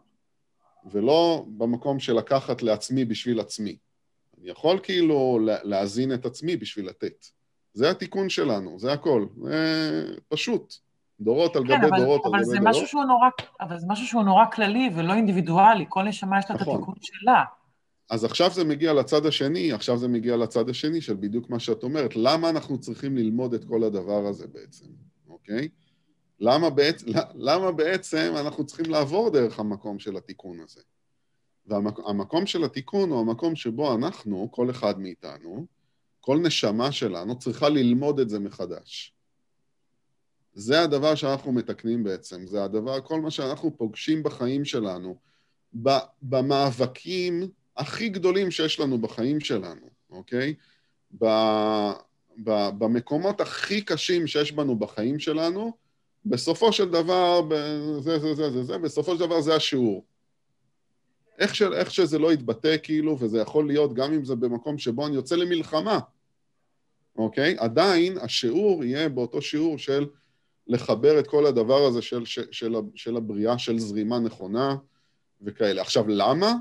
ולא 0.91 1.45
במקום 1.57 1.99
של 1.99 2.13
לקחת 2.13 2.61
לעצמי 2.61 3.05
בשביל 3.05 3.39
עצמי. 3.39 3.77
אני 4.37 4.49
יכול 4.49 4.79
כאילו 4.83 5.39
להזין 5.63 6.13
את 6.13 6.25
עצמי 6.25 6.57
בשביל 6.57 6.87
לתת. 6.87 7.25
זה 7.73 7.89
התיקון 7.89 8.29
שלנו, 8.29 8.79
זה 8.79 8.93
הכל. 8.93 9.25
זה 9.43 10.15
פשוט. 10.27 10.73
דורות 11.21 11.55
על 11.55 11.67
כן, 11.67 11.77
גבי 11.77 11.87
אבל, 11.87 11.97
דורות 11.97 12.25
אבל 12.25 12.39
על 12.39 12.43
גבי 12.45 12.71
דורות. 12.71 13.07
נורא, 13.07 13.29
אבל 13.61 13.79
זה 13.79 13.85
משהו 13.89 14.07
שהוא 14.07 14.23
נורא 14.23 14.45
כללי 14.45 14.89
ולא 14.95 15.13
אינדיבידואלי, 15.13 15.85
כל 15.89 16.03
נשמה 16.03 16.39
יש 16.39 16.45
לה 16.49 16.55
נכון. 16.55 16.73
את 16.73 16.79
התיקון 16.79 16.95
שלה. 17.01 17.43
אז 18.09 18.23
עכשיו 18.23 18.51
זה 18.51 18.63
מגיע 18.63 18.93
לצד 18.93 19.25
השני, 19.25 19.71
עכשיו 19.71 19.97
זה 19.97 20.07
מגיע 20.07 20.37
לצד 20.37 20.69
השני 20.69 21.01
של 21.01 21.13
בדיוק 21.13 21.49
מה 21.49 21.59
שאת 21.59 21.83
אומרת. 21.83 22.15
למה 22.15 22.49
אנחנו 22.49 22.79
צריכים 22.79 23.17
ללמוד 23.17 23.53
את 23.53 23.65
כל 23.65 23.83
הדבר 23.83 24.25
הזה 24.25 24.47
בעצם, 24.47 24.85
אוקיי? 25.29 25.67
למה 26.39 26.69
בעצם, 26.69 27.05
למה 27.35 27.71
בעצם 27.71 28.33
אנחנו 28.39 28.65
צריכים 28.65 28.85
לעבור 28.91 29.29
דרך 29.29 29.59
המקום 29.59 29.99
של 29.99 30.17
התיקון 30.17 30.59
הזה? 30.59 30.81
והמקום 31.65 32.45
של 32.45 32.63
התיקון 32.63 33.09
הוא 33.09 33.19
המקום 33.19 33.55
שבו 33.55 33.95
אנחנו, 33.95 34.51
כל 34.51 34.69
אחד 34.69 34.99
מאיתנו, 34.99 35.65
כל 36.21 36.37
נשמה 36.37 36.91
שלנו 36.91 37.39
צריכה 37.39 37.69
ללמוד 37.69 38.19
את 38.19 38.29
זה 38.29 38.39
מחדש. 38.39 39.16
זה 40.57 40.81
הדבר 40.81 41.15
שאנחנו 41.15 41.51
מתקנים 41.51 42.03
בעצם, 42.03 42.47
זה 42.47 42.63
הדבר, 42.63 43.01
כל 43.01 43.21
מה 43.21 43.31
שאנחנו 43.31 43.77
פוגשים 43.77 44.23
בחיים 44.23 44.65
שלנו, 44.65 45.15
במאבקים 46.21 47.49
הכי 47.77 48.09
גדולים 48.09 48.51
שיש 48.51 48.79
לנו 48.79 48.97
בחיים 48.97 49.39
שלנו, 49.39 49.89
אוקיי? 50.09 50.53
במקומות 52.77 53.41
הכי 53.41 53.81
קשים 53.81 54.27
שיש 54.27 54.51
בנו 54.51 54.75
בחיים 54.79 55.19
שלנו, 55.19 55.71
בסופו 56.25 56.73
של 56.73 56.89
דבר, 56.89 57.41
זה, 57.99 58.19
זה, 58.19 58.33
זה, 58.33 58.51
זה, 58.51 58.63
זה, 58.63 58.77
בסופו 58.77 59.13
של 59.13 59.19
דבר 59.19 59.41
זה 59.41 59.55
השיעור. 59.55 60.05
איך, 61.39 61.55
של, 61.55 61.73
איך 61.73 61.91
שזה 61.91 62.19
לא 62.19 62.33
יתבטא 62.33 62.75
כאילו, 62.83 63.19
וזה 63.19 63.39
יכול 63.39 63.67
להיות 63.67 63.93
גם 63.93 64.13
אם 64.13 64.25
זה 64.25 64.35
במקום 64.35 64.77
שבו 64.77 65.07
אני 65.07 65.15
יוצא 65.15 65.35
למלחמה, 65.35 65.99
אוקיי? 67.15 67.55
עדיין 67.59 68.17
השיעור 68.17 68.83
יהיה 68.83 69.09
באותו 69.09 69.41
שיעור 69.41 69.77
של 69.77 70.05
לחבר 70.67 71.19
את 71.19 71.27
כל 71.27 71.45
הדבר 71.45 71.85
הזה 71.85 72.01
של, 72.01 72.25
של, 72.25 72.45
של, 72.51 72.75
של 72.95 73.17
הבריאה, 73.17 73.57
של 73.57 73.79
זרימה 73.79 74.19
נכונה 74.19 74.75
וכאלה. 75.41 75.81
עכשיו, 75.81 76.07
למה? 76.07 76.53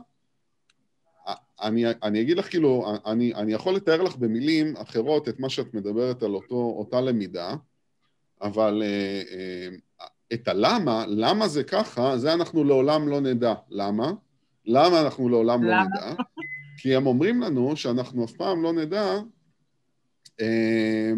אני, 1.61 1.85
אני 2.03 2.21
אגיד 2.21 2.37
לך 2.37 2.51
כאילו, 2.51 2.95
אני, 3.07 3.35
אני 3.35 3.53
יכול 3.53 3.75
לתאר 3.75 4.03
לך 4.03 4.17
במילים 4.17 4.77
אחרות 4.77 5.29
את 5.29 5.41
מה 5.41 5.49
שאת 5.49 5.75
מדברת 5.75 6.23
על 6.23 6.35
אותו, 6.35 6.75
אותה 6.79 7.01
למידה, 7.01 7.55
אבל 8.43 8.83
אה, 8.85 9.23
אה, 9.31 9.69
את 10.33 10.49
הלמה, 10.49 11.05
למה 11.09 11.49
זה 11.49 11.65
ככה, 11.65 12.19
זה 12.19 12.33
אנחנו 12.33 12.65
לעולם 12.65 13.09
לא 13.09 13.21
נדע. 13.21 13.55
למה? 13.71 14.13
למה 14.67 15.01
אנחנו 15.01 15.29
לעולם 15.29 15.63
לא 15.63 15.71
למה? 15.71 15.83
לא 15.83 16.11
נדע? 16.11 16.23
כי 16.79 16.97
הם 16.97 17.07
אומרים 17.07 17.41
לנו 17.41 17.77
שאנחנו 17.77 18.25
אף 18.25 18.33
פעם 18.33 18.63
לא 18.63 18.73
נדע, 18.73 19.19
אה, 20.41 21.13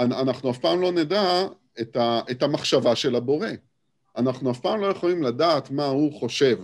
אנחנו 0.00 0.50
אף 0.50 0.58
פעם 0.58 0.80
לא 0.80 0.92
נדע 0.92 1.46
את, 1.80 1.96
ה, 1.96 2.20
את 2.30 2.42
המחשבה 2.42 2.96
של 2.96 3.14
הבורא. 3.14 3.48
אנחנו 4.16 4.50
אף 4.50 4.60
פעם 4.60 4.80
לא 4.80 4.86
יכולים 4.86 5.22
לדעת 5.22 5.70
מה 5.70 5.86
הוא 5.86 6.20
חושב, 6.20 6.58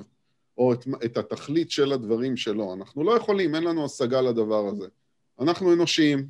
או 0.58 0.72
את, 0.72 0.84
את 1.04 1.16
התכלית 1.16 1.70
של 1.70 1.92
הדברים 1.92 2.36
שלו. 2.36 2.74
אנחנו 2.74 3.04
לא 3.04 3.16
יכולים, 3.16 3.54
אין 3.54 3.64
לנו 3.64 3.84
השגה 3.84 4.20
לדבר 4.20 4.68
הזה. 4.68 4.86
אנחנו 5.40 5.72
אנושיים, 5.72 6.28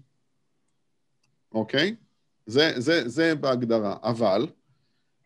אוקיי? 1.52 1.94
זה, 2.46 2.72
זה, 2.76 3.08
זה 3.08 3.34
בהגדרה. 3.34 3.96
אבל, 4.02 4.46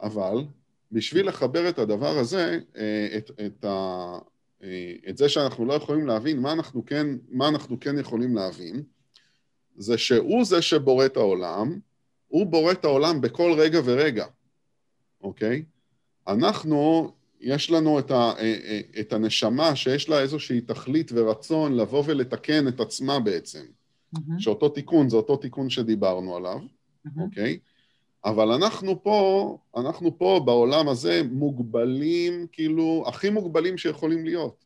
אבל, 0.01 0.45
בשביל 0.93 1.29
לחבר 1.29 1.69
את 1.69 1.79
הדבר 1.79 2.19
הזה, 2.19 2.61
אה, 2.77 3.09
את, 3.17 3.31
את, 3.47 3.65
ה, 3.65 4.19
אה, 4.63 4.95
את 5.09 5.17
זה 5.17 5.29
שאנחנו 5.29 5.65
לא 5.65 5.73
יכולים 5.73 6.07
להבין, 6.07 6.41
מה 6.41 6.53
אנחנו, 6.53 6.87
כן, 6.87 7.07
מה 7.29 7.49
אנחנו 7.49 7.81
כן 7.81 7.99
יכולים 7.99 8.35
להבין, 8.35 8.83
זה 9.77 9.99
שהוא 9.99 10.45
זה 10.45 10.63
שבורא 10.63 11.07
את 11.07 11.17
העולם, 11.17 11.79
הוא 12.29 12.47
בורא 12.47 12.73
את 12.73 12.85
העולם 12.85 13.21
בכל 13.21 13.53
רגע 13.59 13.81
ורגע, 13.85 14.27
אוקיי? 15.21 15.63
אנחנו, 16.29 17.11
יש 17.41 17.71
לנו 17.71 17.99
את, 17.99 18.11
ה, 18.11 18.33
אה, 18.39 18.81
את 19.01 19.13
הנשמה 19.13 19.77
שיש 19.77 20.09
לה 20.09 20.21
איזושהי 20.21 20.61
תכלית 20.61 21.11
ורצון 21.15 21.77
לבוא 21.77 22.03
ולתקן 22.07 22.69
את 22.69 22.81
עצמה 22.81 23.21
בעצם. 23.21 23.65
Mm-hmm. 24.17 24.21
שאותו 24.39 24.69
תיקון 24.69 25.09
זה 25.09 25.17
אותו 25.17 25.37
תיקון 25.37 25.71
שדיברנו 25.71 26.37
עליו. 26.37 26.61
אוקיי? 27.21 27.59
אבל 28.25 28.53
אנחנו 28.53 29.03
פה, 29.03 29.59
אנחנו 29.77 30.19
פה 30.19 30.43
בעולם 30.45 30.89
הזה 30.89 31.23
מוגבלים, 31.31 32.47
כאילו, 32.53 33.05
הכי 33.07 33.31
מוגבלים 33.31 33.79
שיכולים 33.79 34.25
להיות. 34.25 34.65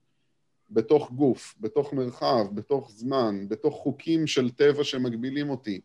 בתוך 0.70 1.10
גוף, 1.12 1.54
בתוך 1.60 1.92
מרחב, 1.92 2.46
בתוך 2.54 2.90
זמן, 2.90 3.48
בתוך 3.48 3.74
חוקים 3.74 4.26
של 4.26 4.50
טבע 4.50 4.84
שמגבילים 4.84 5.50
אותי. 5.50 5.80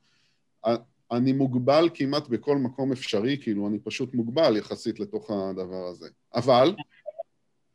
אני 1.12 1.34
מוגבל 1.34 1.90
כמעט 1.94 2.28
בכל 2.28 2.58
מקום 2.58 2.92
אפשרי, 2.92 3.38
כאילו, 3.42 3.68
אני 3.68 3.80
פשוט 3.80 4.14
מוגבל 4.14 4.58
יחסית 4.58 5.00
לתוך 5.00 5.32
הדבר 5.32 5.88
הזה. 5.88 6.10
אבל, 6.36 6.76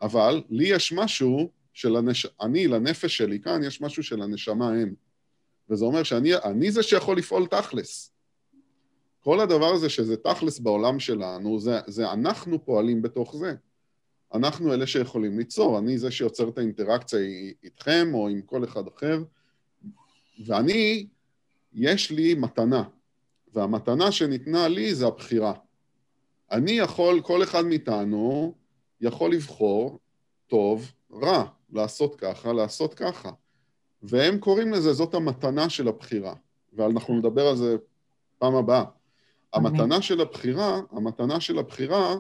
אבל, 0.03 0.43
לי 0.51 0.69
יש 0.69 0.93
משהו 0.93 1.51
של 1.73 1.97
הנש... 1.97 2.27
אני, 2.41 2.67
לנפש 2.67 3.17
שלי 3.17 3.41
כאן, 3.41 3.65
יש 3.65 3.81
משהו 3.81 4.03
של 4.03 4.23
הנשמה 4.23 4.79
אין. 4.79 4.95
וזה 5.71 5.85
אומר 5.85 6.03
שאני 6.03 6.71
זה 6.71 6.83
שיכול 6.83 7.19
לפעול 7.19 7.47
תכלס. 7.47 8.13
כל 9.21 9.41
הדבר 9.41 9.73
הזה 9.75 9.89
שזה 9.89 10.17
תכלס 10.17 10.59
בעולם 10.59 11.01
שלנו, 11.01 11.61
זה, 11.61 11.79
זה 11.87 12.13
אנחנו 12.13 12.65
פועלים 12.65 13.03
בתוך 13.03 13.37
זה. 13.37 13.55
אנחנו 14.35 14.75
אלה 14.75 14.87
שיכולים 14.87 15.39
ליצור, 15.39 15.79
אני 15.79 15.99
זה 15.99 16.11
שיוצר 16.11 16.49
את 16.49 16.59
האינטראקציה 16.59 17.21
איתכם 17.65 18.11
או 18.15 18.29
עם 18.29 18.43
כל 18.43 18.65
אחד 18.65 18.87
אחר, 18.89 19.23
ואני, 20.47 21.07
יש 21.73 22.11
לי 22.11 22.35
מתנה, 22.35 22.83
והמתנה 23.55 24.13
שניתנה 24.13 24.69
לי 24.69 24.95
זה 24.95 25.07
הבחירה. 25.07 25.53
אני 26.53 26.73
יכול, 26.73 27.21
כל 27.21 27.43
אחד 27.43 27.65
מאיתנו 27.65 28.55
יכול 29.01 29.33
לבחור 29.33 29.99
טוב, 30.47 30.93
רע, 31.13 31.45
לעשות 31.73 32.17
ככה, 32.17 32.53
לעשות 32.53 32.95
ככה. 32.95 33.31
והם 34.03 34.39
קוראים 34.39 34.73
לזה, 34.73 34.93
זאת 34.93 35.15
המתנה 35.15 35.69
של 35.69 35.89
הבחירה, 35.89 36.35
ואנחנו 36.73 37.19
נדבר 37.19 37.47
על 37.47 37.57
זה 37.57 37.77
פעם 38.39 38.55
הבאה. 38.55 38.85
המתנה 39.53 40.03
של 40.03 40.21
הבחירה, 40.21 40.81
המתנה 40.91 41.41
של 41.41 41.59
הבחירה 41.59 42.15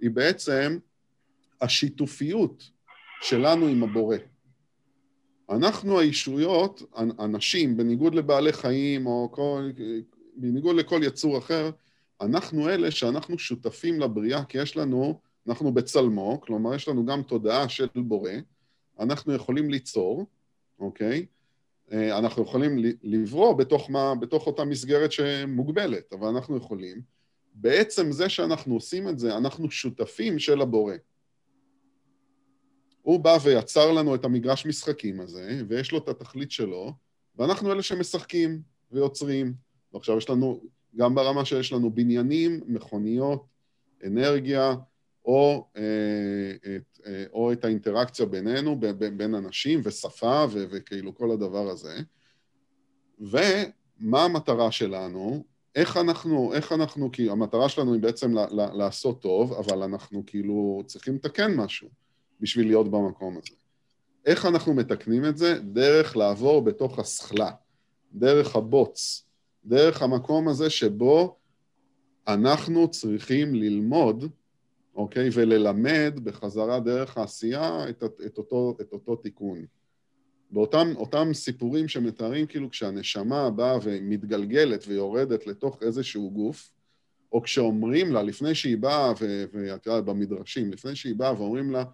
היא 0.00 0.10
בעצם 0.10 0.78
השיתופיות 1.60 2.70
שלנו 3.22 3.66
עם 3.66 3.82
הבורא. 3.82 4.16
אנחנו 5.50 5.98
הישויות, 5.98 6.82
אנשים, 7.18 7.76
בניגוד 7.76 8.14
לבעלי 8.14 8.52
חיים 8.52 9.06
או 9.06 9.28
כל, 9.32 9.70
בניגוד 10.40 10.76
לכל 10.76 11.00
יצור 11.04 11.38
אחר, 11.38 11.70
אנחנו 12.20 12.68
אלה 12.68 12.90
שאנחנו 12.90 13.38
שותפים 13.38 14.00
לבריאה, 14.00 14.44
כי 14.44 14.58
יש 14.58 14.76
לנו, 14.76 15.20
אנחנו 15.48 15.72
בצלמו, 15.72 16.40
כלומר 16.40 16.74
יש 16.74 16.88
לנו 16.88 17.06
גם 17.06 17.22
תודעה 17.22 17.68
של 17.68 17.86
בורא, 17.94 18.30
אנחנו 19.00 19.34
יכולים 19.34 19.70
ליצור, 19.70 20.26
אוקיי? 20.78 21.26
אה, 21.92 22.18
אנחנו 22.18 22.42
יכולים 22.42 22.76
לברוא 23.02 23.52
בתוך, 23.52 23.90
מה, 23.90 24.14
בתוך 24.14 24.46
אותה 24.46 24.64
מסגרת 24.64 25.12
שמוגבלת, 25.12 26.12
אבל 26.12 26.28
אנחנו 26.28 26.56
יכולים. 26.56 27.00
בעצם 27.54 28.12
זה 28.12 28.28
שאנחנו 28.28 28.74
עושים 28.74 29.08
את 29.08 29.18
זה, 29.18 29.36
אנחנו 29.36 29.70
שותפים 29.70 30.38
של 30.38 30.60
הבורא. 30.60 30.94
הוא 33.02 33.20
בא 33.20 33.38
ויצר 33.42 33.92
לנו 33.92 34.14
את 34.14 34.24
המגרש 34.24 34.66
משחקים 34.66 35.20
הזה, 35.20 35.62
ויש 35.68 35.92
לו 35.92 35.98
את 35.98 36.08
התכלית 36.08 36.50
שלו, 36.50 36.92
ואנחנו 37.36 37.72
אלה 37.72 37.82
שמשחקים 37.82 38.62
ויוצרים. 38.92 39.69
ועכשיו 39.94 40.18
יש 40.18 40.30
לנו, 40.30 40.60
גם 40.96 41.14
ברמה 41.14 41.44
שיש 41.44 41.72
לנו 41.72 41.90
בניינים, 41.90 42.60
מכוניות, 42.66 43.44
אנרגיה, 44.06 44.74
או, 45.24 45.66
אה, 45.76 45.82
את, 46.76 47.00
אה, 47.06 47.24
או 47.32 47.52
את 47.52 47.64
האינטראקציה 47.64 48.26
בינינו, 48.26 48.80
ב, 48.80 48.86
ב, 48.86 49.04
בין 49.16 49.34
אנשים, 49.34 49.80
ושפה, 49.84 50.44
ו, 50.50 50.64
וכאילו 50.70 51.14
כל 51.14 51.30
הדבר 51.30 51.70
הזה. 51.70 51.98
ומה 53.20 54.24
המטרה 54.24 54.70
שלנו? 54.70 55.44
איך 55.74 55.96
אנחנו, 55.96 56.54
איך 56.54 56.72
אנחנו, 56.72 57.12
כי 57.12 57.30
המטרה 57.30 57.68
שלנו 57.68 57.92
היא 57.92 58.02
בעצם 58.02 58.34
לעשות 58.74 59.22
טוב, 59.22 59.52
אבל 59.52 59.82
אנחנו 59.82 60.22
כאילו 60.26 60.82
צריכים 60.86 61.14
לתקן 61.14 61.54
משהו 61.54 61.88
בשביל 62.40 62.66
להיות 62.66 62.90
במקום 62.90 63.36
הזה. 63.36 63.56
איך 64.26 64.46
אנחנו 64.46 64.74
מתקנים 64.74 65.24
את 65.24 65.36
זה? 65.36 65.58
דרך 65.58 66.16
לעבור 66.16 66.62
בתוך 66.62 66.98
הסכלה, 66.98 67.50
דרך 68.12 68.56
הבוץ, 68.56 69.26
דרך 69.64 70.02
המקום 70.02 70.48
הזה 70.48 70.70
שבו 70.70 71.36
אנחנו 72.28 72.90
צריכים 72.90 73.54
ללמוד 73.54 74.24
אוקיי? 74.94 75.28
וללמד 75.32 76.20
בחזרה 76.22 76.80
דרך 76.80 77.18
העשייה 77.18 77.88
את, 77.88 78.04
את, 78.26 78.38
אותו, 78.38 78.76
את 78.80 78.92
אותו 78.92 79.16
תיקון. 79.16 79.64
באותם 80.50 81.32
סיפורים 81.32 81.88
שמתארים 81.88 82.46
כאילו 82.46 82.70
כשהנשמה 82.70 83.50
באה 83.50 83.78
ומתגלגלת 83.82 84.84
ויורדת 84.88 85.46
לתוך 85.46 85.82
איזשהו 85.82 86.30
גוף, 86.30 86.72
או 87.32 87.42
כשאומרים 87.42 88.12
לה, 88.12 88.22
לפני 88.22 88.54
שהיא 88.54 88.78
באה, 88.78 89.12
ואת 89.54 89.86
יודעת, 89.86 90.04
במדרשים, 90.04 90.72
לפני 90.72 90.96
שהיא 90.96 91.14
באה 91.14 91.40
ואומרים 91.40 91.70
לה, 91.70 91.84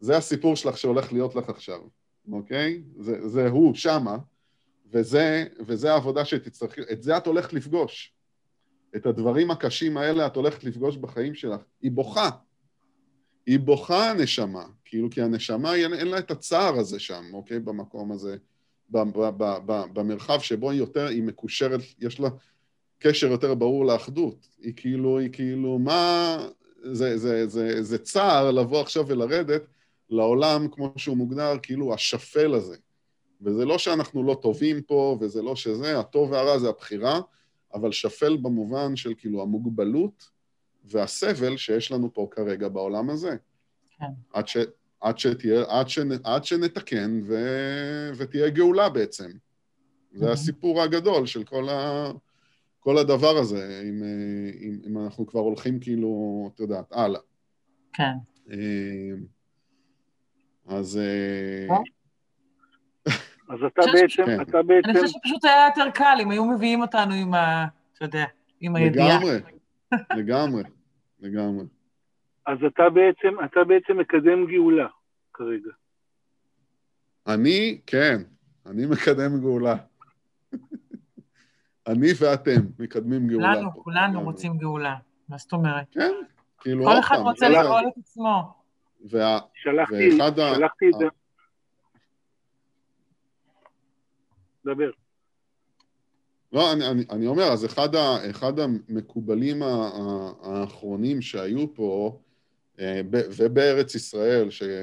זה 0.00 0.16
הסיפור 0.16 0.56
שלך 0.56 0.78
שהולך 0.78 1.12
להיות 1.12 1.34
לך 1.34 1.48
עכשיו, 1.48 1.80
אוקיי? 2.32 2.82
זה, 2.98 3.28
זה 3.28 3.48
הוא 3.48 3.74
שמה, 3.74 4.18
וזה, 4.92 5.44
וזה 5.66 5.92
העבודה 5.92 6.24
שתצטרכי, 6.24 6.80
את 6.92 7.02
זה 7.02 7.16
את 7.16 7.26
הולכת 7.26 7.52
לפגוש. 7.52 8.12
את 8.96 9.06
הדברים 9.06 9.50
הקשים 9.50 9.96
האלה 9.96 10.26
את 10.26 10.36
הולכת 10.36 10.64
לפגוש 10.64 10.96
בחיים 10.96 11.34
שלך. 11.34 11.60
היא 11.82 11.90
בוכה. 11.90 12.30
היא 13.46 13.58
בוכה 13.58 14.10
הנשמה, 14.10 14.64
כאילו, 14.84 15.10
כי 15.10 15.22
הנשמה, 15.22 15.74
אין, 15.74 15.94
אין 15.94 16.08
לה 16.08 16.18
את 16.18 16.30
הצער 16.30 16.74
הזה 16.74 16.98
שם, 16.98 17.24
אוקיי? 17.32 17.60
במקום 17.60 18.12
הזה, 18.12 18.36
ב, 18.90 18.98
ב, 18.98 19.30
ב, 19.36 19.56
ב, 19.66 19.82
במרחב 19.92 20.40
שבו 20.40 20.70
היא 20.70 20.78
יותר, 20.78 21.06
היא 21.06 21.22
מקושרת, 21.22 21.80
יש 21.98 22.20
לה 22.20 22.28
קשר 22.98 23.26
יותר 23.26 23.54
ברור 23.54 23.86
לאחדות. 23.86 24.48
היא 24.60 24.72
כאילו, 24.76 25.18
היא 25.18 25.28
כאילו, 25.32 25.78
מה... 25.78 26.36
זה, 26.82 27.18
זה, 27.18 27.46
זה, 27.46 27.82
זה, 27.82 27.98
צער 27.98 28.50
לבוא 28.50 28.80
עכשיו 28.80 29.06
ולרדת 29.06 29.62
לעולם, 30.10 30.68
כמו 30.68 30.92
שהוא 30.96 31.16
מוגדר, 31.16 31.58
כאילו 31.62 31.94
השפל 31.94 32.54
הזה. 32.54 32.76
וזה 33.44 33.64
לא 33.64 33.78
שאנחנו 33.78 34.22
לא 34.22 34.38
טובים 34.42 34.82
פה, 34.82 35.18
וזה 35.20 35.42
לא 35.42 35.56
שזה, 35.56 35.98
הטוב 35.98 36.30
והרע 36.30 36.58
זה 36.58 36.68
הבחירה, 36.68 37.20
אבל 37.74 37.92
שפל 37.92 38.36
במובן 38.36 38.96
של 38.96 39.14
כאילו 39.16 39.42
המוגבלות 39.42 40.30
והסבל 40.84 41.56
שיש 41.56 41.92
לנו 41.92 42.14
פה 42.14 42.28
כרגע 42.30 42.68
בעולם 42.68 43.10
הזה. 43.10 43.36
כן. 43.98 44.06
עד, 44.32 44.48
ש, 44.48 44.56
עד, 45.00 45.18
שתהיה, 45.18 45.64
עד, 45.68 45.88
ש, 45.88 45.98
עד 46.24 46.44
שנתקן 46.44 47.20
ו, 47.24 47.36
ותהיה 48.16 48.50
גאולה 48.50 48.88
בעצם. 48.88 49.30
זה. 50.14 50.32
הסיפור 50.32 50.82
הגדול 50.82 51.26
של 51.26 51.44
כל, 51.44 51.68
ה, 51.68 52.10
כל 52.80 52.98
הדבר 52.98 53.36
הזה, 53.36 53.82
אם, 53.88 54.02
אם, 54.60 54.78
אם 54.86 54.98
אנחנו 54.98 55.26
כבר 55.26 55.40
הולכים 55.40 55.80
כאילו, 55.80 56.50
את 56.54 56.60
יודעת, 56.60 56.92
הלאה. 56.92 57.20
כן. 57.92 58.12
אה, 58.50 59.14
אז... 60.66 61.00
אז 63.52 63.58
אתה 63.66 63.82
בעצם, 63.92 64.24
כן. 64.26 64.40
אתה 64.40 64.62
בעצם... 64.62 64.90
אני 64.90 64.94
חושבת 64.94 65.08
שפשוט 65.08 65.44
היה 65.44 65.66
יותר 65.66 65.90
קל 65.90 66.18
אם 66.22 66.30
היו 66.30 66.44
מביאים 66.44 66.80
אותנו 66.80 67.14
עם 67.14 67.34
ה... 67.34 67.66
אתה 67.92 68.04
יודע, 68.04 68.24
עם 68.60 68.76
הידיעה. 68.76 69.18
לגמרי, 69.18 69.38
לגמרי, 70.16 70.62
לגמרי. 71.20 71.64
אז 72.46 72.58
אתה 72.66 72.82
בעצם, 72.90 73.44
אתה 73.44 73.64
בעצם 73.64 73.98
מקדם 73.98 74.46
גאולה 74.46 74.86
כרגע. 75.34 75.70
אני, 77.26 77.80
כן, 77.86 78.22
אני 78.66 78.86
מקדם 78.86 79.40
גאולה. 79.40 79.76
אני 81.88 82.08
ואתם 82.20 82.60
מקדמים 82.78 83.28
גאולה. 83.28 83.54
כולנו, 83.54 83.72
כולנו 83.72 84.22
רוצים 84.22 84.58
גאולה. 84.58 84.94
מה 85.28 85.38
זאת 85.38 85.52
אומרת? 85.52 85.86
כן, 85.90 86.12
כאילו, 86.58 86.84
כל 86.84 86.98
אחד 86.98 87.16
רוצה 87.18 87.48
לגאול 87.48 87.84
את 87.88 87.98
עצמו. 87.98 88.54
שלחתי, 89.54 90.10
שלחתי 90.16 90.88
את 90.88 90.98
זה. 90.98 91.06
דבר. 94.64 94.90
לא, 96.52 96.72
אני, 96.72 96.88
אני, 96.88 97.04
אני 97.10 97.26
אומר, 97.26 97.44
אז 97.44 97.64
אחד, 97.64 97.94
ה, 97.94 98.30
אחד 98.30 98.58
המקובלים 98.58 99.62
האחרונים 100.42 101.22
שהיו 101.22 101.74
פה, 101.74 102.18
אה, 102.80 103.00
ובארץ 103.12 103.94
ישראל, 103.94 104.50
שבעל 104.50 104.74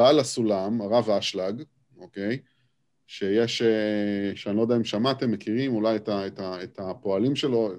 אה, 0.00 0.10
אה, 0.14 0.20
הסולם, 0.20 0.80
הרב 0.80 1.10
אשלג, 1.10 1.62
אוקיי? 1.98 2.38
שיש, 3.06 3.62
שאני 4.34 4.56
לא 4.56 4.62
יודע 4.62 4.76
אם 4.76 4.84
שמעתם, 4.84 5.30
מכירים 5.30 5.74
אולי 5.74 5.96
את, 5.96 6.08
ה, 6.08 6.26
את, 6.26 6.38
ה, 6.38 6.62
את 6.62 6.78
הפועלים 6.78 7.36
שלו, 7.36 7.72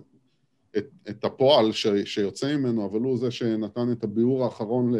את, 0.77 0.85
את 1.09 1.25
הפועל 1.25 1.71
ש, 1.71 1.87
שיוצא 2.05 2.57
ממנו, 2.57 2.85
אבל 2.85 2.99
הוא 2.99 3.17
זה 3.17 3.31
שנתן 3.31 3.91
את 3.91 4.03
הביאור 4.03 4.43
האחרון 4.43 4.93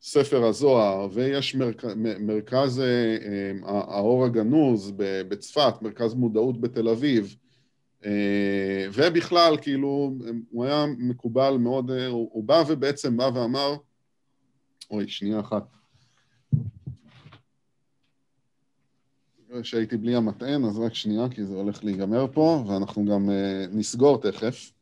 ספר 0.00 0.44
הזוהר, 0.44 1.08
ויש 1.12 1.54
מרכ... 1.54 1.84
מרכז 2.20 2.80
אה, 2.80 2.84
אה, 2.84 3.52
האור 3.64 4.24
הגנוז 4.24 4.92
בצפת, 4.96 5.74
מרכז 5.82 6.14
מודעות 6.14 6.60
בתל 6.60 6.88
אביב, 6.88 7.36
אה, 8.04 8.86
ובכלל, 8.92 9.56
כאילו, 9.62 10.14
הוא 10.50 10.64
היה 10.64 10.86
מקובל 10.98 11.56
מאוד, 11.60 11.90
הוא, 11.90 12.30
הוא 12.32 12.44
בא 12.44 12.62
ובעצם 12.68 13.16
בא 13.16 13.30
ואמר, 13.34 13.76
אוי, 14.90 15.08
שנייה 15.08 15.40
אחת. 15.40 15.76
שהייתי 19.62 19.96
בלי 19.96 20.14
המטען, 20.14 20.64
אז 20.64 20.78
רק 20.78 20.94
שנייה, 20.94 21.28
כי 21.28 21.44
זה 21.44 21.54
הולך 21.54 21.84
להיגמר 21.84 22.26
פה, 22.32 22.64
ואנחנו 22.68 23.04
גם 23.04 23.30
נסגור 23.72 24.20
תכף. 24.20 24.72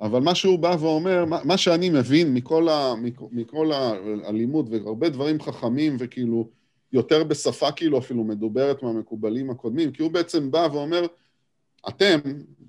אבל 0.00 0.20
מה 0.20 0.34
שהוא 0.34 0.58
בא 0.58 0.76
ואומר, 0.80 1.24
מה 1.24 1.56
שאני 1.56 1.90
מבין 1.90 2.34
מכל, 2.34 2.68
ה, 2.68 2.94
מכל 3.30 3.70
הלימוד, 4.24 4.68
והרבה 4.72 5.08
דברים 5.08 5.40
חכמים 5.40 5.96
וכאילו 5.98 6.48
יותר 6.92 7.24
בשפה 7.24 7.72
כאילו 7.72 7.98
אפילו 7.98 8.24
מדוברת 8.24 8.82
מהמקובלים 8.82 9.50
הקודמים, 9.50 9.92
כי 9.92 10.02
הוא 10.02 10.10
בעצם 10.10 10.50
בא 10.50 10.68
ואומר, 10.72 11.06
אתם, 11.88 12.18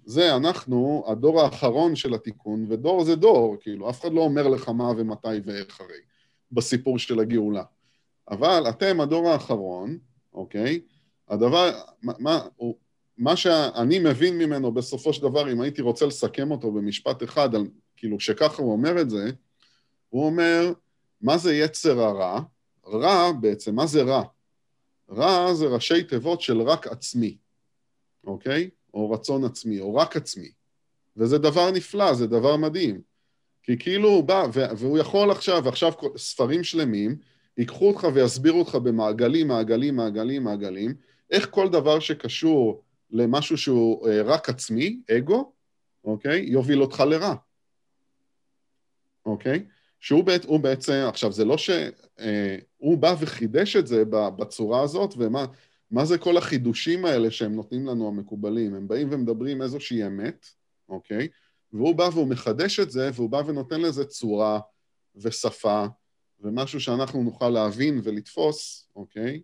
זה 0.05 0.35
אנחנו, 0.35 1.05
הדור 1.07 1.41
האחרון 1.41 1.95
של 1.95 2.13
התיקון, 2.13 2.65
ודור 2.69 3.03
זה 3.03 3.15
דור, 3.15 3.55
כאילו, 3.59 3.89
אף 3.89 4.01
אחד 4.01 4.13
לא 4.13 4.21
אומר 4.21 4.47
לך 4.47 4.69
מה 4.69 4.91
ומתי 4.97 5.27
ואיך 5.43 5.81
הרי, 5.81 5.99
בסיפור 6.51 6.99
של 6.99 7.19
הגאולה. 7.19 7.63
אבל 8.29 8.63
אתם 8.69 9.01
הדור 9.01 9.29
האחרון, 9.29 9.97
אוקיי? 10.33 10.81
הדבר, 11.29 11.71
מה, 12.03 12.13
מה 12.19 12.47
הוא, 12.55 12.75
מה 13.17 13.35
שאני 13.35 13.99
מבין 13.99 14.37
ממנו 14.37 14.71
בסופו 14.71 15.13
של 15.13 15.21
דבר, 15.21 15.51
אם 15.51 15.61
הייתי 15.61 15.81
רוצה 15.81 16.05
לסכם 16.05 16.51
אותו 16.51 16.71
במשפט 16.71 17.23
אחד, 17.23 17.55
על, 17.55 17.67
כאילו 17.97 18.19
שככה 18.19 18.61
הוא 18.61 18.71
אומר 18.71 19.01
את 19.01 19.09
זה, 19.09 19.31
הוא 20.09 20.25
אומר, 20.25 20.73
מה 21.21 21.37
זה 21.37 21.55
יצר 21.55 21.99
הרע? 21.99 22.41
רע 22.87 23.31
בעצם, 23.31 23.75
מה 23.75 23.85
זה 23.85 24.01
רע? 24.01 24.23
רע 25.11 25.53
זה 25.53 25.65
ראשי 25.65 26.03
תיבות 26.03 26.41
של 26.41 26.61
רק 26.61 26.87
עצמי, 26.87 27.37
אוקיי? 28.23 28.69
או 28.93 29.11
רצון 29.11 29.43
עצמי, 29.45 29.79
או 29.79 29.95
רק 29.95 30.17
עצמי. 30.17 30.51
וזה 31.17 31.37
דבר 31.37 31.71
נפלא, 31.71 32.13
זה 32.13 32.27
דבר 32.27 32.57
מדהים. 32.57 33.01
כי 33.63 33.77
כאילו 33.79 34.09
הוא 34.09 34.23
בא, 34.23 34.47
והוא 34.53 34.97
יכול 34.97 35.31
עכשיו, 35.31 35.61
ועכשיו 35.65 35.91
ספרים 36.17 36.63
שלמים, 36.63 37.15
ייקחו 37.57 37.87
אותך 37.87 38.07
ויסבירו 38.13 38.59
אותך 38.59 38.75
במעגלים, 38.75 39.47
מעגלים, 39.47 39.95
מעגלים, 39.95 40.43
מעגלים, 40.43 40.93
איך 41.31 41.47
כל 41.51 41.69
דבר 41.69 41.99
שקשור 41.99 42.83
למשהו 43.11 43.57
שהוא 43.57 44.09
אה, 44.09 44.21
רק 44.21 44.49
עצמי, 44.49 44.99
אגו, 45.17 45.51
אוקיי? 46.03 46.45
יוביל 46.47 46.81
אותך 46.81 46.99
לרע. 46.99 47.35
אוקיי? 49.25 49.65
שהוא 49.99 50.23
בעת, 50.23 50.45
בעצם, 50.61 51.05
עכשיו 51.07 51.31
זה 51.31 51.45
לא 51.45 51.57
שהוא 51.57 51.91
אה, 52.91 52.95
בא 52.99 53.15
וחידש 53.19 53.75
את 53.75 53.87
זה 53.87 54.03
בצורה 54.09 54.81
הזאת, 54.81 55.13
ומה 55.17 56.05
זה 56.05 56.17
כל 56.17 56.37
החידושים 56.37 57.05
האלה 57.05 57.31
שהם 57.31 57.55
נותנים 57.55 57.85
לנו 57.85 58.07
המקובלים? 58.07 58.75
הם 58.75 58.87
באים 58.87 59.07
ומדברים 59.11 59.61
איזושהי 59.61 60.07
אמת, 60.07 60.45
אוקיי? 60.89 61.27
והוא 61.73 61.95
בא 61.95 62.09
והוא 62.13 62.27
מחדש 62.27 62.79
את 62.79 62.91
זה, 62.91 63.09
והוא 63.13 63.29
בא 63.29 63.41
ונותן 63.45 63.81
לזה 63.81 64.05
צורה 64.05 64.59
ושפה, 65.15 65.85
ומשהו 66.39 66.79
שאנחנו 66.79 67.23
נוכל 67.23 67.49
להבין 67.49 68.01
ולתפוס, 68.03 68.89
אוקיי? 68.95 69.41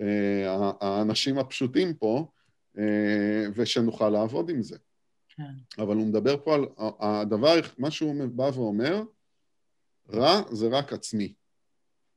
אה, 0.00 0.72
האנשים 0.80 1.38
הפשוטים 1.38 1.94
פה, 1.94 2.26
ושנוכל 3.54 4.08
לעבוד 4.08 4.50
עם 4.50 4.62
זה. 4.62 4.78
כן. 5.28 5.82
אבל 5.82 5.96
הוא 5.96 6.06
מדבר 6.06 6.36
פה 6.44 6.54
על 6.54 6.64
הדבר, 6.78 7.54
מה 7.78 7.90
שהוא 7.90 8.14
בא 8.32 8.50
ואומר, 8.54 9.02
רע 10.12 10.40
זה 10.50 10.68
רק 10.68 10.92
עצמי. 10.92 11.34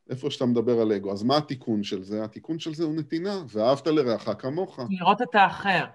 איפה 0.09 0.31
שאתה 0.31 0.45
מדבר 0.45 0.81
על 0.81 0.91
אגו. 0.91 1.11
אז 1.11 1.23
מה 1.23 1.37
התיקון 1.37 1.83
של 1.83 2.03
זה? 2.03 2.23
התיקון 2.23 2.59
של 2.59 2.73
זה 2.73 2.83
הוא 2.83 2.95
נתינה, 2.95 3.43
ואהבת 3.47 3.87
לרעך 3.87 4.29
כמוך. 4.39 4.79
לראות 4.89 5.21
את 5.21 5.35
האחר. 5.35 5.85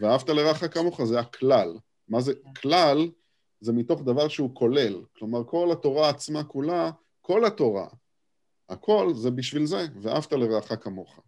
ואהבת 0.00 0.28
לרעך 0.28 0.74
כמוך 0.74 1.04
זה 1.04 1.20
הכלל. 1.20 1.78
מה 2.08 2.20
זה 2.20 2.34
כן. 2.34 2.52
כלל? 2.54 3.10
זה 3.60 3.72
מתוך 3.72 4.02
דבר 4.02 4.28
שהוא 4.28 4.54
כולל. 4.54 5.02
כלומר, 5.16 5.44
כל 5.44 5.68
התורה 5.72 6.08
עצמה 6.08 6.44
כולה, 6.44 6.90
כל 7.20 7.44
התורה, 7.44 7.86
הכל 8.68 9.12
זה 9.14 9.30
בשביל 9.30 9.66
זה, 9.66 9.86
ואהבת 10.02 10.32
לרעך 10.32 10.72
כמוך. 10.84 11.20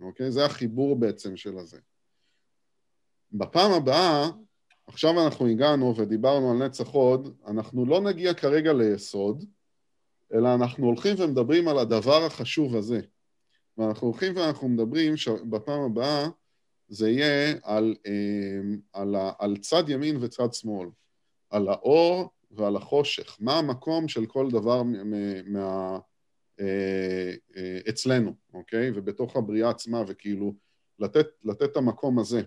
אוקיי? 0.00 0.30
זה 0.30 0.44
החיבור 0.44 0.96
בעצם 0.96 1.36
של 1.36 1.58
הזה. 1.58 1.78
בפעם 3.32 3.72
הבאה, 3.72 4.28
עכשיו 4.86 5.24
אנחנו 5.24 5.46
הגענו 5.46 5.96
ודיברנו 5.96 6.50
על 6.50 6.66
נצח 6.66 6.88
הוד, 6.88 7.36
אנחנו 7.46 7.86
לא 7.86 8.00
נגיע 8.00 8.34
כרגע 8.34 8.72
ליסוד, 8.72 9.44
אלא 10.34 10.54
אנחנו 10.54 10.86
הולכים 10.86 11.14
ומדברים 11.18 11.68
על 11.68 11.78
הדבר 11.78 12.24
החשוב 12.24 12.76
הזה. 12.76 13.00
ואנחנו 13.78 14.06
הולכים 14.06 14.36
ואנחנו 14.36 14.68
מדברים 14.68 15.16
שבפעם 15.16 15.80
הבאה 15.80 16.28
זה 16.88 17.10
יהיה 17.10 17.58
על, 17.62 17.94
אה, 18.06 18.76
על, 18.92 19.16
על 19.38 19.56
צד 19.56 19.88
ימין 19.88 20.16
וצד 20.20 20.52
שמאל, 20.52 20.88
על 21.50 21.68
האור 21.68 22.30
ועל 22.50 22.76
החושך. 22.76 23.36
מה 23.40 23.58
המקום 23.58 24.08
של 24.08 24.26
כל 24.26 24.50
דבר 24.50 24.82
מה, 25.44 25.98
אצלנו, 27.88 28.34
אוקיי? 28.54 28.90
ובתוך 28.94 29.36
הבריאה 29.36 29.70
עצמה, 29.70 30.02
וכאילו 30.06 30.54
לתת, 30.98 31.26
לתת 31.44 31.62
את 31.62 31.76
המקום 31.76 32.18
הזה. 32.18 32.42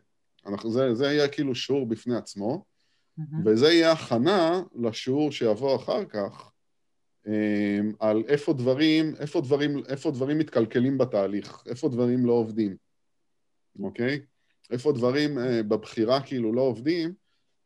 אנחנו, 0.45 0.71
זה, 0.71 0.95
זה 0.95 1.05
יהיה 1.05 1.27
כאילו 1.27 1.55
שיעור 1.55 1.85
בפני 1.87 2.15
עצמו, 2.15 2.65
mm-hmm. 3.19 3.35
וזה 3.45 3.65
יהיה 3.65 3.91
הכנה 3.91 4.61
לשיעור 4.75 5.31
שיבוא 5.31 5.75
אחר 5.75 6.05
כך, 6.05 6.51
אמ, 7.27 7.91
על 7.99 8.23
איפה 8.27 8.53
דברים, 8.53 9.15
איפה 9.19 9.41
דברים, 9.41 9.83
איפה 9.87 10.11
דברים 10.11 10.37
מתקלקלים 10.37 10.97
בתהליך, 10.97 11.63
איפה 11.67 11.89
דברים 11.89 12.25
לא 12.25 12.31
עובדים, 12.31 12.75
אוקיי? 13.79 14.19
איפה 14.71 14.91
דברים 14.91 15.39
אה, 15.39 15.63
בבחירה 15.63 16.21
כאילו 16.21 16.53
לא 16.53 16.61
עובדים, 16.61 17.13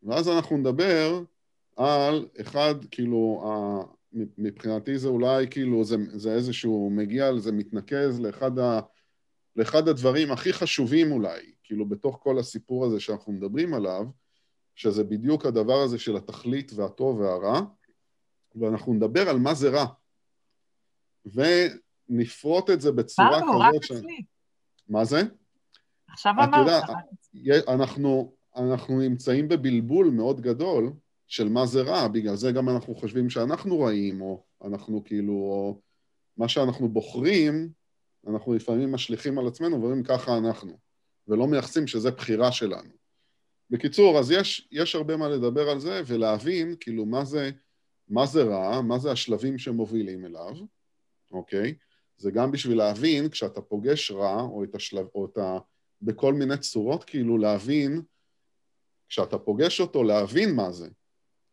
ואז 0.03 0.29
אנחנו 0.29 0.57
נדבר 0.57 1.23
על 1.75 2.27
אחד, 2.41 2.75
כאילו, 2.91 3.43
מבחינתי 4.37 4.97
זה 4.97 5.07
אולי 5.07 5.47
כאילו, 5.49 5.83
זה, 5.83 5.95
זה 6.13 6.33
איזשהו, 6.33 6.89
מגיע, 6.89 7.37
זה 7.37 7.51
מתנקז 7.51 8.19
לאחד, 8.19 8.59
ה, 8.59 8.79
לאחד 9.55 9.87
הדברים 9.87 10.31
הכי 10.31 10.53
חשובים 10.53 11.11
אולי, 11.11 11.51
כאילו 11.63 11.89
בתוך 11.89 12.19
כל 12.23 12.39
הסיפור 12.39 12.85
הזה 12.85 12.99
שאנחנו 12.99 13.33
מדברים 13.33 13.73
עליו, 13.73 14.05
שזה 14.75 15.03
בדיוק 15.03 15.45
הדבר 15.45 15.81
הזה 15.81 15.99
של 15.99 16.17
התכלית 16.17 16.71
והטוב 16.73 17.19
והרע, 17.19 17.61
ואנחנו 18.55 18.93
נדבר 18.93 19.29
על 19.29 19.39
מה 19.39 19.53
זה 19.53 19.69
רע. 19.69 19.85
ונפרוט 21.25 22.69
את 22.69 22.81
זה 22.81 22.91
בצורה 22.91 23.41
כזאת... 23.41 23.55
מה 23.55 23.69
אצלי. 23.77 24.23
מה 24.89 25.05
זה? 25.05 25.21
עכשיו 26.09 26.33
אמרת. 26.43 26.83
אנחנו, 27.67 28.35
אנחנו 28.55 28.99
נמצאים 28.99 29.47
בבלבול 29.47 30.09
מאוד 30.09 30.41
גדול 30.41 30.93
של 31.27 31.49
מה 31.49 31.65
זה 31.65 31.81
רע, 31.81 32.07
בגלל 32.07 32.35
זה 32.35 32.51
גם 32.51 32.69
אנחנו 32.69 32.95
חושבים 32.95 33.29
שאנחנו 33.29 33.79
רעים, 33.79 34.21
או 34.21 34.43
אנחנו 34.63 35.03
כאילו, 35.03 35.33
או 35.33 35.81
מה 36.37 36.47
שאנחנו 36.47 36.89
בוחרים, 36.89 37.69
אנחנו 38.27 38.53
לפעמים 38.53 38.91
משליכים 38.91 39.39
על 39.39 39.47
עצמנו 39.47 39.81
ואומרים 39.81 40.03
ככה 40.03 40.37
אנחנו. 40.37 40.77
ולא 41.27 41.47
מייחסים 41.47 41.87
שזה 41.87 42.11
בחירה 42.11 42.51
שלנו. 42.51 42.89
בקיצור, 43.69 44.19
אז 44.19 44.31
יש, 44.31 44.67
יש 44.71 44.95
הרבה 44.95 45.17
מה 45.17 45.29
לדבר 45.29 45.69
על 45.69 45.79
זה 45.79 46.01
ולהבין 46.05 46.75
כאילו 46.79 47.05
מה 47.05 47.25
זה, 47.25 47.51
מה 48.07 48.25
זה 48.25 48.43
רע, 48.43 48.81
מה 48.81 48.99
זה 48.99 49.11
השלבים 49.11 49.57
שמובילים 49.57 50.25
אליו, 50.25 50.53
אוקיי? 51.31 51.75
זה 52.17 52.31
גם 52.31 52.51
בשביל 52.51 52.77
להבין, 52.77 53.29
כשאתה 53.29 53.61
פוגש 53.61 54.11
רע, 54.11 54.41
או 54.41 54.63
את 54.63 54.75
השלב, 54.75 55.07
או 55.15 55.25
את 55.25 55.37
ה... 55.37 55.57
בכל 56.01 56.33
מיני 56.33 56.57
צורות, 56.57 57.03
כאילו 57.03 57.37
להבין, 57.37 58.01
כשאתה 59.09 59.37
פוגש 59.37 59.81
אותו, 59.81 60.03
להבין 60.03 60.55
מה 60.55 60.71
זה, 60.71 60.89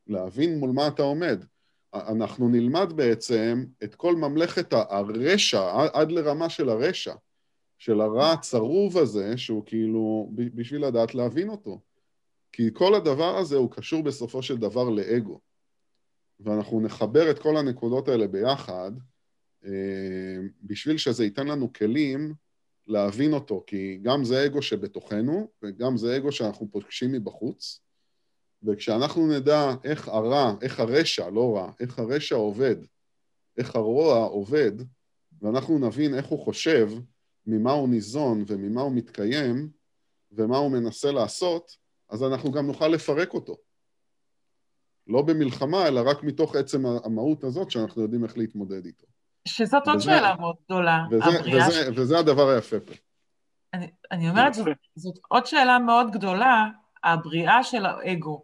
להבין 0.06 0.58
מול 0.58 0.70
מה 0.70 0.88
אתה 0.88 1.02
עומד. 1.02 1.44
אנחנו 1.94 2.48
נלמד 2.48 2.92
בעצם 2.96 3.64
את 3.84 3.94
כל 3.94 4.16
ממלכת 4.16 4.72
הרשע, 4.72 5.88
עד 5.92 6.12
לרמה 6.12 6.48
של 6.48 6.68
הרשע. 6.68 7.14
של 7.78 8.00
הרע 8.00 8.32
הצרוב 8.32 8.98
הזה, 8.98 9.36
שהוא 9.36 9.62
כאילו, 9.66 10.30
בשביל 10.34 10.86
לדעת 10.86 11.14
להבין 11.14 11.48
אותו. 11.48 11.80
כי 12.52 12.70
כל 12.72 12.94
הדבר 12.94 13.36
הזה 13.38 13.56
הוא 13.56 13.70
קשור 13.70 14.02
בסופו 14.02 14.42
של 14.42 14.56
דבר 14.56 14.88
לאגו. 14.88 15.40
ואנחנו 16.40 16.80
נחבר 16.80 17.30
את 17.30 17.38
כל 17.38 17.56
הנקודות 17.56 18.08
האלה 18.08 18.26
ביחד, 18.26 18.92
אה, 19.64 20.38
בשביל 20.62 20.98
שזה 20.98 21.24
ייתן 21.24 21.46
לנו 21.46 21.72
כלים 21.72 22.34
להבין 22.86 23.32
אותו, 23.32 23.64
כי 23.66 23.98
גם 24.02 24.24
זה 24.24 24.46
אגו 24.46 24.62
שבתוכנו, 24.62 25.48
וגם 25.62 25.96
זה 25.96 26.16
אגו 26.16 26.32
שאנחנו 26.32 26.68
פוגשים 26.70 27.12
מבחוץ, 27.12 27.80
וכשאנחנו 28.64 29.26
נדע 29.26 29.70
איך 29.84 30.08
הרע, 30.08 30.52
איך 30.62 30.80
הרשע, 30.80 31.30
לא 31.30 31.56
רע, 31.56 31.72
איך 31.80 31.98
הרשע 31.98 32.34
עובד, 32.34 32.76
איך 33.58 33.76
הרוע 33.76 34.24
עובד, 34.24 34.72
ואנחנו 35.42 35.78
נבין 35.78 36.14
איך 36.14 36.26
הוא 36.26 36.44
חושב, 36.44 36.88
ממה 37.46 37.72
הוא 37.72 37.88
ניזון 37.88 38.44
וממה 38.46 38.80
הוא 38.80 38.92
מתקיים 38.92 39.68
ומה 40.32 40.56
הוא 40.56 40.70
מנסה 40.70 41.12
לעשות, 41.12 41.76
אז 42.10 42.22
אנחנו 42.22 42.52
גם 42.52 42.66
נוכל 42.66 42.88
לפרק 42.88 43.34
אותו. 43.34 43.56
לא 45.06 45.22
במלחמה, 45.22 45.88
אלא 45.88 46.00
רק 46.10 46.22
מתוך 46.22 46.56
עצם 46.56 46.86
המהות 46.86 47.44
הזאת 47.44 47.70
שאנחנו 47.70 48.02
יודעים 48.02 48.24
איך 48.24 48.38
להתמודד 48.38 48.86
איתו. 48.86 49.06
שזאת 49.48 49.88
עוד 49.88 49.98
שאלה 49.98 50.36
מאוד 50.36 50.56
גדולה, 50.64 51.04
וזה, 51.10 51.24
הבריאה 51.24 51.68
וזה, 51.68 51.84
ש... 51.84 51.98
וזה 51.98 52.18
הדבר 52.18 52.48
היפה 52.48 52.80
פה. 52.80 52.92
אני, 53.74 53.90
אני 54.10 54.30
אומרת, 54.30 54.54
זאת, 54.54 54.66
זאת 54.96 55.18
עוד 55.28 55.46
שאלה 55.46 55.78
מאוד 55.78 56.10
גדולה, 56.10 56.66
הבריאה 57.04 57.64
של 57.64 57.86
האגו. 57.86 58.42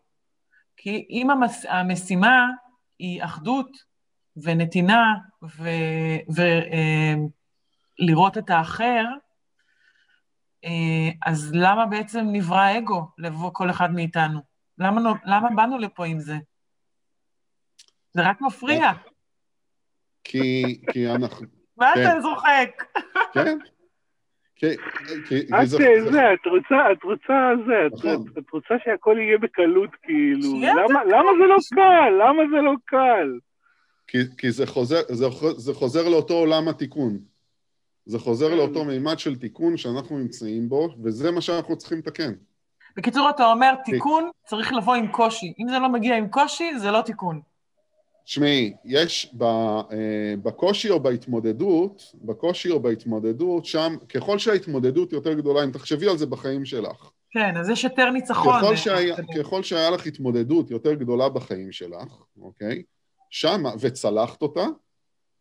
כי 0.78 1.06
אם 1.10 1.30
המס, 1.30 1.66
המשימה 1.68 2.46
היא 2.98 3.24
אחדות 3.24 3.70
ונתינה 4.36 5.14
ו, 5.42 5.68
ו, 6.36 6.42
אה, 6.42 7.14
את 8.38 8.50
האחר, 8.50 9.04
אה, 10.64 11.10
אז 11.26 11.50
למה 11.54 11.86
בעצם 11.86 12.26
נברא 12.32 12.78
אגו 12.78 13.08
לבוא 13.18 13.50
כל 13.52 13.70
אחד 13.70 13.90
מאיתנו? 13.92 14.40
למה, 14.78 15.00
למה 15.24 15.48
באנו 15.56 15.78
לפה 15.78 16.06
עם 16.06 16.20
זה? 16.20 16.36
זה 18.12 18.22
רק 18.28 18.40
מפריע. 18.40 18.92
כי, 20.24 20.80
כי 20.92 21.10
אנחנו... 21.10 21.46
מה 21.76 21.92
אתה. 21.92 22.20
זוחק? 22.20 22.84
כן. 23.32 23.58
את 24.64 26.12
זה, 26.12 26.32
את 26.34 26.46
רוצה, 26.46 26.92
את 26.92 27.02
רוצה 27.02 27.50
זה, 27.66 27.88
נכון. 27.92 28.24
את 28.38 28.50
רוצה 28.52 28.74
שהכל 28.84 29.16
יהיה 29.18 29.38
בקלות, 29.38 29.90
כאילו, 30.02 30.60
למה 31.06 31.30
זה 31.40 31.46
לא 31.46 31.56
קל? 31.74 32.10
למה 32.10 32.42
זה 32.50 32.62
לא 32.62 32.72
קל? 32.84 33.38
כי 34.38 34.50
זה 35.56 35.74
חוזר 35.74 36.08
לאותו 36.08 36.34
עולם 36.34 36.68
התיקון. 36.68 37.18
זה 38.06 38.18
חוזר 38.18 38.50
כן. 38.50 38.56
לאותו 38.56 38.84
מימד 38.84 39.18
של 39.18 39.36
תיקון 39.36 39.76
שאנחנו 39.76 40.18
נמצאים 40.18 40.68
בו, 40.68 40.88
וזה 41.02 41.30
מה 41.30 41.40
שאנחנו 41.40 41.76
צריכים 41.76 41.98
לתקן. 41.98 42.32
בקיצור, 42.96 43.30
אתה 43.30 43.46
אומר, 43.46 43.74
תיקון 43.84 44.30
צריך 44.46 44.72
לבוא 44.72 44.94
עם 44.94 45.08
קושי. 45.08 45.52
אם 45.58 45.68
זה 45.68 45.78
לא 45.78 45.88
מגיע 45.88 46.16
עם 46.16 46.28
קושי, 46.28 46.78
זה 46.78 46.90
לא 46.90 47.02
תיקון. 47.02 47.40
תשמעי, 48.28 48.74
יש 48.84 49.34
ב, 49.36 49.42
אה, 49.42 50.34
בקושי 50.42 50.90
או 50.90 51.00
בהתמודדות, 51.00 52.12
בקושי 52.14 52.70
או 52.70 52.80
בהתמודדות, 52.80 53.64
שם, 53.64 53.96
ככל 54.08 54.38
שההתמודדות 54.38 55.12
יותר 55.12 55.32
גדולה, 55.32 55.64
אם 55.64 55.70
תחשבי 55.70 56.08
על 56.08 56.18
זה 56.18 56.26
בחיים 56.26 56.64
שלך. 56.64 57.10
כן, 57.30 57.56
אז 57.56 57.70
יש 57.70 57.84
יותר 57.84 58.10
ניצחון. 58.10 58.60
ככל 58.62 58.76
שהיה, 58.76 59.16
ככל 59.38 59.62
שהיה 59.62 59.90
לך 59.90 60.06
התמודדות 60.06 60.70
יותר 60.70 60.94
גדולה 60.94 61.28
בחיים 61.28 61.72
שלך, 61.72 62.22
אוקיי? 62.40 62.82
שמה, 63.30 63.72
וצלחת 63.80 64.42
אותה, 64.42 64.66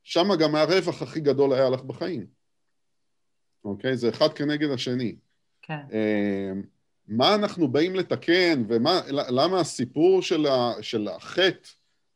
שמה 0.03 0.35
גם 0.35 0.55
הרווח 0.55 1.01
הכי 1.01 1.19
גדול 1.19 1.53
היה 1.53 1.69
לך 1.69 1.81
בחיים. 1.81 2.25
אוקיי? 3.65 3.97
זה 3.97 4.09
אחד 4.09 4.33
כנגד 4.33 4.71
השני. 4.71 5.15
כן. 5.61 5.81
מה 7.07 7.35
אנחנו 7.35 7.67
באים 7.67 7.95
לתקן, 7.95 8.63
ולמה 8.67 9.59
הסיפור 9.59 10.21
של, 10.21 10.45
ה, 10.45 10.73
של 10.81 11.07
החטא, 11.07 11.69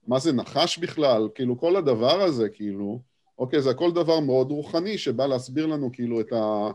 מה 0.08 0.20
זה 0.20 0.34
נחש 0.34 0.78
בכלל, 0.78 1.30
כאילו 1.36 1.60
כל 1.60 1.76
הדבר 1.76 2.22
הזה, 2.22 2.50
כאילו, 2.50 3.02
אוקיי, 3.40 3.62
זה 3.62 3.70
הכל 3.70 3.92
דבר 3.92 4.20
מאוד 4.20 4.52
רוחני 4.52 4.98
שבא 4.98 5.26
להסביר 5.26 5.66
לנו 5.66 5.90
כאילו 5.94 6.22
את, 6.22 6.34
ה, 6.34 6.72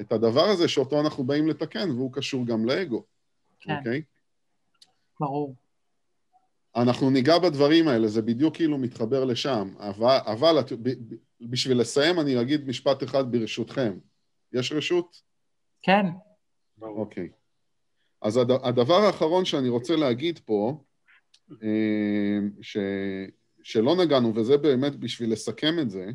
את 0.00 0.12
הדבר 0.12 0.44
הזה 0.44 0.68
שאותו 0.68 1.00
אנחנו 1.00 1.24
באים 1.24 1.48
לתקן, 1.48 1.90
והוא 1.90 2.12
קשור 2.12 2.46
גם 2.46 2.64
לאגו, 2.64 3.04
כן. 3.60 3.76
אוקיי? 3.78 4.02
ברור. 5.20 5.54
אנחנו 6.76 7.10
ניגע 7.10 7.38
בדברים 7.38 7.88
האלה, 7.88 8.08
זה 8.08 8.22
בדיוק 8.22 8.54
כאילו 8.56 8.78
מתחבר 8.78 9.24
לשם, 9.24 9.74
אבל, 9.78 10.18
אבל 10.26 10.56
בשביל 11.40 11.80
לסיים 11.80 12.20
אני 12.20 12.40
אגיד 12.40 12.68
משפט 12.68 13.02
אחד 13.02 13.32
ברשותכם. 13.32 13.98
יש 14.52 14.72
רשות? 14.72 15.22
כן. 15.82 16.06
אוקיי. 16.82 17.28
אז 18.22 18.36
הד, 18.36 18.50
הדבר 18.50 18.94
האחרון 18.94 19.44
שאני 19.44 19.68
רוצה 19.68 19.96
להגיד 19.96 20.38
פה, 20.44 20.78
ש, 22.62 22.76
שלא 23.62 23.96
נגענו, 23.96 24.34
וזה 24.34 24.56
באמת 24.56 24.96
בשביל 24.96 25.32
לסכם 25.32 25.78
את 25.80 25.90
זה, 25.90 26.10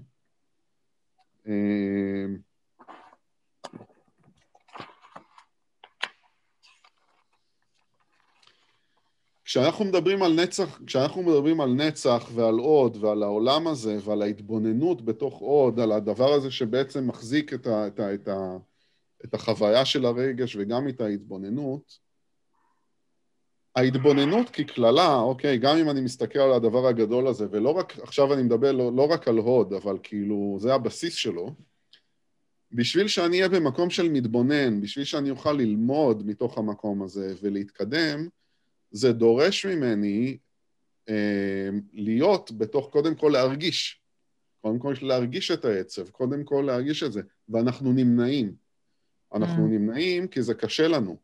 אה, 1.47 2.25
כשאנחנו 9.51 9.85
מדברים 9.85 10.23
על 10.23 10.33
נצח, 10.33 10.81
כשאנחנו 10.87 11.23
מדברים 11.23 11.61
על 11.61 11.69
נצח 11.69 12.29
ועל 12.35 12.59
עוד 12.59 12.97
ועל 13.03 13.23
העולם 13.23 13.67
הזה 13.67 13.97
ועל 14.03 14.21
ההתבוננות 14.21 15.05
בתוך 15.05 15.39
עוד, 15.39 15.79
על 15.79 15.91
הדבר 15.91 16.33
הזה 16.33 16.51
שבעצם 16.51 17.07
מחזיק 17.07 17.53
את, 17.53 17.67
ה, 17.67 17.87
את, 17.87 17.99
ה, 17.99 18.13
את, 18.13 18.27
ה, 18.27 18.57
את 19.25 19.33
החוויה 19.33 19.85
של 19.85 20.05
הרגש 20.05 20.55
וגם 20.55 20.87
את 20.87 21.01
ההתבוננות, 21.01 21.97
ההתבוננות 23.75 24.49
כקללה, 24.49 25.15
אוקיי, 25.15 25.57
גם 25.57 25.77
אם 25.77 25.89
אני 25.89 26.01
מסתכל 26.01 26.39
על 26.39 26.53
הדבר 26.53 26.87
הגדול 26.87 27.27
הזה, 27.27 27.45
ולא 27.51 27.69
רק, 27.69 27.99
עכשיו 27.99 28.33
אני 28.33 28.43
מדבר 28.43 28.71
לא, 28.71 28.91
לא 28.95 29.07
רק 29.11 29.27
על 29.27 29.37
הוד, 29.37 29.73
אבל 29.73 29.97
כאילו, 30.03 30.57
זה 30.59 30.73
הבסיס 30.73 31.13
שלו, 31.13 31.55
בשביל 32.71 33.07
שאני 33.07 33.37
אהיה 33.37 33.49
במקום 33.49 33.89
של 33.89 34.09
מתבונן, 34.09 34.81
בשביל 34.81 35.05
שאני 35.05 35.29
אוכל 35.29 35.53
ללמוד 35.53 36.27
מתוך 36.27 36.57
המקום 36.57 37.03
הזה 37.03 37.33
ולהתקדם, 37.41 38.27
זה 38.91 39.11
דורש 39.13 39.65
ממני 39.65 40.37
אה, 41.09 41.69
להיות 41.93 42.51
בתוך, 42.51 42.89
קודם 42.89 43.15
כל 43.15 43.29
להרגיש. 43.33 44.01
קודם 44.61 44.79
כל 44.79 44.93
להרגיש 45.01 45.51
את 45.51 45.65
העצב, 45.65 46.09
קודם 46.09 46.43
כל 46.43 46.63
להרגיש 46.67 47.03
את 47.03 47.11
זה, 47.11 47.21
ואנחנו 47.49 47.93
נמנעים. 47.93 48.55
אנחנו 49.33 49.65
mm. 49.65 49.69
נמנעים 49.69 50.27
כי 50.27 50.41
זה 50.41 50.53
קשה 50.53 50.87
לנו. 50.87 51.17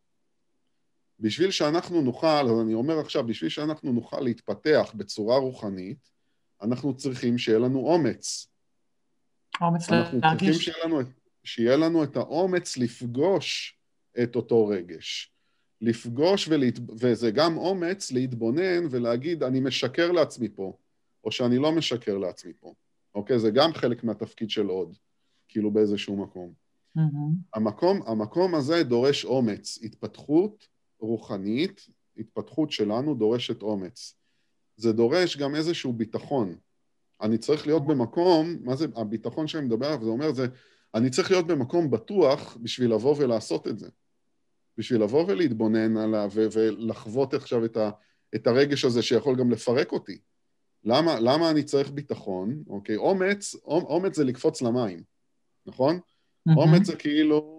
בשביל 1.20 1.52
שאנחנו 1.52 2.02
נוכל, 2.02 2.48
אני 2.62 2.74
אומר 2.74 3.00
עכשיו, 3.00 3.28
בשביל 3.28 3.50
שאנחנו 3.50 3.92
נוכל 3.92 4.20
להתפתח 4.20 4.94
בצורה 4.96 5.38
רוחנית, 5.38 6.10
אנחנו 6.62 6.96
צריכים 6.96 7.38
שיהיה 7.38 7.60
לנו 7.60 7.80
אומץ. 7.80 8.48
אומץ 9.62 9.90
להרגיש. 9.90 10.24
אנחנו 10.24 10.38
צריכים 10.38 10.54
שיהיה 10.54 10.86
לנו, 10.86 11.00
שיהיה 11.44 11.78
לנו 11.78 12.04
את 12.04 12.16
האומץ 12.16 12.78
לפגוש 12.78 13.78
את 14.24 14.36
אותו 14.36 14.68
רגש. 14.68 15.34
לפגוש, 15.82 16.48
ולהת... 16.48 16.80
וזה 17.00 17.32
גם 17.32 17.58
אומץ 17.58 18.12
להתבונן 18.12 18.88
ולהגיד, 18.92 19.44
אני 19.44 19.60
משקר 19.60 20.12
לעצמי 20.12 20.50
פה, 20.50 20.78
או 21.24 21.32
שאני 21.32 21.58
לא 21.58 21.72
משקר 21.72 22.18
לעצמי 22.18 22.54
פה. 22.60 22.74
אוקיי? 23.16 23.40
זה 23.40 23.52
גם 23.52 23.74
חלק 23.74 24.04
מהתפקיד 24.04 24.50
של 24.50 24.68
עוד, 24.68 24.96
כאילו 25.48 25.72
באיזשהו 25.72 26.18
מקום. 26.18 26.54
Mm-hmm. 26.98 27.02
המקום, 27.54 28.02
המקום 28.08 28.56
הזה 28.56 28.84
דורש 28.84 29.26
אומץ. 29.26 29.80
התפתחות 29.84 30.68
רוחנית, 31.00 31.88
התפתחות 32.18 32.72
שלנו 32.72 33.16
דורשת 33.16 33.62
אומץ. 33.62 34.18
זה 34.76 34.94
דורש 34.94 35.38
גם 35.38 35.56
איזשהו 35.56 35.94
ביטחון. 35.94 36.56
אני 37.22 37.38
צריך 37.38 37.68
להיות 37.68 37.88
במקום, 37.88 38.58
מה 38.62 38.76
זה 38.76 38.86
הביטחון 38.96 39.48
שאני 39.48 39.66
מדבר 39.66 39.86
עליו, 39.86 40.04
זה 40.04 40.10
אומר, 40.10 40.32
זה, 40.32 40.48
אני 40.96 41.10
צריך 41.10 41.32
להיות 41.32 41.48
במקום 41.48 41.92
בטוח 41.92 42.58
בשביל 42.62 42.94
לבוא 42.94 43.16
ולעשות 43.18 43.68
את 43.68 43.80
זה. 43.80 43.90
בשביל 44.78 45.04
לבוא 45.04 45.26
ולהתבונן 45.28 45.98
עליו 45.98 46.30
ולחוות 46.52 47.34
עכשיו 47.34 47.66
את, 47.66 47.78
ה, 47.78 47.90
את 48.36 48.48
הרגש 48.48 48.86
הזה 48.86 49.02
שיכול 49.02 49.36
גם 49.36 49.52
לפרק 49.52 49.92
אותי. 49.92 50.18
למה, 50.84 51.20
למה 51.20 51.50
אני 51.50 51.64
צריך 51.64 51.92
ביטחון? 51.92 52.64
אוקיי, 52.68 52.96
אומץ, 52.96 53.56
אומץ 53.66 54.16
זה 54.16 54.24
לקפוץ 54.24 54.62
למים, 54.62 55.04
נכון? 55.66 55.96
Mm-hmm. 55.96 56.58
אומץ 56.58 56.86
זה 56.86 56.96
כאילו, 56.96 57.57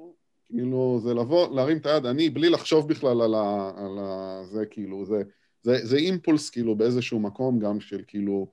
כאילו, 0.49 1.01
זה 1.03 1.15
לבוא, 1.15 1.55
להרים 1.57 1.77
את 1.79 1.87
היד, 1.87 2.07
אני, 2.07 2.31
בלי 2.31 2.49
לחשוב 2.49 2.89
בכלל 2.89 3.23
על 3.23 3.35
ה... 3.35 3.73
על 3.77 3.99
ה 3.99 4.41
זה 4.45 4.67
כאילו, 4.67 5.05
זה, 5.05 5.23
זה, 5.63 5.87
זה 5.87 5.97
אימפולס 5.97 6.51
כאילו 6.51 6.77
באיזשהו 6.77 7.21
מקום 7.21 7.59
גם 7.59 7.81
של 7.81 8.03
כאילו, 8.07 8.53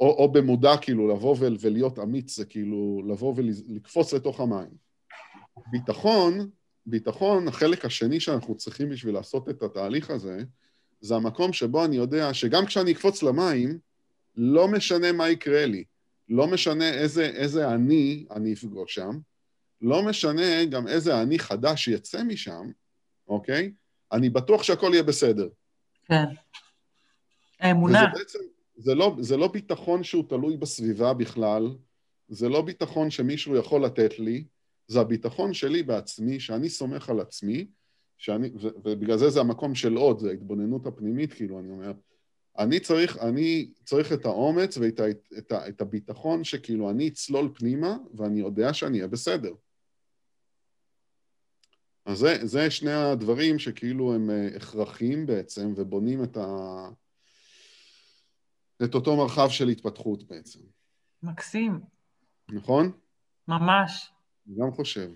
או, 0.00 0.06
או 0.06 0.32
במודע 0.32 0.76
כאילו 0.76 1.08
לבוא 1.08 1.36
ולהיות 1.60 1.98
אמיץ, 1.98 2.36
זה 2.36 2.44
כאילו 2.44 3.02
לבוא 3.08 3.34
ולקפוץ 3.36 4.12
לתוך 4.12 4.40
המים. 4.40 4.70
ביטחון 5.70 6.50
ביטחון, 6.86 7.48
החלק 7.48 7.84
השני 7.84 8.20
שאנחנו 8.20 8.54
צריכים 8.56 8.88
בשביל 8.88 9.14
לעשות 9.14 9.48
את 9.48 9.62
התהליך 9.62 10.10
הזה, 10.10 10.38
זה 11.00 11.14
המקום 11.14 11.52
שבו 11.52 11.84
אני 11.84 11.96
יודע 11.96 12.34
שגם 12.34 12.66
כשאני 12.66 12.92
אקפוץ 12.92 13.22
למים, 13.22 13.78
לא 14.36 14.68
משנה 14.68 15.12
מה 15.12 15.28
יקרה 15.30 15.66
לי, 15.66 15.84
לא 16.28 16.46
משנה 16.46 16.90
איזה, 16.92 17.26
איזה 17.26 17.68
אני 17.68 18.26
אני 18.30 18.52
אפגוש 18.52 18.94
שם, 18.94 19.18
לא 19.80 20.02
משנה 20.02 20.64
גם 20.64 20.88
איזה 20.88 21.22
אני 21.22 21.38
חדש 21.38 21.88
יצא 21.88 22.22
משם, 22.22 22.70
אוקיי? 23.28 23.72
אני 24.12 24.30
בטוח 24.30 24.62
שהכל 24.62 24.90
יהיה 24.92 25.02
בסדר. 25.02 25.48
כן. 26.04 26.24
האמונה. 27.60 27.98
וזה 27.98 28.18
בעצם, 28.18 28.38
זה 28.76 28.94
לא, 28.94 29.16
זה 29.20 29.36
לא 29.36 29.48
ביטחון 29.48 30.02
שהוא 30.02 30.24
תלוי 30.28 30.56
בסביבה 30.56 31.14
בכלל, 31.14 31.76
זה 32.28 32.48
לא 32.48 32.62
ביטחון 32.62 33.10
שמישהו 33.10 33.56
יכול 33.56 33.84
לתת 33.84 34.18
לי, 34.18 34.44
זה 34.88 35.00
הביטחון 35.00 35.54
שלי 35.54 35.82
בעצמי, 35.82 36.40
שאני 36.40 36.68
סומך 36.68 37.10
על 37.10 37.20
עצמי, 37.20 37.66
שאני, 38.18 38.50
ובגלל 38.84 39.16
זה 39.16 39.30
זה 39.30 39.40
המקום 39.40 39.74
של 39.74 39.94
עוד, 39.94 40.18
זה 40.18 40.30
ההתבוננות 40.30 40.86
הפנימית, 40.86 41.32
כאילו, 41.32 41.58
אני 41.58 41.70
אומר, 41.70 41.92
אני 42.58 42.80
צריך, 42.80 43.18
אני 43.18 43.70
צריך 43.84 44.12
את 44.12 44.24
האומץ 44.24 44.78
ואת 44.78 45.00
את 45.38 45.52
ה, 45.52 45.68
את 45.68 45.80
הביטחון 45.80 46.44
שכאילו 46.44 46.90
אני 46.90 47.08
אצלול 47.08 47.50
פנימה 47.54 47.96
ואני 48.14 48.40
יודע 48.40 48.74
שאני 48.74 48.98
אהיה 48.98 49.08
בסדר. 49.08 49.52
אז 52.06 52.18
זה, 52.18 52.46
זה 52.46 52.70
שני 52.70 52.92
הדברים 52.92 53.58
שכאילו 53.58 54.14
הם 54.14 54.30
אה, 54.30 54.56
הכרחיים 54.56 55.26
בעצם 55.26 55.72
ובונים 55.76 56.24
את, 56.24 56.36
ה, 56.36 56.46
את 58.84 58.94
אותו 58.94 59.16
מרחב 59.16 59.48
של 59.48 59.68
התפתחות 59.68 60.22
בעצם. 60.28 60.60
מקסים. 61.22 61.80
נכון? 62.48 62.92
ממש. 63.48 64.12
גם 64.58 64.70
חושב. 64.70 65.10